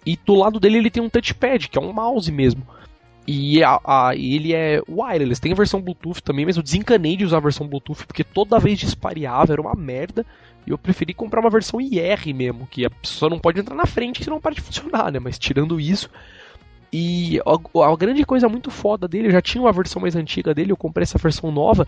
e 0.05 0.17
do 0.17 0.35
lado 0.35 0.59
dele 0.59 0.77
ele 0.77 0.89
tem 0.89 1.01
um 1.01 1.09
touchpad, 1.09 1.69
que 1.69 1.77
é 1.77 1.81
um 1.81 1.93
mouse 1.93 2.31
mesmo. 2.31 2.65
E 3.25 3.63
a, 3.63 3.79
a, 3.85 4.15
ele 4.15 4.53
é 4.53 4.81
wireless, 4.87 5.39
tem 5.39 5.53
a 5.53 5.55
versão 5.55 5.81
Bluetooth 5.81 6.21
também, 6.21 6.45
mas 6.45 6.57
eu 6.57 6.63
desencanei 6.63 7.15
de 7.15 7.23
usar 7.23 7.37
a 7.37 7.41
versão 7.41 7.67
Bluetooth 7.67 8.05
porque 8.05 8.23
toda 8.23 8.59
vez 8.59 8.77
dispareava, 8.77 9.53
era 9.53 9.61
uma 9.61 9.75
merda. 9.75 10.25
E 10.65 10.71
eu 10.71 10.77
preferi 10.77 11.13
comprar 11.13 11.41
uma 11.41 11.49
versão 11.49 11.79
IR 11.79 12.33
mesmo, 12.33 12.67
que 12.67 12.85
a 12.85 12.89
pessoa 12.89 13.29
não 13.29 13.39
pode 13.39 13.59
entrar 13.59 13.75
na 13.75 13.85
frente 13.85 14.23
senão 14.23 14.39
para 14.39 14.55
de 14.55 14.61
funcionar, 14.61 15.11
né? 15.11 15.19
Mas 15.19 15.37
tirando 15.37 15.79
isso. 15.79 16.09
E 16.91 17.39
a, 17.39 17.91
a, 17.91 17.95
grande 17.95 18.23
coisa 18.25 18.47
muito 18.47 18.69
foda 18.69 19.07
dele, 19.07 19.27
eu 19.27 19.31
já 19.31 19.41
tinha 19.41 19.61
uma 19.61 19.71
versão 19.71 20.01
mais 20.01 20.15
antiga 20.15 20.53
dele, 20.53 20.71
eu 20.71 20.77
comprei 20.77 21.03
essa 21.03 21.17
versão 21.17 21.51
nova, 21.51 21.87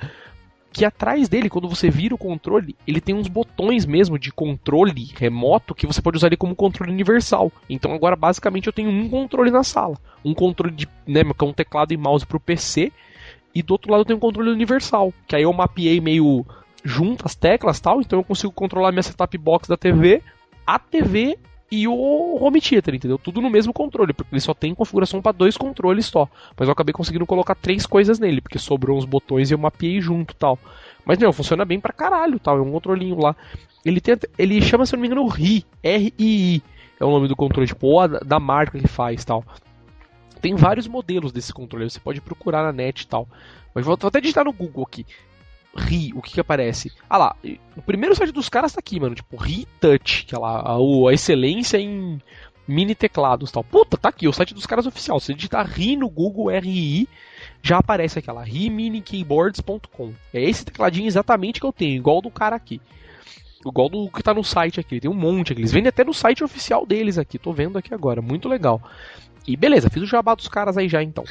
que 0.75 0.83
atrás 0.83 1.29
dele, 1.29 1.49
quando 1.49 1.69
você 1.69 1.89
vira 1.89 2.13
o 2.13 2.17
controle, 2.17 2.75
ele 2.85 2.99
tem 2.99 3.15
uns 3.15 3.29
botões 3.29 3.85
mesmo 3.85 4.19
de 4.19 4.29
controle 4.29 5.09
remoto 5.15 5.73
que 5.73 5.87
você 5.87 6.01
pode 6.01 6.17
usar 6.17 6.27
ele 6.27 6.35
como 6.35 6.53
controle 6.53 6.91
universal. 6.91 7.49
Então 7.69 7.93
agora 7.93 8.13
basicamente 8.13 8.67
eu 8.67 8.73
tenho 8.73 8.89
um 8.89 9.07
controle 9.07 9.49
na 9.51 9.63
sala, 9.63 9.97
um 10.23 10.33
controle 10.33 10.75
de, 10.75 10.85
né, 11.07 11.23
que 11.23 11.45
é 11.45 11.47
um 11.47 11.53
teclado 11.53 11.93
e 11.93 11.97
mouse 11.97 12.25
pro 12.25 12.41
PC, 12.41 12.91
e 13.53 13.63
do 13.63 13.71
outro 13.71 13.89
lado 13.89 14.01
eu 14.01 14.05
tenho 14.05 14.17
um 14.17 14.19
controle 14.19 14.49
universal, 14.49 15.13
que 15.25 15.37
aí 15.37 15.43
eu 15.43 15.53
mapeei 15.53 16.01
meio 16.01 16.45
junto 16.83 17.25
as 17.25 17.35
teclas 17.35 17.79
tal, 17.79 18.01
então 18.01 18.19
eu 18.19 18.23
consigo 18.23 18.51
controlar 18.51 18.91
minha 18.91 19.01
setup 19.01 19.37
box 19.37 19.69
da 19.69 19.77
TV, 19.77 20.21
a 20.67 20.77
TV 20.77 21.39
e 21.71 21.87
o 21.87 22.37
home 22.41 22.61
theater, 22.61 22.93
entendeu? 22.93 23.17
Tudo 23.17 23.41
no 23.41 23.49
mesmo 23.49 23.73
controle, 23.73 24.13
porque 24.13 24.33
ele 24.33 24.41
só 24.41 24.53
tem 24.53 24.75
configuração 24.75 25.21
para 25.21 25.31
dois 25.31 25.57
controles 25.57 26.05
só. 26.05 26.29
Mas 26.57 26.67
eu 26.67 26.73
acabei 26.73 26.93
conseguindo 26.93 27.25
colocar 27.25 27.55
três 27.55 27.85
coisas 27.85 28.19
nele, 28.19 28.39
porque 28.39 28.59
sobrou 28.59 28.97
uns 28.97 29.05
botões 29.05 29.49
e 29.49 29.53
eu 29.53 29.57
mapeei 29.57 29.99
junto 29.99 30.35
tal. 30.35 30.59
Mas 31.03 31.17
não, 31.17 31.33
funciona 31.33 31.65
bem 31.65 31.79
pra 31.79 31.91
caralho 31.91 32.39
tal, 32.39 32.57
é 32.57 32.61
um 32.61 32.71
controlinho 32.71 33.19
lá. 33.19 33.35
Ele 33.83 33.99
tem, 33.99 34.15
ele 34.37 34.61
chama, 34.61 34.85
se 34.85 34.93
eu 34.93 34.97
não 34.97 35.01
me 35.01 35.07
engano, 35.07 35.27
RI, 35.27 35.65
R-I-I, 35.81 36.61
é 36.99 37.05
o 37.05 37.09
nome 37.09 37.27
do 37.27 37.35
controle, 37.35 37.67
tipo, 37.67 37.87
ou 37.87 37.99
a, 37.99 38.07
da 38.07 38.39
marca 38.39 38.79
que 38.79 38.87
faz 38.87 39.25
tal. 39.25 39.43
Tem 40.41 40.55
vários 40.55 40.87
modelos 40.87 41.31
desse 41.31 41.51
controle, 41.51 41.89
você 41.89 41.99
pode 41.99 42.21
procurar 42.21 42.63
na 42.63 42.71
net 42.71 43.01
e 43.01 43.07
tal. 43.07 43.27
Mas 43.73 43.85
vou, 43.85 43.97
vou 43.97 44.07
até 44.07 44.21
digitar 44.21 44.45
no 44.45 44.53
Google 44.53 44.85
aqui. 44.87 45.05
Ri, 45.75 46.13
o 46.15 46.21
que 46.21 46.33
que 46.33 46.39
aparece? 46.39 46.91
Ah 47.09 47.17
lá, 47.17 47.35
o 47.75 47.81
primeiro 47.81 48.15
site 48.15 48.31
dos 48.31 48.47
caras 48.47 48.73
tá 48.73 48.79
aqui, 48.79 48.99
mano, 48.99 49.13
tipo 49.13 49.35
Ri 49.35 49.67
Touch, 49.79 50.25
que 50.25 50.33
é 50.33 50.37
lá, 50.37 50.61
a, 50.61 50.75
a 50.77 51.13
excelência 51.13 51.77
em 51.77 52.21
mini 52.67 52.95
teclados 52.95 53.51
tal. 53.51 53.63
Puta, 53.63 53.97
tá 53.97 54.09
aqui, 54.09 54.27
o 54.27 54.33
site 54.33 54.53
dos 54.53 54.65
caras 54.65 54.85
oficial. 54.85 55.19
Se 55.19 55.33
digitar 55.33 55.67
Ri 55.67 55.95
no 55.95 56.09
Google 56.09 56.49
RI, 56.59 57.07
já 57.61 57.77
aparece 57.77 58.19
aquela 58.19 58.43
rimini-keyboards.com. 58.43 60.13
É 60.33 60.41
esse 60.41 60.65
tecladinho 60.65 61.07
exatamente 61.07 61.59
que 61.59 61.65
eu 61.65 61.73
tenho, 61.73 61.95
igual 61.95 62.21
do 62.21 62.31
cara 62.31 62.55
aqui. 62.55 62.81
Igual 63.65 63.89
do 63.89 64.09
que 64.09 64.21
tá 64.21 64.33
no 64.33 64.43
site 64.43 64.79
aqui, 64.79 64.99
tem 64.99 65.09
um 65.09 65.15
monte 65.15 65.51
aqui. 65.51 65.61
Eles 65.61 65.71
vendem 65.71 65.89
até 65.89 66.03
no 66.03 66.13
site 66.13 66.43
oficial 66.43 66.85
deles 66.85 67.17
aqui, 67.17 67.39
tô 67.39 67.51
vendo 67.51 67.77
aqui 67.77 67.93
agora, 67.93 68.21
muito 68.21 68.47
legal. 68.47 68.81
E 69.47 69.55
beleza, 69.55 69.89
fiz 69.89 70.01
o 70.01 70.07
jabá 70.07 70.33
dos 70.33 70.47
caras 70.47 70.77
aí 70.77 70.89
já 70.89 71.03
então. 71.03 71.23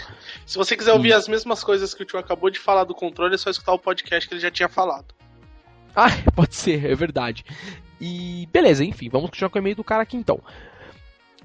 Se 0.47 0.57
você 0.57 0.77
quiser 0.77 0.93
ouvir 0.93 1.09
e... 1.09 1.13
as 1.13 1.27
mesmas 1.27 1.65
coisas 1.65 1.93
que 1.93 2.03
o 2.03 2.07
tio 2.07 2.19
acabou 2.19 2.49
de 2.49 2.59
falar 2.59 2.85
do 2.85 2.95
controle, 2.95 3.35
é 3.35 3.39
só 3.39 3.51
escutar 3.51 3.73
o 3.73 3.79
podcast 3.79 4.29
que 4.29 4.35
ele 4.35 4.41
já 4.41 4.51
tinha 4.51 4.69
falado. 4.69 5.15
Ah, 5.95 6.11
pode 6.35 6.55
ser, 6.55 6.85
é 6.85 6.95
verdade. 6.95 7.45
E 8.01 8.49
beleza, 8.53 8.85
enfim, 8.85 9.09
vamos 9.09 9.31
continuar 9.31 9.51
com 9.51 9.59
o 9.59 9.61
e-mail 9.61 9.77
do 9.77 9.85
cara 9.85 10.03
aqui 10.03 10.17
então. 10.17 10.41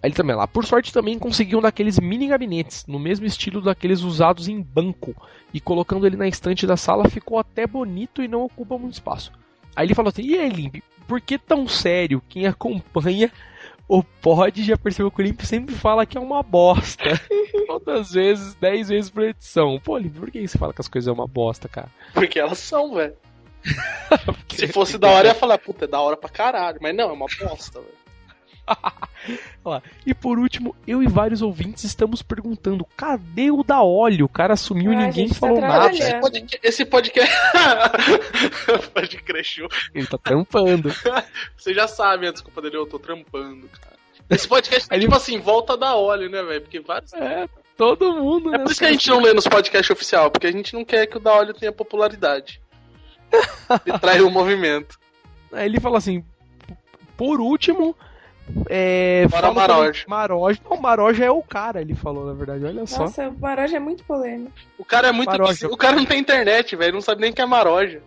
Ele 0.01 0.13
também 0.13 0.35
lá. 0.35 0.47
Por 0.47 0.65
sorte 0.65 0.93
também 0.93 1.19
consegui 1.19 1.55
um 1.55 1.61
daqueles 1.61 1.99
mini 1.99 2.27
gabinetes, 2.27 2.85
no 2.87 2.99
mesmo 2.99 3.25
estilo 3.25 3.61
daqueles 3.61 4.01
usados 4.01 4.47
em 4.47 4.61
banco. 4.61 5.15
E 5.53 5.59
colocando 5.59 6.05
ele 6.05 6.15
na 6.15 6.27
estante 6.27 6.65
da 6.65 6.77
sala 6.77 7.09
ficou 7.09 7.37
até 7.37 7.67
bonito 7.67 8.23
e 8.23 8.27
não 8.27 8.43
ocupa 8.43 8.77
muito 8.77 8.93
espaço. 8.93 9.31
Aí 9.75 9.85
ele 9.85 9.95
falou 9.95 10.09
assim: 10.09 10.23
E 10.23 10.37
aí, 10.37 10.49
Limp, 10.49 10.77
por 11.07 11.19
que 11.19 11.37
tão 11.37 11.67
sério? 11.67 12.21
Quem 12.29 12.45
acompanha 12.45 13.31
o 13.89 14.03
Pod 14.03 14.63
já 14.63 14.77
percebeu 14.77 15.09
que 15.09 15.19
o 15.19 15.25
Limp 15.25 15.41
sempre 15.41 15.73
fala 15.73 16.05
que 16.05 16.15
é 16.15 16.21
uma 16.21 16.43
bosta. 16.43 17.19
Todas 17.65 18.01
as 18.01 18.11
vezes, 18.11 18.53
10 18.55 18.89
vezes 18.89 19.09
por 19.09 19.23
edição. 19.23 19.81
Pô, 19.83 19.97
Limp, 19.97 20.15
por 20.15 20.29
que 20.29 20.47
você 20.47 20.57
fala 20.59 20.71
que 20.71 20.79
as 20.79 20.87
coisas 20.87 21.07
é 21.07 21.11
uma 21.11 21.27
bosta, 21.27 21.67
cara? 21.67 21.89
Porque 22.13 22.39
elas 22.39 22.59
são, 22.59 22.93
velho. 22.93 23.15
Se 24.55 24.67
fosse 24.67 24.97
da 24.97 25.09
hora, 25.09 25.27
eu 25.27 25.31
ia 25.31 25.35
falar, 25.35 25.57
puta, 25.57 25.85
é 25.85 25.87
da 25.87 25.99
hora 25.99 26.15
pra 26.15 26.29
caralho. 26.29 26.77
Mas 26.79 26.95
não, 26.95 27.09
é 27.09 27.13
uma 27.13 27.25
bosta, 27.41 27.79
velho. 27.79 27.98
E 30.05 30.13
por 30.13 30.39
último, 30.39 30.75
eu 30.87 31.03
e 31.03 31.07
vários 31.07 31.41
ouvintes 31.41 31.83
estamos 31.83 32.21
perguntando: 32.21 32.85
cadê 32.97 33.51
o 33.51 33.63
da 33.63 33.83
óleo? 33.83 34.25
O 34.25 34.29
cara 34.29 34.55
sumiu 34.55 34.91
e 34.93 34.95
Ah, 34.95 35.05
ninguém 35.07 35.29
tá 35.29 35.35
falou 35.35 35.61
nada. 35.61 35.91
Esse 35.91 36.19
podcast. 36.19 36.59
Esse 36.63 36.85
podcast... 36.85 37.35
Pode 38.93 39.17
crer. 39.21 39.45
Ele 39.93 40.07
tá 40.07 40.17
trampando. 40.17 40.89
Você 41.57 41.73
já 41.73 41.87
sabe 41.87 42.27
a 42.27 42.31
desculpa 42.31 42.61
dele, 42.61 42.77
eu 42.77 42.87
tô 42.87 42.97
trampando, 42.97 43.67
cara. 43.69 43.97
Esse 44.29 44.47
podcast 44.47 44.87
é 44.91 44.95
Aí 44.95 44.99
tipo 45.01 45.11
ele- 45.13 45.17
assim, 45.21 45.39
volta 45.39 45.77
da 45.77 45.95
óleo, 45.95 46.29
né, 46.29 46.41
velho? 46.41 46.61
Porque 46.61 46.79
vários. 46.79 47.13
É, 47.13 47.47
todo 47.77 48.13
mundo, 48.13 48.49
É 48.53 48.57
né? 48.57 48.63
por 48.63 48.71
isso 48.71 48.79
que 48.79 48.85
a 48.85 48.91
gente 48.91 49.09
não 49.09 49.19
lê 49.21 49.33
nos 49.33 49.47
podcasts 49.47 49.89
oficial, 49.91 50.31
porque 50.31 50.47
a 50.47 50.51
gente 50.51 50.73
não 50.73 50.83
quer 50.85 51.05
que 51.05 51.17
o 51.17 51.19
da 51.19 51.33
óleo 51.33 51.53
tenha 51.53 51.71
popularidade. 51.71 52.61
E 53.85 53.99
trai 53.99 54.21
o 54.21 54.31
movimento. 54.31 54.97
Aí 55.51 55.65
ele 55.67 55.79
fala 55.79 55.97
assim: 55.99 56.23
por 57.15 57.39
último. 57.39 57.95
É, 58.69 59.27
Fora 59.29 59.41
também- 59.49 59.55
Maroja. 60.07 60.59
Não, 60.69 60.77
Maroja 60.77 61.25
é 61.25 61.31
o 61.31 61.41
cara, 61.41 61.81
ele 61.81 61.93
falou, 61.95 62.25
na 62.25 62.33
verdade. 62.33 62.65
Olha 62.65 62.85
só. 62.85 63.01
Nossa, 63.03 63.29
o 63.29 63.39
Maroja 63.39 63.77
é 63.77 63.79
muito 63.79 64.03
polêmico. 64.03 64.51
O 64.77 64.85
cara 64.85 65.07
é 65.09 65.11
muito. 65.11 65.29
Maroja. 65.29 65.67
O 65.67 65.77
cara 65.77 65.95
não 65.95 66.05
tem 66.05 66.19
internet, 66.19 66.75
velho. 66.75 66.93
Não 66.93 67.01
sabe 67.01 67.21
nem 67.21 67.31
que 67.33 67.41
é 67.41 67.45
maroja. 67.45 68.01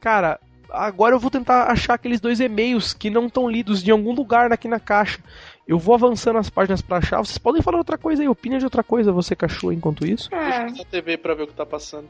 Cara, 0.00 0.38
agora 0.70 1.14
eu 1.14 1.18
vou 1.18 1.30
tentar 1.30 1.64
achar 1.70 1.94
aqueles 1.94 2.20
dois 2.20 2.40
e-mails 2.40 2.92
que 2.94 3.10
não 3.10 3.26
estão 3.26 3.48
lidos 3.48 3.82
de 3.82 3.90
algum 3.90 4.12
lugar 4.12 4.52
aqui 4.52 4.68
na 4.68 4.78
caixa. 4.80 5.18
Eu 5.66 5.78
vou 5.78 5.94
avançando 5.94 6.38
as 6.38 6.48
páginas 6.48 6.80
pra 6.80 6.98
achar. 6.98 7.18
Vocês 7.18 7.38
podem 7.38 7.60
falar 7.60 7.78
outra 7.78 7.98
coisa 7.98 8.22
aí, 8.22 8.28
opina 8.28 8.58
de 8.58 8.64
outra 8.64 8.84
coisa, 8.84 9.10
você 9.10 9.34
cachorro, 9.34 9.72
enquanto 9.72 10.06
isso. 10.06 10.28
Ah, 10.32 10.64
Deixa 10.64 10.82
eu 10.82 10.86
TV 10.86 11.16
pra 11.16 11.34
ver 11.34 11.42
o 11.42 11.46
que 11.48 11.54
tá 11.54 11.66
passando. 11.66 12.08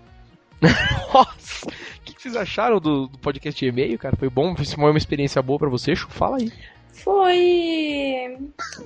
Nossa! 1.12 1.66
O 1.66 2.02
que, 2.04 2.14
que 2.14 2.22
vocês 2.22 2.36
acharam 2.36 2.78
do, 2.80 3.06
do 3.08 3.18
podcast 3.18 3.58
de 3.58 3.68
e-mail, 3.70 3.98
cara? 3.98 4.16
Foi 4.16 4.28
bom? 4.30 4.54
Foi 4.56 4.90
uma 4.90 4.98
experiência 4.98 5.40
boa 5.42 5.58
pra 5.58 5.68
você? 5.68 5.94
Chu? 5.94 6.08
Fala 6.10 6.38
aí. 6.38 6.52
foi. 6.92 8.38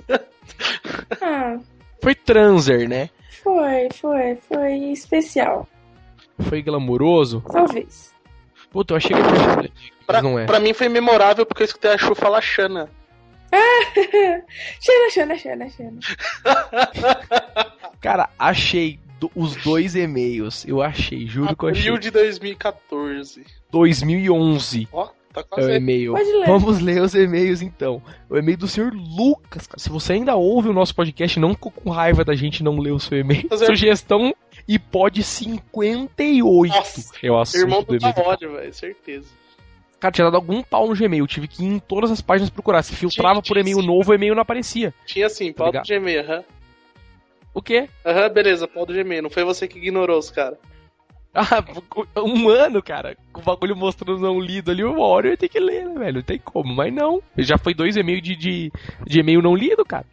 Ah, 1.21 1.57
Foi 2.01 2.13
transer, 2.13 2.87
né? 2.87 3.09
foi, 3.43 3.87
foi, 3.95 4.35
foi 4.47 4.73
especial. 4.91 5.67
Foi 6.39 6.61
glamouroso? 6.61 7.41
Talvez. 7.51 8.13
Puta, 8.69 8.93
eu 8.93 8.97
achei 8.97 9.15
que 9.15 9.21
era 9.21 9.69
Pra, 10.05 10.21
não 10.21 10.37
é. 10.37 10.45
pra 10.45 10.59
mim 10.59 10.73
foi 10.73 10.89
memorável 10.89 11.45
porque 11.45 11.63
eu 11.63 11.65
escutei 11.65 11.91
a 11.91 11.97
Chu 11.97 12.13
falar 12.13 12.41
Xana. 12.41 12.89
Xana, 14.79 15.09
Xana, 15.09 15.37
Xana, 15.37 15.69
Xana. 15.69 15.99
Cara, 18.01 18.29
achei 18.37 18.99
do- 19.21 19.31
os 19.35 19.55
dois 19.57 19.95
e-mails. 19.95 20.65
Eu 20.67 20.81
achei, 20.81 21.25
juro 21.27 21.55
que 21.55 21.63
eu 21.65 21.69
achei. 21.69 21.81
Abril 21.83 21.97
de 21.99 22.11
2014. 22.11 23.45
2011 23.71 24.87
Ó, 24.91 25.07
tá 25.33 25.45
é 25.57 25.61
o 25.63 25.69
e-mail. 25.69 26.13
Pode 26.13 26.31
ler. 26.33 26.45
Vamos 26.47 26.79
ler 26.81 27.01
os 27.01 27.13
e-mails 27.15 27.61
então. 27.61 28.01
O 28.29 28.37
e-mail 28.37 28.57
do 28.57 28.67
senhor 28.67 28.91
Lucas. 28.93 29.67
cara. 29.67 29.79
Se 29.79 29.89
você 29.89 30.13
ainda 30.13 30.35
ouve 30.35 30.67
o 30.69 30.73
nosso 30.73 30.93
podcast, 30.95 31.39
não 31.39 31.51
ficou 31.53 31.71
com 31.71 31.89
raiva 31.89 32.25
da 32.25 32.35
gente 32.35 32.63
não 32.63 32.77
ler 32.79 32.91
o 32.91 32.99
seu 32.99 33.17
e-mail. 33.19 33.47
Fazer- 33.47 33.67
Sugestão 33.67 34.35
e 34.67 34.77
pode 34.77 35.23
58. 35.23 36.73
Nossa, 36.75 37.11
é 37.23 37.31
o 37.31 37.39
assunto 37.39 37.61
Irmão 37.61 37.83
do 37.83 37.97
do 37.97 37.99
velho, 37.99 38.73
certeza. 38.73 39.27
Cara, 39.99 40.11
tinha 40.11 40.25
dado 40.25 40.35
algum 40.37 40.63
pau 40.63 40.87
no 40.87 40.95
Gmail. 40.95 41.27
Tive 41.27 41.47
que 41.47 41.63
ir 41.63 41.67
em 41.67 41.77
todas 41.79 42.09
as 42.09 42.21
páginas 42.21 42.49
procurar. 42.49 42.81
Se 42.81 42.95
filtrava 42.95 43.39
Tinha- 43.39 43.53
por 43.53 43.57
e-mail 43.59 43.79
sim. 43.81 43.85
novo, 43.85 44.11
o 44.11 44.15
e-mail 44.15 44.33
não 44.33 44.41
aparecia. 44.41 44.91
Tinha 45.05 45.27
assim, 45.27 45.53
Tá 45.53 45.57
pau 45.59 45.67
do 45.67 45.71
ligado? 45.73 45.87
Gmail, 45.87 46.21
aham. 46.21 46.43
O 47.53 47.61
quê? 47.61 47.89
Aham, 48.05 48.29
beleza, 48.29 48.67
pau 48.67 48.85
do 48.85 48.93
Gmail. 48.93 49.23
Não 49.23 49.29
foi 49.29 49.43
você 49.43 49.67
que 49.67 49.77
ignorou 49.77 50.17
os 50.17 50.31
caras. 50.31 50.57
Ah, 51.33 51.63
um 52.21 52.49
ano, 52.49 52.81
cara, 52.83 53.15
com 53.31 53.41
o 53.41 53.43
bagulho 53.43 53.75
mostrando 53.75 54.19
não 54.19 54.39
lido 54.39 54.69
ali, 54.69 54.83
uma 54.83 55.05
hora 55.05 55.27
eu 55.27 55.31
ia 55.31 55.37
ter 55.37 55.47
que 55.47 55.59
ler, 55.59 55.85
né, 55.85 55.97
velho? 55.97 56.15
Não 56.15 56.21
tem 56.21 56.39
como, 56.39 56.75
mas 56.75 56.93
não. 56.93 57.21
Já 57.37 57.57
foi 57.57 57.73
dois 57.73 57.95
e-mails 57.95 58.21
de, 58.21 58.35
de, 58.35 58.71
de 59.05 59.19
e-mail 59.19 59.41
não 59.41 59.55
lido, 59.55 59.85
cara. 59.85 60.05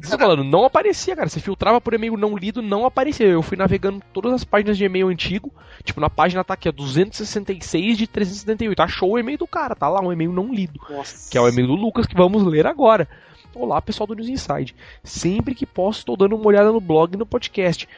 Você 0.00 0.10
tá 0.10 0.18
falando, 0.18 0.42
não 0.42 0.64
aparecia, 0.64 1.14
cara. 1.14 1.28
Você 1.28 1.38
filtrava 1.38 1.80
por 1.80 1.94
e-mail 1.94 2.16
não 2.16 2.36
lido, 2.36 2.60
não 2.60 2.84
aparecia. 2.84 3.26
Eu 3.26 3.42
fui 3.42 3.56
navegando 3.56 4.02
todas 4.12 4.32
as 4.32 4.42
páginas 4.42 4.76
de 4.76 4.84
e-mail 4.84 5.08
antigo. 5.08 5.52
Tipo, 5.84 6.00
na 6.00 6.10
página 6.10 6.42
tá 6.42 6.54
aqui, 6.54 6.68
ó, 6.68 6.72
266 6.72 7.96
de 7.96 8.06
378. 8.08 8.80
Achou 8.80 9.12
o 9.12 9.18
e-mail 9.18 9.38
do 9.38 9.46
cara, 9.46 9.76
tá 9.76 9.88
lá, 9.88 10.00
um 10.00 10.12
e-mail 10.12 10.32
não 10.32 10.52
lido. 10.52 10.80
Nossa. 10.90 11.30
Que 11.30 11.38
é 11.38 11.40
o 11.40 11.48
e-mail 11.48 11.68
do 11.68 11.76
Lucas 11.76 12.06
que 12.06 12.16
vamos 12.16 12.42
ler 12.42 12.66
agora. 12.66 13.08
Olá, 13.54 13.80
pessoal 13.82 14.06
do 14.06 14.14
News 14.14 14.28
Inside. 14.28 14.74
Sempre 15.04 15.54
que 15.54 15.66
posso, 15.66 16.00
estou 16.00 16.16
dando 16.16 16.36
uma 16.36 16.46
olhada 16.46 16.72
no 16.72 16.80
blog 16.80 17.14
e 17.14 17.18
no 17.18 17.26
podcast. 17.26 17.88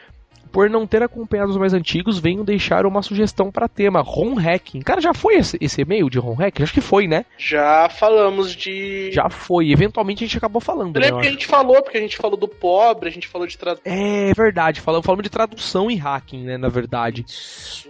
Por 0.50 0.70
não 0.70 0.86
ter 0.86 1.02
acompanhado 1.02 1.50
os 1.50 1.56
mais 1.56 1.74
antigos, 1.74 2.20
venho 2.20 2.44
deixar 2.44 2.86
uma 2.86 3.02
sugestão 3.02 3.50
para 3.50 3.66
tema: 3.68 4.00
ROM 4.00 4.34
hacking. 4.34 4.82
Cara, 4.82 5.00
já 5.00 5.12
foi 5.12 5.34
esse, 5.34 5.58
esse 5.60 5.80
e-mail 5.82 6.08
de 6.08 6.18
ROM 6.18 6.34
hacking? 6.34 6.62
Acho 6.62 6.72
que 6.72 6.80
foi, 6.80 7.08
né? 7.08 7.24
Já 7.36 7.88
falamos 7.88 8.54
de. 8.54 9.10
Já 9.10 9.28
foi. 9.28 9.72
Eventualmente 9.72 10.22
a 10.22 10.26
gente 10.28 10.38
acabou 10.38 10.60
falando. 10.60 10.94
Eu 10.96 11.00
Né, 11.00 11.06
lembro 11.06 11.18
eu 11.18 11.22
que 11.22 11.28
a 11.28 11.32
gente 11.32 11.46
falou, 11.46 11.82
porque 11.82 11.98
a 11.98 12.00
gente 12.00 12.16
falou 12.16 12.36
do 12.36 12.46
pobre, 12.46 13.08
a 13.08 13.12
gente 13.12 13.26
falou 13.26 13.48
de 13.48 13.58
tradução. 13.58 13.92
É 13.92 14.32
verdade, 14.32 14.80
falamos, 14.80 15.04
falamos 15.04 15.24
de 15.24 15.30
tradução 15.30 15.90
e 15.90 15.96
hacking, 15.96 16.44
né? 16.44 16.56
Na 16.56 16.68
verdade. 16.68 17.24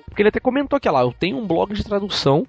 Porque 0.08 0.22
ele 0.22 0.30
até 0.30 0.40
comentou 0.40 0.76
aqui, 0.78 0.88
lá, 0.88 1.02
eu 1.02 1.12
tenho 1.12 1.36
um 1.36 1.46
blog 1.46 1.74
de 1.74 1.84
tradução 1.84 2.46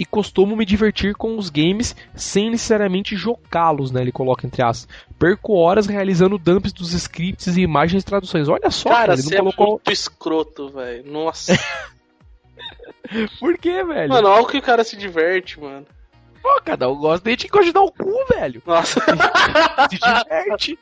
e 0.00 0.06
costumo 0.06 0.56
me 0.56 0.64
divertir 0.64 1.14
com 1.14 1.36
os 1.36 1.50
games 1.50 1.94
sem 2.14 2.48
necessariamente 2.48 3.14
jogá-los, 3.14 3.90
né? 3.90 4.00
Ele 4.00 4.10
coloca 4.10 4.46
entre 4.46 4.62
aspas. 4.62 4.88
Perco 5.18 5.52
horas 5.52 5.86
realizando 5.86 6.38
dumps 6.38 6.72
dos 6.72 6.94
scripts 6.94 7.54
e 7.58 7.60
imagens 7.60 8.02
de 8.02 8.06
traduções. 8.06 8.48
Olha 8.48 8.70
só, 8.70 8.88
Cara, 8.88 9.00
cara, 9.00 9.12
ele 9.12 9.22
você 9.22 9.28
não 9.42 9.48
é 9.48 9.52
colocou. 9.52 9.66
muito 9.74 9.92
escroto, 9.92 10.70
velho. 10.70 11.04
Nossa. 11.12 11.52
Por 13.38 13.58
quê, 13.58 13.84
velho? 13.84 14.08
mano, 14.08 14.28
olha 14.28 14.42
o 14.42 14.46
que 14.46 14.58
o 14.58 14.62
cara 14.62 14.84
se 14.84 14.96
diverte, 14.96 15.60
mano. 15.60 15.84
Pô, 16.42 16.60
cada 16.64 16.88
um 16.88 16.96
gosta 16.96 17.22
de 17.24 17.30
gente 17.32 17.44
que 17.44 17.50
gosta 17.50 17.66
de 17.66 17.72
dar 17.72 17.82
o 17.82 17.92
cu, 17.92 18.10
velho. 18.34 18.62
Nossa. 18.66 19.00
Se 19.90 19.98
diverte. 19.98 20.78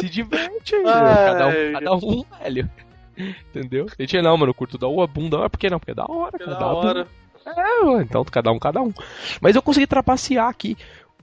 Se 0.00 0.08
diverte 0.08 0.74
aí, 0.76 0.84
cada 0.84 1.46
um, 1.48 1.72
cada 1.72 1.94
um, 1.94 2.24
velho. 2.42 2.70
Entendeu? 3.50 3.86
Gente, 3.98 4.22
não, 4.22 4.36
mano, 4.38 4.50
eu 4.50 4.54
curto 4.54 4.78
dar 4.78 4.86
o 4.88 5.06
bundão, 5.06 5.44
é 5.44 5.48
porque 5.50 5.68
não, 5.68 5.78
porque 5.78 5.90
é 5.90 5.94
da 5.94 6.06
hora, 6.08 6.38
Que 6.38 6.44
cara. 6.44 6.56
da 6.56 6.58
dá 6.58 6.70
a 6.70 6.74
bunda. 6.74 7.08
É, 7.46 8.02
então 8.02 8.24
cada 8.24 8.50
um, 8.52 8.58
cada 8.58 8.80
um. 8.82 8.92
Mas 9.40 9.56
eu 9.56 9.62
consegui 9.62 9.86
trapacear 9.86 10.48
aqui. 10.48 10.76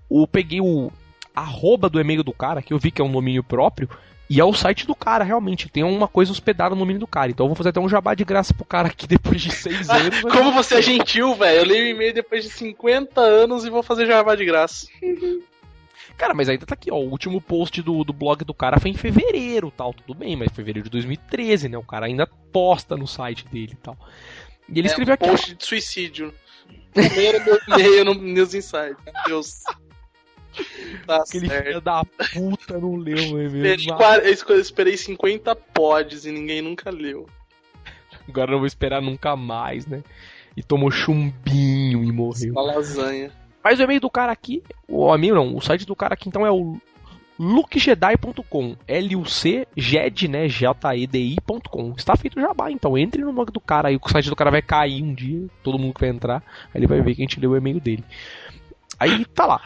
Eu 0.09 0.27
peguei 0.27 0.59
o 0.61 0.91
arroba 1.35 1.89
do 1.89 1.99
e-mail 1.99 2.23
do 2.23 2.33
cara, 2.33 2.61
que 2.61 2.73
eu 2.73 2.79
vi 2.79 2.91
que 2.91 3.01
é 3.01 3.05
um 3.05 3.11
domínio 3.11 3.43
próprio, 3.43 3.89
e 4.29 4.39
é 4.39 4.43
o 4.43 4.53
site 4.53 4.85
do 4.85 4.93
cara, 4.93 5.23
realmente. 5.23 5.69
Tem 5.69 5.83
uma 5.83 6.07
coisa 6.07 6.31
hospedada 6.31 6.75
no 6.75 6.81
domínio 6.81 6.99
do 6.99 7.07
cara. 7.07 7.31
Então 7.31 7.45
eu 7.45 7.49
vou 7.49 7.55
fazer 7.55 7.69
até 7.69 7.79
um 7.79 7.89
jabá 7.89 8.13
de 8.13 8.23
graça 8.25 8.53
pro 8.53 8.65
cara 8.65 8.87
aqui 8.89 9.05
depois 9.07 9.41
de 9.41 9.51
seis 9.51 9.89
anos. 9.89 10.21
mas- 10.23 10.33
Como 10.33 10.51
você 10.51 10.75
é 10.75 10.81
gentil, 10.81 11.33
velho. 11.35 11.59
Eu 11.59 11.65
leio 11.65 11.85
o 11.85 11.87
e-mail 11.95 12.13
depois 12.13 12.43
de 12.43 12.49
50 12.49 13.21
anos 13.21 13.65
e 13.65 13.69
vou 13.69 13.81
fazer 13.83 14.05
jabá 14.05 14.35
de 14.35 14.45
graça. 14.45 14.87
Cara, 16.17 16.33
mas 16.33 16.49
ainda 16.49 16.65
tá 16.65 16.73
aqui, 16.73 16.91
ó. 16.91 16.95
O 16.97 17.09
último 17.11 17.39
post 17.39 17.81
do, 17.81 18.03
do 18.03 18.11
blog 18.11 18.43
do 18.43 18.53
cara 18.53 18.77
foi 18.77 18.91
em 18.91 18.93
fevereiro 18.93 19.71
tal. 19.71 19.93
Tudo 19.93 20.13
bem, 20.13 20.35
mas 20.35 20.51
fevereiro 20.51 20.83
de 20.83 20.89
2013, 20.91 21.69
né? 21.69 21.77
O 21.77 21.83
cara 21.83 22.07
ainda 22.07 22.27
posta 22.51 22.97
no 22.97 23.07
site 23.07 23.45
dele 23.47 23.71
e 23.71 23.77
tal. 23.77 23.97
E 24.71 24.79
ele 24.79 24.87
escreveu 24.87 25.13
é 25.13 25.17
um 25.23 25.25
aqui, 25.25 25.29
post 25.29 25.55
de 25.55 25.65
suicídio. 25.65 26.33
Primeiro 26.93 27.43
meu 27.43 27.59
e-mail 27.67 28.05
no 28.05 28.13
News 28.13 28.53
Inside. 28.53 28.95
Meu 29.05 29.13
Deus. 29.25 29.63
Tá 31.05 31.17
Aquele 31.17 31.47
certo. 31.47 31.65
filho 31.65 31.81
da 31.81 32.03
puta 32.33 32.79
não 32.79 32.95
leu 32.95 33.15
o 33.15 33.41
e-mail. 33.41 33.75
Esperei, 33.75 34.37
eu 34.49 34.59
esperei 34.59 34.97
50 34.97 35.55
pods 35.55 36.25
e 36.25 36.31
ninguém 36.31 36.61
nunca 36.61 36.89
leu. 36.89 37.27
Agora 38.27 38.49
eu 38.49 38.53
não 38.53 38.59
vou 38.59 38.67
esperar 38.67 39.01
nunca 39.01 39.35
mais, 39.35 39.85
né? 39.85 40.03
E 40.55 40.63
tomou 40.63 40.91
chumbinho 40.91 42.03
e 42.03 42.11
morreu. 42.11 42.51
Uma 42.51 42.61
lasanha. 42.61 43.31
Mas 43.63 43.79
o 43.79 43.83
e-mail 43.83 43.99
do 43.99 44.09
cara 44.09 44.31
aqui, 44.31 44.63
o 44.87 45.13
e-mail 45.13 45.35
não, 45.35 45.55
o 45.55 45.61
site 45.61 45.85
do 45.85 45.95
cara 45.95 46.13
aqui 46.13 46.27
então 46.27 46.45
é 46.45 46.51
o 46.51 46.79
lucjedi.com, 47.39 48.75
L-U-C-G-E-D, 48.85 50.27
né, 50.27 50.49
J-E-D-I.com. 50.49 51.93
Está 51.95 52.17
feito 52.17 52.37
o 52.37 52.41
jabá, 52.41 52.69
então 52.69 52.97
entre 52.97 53.23
no 53.23 53.31
blog 53.31 53.49
do 53.51 53.61
cara 53.61 53.87
aí, 53.87 53.95
o 53.95 54.09
site 54.09 54.29
do 54.29 54.35
cara 54.35 54.51
vai 54.51 54.61
cair 54.61 55.01
um 55.01 55.13
dia, 55.13 55.47
todo 55.63 55.79
mundo 55.79 55.93
que 55.93 56.01
vai 56.01 56.09
entrar, 56.09 56.43
aí 56.73 56.79
ele 56.79 56.87
vai 56.87 57.01
ver 57.01 57.15
que 57.15 57.21
a 57.21 57.25
gente 57.25 57.39
leu 57.39 57.51
o 57.51 57.57
e-mail 57.57 57.79
dele. 57.79 58.03
Aí 58.99 59.23
tá 59.25 59.45
lá. 59.45 59.61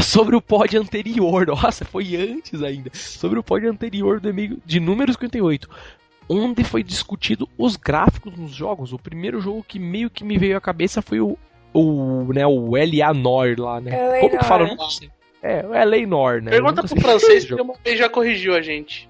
Sobre 0.00 0.36
o 0.36 0.40
pod 0.40 0.76
anterior, 0.76 1.44
nossa, 1.48 1.84
foi 1.84 2.14
antes 2.14 2.62
ainda. 2.62 2.90
Sobre 2.94 3.40
o 3.40 3.42
pod 3.42 3.66
anterior 3.66 4.20
do 4.20 4.28
e-mail 4.28 4.62
de 4.64 4.78
número 4.78 5.12
58 5.12 5.68
onde 6.30 6.62
foi 6.62 6.82
discutido 6.82 7.48
os 7.56 7.74
gráficos 7.74 8.36
nos 8.36 8.52
jogos. 8.52 8.92
O 8.92 8.98
primeiro 8.98 9.40
jogo 9.40 9.64
que 9.66 9.78
meio 9.78 10.10
que 10.10 10.22
me 10.22 10.36
veio 10.36 10.58
à 10.58 10.60
cabeça 10.60 11.00
foi 11.00 11.20
o, 11.20 11.38
o, 11.72 12.30
né, 12.34 12.46
o 12.46 12.76
L.A. 12.76 13.14
Nor 13.14 13.58
lá, 13.58 13.80
né? 13.80 13.98
L.A. 13.98 14.20
Como 14.20 14.38
que 14.38 14.44
fala? 14.44 14.66
Nor. 14.66 14.76
Eu 14.76 15.17
É, 15.42 15.64
o 15.64 15.74
L.A. 15.74 16.06
Nor, 16.06 16.42
né? 16.42 16.50
Pergunta 16.50 16.82
pro 16.82 17.00
francês, 17.00 17.44
porque 17.44 17.62
uma 17.62 17.74
vez 17.84 17.98
já 17.98 18.08
corrigiu 18.08 18.54
a 18.54 18.62
gente. 18.62 19.08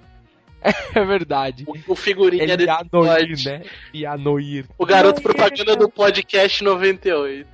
É 0.94 1.04
verdade. 1.04 1.64
O, 1.66 1.92
o 1.92 1.94
figurinha 1.94 2.56
dele. 2.56 2.68
L.A. 2.68 2.84
Noir, 2.92 3.44
né? 3.44 3.62
L.A. 3.94 4.16
Noir. 4.18 4.66
O 4.76 4.84
garoto 4.84 5.22
propaganda 5.22 5.64
cara. 5.64 5.76
do 5.76 5.88
podcast 5.88 6.64
98. 6.64 7.48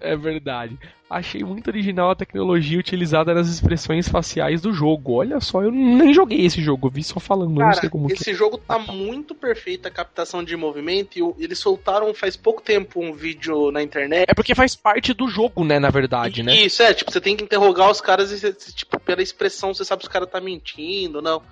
É 0.00 0.16
verdade. 0.16 0.78
Achei 1.08 1.42
muito 1.42 1.68
original 1.68 2.10
a 2.10 2.14
tecnologia 2.14 2.78
utilizada 2.78 3.34
nas 3.34 3.48
expressões 3.48 4.08
faciais 4.08 4.60
do 4.60 4.72
jogo. 4.72 5.14
Olha 5.14 5.40
só, 5.40 5.62
eu 5.62 5.70
nem 5.72 6.14
joguei 6.14 6.46
esse 6.46 6.62
jogo, 6.62 6.86
eu 6.86 6.90
vi 6.92 7.02
só 7.02 7.18
falando, 7.18 7.56
Cara, 7.56 7.66
não 7.66 7.74
sei 7.74 7.90
como 7.90 8.10
esse 8.10 8.24
que. 8.24 8.34
jogo 8.34 8.56
tá 8.58 8.78
muito 8.78 9.34
perfeito 9.34 9.86
a 9.88 9.90
captação 9.90 10.44
de 10.44 10.56
movimento 10.56 11.18
e 11.18 11.44
eles 11.44 11.58
soltaram 11.58 12.14
faz 12.14 12.36
pouco 12.36 12.62
tempo 12.62 13.00
um 13.02 13.12
vídeo 13.12 13.72
na 13.72 13.82
internet. 13.82 14.26
É 14.28 14.34
porque 14.34 14.54
faz 14.54 14.76
parte 14.76 15.12
do 15.12 15.28
jogo, 15.28 15.64
né, 15.64 15.80
na 15.80 15.90
verdade, 15.90 16.44
né? 16.44 16.54
Isso, 16.54 16.80
é, 16.82 16.94
tipo, 16.94 17.10
você 17.10 17.20
tem 17.20 17.36
que 17.36 17.42
interrogar 17.42 17.90
os 17.90 18.00
caras 18.00 18.30
e, 18.42 18.52
tipo, 18.72 18.98
pela 19.00 19.20
expressão 19.20 19.74
você 19.74 19.84
sabe 19.84 20.02
se 20.02 20.08
o 20.08 20.12
cara 20.12 20.26
tá 20.26 20.40
mentindo 20.40 21.20
não. 21.20 21.42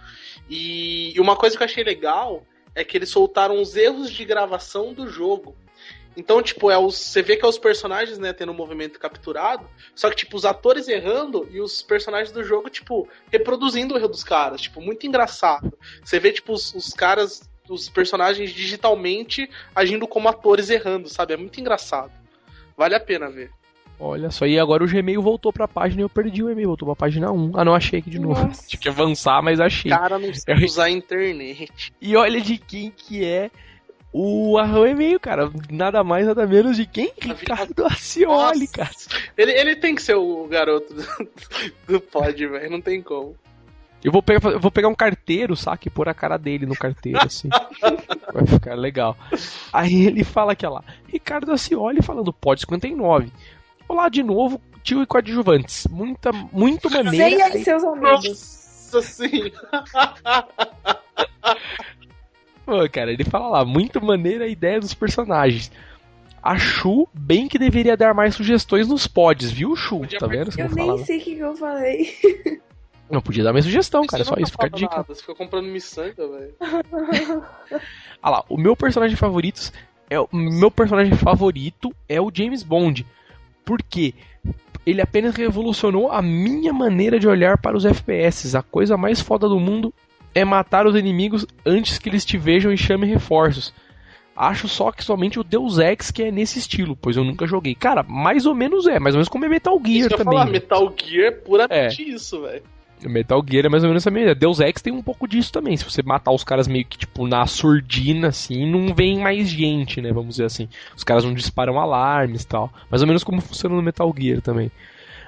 E, 0.48 1.16
e 1.16 1.20
uma 1.20 1.34
coisa 1.34 1.56
que 1.56 1.62
eu 1.62 1.66
achei 1.66 1.82
legal 1.82 2.44
é 2.74 2.84
que 2.84 2.96
eles 2.96 3.10
soltaram 3.10 3.60
os 3.60 3.74
erros 3.74 4.08
de 4.10 4.24
gravação 4.24 4.94
do 4.94 5.08
jogo. 5.08 5.56
Então, 6.18 6.42
tipo, 6.42 6.68
é 6.68 6.76
os, 6.76 6.96
você 6.96 7.22
vê 7.22 7.36
que 7.36 7.44
é 7.44 7.48
os 7.48 7.58
personagens, 7.58 8.18
né, 8.18 8.32
tendo 8.32 8.50
o 8.50 8.54
movimento 8.54 8.98
capturado, 8.98 9.64
só 9.94 10.10
que, 10.10 10.16
tipo, 10.16 10.36
os 10.36 10.44
atores 10.44 10.88
errando 10.88 11.48
e 11.48 11.60
os 11.60 11.80
personagens 11.80 12.32
do 12.32 12.42
jogo, 12.42 12.68
tipo, 12.68 13.08
reproduzindo 13.30 13.94
o 13.94 13.96
erro 13.96 14.08
dos 14.08 14.24
caras. 14.24 14.60
Tipo, 14.60 14.80
muito 14.80 15.06
engraçado. 15.06 15.72
Você 16.02 16.18
vê, 16.18 16.32
tipo, 16.32 16.52
os, 16.52 16.74
os 16.74 16.92
caras, 16.92 17.48
os 17.68 17.88
personagens 17.88 18.50
digitalmente 18.50 19.48
agindo 19.72 20.08
como 20.08 20.28
atores 20.28 20.70
errando, 20.70 21.08
sabe? 21.08 21.34
É 21.34 21.36
muito 21.36 21.60
engraçado. 21.60 22.10
Vale 22.76 22.96
a 22.96 23.00
pena 23.00 23.30
ver. 23.30 23.52
Olha 24.00 24.30
só, 24.30 24.44
e 24.44 24.58
agora 24.58 24.82
o 24.82 24.88
Gmail 24.88 25.22
voltou 25.22 25.52
pra 25.52 25.68
página 25.68 26.02
e 26.02 26.04
eu 26.04 26.08
perdi 26.08 26.42
o 26.42 26.50
e-mail, 26.50 26.68
voltou 26.68 26.86
pra 26.86 26.96
página 26.96 27.30
1. 27.30 27.52
Ah, 27.54 27.64
não, 27.64 27.74
achei 27.74 28.00
aqui 28.00 28.10
de 28.10 28.18
novo. 28.18 28.44
Nossa. 28.44 28.66
Tive 28.66 28.82
que 28.82 28.88
avançar, 28.88 29.40
mas 29.40 29.60
achei. 29.60 29.90
cara 29.90 30.18
não 30.18 30.34
sabe 30.34 30.64
usar 30.64 30.84
a 30.84 30.90
internet. 30.90 31.92
E 32.00 32.16
olha 32.16 32.40
de 32.40 32.58
quem 32.58 32.90
que 32.90 33.24
é 33.24 33.50
o, 34.12 34.54
o 34.54 34.86
e-mail, 34.86 35.20
cara. 35.20 35.50
Nada 35.70 36.02
mais, 36.02 36.26
nada 36.26 36.46
menos 36.46 36.76
de 36.76 36.86
quem? 36.86 37.12
Ricardo 37.20 37.86
Acioli, 37.86 38.60
Nossa. 38.60 38.72
cara. 38.72 38.90
Ele, 39.36 39.52
ele 39.52 39.76
tem 39.76 39.94
que 39.94 40.02
ser 40.02 40.14
o 40.14 40.46
garoto 40.46 40.94
do, 40.94 41.28
do 41.86 42.00
pod, 42.00 42.46
velho. 42.46 42.70
Não 42.70 42.80
tem 42.80 43.02
como. 43.02 43.36
Eu 44.02 44.12
vou 44.12 44.22
pegar, 44.22 44.50
eu 44.50 44.60
vou 44.60 44.70
pegar 44.70 44.88
um 44.88 44.94
carteiro, 44.94 45.56
saca? 45.56 45.88
E 45.88 45.90
pôr 45.90 46.08
a 46.08 46.14
cara 46.14 46.36
dele 46.36 46.66
no 46.66 46.76
carteiro, 46.76 47.18
assim. 47.20 47.48
Vai 48.32 48.46
ficar 48.46 48.74
legal. 48.74 49.16
Aí 49.72 50.06
ele 50.06 50.22
fala 50.22 50.52
aqui, 50.52 50.64
ó 50.64 50.70
lá. 50.70 50.84
Ricardo 51.08 51.52
Acioli 51.52 52.00
falando 52.00 52.32
pod 52.32 52.60
59. 52.60 53.32
Olá 53.88 54.08
de 54.08 54.22
novo, 54.22 54.60
tio 54.82 55.02
e 55.02 55.06
coadjuvantes. 55.06 55.86
Muita, 55.90 56.30
muito 56.32 56.88
maneira. 56.90 57.28
Venha 57.28 57.56
e 57.56 57.64
seus 57.64 57.82
amigos. 57.82 58.58
Nossa 58.92 59.02
sim. 59.02 59.52
Pô, 62.68 62.86
cara, 62.92 63.10
ele 63.10 63.24
fala 63.24 63.48
lá, 63.48 63.64
muito 63.64 63.98
maneira 63.98 64.44
a 64.44 64.46
ideia 64.46 64.78
dos 64.78 64.92
personagens. 64.92 65.72
A 66.42 66.58
Chu, 66.58 67.08
bem 67.14 67.48
que 67.48 67.58
deveria 67.58 67.96
dar 67.96 68.12
mais 68.12 68.34
sugestões 68.34 68.86
nos 68.86 69.06
pods, 69.06 69.50
viu, 69.50 69.74
Chu? 69.74 70.00
Podia 70.00 70.18
Tá 70.18 70.26
vendo? 70.26 70.50
Eu 70.54 70.68
não, 70.68 70.74
nem 70.74 71.04
sei 71.06 71.16
o 71.16 71.20
que, 71.22 71.34
que 71.34 71.40
eu 71.40 71.56
falei. 71.56 72.14
não 73.10 73.22
podia 73.22 73.42
dar 73.42 73.54
mais 73.54 73.64
sugestão, 73.64 74.04
cara. 74.04 74.22
Você 74.22 74.28
Só 74.28 74.36
isso, 74.38 74.52
fica 74.52 74.66
a 74.66 74.68
dica. 74.68 74.96
nada, 74.96 75.14
Você 75.14 75.22
fica 75.22 75.34
comprando 75.34 75.64
miçanga, 75.64 76.28
velho. 76.28 76.54
Ah 78.20 78.30
lá, 78.30 78.44
o 78.50 78.58
meu 78.58 78.76
personagem 78.76 79.16
favorito 79.16 79.72
é 80.10 80.20
o 80.20 80.28
meu 80.30 80.70
personagem 80.70 81.14
favorito 81.16 81.90
é 82.06 82.20
o 82.20 82.30
James 82.34 82.62
Bond. 82.62 83.06
Por 83.64 83.80
quê? 83.82 84.12
Ele 84.84 85.00
apenas 85.00 85.34
revolucionou 85.36 86.12
a 86.12 86.20
minha 86.20 86.72
maneira 86.72 87.18
de 87.18 87.26
olhar 87.26 87.56
para 87.56 87.76
os 87.76 87.86
FPS. 87.86 88.54
A 88.54 88.62
coisa 88.62 88.98
mais 88.98 89.22
foda 89.22 89.48
do 89.48 89.58
mundo 89.58 89.94
é 90.38 90.44
matar 90.44 90.86
os 90.86 90.94
inimigos 90.94 91.46
antes 91.64 91.98
que 91.98 92.08
eles 92.08 92.24
te 92.24 92.38
vejam 92.38 92.72
e 92.72 92.76
chamem 92.76 93.10
reforços. 93.10 93.72
Acho 94.36 94.68
só 94.68 94.92
que 94.92 95.02
somente 95.04 95.40
o 95.40 95.44
Deus 95.44 95.78
Ex 95.78 96.12
que 96.12 96.22
é 96.22 96.30
nesse 96.30 96.60
estilo, 96.60 96.96
pois 96.96 97.16
eu 97.16 97.24
nunca 97.24 97.46
joguei. 97.46 97.74
Cara, 97.74 98.04
mais 98.04 98.46
ou 98.46 98.54
menos 98.54 98.86
é, 98.86 99.00
mais 99.00 99.14
ou 99.14 99.18
menos 99.18 99.28
como 99.28 99.44
é 99.44 99.48
Metal 99.48 99.80
Gear 99.84 99.98
Isso 99.98 100.08
que 100.08 100.14
eu 100.14 100.18
também. 100.18 100.38
falar, 100.38 100.50
Metal 100.50 100.94
Gear 100.96 101.26
é 101.26 101.30
puramente 101.32 102.08
isso, 102.08 102.42
velho. 102.42 102.62
Metal 103.04 103.44
Gear 103.48 103.66
é 103.66 103.68
mais 103.68 103.82
ou 103.82 103.88
menos 103.88 104.02
essa 104.02 104.10
mesma 104.10 104.30
ideia. 104.30 104.34
Deus 104.34 104.60
Ex 104.60 104.80
tem 104.80 104.92
um 104.92 105.02
pouco 105.02 105.26
disso 105.28 105.52
também. 105.52 105.76
Se 105.76 105.84
você 105.84 106.02
matar 106.02 106.32
os 106.32 106.44
caras 106.44 106.66
meio 106.66 106.84
que, 106.84 106.98
tipo, 106.98 107.26
na 107.26 107.46
surdina, 107.46 108.28
assim, 108.28 108.68
não 108.70 108.94
vem 108.94 109.18
mais 109.18 109.48
gente, 109.48 110.00
né? 110.00 110.12
Vamos 110.12 110.30
dizer 110.30 110.44
assim. 110.44 110.68
Os 110.96 111.04
caras 111.04 111.24
não 111.24 111.34
disparam 111.34 111.78
alarmes 111.78 112.42
e 112.42 112.46
tal. 112.46 112.72
Mais 112.90 113.02
ou 113.02 113.06
menos 113.08 113.22
como 113.22 113.40
funciona 113.40 113.74
no 113.74 113.82
Metal 113.82 114.12
Gear 114.16 114.40
também. 114.40 114.70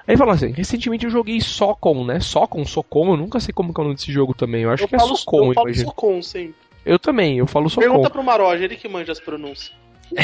Aí 0.06 0.16
fala 0.16 0.32
assim, 0.32 0.50
recentemente 0.50 1.04
eu 1.04 1.10
joguei 1.10 1.40
Socom, 1.40 2.04
né? 2.04 2.20
Socom, 2.20 2.64
Socom, 2.64 3.12
eu 3.12 3.16
nunca 3.16 3.38
sei 3.40 3.52
como 3.52 3.72
é 3.76 3.80
o 3.80 3.84
nome 3.84 3.94
desse 3.94 4.12
jogo 4.12 4.34
também. 4.34 4.62
Eu 4.62 4.70
acho 4.70 4.84
Eu 4.84 4.88
que 4.88 4.96
é 4.96 4.98
falo, 4.98 5.16
Socom, 5.16 5.48
eu 5.48 5.54
falo. 5.54 5.74
Socom 5.74 6.22
sempre. 6.22 6.54
Eu 6.84 6.98
também, 6.98 7.38
eu 7.38 7.46
falo 7.46 7.68
Socom. 7.68 7.86
Pergunta 7.86 8.10
pro 8.10 8.22
Maroja, 8.22 8.64
ele 8.64 8.76
que 8.76 8.88
manja 8.88 9.12
as 9.12 9.20
pronúncias. 9.20 9.72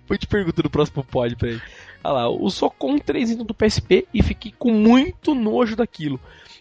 Depois 0.00 0.20
te 0.20 0.26
pergunto 0.26 0.62
no 0.62 0.70
próximo 0.70 1.04
pod 1.04 1.36
pra 1.36 1.48
ele. 1.48 1.62
Olha 2.02 2.12
lá, 2.14 2.28
o 2.28 2.48
Socom 2.50 2.98
3 2.98 3.32
indo 3.32 3.44
do 3.44 3.54
PSP 3.54 4.06
e 4.12 4.22
fiquei 4.22 4.52
com 4.58 4.72
muito 4.72 5.34
nojo 5.34 5.76
daquilo. 5.76 6.18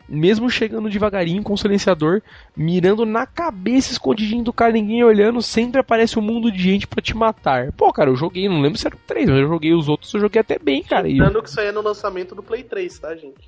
Mesmo 0.10 0.49
chegando 0.49 0.89
devagarinho 0.89 1.43
com 1.43 1.53
o 1.53 1.57
silenciador, 1.57 2.22
mirando 2.55 3.05
na 3.05 3.28
cabeça 3.28 3.91
escondidinho 3.91 4.43
do 4.43 4.51
cara, 4.51 4.74
ninguém 4.74 5.03
olhando, 5.03 5.41
sempre 5.41 5.80
aparece 5.80 6.18
um 6.18 6.22
mundo 6.22 6.51
de 6.51 6.62
gente 6.62 6.88
pra 6.88 7.01
te 7.01 7.16
matar. 7.16 7.72
Pô, 7.74 7.93
cara, 7.93 8.10
eu 8.10 8.16
joguei, 8.16 8.49
não 8.49 8.60
lembro 8.60 8.80
se 8.80 8.88
era 8.88 8.95
o 8.95 8.99
3, 9.05 9.30
mas 9.30 9.39
eu 9.39 9.47
joguei 9.47 9.74
os 9.74 9.88
outros, 9.88 10.12
eu 10.14 10.20
joguei 10.20 10.41
até 10.41 10.57
bem, 10.57 10.82
cara. 10.82 11.07
E 11.07 11.14
Lembrando 11.14 11.43
que 11.43 11.49
isso 11.49 11.60
aí 11.60 11.68
é 11.68 11.72
no 11.72 11.82
lançamento 11.82 12.34
do 12.34 12.41
Play 12.41 12.64
3, 12.64 12.97
tá, 12.97 13.16
gente? 13.16 13.47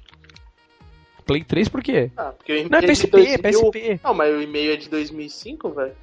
Play 1.25 1.43
3 1.43 1.69
por 1.69 1.81
quê? 1.81 2.11
Ah, 2.15 2.33
porque 2.37 2.51
o 2.51 2.55
e-mail 2.55 2.69
Não, 2.69 2.77
é 2.77 2.81
de 2.81 2.87
PSP, 2.87 3.09
2000 3.09 3.41
PSP. 3.41 3.99
Não, 4.03 4.13
mas 4.13 4.35
o 4.35 4.41
e-mail 4.41 4.73
é 4.73 4.75
de 4.75 4.89
2005, 4.89 5.69
velho. 5.69 5.95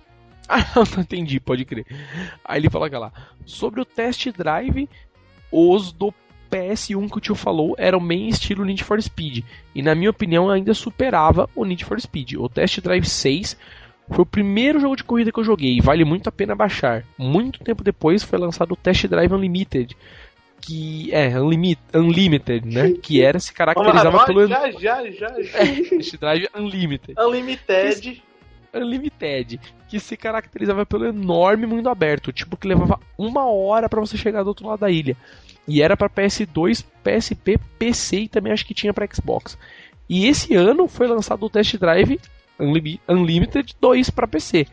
Ah, 0.51 0.65
não 0.97 1.03
entendi, 1.03 1.39
pode 1.39 1.67
crer. 1.67 1.85
Aí 2.43 2.59
ele 2.59 2.71
fala 2.71 2.87
aqui 2.87 2.97
lá. 2.97 3.13
Sobre 3.45 3.83
o 3.83 3.85
test 3.85 4.31
drive, 4.33 4.89
os 5.53 5.93
do 5.93 6.11
PS1 6.51 7.11
que 7.11 7.19
o 7.19 7.21
tio 7.21 7.35
falou 7.35 7.75
eram 7.79 8.05
bem 8.05 8.29
estilo 8.29 8.65
Need 8.65 8.85
for 8.85 9.01
Speed. 9.01 9.45
E 9.75 9.83
na 9.83 9.95
minha 9.95 10.11
opinião 10.11 10.51
ainda 10.51 10.75
superava 10.75 11.49
o 11.55 11.65
Need 11.65 11.85
for 11.85 12.01
Speed. 12.01 12.35
O 12.35 12.49
test 12.49 12.81
drive 12.81 13.05
6 13.05 13.57
foi 14.11 14.23
o 14.23 14.27
primeiro 14.27 14.81
jogo 14.81 14.97
de 14.97 15.05
corrida 15.05 15.31
que 15.31 15.39
eu 15.39 15.45
joguei 15.45 15.77
e 15.77 15.81
vale 15.81 16.05
muito 16.05 16.29
a 16.29 16.33
pena 16.33 16.55
baixar. 16.55 17.05
Muito 17.17 17.63
tempo 17.63 17.85
depois 17.85 18.23
foi 18.23 18.39
lançado 18.39 18.73
o 18.73 18.77
Test 18.77 19.07
Drive 19.07 19.33
Unlimited. 19.33 19.97
Que 20.61 21.15
é 21.15 21.39
Unlimited, 21.39 21.81
Unlimited 21.95 22.67
né? 22.67 22.93
Que 23.01 23.23
era 23.23 23.39
se 23.39 23.53
caracterizava 23.53 24.25
pelo 24.25 24.49
Já, 24.49 24.71
já, 24.73 25.11
já, 25.11 25.43
já. 25.43 25.59
Test 25.91 26.17
Drive 26.17 26.49
Unlimited. 26.57 27.15
Unlimited. 27.19 28.23
Unlimited, 28.75 29.61
que 29.89 29.99
se 29.99 30.17
caracterizava 30.17 30.85
pelo 30.85 31.07
enorme 31.07 31.67
mundo 31.67 31.89
aberto, 31.89 32.33
tipo 32.33 32.57
que 32.57 32.69
levava 32.69 33.01
uma 33.17 33.47
hora 33.47 33.89
pra 33.89 34.01
você 34.01 34.17
chegar 34.17 34.43
do 34.43 34.49
outro 34.49 34.67
lado 34.67 34.81
da 34.81 34.91
ilha. 34.91 35.17
E 35.69 35.83
era 35.83 35.97
pra 35.97 36.09
PS2, 36.09 36.85
PSP, 37.05 37.59
PC 37.79 38.21
e 38.21 38.29
também 38.29 38.53
acho 38.53 38.65
que 38.67 38.73
tinha 38.75 38.93
pra 38.95 39.07
Xbox. 39.13 39.57
E 40.09 40.27
esse 40.27 40.55
ano 40.55 40.89
foi 40.89 41.07
lançado 41.07 41.45
o 41.45 41.51
Test 41.51 41.77
Drive 41.77 42.19
Unlimi- 42.59 43.01
Unlimited 43.07 43.77
2 43.81 44.09
pra 44.11 44.27
PC. 44.27 44.67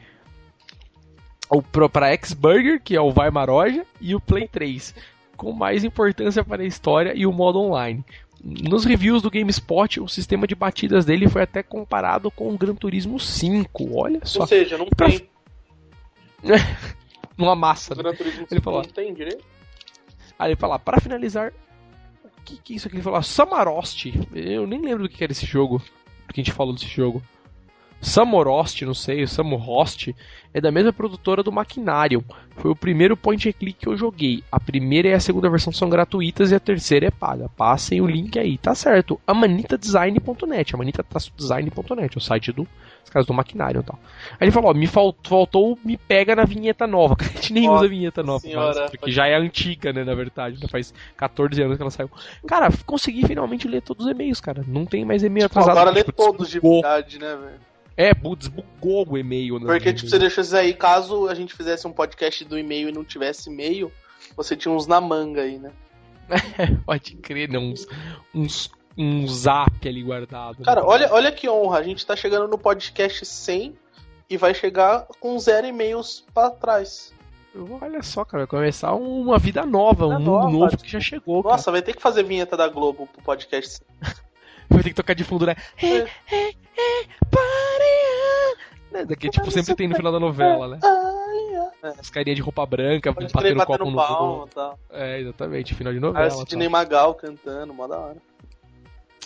O 1.50 1.62
pra 1.62 2.08
X-Burger, 2.14 2.82
que 2.82 2.96
é 2.96 3.02
o 3.02 3.12
Vai 3.12 3.30
Maroja, 3.30 3.86
e 4.02 4.16
o 4.16 4.20
Play 4.22 4.48
3, 4.48 4.96
com 5.38 5.52
mais 5.52 5.84
importância 5.84 6.44
para 6.44 6.64
a 6.64 6.66
história 6.66 7.14
e 7.16 7.26
o 7.28 7.32
modo 7.34 7.60
online. 7.60 8.04
Nos 8.44 8.86
reviews 8.86 9.22
do 9.22 9.30
GameSpot, 9.30 10.00
o 10.00 10.08
sistema 10.08 10.48
de 10.48 10.56
batidas 10.56 11.04
dele 11.06 11.28
foi 11.28 11.42
até 11.44 11.62
comparado 11.62 12.32
com 12.32 12.50
o 12.54 12.58
Gran 12.58 12.74
Turismo 12.76 13.20
5. 13.20 13.90
Olha 14.00 14.22
só, 14.24 14.42
Ou 14.42 14.48
seja, 14.48 14.78
não 14.78 14.88
pra- 14.88 15.08
tem. 15.10 15.28
numa 17.38 17.56
massa. 17.56 17.94
O 17.94 17.98
né? 17.98 18.04
Gran 18.04 18.16
Turismo 18.16 18.42
Ele 18.42 18.48
5 18.50 18.62
falou. 18.62 18.82
não 18.84 18.90
tem 18.90 19.14
direito. 19.14 19.44
Aí 20.38 20.50
ele 20.50 20.56
fala, 20.56 20.78
para 20.78 21.00
finalizar, 21.00 21.52
o 22.24 22.42
que, 22.44 22.58
que 22.58 22.74
é 22.74 22.76
isso 22.76 22.88
aqui? 22.88 22.98
Ele 22.98 23.04
falou, 23.04 23.22
Samarost. 23.24 24.14
Eu 24.34 24.68
nem 24.68 24.82
lembro 24.82 25.04
do 25.04 25.10
que 25.10 25.24
era 25.24 25.32
esse 25.32 25.46
jogo, 25.46 25.80
do 26.28 26.34
que 26.34 26.42
a 26.42 26.44
gente 26.44 26.52
falou 26.52 26.74
desse 26.74 26.88
jogo. 26.88 27.24
Samorost, 28.06 28.82
não 28.84 28.94
sei, 28.94 29.26
Samorost, 29.26 30.10
é 30.54 30.62
da 30.62 30.72
mesma 30.72 30.94
produtora 30.94 31.42
do 31.44 31.52
Maquinarium. 31.52 32.24
Foi 32.58 32.72
o 32.72 32.76
primeiro 32.76 33.18
point 33.18 33.50
and 33.50 33.52
click 33.52 33.80
que 33.80 33.88
eu 33.88 33.98
joguei. 33.98 34.44
A 34.52 34.60
primeira 34.60 35.10
e 35.10 35.14
a 35.14 35.20
segunda 35.20 35.50
versão 35.50 35.74
são 35.74 35.90
gratuitas 35.90 36.52
e 36.52 36.56
a 36.56 36.60
terceira 36.60 37.08
é 37.08 37.12
paga. 37.12 37.50
Passem 37.58 38.00
o 38.02 38.08
link 38.08 38.38
aí, 38.40 38.58
tá 38.58 38.74
certo. 38.76 39.20
amanitadesign.net, 39.28 40.74
amanita-design.net, 40.76 42.18
o 42.18 42.22
site 42.22 42.52
do, 42.52 42.64
dos 43.02 43.10
caras 43.10 43.26
do 43.28 43.34
Maquinarium 43.34 43.82
e 43.82 43.84
tal. 43.84 44.00
Aí 44.34 44.38
ele 44.46 44.52
falou, 44.52 44.70
ó, 44.70 44.74
me 44.74 44.88
fal- 44.88 45.16
faltou, 45.24 45.78
me 45.84 45.98
pega 45.98 46.36
na 46.36 46.46
vinheta 46.46 46.88
nova, 46.88 47.16
que 47.16 47.26
a 47.26 47.28
gente 47.28 47.52
nem 47.54 47.68
Nossa 47.68 47.80
usa 47.82 47.88
vinheta 47.90 48.24
nova, 48.24 48.40
senhora, 48.40 48.90
porque 48.90 49.12
já 49.12 49.28
é 49.28 49.36
antiga, 49.36 49.92
né, 49.92 50.04
na 50.04 50.14
verdade, 50.14 50.58
já 50.60 50.68
faz 50.68 50.94
14 51.18 51.62
anos 51.62 51.76
que 51.76 51.82
ela 51.84 51.92
saiu. 51.92 52.10
Cara, 52.48 52.70
consegui 52.86 53.26
finalmente 53.26 53.68
ler 53.68 53.82
todos 53.82 54.06
os 54.06 54.12
e-mails, 54.12 54.40
cara. 54.40 54.64
Não 54.68 54.86
tem 54.86 55.04
mais 55.04 55.24
e-mail 55.24 55.48
Tipo, 55.48 55.60
atrasado. 55.60 55.78
agora 55.80 55.94
lê 55.96 56.04
tipo, 56.04 56.14
todos 56.24 56.50
de 56.50 56.60
verdade, 56.60 57.20
né, 57.20 57.36
velho? 57.36 57.60
É, 57.98 58.14
bu- 58.14 58.36
desbugou 58.36 59.08
o 59.10 59.18
e-mail. 59.18 59.60
né, 59.60 59.66
Porque, 59.66 59.94
tipo, 59.94 60.10
você 60.10 60.20
deixou 60.20 60.42
isso 60.44 60.56
aí, 60.56 60.74
caso 60.74 61.28
a 61.28 61.34
gente 61.36 61.54
fizesse 61.54 61.88
um 61.88 61.92
podcast 61.94 62.44
do 62.46 62.58
e-mail 62.60 62.90
e 62.90 62.92
não 62.92 63.04
tivesse 63.04 63.50
e-mail, 63.50 63.92
você 64.36 64.56
tinha 64.56 64.74
uns 64.74 64.86
na 64.88 65.00
manga 65.00 65.42
aí, 65.42 65.58
né? 65.58 65.72
Pode 66.86 67.16
crer, 67.18 67.50
né? 67.50 67.58
Uns, 67.60 67.88
uns, 68.34 68.70
um 68.98 69.28
zap 69.28 69.88
ali 69.88 70.02
guardado. 70.04 70.60
né? 70.60 70.66
Cara, 70.66 70.84
olha, 70.86 71.12
olha 71.14 71.32
que 71.32 71.48
honra, 71.48 71.80
a 71.80 71.84
gente 71.84 72.06
tá 72.06 72.16
chegando 72.16 72.48
no 72.48 72.58
podcast 72.58 73.26
100 73.26 73.76
e 74.30 74.38
vai 74.38 74.54
chegar 74.54 75.06
com 75.20 75.38
zero 75.40 75.68
e-mails 75.68 76.26
pra 76.34 76.50
trás. 76.50 77.14
Olha 77.82 78.04
só, 78.04 78.26
cara, 78.26 78.40
vai 78.44 78.48
começar 78.48 78.94
uma 78.96 79.38
vida 79.38 79.66
nova, 79.66 80.08
Vida 80.08 80.18
um 80.18 80.20
mundo 80.42 80.50
novo 80.60 80.78
que 80.78 80.92
já 80.92 81.00
chegou. 81.00 81.42
cara. 81.42 81.56
Nossa, 81.56 81.72
vai 81.72 81.82
ter 81.82 81.96
que 81.96 82.02
fazer 82.02 82.24
vinheta 82.24 82.58
da 82.58 82.68
Globo 82.68 83.08
pro 83.08 83.22
podcast. 83.24 83.80
Vai 84.70 84.84
ter 84.84 84.90
que 84.90 84.96
tocar 84.96 85.14
de 85.14 85.24
fundo, 85.24 85.46
né? 85.46 85.56
É. 85.82 85.88
É, 85.88 86.08
é, 86.32 86.50
é, 86.50 87.06
pareia. 87.30 88.58
Né, 88.92 89.06
Daqui, 89.06 89.30
tipo, 89.30 89.50
sempre 89.52 89.76
tem 89.76 89.88
no 89.88 89.96
final 89.96 90.12
da 90.12 90.20
novela, 90.20 90.68
né? 90.68 90.80
As 92.00 92.10
carinhas 92.10 92.38
de 92.38 92.42
roupa 92.42 92.66
branca, 92.66 93.14
Pode 93.14 93.32
batendo 93.32 93.58
copo 93.58 93.72
batendo 93.72 93.92
no 93.92 93.96
palma 93.96 94.48
tal. 94.54 94.80
É, 94.90 95.20
exatamente, 95.20 95.76
final 95.76 95.94
de 95.94 96.00
novela. 96.00 96.28
o 96.28 96.48
Sidney 96.48 96.68
Magal 96.68 97.14
cantando, 97.14 97.74
mó 97.74 97.88
da 97.88 98.00
hora. 98.00 98.18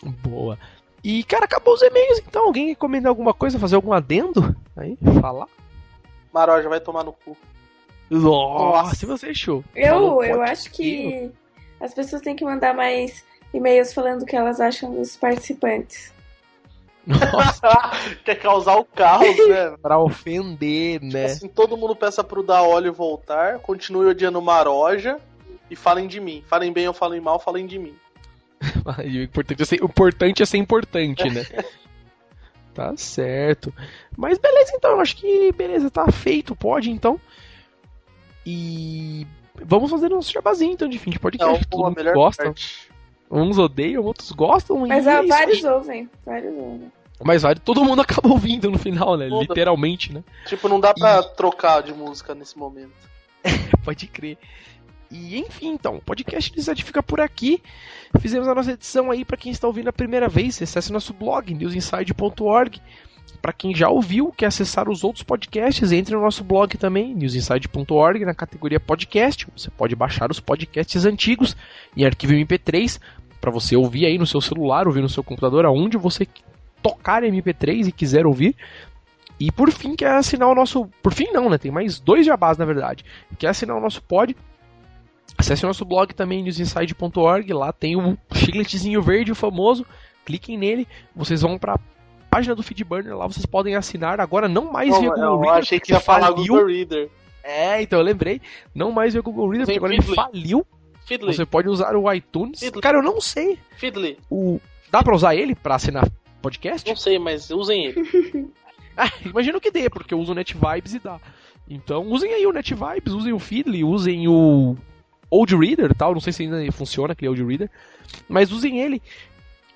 Boa. 0.03 0.57
E, 1.03 1.24
cara, 1.24 1.45
acabou 1.45 1.74
os 1.74 1.82
e-mails, 1.82 2.20
então. 2.20 2.45
Alguém 2.45 2.68
quer 2.68 2.76
comentar 2.76 3.10
alguma 3.10 3.34
coisa, 3.34 3.60
fazer 3.60 3.76
algum 3.76 3.94
adendo? 3.94 4.56
Aí, 4.76 4.98
falar? 5.22 5.48
Maroja 6.34 6.68
vai 6.68 6.80
tomar 6.80 7.03
no 7.03 7.14
cu. 7.14 7.38
Nossa, 8.10 8.95
se 8.95 9.06
você 9.06 9.34
show. 9.34 9.64
Eu, 9.76 10.24
eu 10.24 10.41
acho 10.41 10.72
que 10.72 11.32
as 11.80 11.94
pessoas 11.94 12.22
têm 12.22 12.36
que 12.36 12.44
mandar 12.44 12.74
mais 12.74 13.24
e-mails 13.54 13.94
falando 13.94 14.24
o 14.24 14.26
que 14.26 14.36
elas 14.36 14.60
acham 14.60 14.94
dos 14.94 15.16
participantes. 15.16 16.14
Nossa, 17.06 17.70
Quer 18.24 18.36
causar 18.36 18.76
o 18.76 18.86
caos, 18.86 19.36
né? 19.48 19.76
pra 19.82 19.98
ofender, 19.98 21.02
né? 21.02 21.26
Assim, 21.26 21.48
todo 21.48 21.76
mundo 21.76 21.96
peça 21.96 22.24
pro 22.24 22.44
da 22.44 22.62
óleo 22.62 22.94
voltar, 22.94 23.60
continue 23.60 24.08
odiando 24.08 24.42
Maroja 24.42 25.20
e 25.70 25.76
falem 25.76 26.08
de 26.08 26.20
mim. 26.20 26.44
Falem 26.48 26.72
bem 26.72 26.88
ou 26.88 26.94
falem 26.94 27.20
mal, 27.20 27.40
falem 27.40 27.66
de 27.66 27.80
mim. 27.80 27.96
E 29.06 29.20
o 29.20 29.24
importante 29.24 29.62
é 29.62 29.66
ser, 29.66 29.82
o 29.82 29.86
importante 29.86 30.44
é 30.44 30.46
ser 30.46 30.58
importante, 30.58 31.30
né? 31.30 31.44
tá 32.74 32.96
certo. 32.98 33.74
Mas 34.18 34.38
beleza, 34.38 34.74
então. 34.76 34.92
Eu 34.92 35.02
acho 35.02 35.16
que 35.16 35.52
beleza, 35.54 35.90
tá 35.90 36.12
feito. 36.12 36.56
Pode, 36.56 36.92
então. 36.92 37.20
E 38.46 39.26
vamos 39.64 39.90
fazer 39.90 40.10
nosso 40.10 40.32
jabazinho, 40.32 40.74
então, 40.74 40.90
de 40.90 40.98
fim 41.00 41.12
de 41.12 41.20
podcast. 41.20 41.54
Não, 41.54 41.60
Todo 41.60 41.70
pô, 41.70 41.86
a 41.86 41.90
mundo 41.90 41.98
melhor 41.98 42.14
gosta. 42.16 42.44
parte. 42.46 42.89
Uns 43.30 43.58
odeiam, 43.58 44.04
outros 44.04 44.32
gostam. 44.32 44.86
Mas 44.88 45.06
e 45.06 45.10
ah, 45.10 45.14
é 45.14 45.20
isso 45.20 45.28
vários 45.28 45.64
ouvem, 45.64 46.10
vários 46.26 46.54
ouvem. 46.54 46.92
Mas 47.24 47.42
vale, 47.42 47.60
todo 47.60 47.84
mundo 47.84 48.02
acaba 48.04 48.30
ouvindo 48.30 48.72
no 48.72 48.78
final, 48.78 49.18
né? 49.18 49.30
Todo. 49.30 49.42
Literalmente, 49.42 50.14
né? 50.14 50.24
Tipo, 50.46 50.68
não 50.68 50.80
dá 50.80 50.94
pra 50.94 51.22
trocar 51.22 51.84
de 51.84 51.94
música 51.94 52.34
nesse 52.34 52.58
momento. 52.58 52.94
Pode 53.84 54.08
crer. 54.08 54.38
E 55.12 55.40
enfim, 55.40 55.70
então, 55.70 55.98
o 55.98 56.02
podcast 56.02 56.52
Newside 56.52 56.84
fica 56.84 57.02
por 57.02 57.20
aqui. 57.20 57.62
Fizemos 58.20 58.48
a 58.48 58.54
nossa 58.54 58.72
edição 58.72 59.10
aí 59.10 59.26
para 59.26 59.38
quem 59.38 59.52
está 59.52 59.68
ouvindo 59.68 59.88
a 59.88 59.94
primeira 59.94 60.28
vez. 60.28 60.62
Acesse 60.62 60.92
nosso 60.92 61.14
blog, 61.14 61.54
newsinside.org. 61.54 62.82
Para 63.42 63.54
quem 63.54 63.74
já 63.74 63.90
ouviu, 63.90 64.34
quer 64.36 64.48
acessar 64.48 64.90
os 64.90 65.04
outros 65.04 65.24
podcasts, 65.24 65.92
entre 65.92 66.16
no 66.16 66.22
nosso 66.22 66.44
blog 66.44 66.78
também, 66.78 67.14
newsinside.org, 67.16 68.26
na 68.26 68.34
categoria 68.34 68.80
podcast. 68.80 69.48
Você 69.56 69.70
pode 69.70 69.96
baixar 69.96 70.30
os 70.32 70.40
podcasts 70.40 71.06
antigos 71.06 71.56
em 71.96 72.06
arquivo 72.06 72.34
MP3 72.34 73.00
para 73.40 73.52
você 73.52 73.76
ouvir 73.76 74.06
aí 74.06 74.18
no 74.18 74.26
seu 74.26 74.42
celular, 74.42 74.88
ouvir 74.88 75.02
no 75.02 75.10
seu 75.10 75.24
computador, 75.24 75.66
aonde 75.66 75.98
você 75.98 76.28
tocar 76.82 77.24
MP3 77.24 77.88
e 77.88 77.92
quiser 77.92 78.26
ouvir. 78.26 78.56
E 79.40 79.52
por 79.52 79.72
fim, 79.72 79.96
quer 79.96 80.12
assinar 80.12 80.50
o 80.50 80.56
nosso. 80.56 80.90
Por 81.02 81.14
fim, 81.14 81.32
não, 81.32 81.50
né? 81.50 81.58
Tem 81.58 81.72
mais 81.72 82.00
dois 82.00 82.26
jabás, 82.26 82.58
na 82.58 82.66
verdade. 82.66 83.06
Quer 83.38 83.48
assinar 83.48 83.78
o 83.78 83.82
nosso 83.82 84.04
pod? 84.04 84.36
Acesse 85.38 85.64
o 85.64 85.68
nosso 85.68 85.86
blog 85.86 86.14
também, 86.14 86.44
newsinside.org. 86.44 87.54
Lá 87.54 87.72
tem 87.72 87.96
o 87.96 88.18
chicletezinho 88.34 89.02
verde, 89.02 89.32
o 89.32 89.36
famoso. 89.36 89.86
Cliquem 90.26 90.58
nele, 90.58 90.88
vocês 91.16 91.42
vão 91.42 91.58
para 91.58 91.80
página 92.30 92.56
do 92.56 92.64
Feedburner. 92.64 93.16
Lá 93.18 93.28
vocês 93.28 93.46
podem 93.46 93.76
assinar. 93.76 94.20
Agora 94.20 94.48
não 94.48 94.72
mais 94.72 94.90
via 95.00 95.10
Não, 95.10 95.16
Google 95.16 95.34
eu 95.34 95.40
Reader. 95.42 95.62
achei 95.64 95.80
que 95.80 95.92
ia 95.92 96.00
falar 96.00 96.28
faliu. 96.28 96.54
Google 96.54 96.66
Reader. 96.68 97.10
É, 97.44 97.82
então 97.82 98.00
eu 98.00 98.06
lembrei. 98.06 98.42
Não 98.74 98.92
mais 98.92 99.14
via 99.14 99.22
Google 99.22 99.50
Reader, 99.50 99.66
Tem 99.68 99.80
porque 99.80 99.94
agora 99.96 100.08
ele 100.08 100.16
faliu. 100.16 100.68
Fiddly, 101.06 101.34
Você 101.34 101.46
pode 101.46 101.68
usar 101.68 101.96
o 101.96 102.12
iTunes. 102.14 102.60
Feedly. 102.60 102.82
Cara, 102.82 103.00
eu 103.00 103.04
não 103.04 103.20
sei. 103.20 103.58
Fiddly. 103.78 104.18
O... 104.30 104.60
Dá 104.92 105.02
pra 105.04 105.16
usar 105.16 105.36
ele 105.36 105.56
pra 105.56 105.76
assinar 105.76 106.08
podcast? 106.42 106.88
Não 106.88 106.96
sei, 106.96 107.18
mas 107.20 107.50
usem 107.50 107.86
ele. 107.86 108.50
Ah, 109.02 109.10
imagino 109.24 109.62
que 109.62 109.72
dê, 109.72 109.90
porque 109.90 110.14
eu 110.14 110.20
uso 110.20 110.34
o 110.34 110.36
NetVibes 110.36 110.94
e 110.94 111.00
dá. 111.00 111.22
Então 111.70 112.06
usem 112.08 112.34
aí 112.34 112.46
o 112.46 112.52
NetVibes, 112.52 113.14
usem 113.14 113.32
o 113.32 113.40
Feedly, 113.40 113.82
usem 113.82 114.28
o 114.28 114.76
Old 115.30 115.56
Reader 115.56 115.96
tal. 115.96 116.12
Não 116.14 116.20
sei 116.20 116.34
se 116.34 116.44
ainda 116.44 116.70
funciona 116.74 117.14
aquele 117.14 117.30
Old 117.30 117.42
Reader. 117.46 117.70
Mas 118.28 118.52
usem 118.52 118.82
ele. 118.82 119.02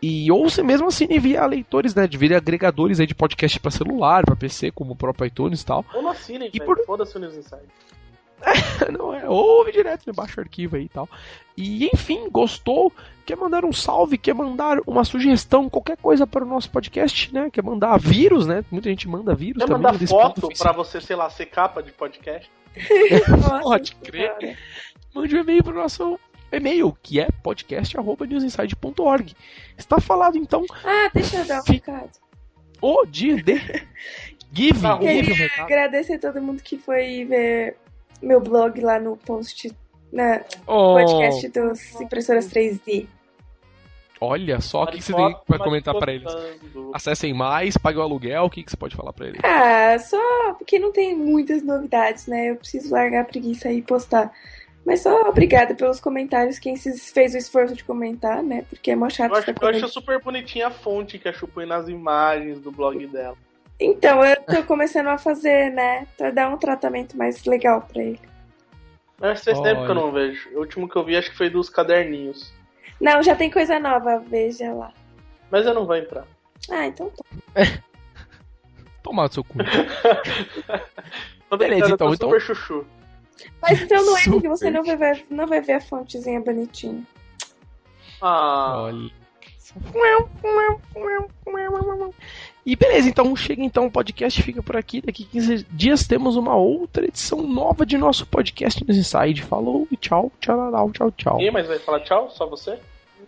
E 0.06 0.30
ou 0.30 0.50
você 0.50 0.62
mesmo 0.62 0.88
assine 0.88 1.18
via 1.18 1.46
leitores, 1.46 1.96
né? 1.96 2.06
De 2.08 2.18
via 2.18 2.36
agregadores 2.36 3.00
aí 3.00 3.08
de 3.08 3.16
podcast 3.16 3.58
pra 3.60 3.72
celular, 3.72 4.26
pra 4.26 4.36
PC, 4.36 4.70
como 4.72 4.92
o 4.92 4.96
próprio 4.98 5.28
iTunes 5.28 5.62
e 5.62 5.66
tal. 5.66 5.86
Ou 5.94 6.02
não 6.02 6.10
assinem, 6.10 6.50
E 6.54 6.60
por- 6.60 6.78
Foda-se 6.86 7.16
o 7.16 7.20
News 7.22 7.38
Inside. 7.38 7.62
Não 8.92 9.14
é, 9.14 9.30
ouve 9.30 9.72
direto, 9.72 10.04
né? 10.06 10.12
baixa 10.14 10.42
o 10.42 10.44
arquivo 10.44 10.76
aí 10.76 10.84
e 10.84 10.90
tal. 10.90 11.08
E 11.56 11.86
enfim, 11.94 12.28
gostou? 12.30 12.92
Quer 13.26 13.38
mandar 13.38 13.64
um 13.64 13.72
salve? 13.72 14.18
Quer 14.18 14.34
mandar 14.36 14.80
uma 14.86 15.06
sugestão? 15.06 15.70
Qualquer 15.70 15.96
coisa 15.96 16.28
para 16.28 16.44
o 16.44 16.48
nosso 16.48 16.70
podcast, 16.70 17.34
né? 17.34 17.50
Quer 17.50 17.64
mandar 17.64 17.98
vírus, 17.98 18.46
né? 18.46 18.66
Muita 18.70 18.90
gente 18.90 19.08
manda 19.08 19.34
vírus 19.34 19.62
Quer 19.64 19.68
também. 19.72 19.82
mandar 19.84 20.08
foto 20.08 20.50
pra 20.58 20.74
você, 20.74 21.00
sei 21.00 21.16
lá, 21.16 21.30
ser 21.30 21.46
capa 21.46 21.82
de 21.82 21.94
podcast? 21.94 22.52
Pode 23.64 23.96
crer. 23.96 24.58
mande 25.16 25.38
um 25.38 25.40
e-mail 25.40 25.64
para 25.64 25.74
o 25.74 25.78
nosso 25.78 26.20
e-mail, 26.58 26.96
que 27.02 27.20
é 27.20 27.28
podcast.newsinside.org. 27.44 29.34
Está 29.78 30.00
falado 30.00 30.38
então 30.38 30.66
Ah, 30.84 31.10
deixa 31.14 31.38
eu 31.38 31.46
dar 31.46 31.62
um 31.62 31.72
recado. 31.72 32.10
o 32.82 33.06
dia 33.06 33.42
de 33.42 33.56
Give. 34.54 34.82
Tá, 34.82 35.00
Give 35.02 35.32
um 35.32 35.36
recado. 35.36 35.66
agradecer 35.66 36.14
a 36.16 36.20
todo 36.20 36.42
mundo 36.42 36.62
que 36.62 36.78
foi 36.78 37.26
ver 37.26 37.76
meu 38.22 38.40
blog 38.40 38.80
lá 38.82 39.00
no 39.00 39.18
post, 39.18 39.74
na 40.12 40.42
Oh, 40.68 40.94
podcast 40.94 41.48
dos 41.50 42.00
impressoras 42.02 42.48
3D. 42.48 43.08
olha 44.22 44.62
só, 44.62 44.84
o 44.84 44.88
que, 44.88 44.98
que 44.98 45.04
você 45.04 45.14
tem 45.14 45.36
para 45.48 45.58
comentar 45.60 45.94
para 45.98 46.14
eles? 46.14 46.32
Acessem 46.94 47.34
mais, 47.34 47.76
paguem 47.78 48.00
o 48.00 48.04
aluguel, 48.04 48.44
o 48.46 48.50
que, 48.50 48.64
que 48.64 48.70
você 48.72 48.78
pode 48.78 48.96
falar 48.96 49.12
para 49.12 49.28
eles? 49.28 49.42
Ah, 49.44 49.98
só 50.00 50.54
porque 50.54 50.78
não 50.80 50.92
tem 50.94 51.16
muitas 51.16 51.62
novidades, 51.64 52.28
né? 52.28 52.52
Eu 52.52 52.56
preciso 52.56 52.94
largar 52.94 53.22
a 53.22 53.26
preguiça 53.26 53.72
e 53.72 53.82
postar. 53.82 54.32
Mas 54.86 55.02
só 55.02 55.30
obrigada 55.30 55.74
pelos 55.74 56.00
comentários, 56.00 56.60
quem 56.60 56.76
se 56.76 56.98
fez 57.12 57.34
o 57.34 57.38
esforço 57.38 57.74
de 57.74 57.84
comentar, 57.84 58.44
né? 58.44 58.66
Porque 58.70 58.92
é 58.92 58.96
mó 58.96 59.10
chato 59.10 59.32
Eu 59.32 59.38
acho, 59.38 59.52
eu 59.62 59.68
acho 59.70 59.88
super 59.88 60.22
bonitinha 60.22 60.68
a 60.68 60.72
fonte 60.72 61.18
que 61.18 61.30
a 61.30 61.34
Chu 61.34 61.48
põe 61.48 61.66
nas 61.66 61.88
imagens 61.88 62.60
do 62.60 62.72
blog 62.72 63.08
dela. 63.08 63.38
Então, 63.80 64.24
eu 64.24 64.36
tô 64.44 64.64
começando 64.64 65.08
a 65.08 65.18
fazer, 65.18 65.72
né? 65.72 66.06
Pra 66.18 66.32
dar 66.32 66.50
um 66.50 66.58
tratamento 66.58 67.18
mais 67.18 67.44
legal 67.46 67.82
pra 67.82 68.04
ele. 68.04 68.20
Mas 69.20 69.44
faz 69.44 69.60
tempo 69.62 69.86
que 69.86 69.92
eu 69.92 69.96
Olha. 69.96 70.02
não 70.02 70.12
vejo. 70.12 70.50
O 70.54 70.60
último 70.60 70.88
que 70.88 70.96
eu 70.98 71.04
vi 71.04 71.16
acho 71.16 71.32
que 71.32 71.38
foi 71.38 71.50
dos 71.50 71.70
caderninhos. 71.70 72.54
Não, 73.00 73.24
já 73.24 73.36
tem 73.36 73.50
coisa 73.50 73.80
nova, 73.80 74.20
veja 74.20 74.74
lá. 74.74 74.92
Mas 75.50 75.66
eu 75.66 75.74
não 75.74 75.86
vou 75.86 75.96
entrar. 75.96 76.26
Ah, 76.70 76.86
então 76.88 77.10
tá. 77.10 77.24
Tomar 79.02 79.28
do 79.28 79.34
seu 79.34 79.44
cu. 79.44 79.58
Beleza, 81.58 81.86
então, 81.86 81.98
tô 81.98 82.14
então- 82.14 82.30
super 82.30 82.42
chuchu. 82.42 82.86
Mas 83.62 83.82
então 83.82 84.06
não 84.06 84.18
é 84.18 84.24
porque 84.24 84.48
você 84.48 84.70
não 84.70 84.84
vai 84.84 84.96
ver, 84.96 85.26
não 85.30 85.48
vai 85.48 85.62
ver 85.62 85.74
a 85.74 85.82
fontezinha 85.82 86.42
bonitinha. 86.42 87.04
Ah, 88.22 88.84
Olha. 88.84 89.12
E 92.66 92.76
beleza, 92.76 93.10
então 93.10 93.36
chega 93.36 93.64
então 93.64 93.88
o 93.88 93.92
podcast, 93.92 94.42
fica 94.42 94.62
por 94.62 94.78
aqui. 94.78 95.02
Daqui 95.02 95.26
15 95.26 95.66
dias 95.72 96.08
temos 96.08 96.36
uma 96.36 96.56
outra 96.56 97.06
edição 97.06 97.42
nova 97.42 97.86
de 97.86 97.98
nosso 97.98 98.26
podcast 98.26 98.84
News 98.86 98.98
Inside. 98.98 99.44
Falou 99.44 99.88
e 99.92 99.98
tchau, 99.98 100.32
tchau, 100.40 100.92
tchau, 100.92 101.12
tchau. 101.12 101.38
ninguém 101.38 101.52
mais 101.52 101.68
vai 101.68 101.80
falar 101.80 102.02
tchau? 102.02 102.30
Só 102.30 102.48
você? 102.48 102.80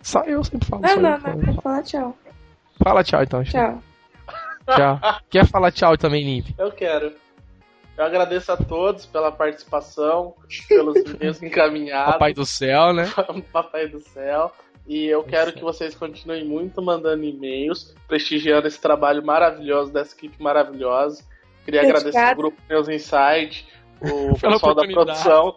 Só 0.02 0.22
eu 0.22 0.44
sempre 0.44 0.68
falo. 0.68 0.82
Não, 0.84 0.90
eu 0.92 1.02
não, 1.02 1.20
falo. 1.20 1.38
não. 1.38 1.54
Vou 1.54 1.62
falar 1.62 1.84
tchau. 1.84 2.18
Fala 2.82 3.04
tchau 3.04 3.24
então. 3.24 3.44
Tchau. 3.44 3.82
Tchau. 4.70 5.00
Quer 5.30 5.46
falar 5.48 5.72
tchau 5.72 5.98
também, 5.98 6.24
Nimp? 6.24 6.48
Eu 6.58 6.72
quero. 6.72 7.12
Eu 7.98 8.04
agradeço 8.04 8.52
a 8.52 8.58
todos 8.58 9.06
pela 9.06 9.32
participação, 9.32 10.36
pelos 10.68 10.98
e-mails 11.10 11.42
encaminhados. 11.42 12.14
Papai 12.14 12.34
do 12.34 12.46
céu, 12.46 12.94
né? 12.94 13.06
Papai 13.52 13.88
do 13.88 14.00
céu. 14.02 14.52
E 14.88 15.06
eu 15.06 15.24
quero 15.24 15.52
que 15.52 15.62
vocês 15.62 15.96
continuem 15.96 16.46
muito 16.46 16.82
mandando 16.82 17.24
e-mails, 17.24 17.96
prestigiando 18.08 18.68
esse 18.68 18.80
trabalho 18.80 19.26
maravilhoso 19.26 19.92
dessa 19.92 20.16
equipe 20.16 20.42
maravilhosa. 20.42 21.24
Queria 21.64 21.82
Dedicado. 21.82 22.10
agradecer 22.10 22.34
o 22.34 22.38
grupo 22.38 22.62
Meus 22.70 22.88
Insight, 22.88 23.68
o 24.02 24.38
pessoal 24.40 24.76
da 24.76 24.88
produção. 24.88 25.56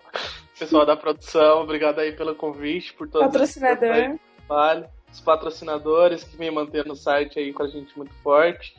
Pessoal 0.58 0.86
da 0.86 0.96
produção, 0.96 1.62
obrigado 1.62 2.00
aí 2.00 2.12
pelo 2.12 2.34
convite, 2.34 2.92
por 2.94 3.08
todo 3.08 3.20
Patrocinador. 3.22 4.18
trabalho. 4.46 4.88
Os 5.12 5.20
patrocinadores 5.20 6.24
que 6.24 6.36
vem 6.36 6.50
mantendo 6.50 6.92
o 6.92 6.96
site 6.96 7.38
aí 7.38 7.52
com 7.52 7.62
a 7.62 7.68
gente 7.68 7.96
muito 7.96 8.12
forte. 8.22 8.74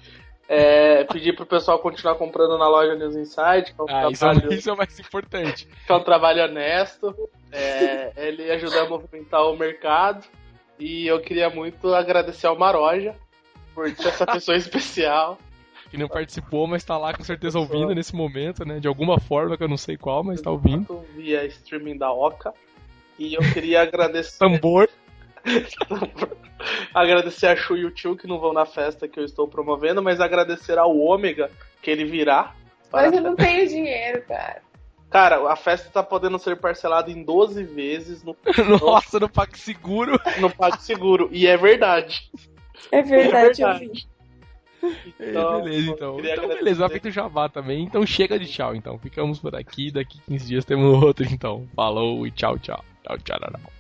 É, 0.52 1.04
pedir 1.04 1.36
pro 1.36 1.46
pessoal 1.46 1.78
continuar 1.78 2.16
comprando 2.16 2.58
na 2.58 2.68
loja 2.68 2.96
News 2.96 3.16
Insight, 3.16 3.72
que 3.72 3.80
é 3.80 3.84
um 3.84 3.86
Ah, 3.88 4.10
isso, 4.12 4.26
é, 4.26 4.32
trabalho 4.32 4.54
isso 4.54 4.70
é 4.70 4.74
o 4.74 4.78
mais 4.78 5.00
importante. 5.00 5.68
que 5.86 5.92
é 5.92 5.96
um 5.96 6.04
trabalho 6.04 6.44
honesto. 6.44 7.16
É, 7.52 8.12
ele 8.18 8.50
ajuda 8.52 8.82
a 8.82 8.90
movimentar 8.90 9.44
o 9.46 9.56
mercado. 9.56 10.26
E 10.80 11.06
eu 11.06 11.20
queria 11.22 11.52
muito 11.52 11.94
agradecer 11.94 12.48
ao 12.48 12.58
Maroja 12.58 13.14
por 13.76 13.88
ser 13.92 14.08
essa 14.08 14.26
pessoa 14.26 14.58
especial. 14.58 15.38
que 15.92 15.98
não 15.98 16.08
participou, 16.08 16.66
mas 16.66 16.84
tá 16.84 16.98
lá 16.98 17.14
com 17.14 17.24
certeza 17.24 17.60
ouvindo 17.60 17.94
nesse 17.94 18.16
momento, 18.16 18.66
né? 18.66 18.80
De 18.80 18.88
alguma 18.88 19.20
forma 19.20 19.56
que 19.56 19.64
eu 19.64 19.68
não 19.70 19.78
sei 19.78 19.98
qual, 19.98 20.24
mas 20.24 20.42
tá 20.42 20.50
ouvindo. 20.50 21.06
Via 21.16 21.46
streaming 21.46 21.98
da 21.98 22.12
Oca. 22.12 22.52
E 23.20 23.36
eu 23.36 23.42
queria 23.54 23.82
agradecer. 23.84 24.40
Tambor. 24.40 24.90
agradecer 26.94 27.48
a 27.48 27.56
Chu 27.56 27.78
e 27.78 27.86
o 27.86 27.92
Tio 27.92 28.16
que 28.16 28.28
não 28.28 28.40
vão 28.40 28.54
na 28.54 28.66
festa 28.66 29.08
que 29.08 29.20
eu 29.20 29.26
estou 29.26 29.48
promovendo, 29.48 30.02
mas 30.02 30.20
agradecer 30.20 30.78
ao 30.78 30.98
Ômega 30.98 31.50
que 31.82 31.90
ele 31.90 32.06
virá. 32.06 32.54
Mas 32.92 33.14
eu 33.14 33.22
não 33.22 33.36
tenho 33.36 33.68
dinheiro, 33.68 34.24
cara. 34.28 34.62
Cara, 35.10 35.52
a 35.52 35.56
festa 35.56 35.90
tá 35.90 36.04
podendo 36.04 36.38
ser 36.38 36.56
parcelada 36.58 37.10
em 37.10 37.24
12 37.24 37.64
vezes 37.64 38.24
no. 38.24 38.36
Nossa, 38.80 39.20
no 39.20 39.28
PagSeguro. 39.28 40.20
No 40.40 40.50
PagSeguro. 40.50 41.30
E 41.32 41.48
é 41.48 41.58
verdade. 41.58 42.30
É 42.92 43.02
verdade, 43.02 43.64
é 43.64 43.74
verdade. 43.74 44.08
Então, 45.20 45.64
beleza, 45.64 45.92
então. 45.92 46.20
Então, 46.20 46.48
beleza, 46.48 46.80
vai 46.80 46.90
feito 46.90 47.08
o 47.10 47.12
Jabá 47.12 47.50
também. 47.50 47.84
Então 47.84 48.06
chega 48.06 48.40
de 48.40 48.46
tchau, 48.46 48.76
então. 48.76 48.98
Ficamos 49.00 49.40
por 49.40 49.56
aqui. 49.56 49.92
Daqui 49.92 50.20
15 50.28 50.48
dias 50.48 50.66
temos 50.66 51.04
outro, 51.04 51.26
então. 51.30 51.68
Falou 51.76 52.26
e 52.26 52.32
tchau, 52.32 52.58
tchau. 52.60 52.84
Tchau, 53.04 53.18
tchau, 53.18 53.40
tchau. 53.40 53.79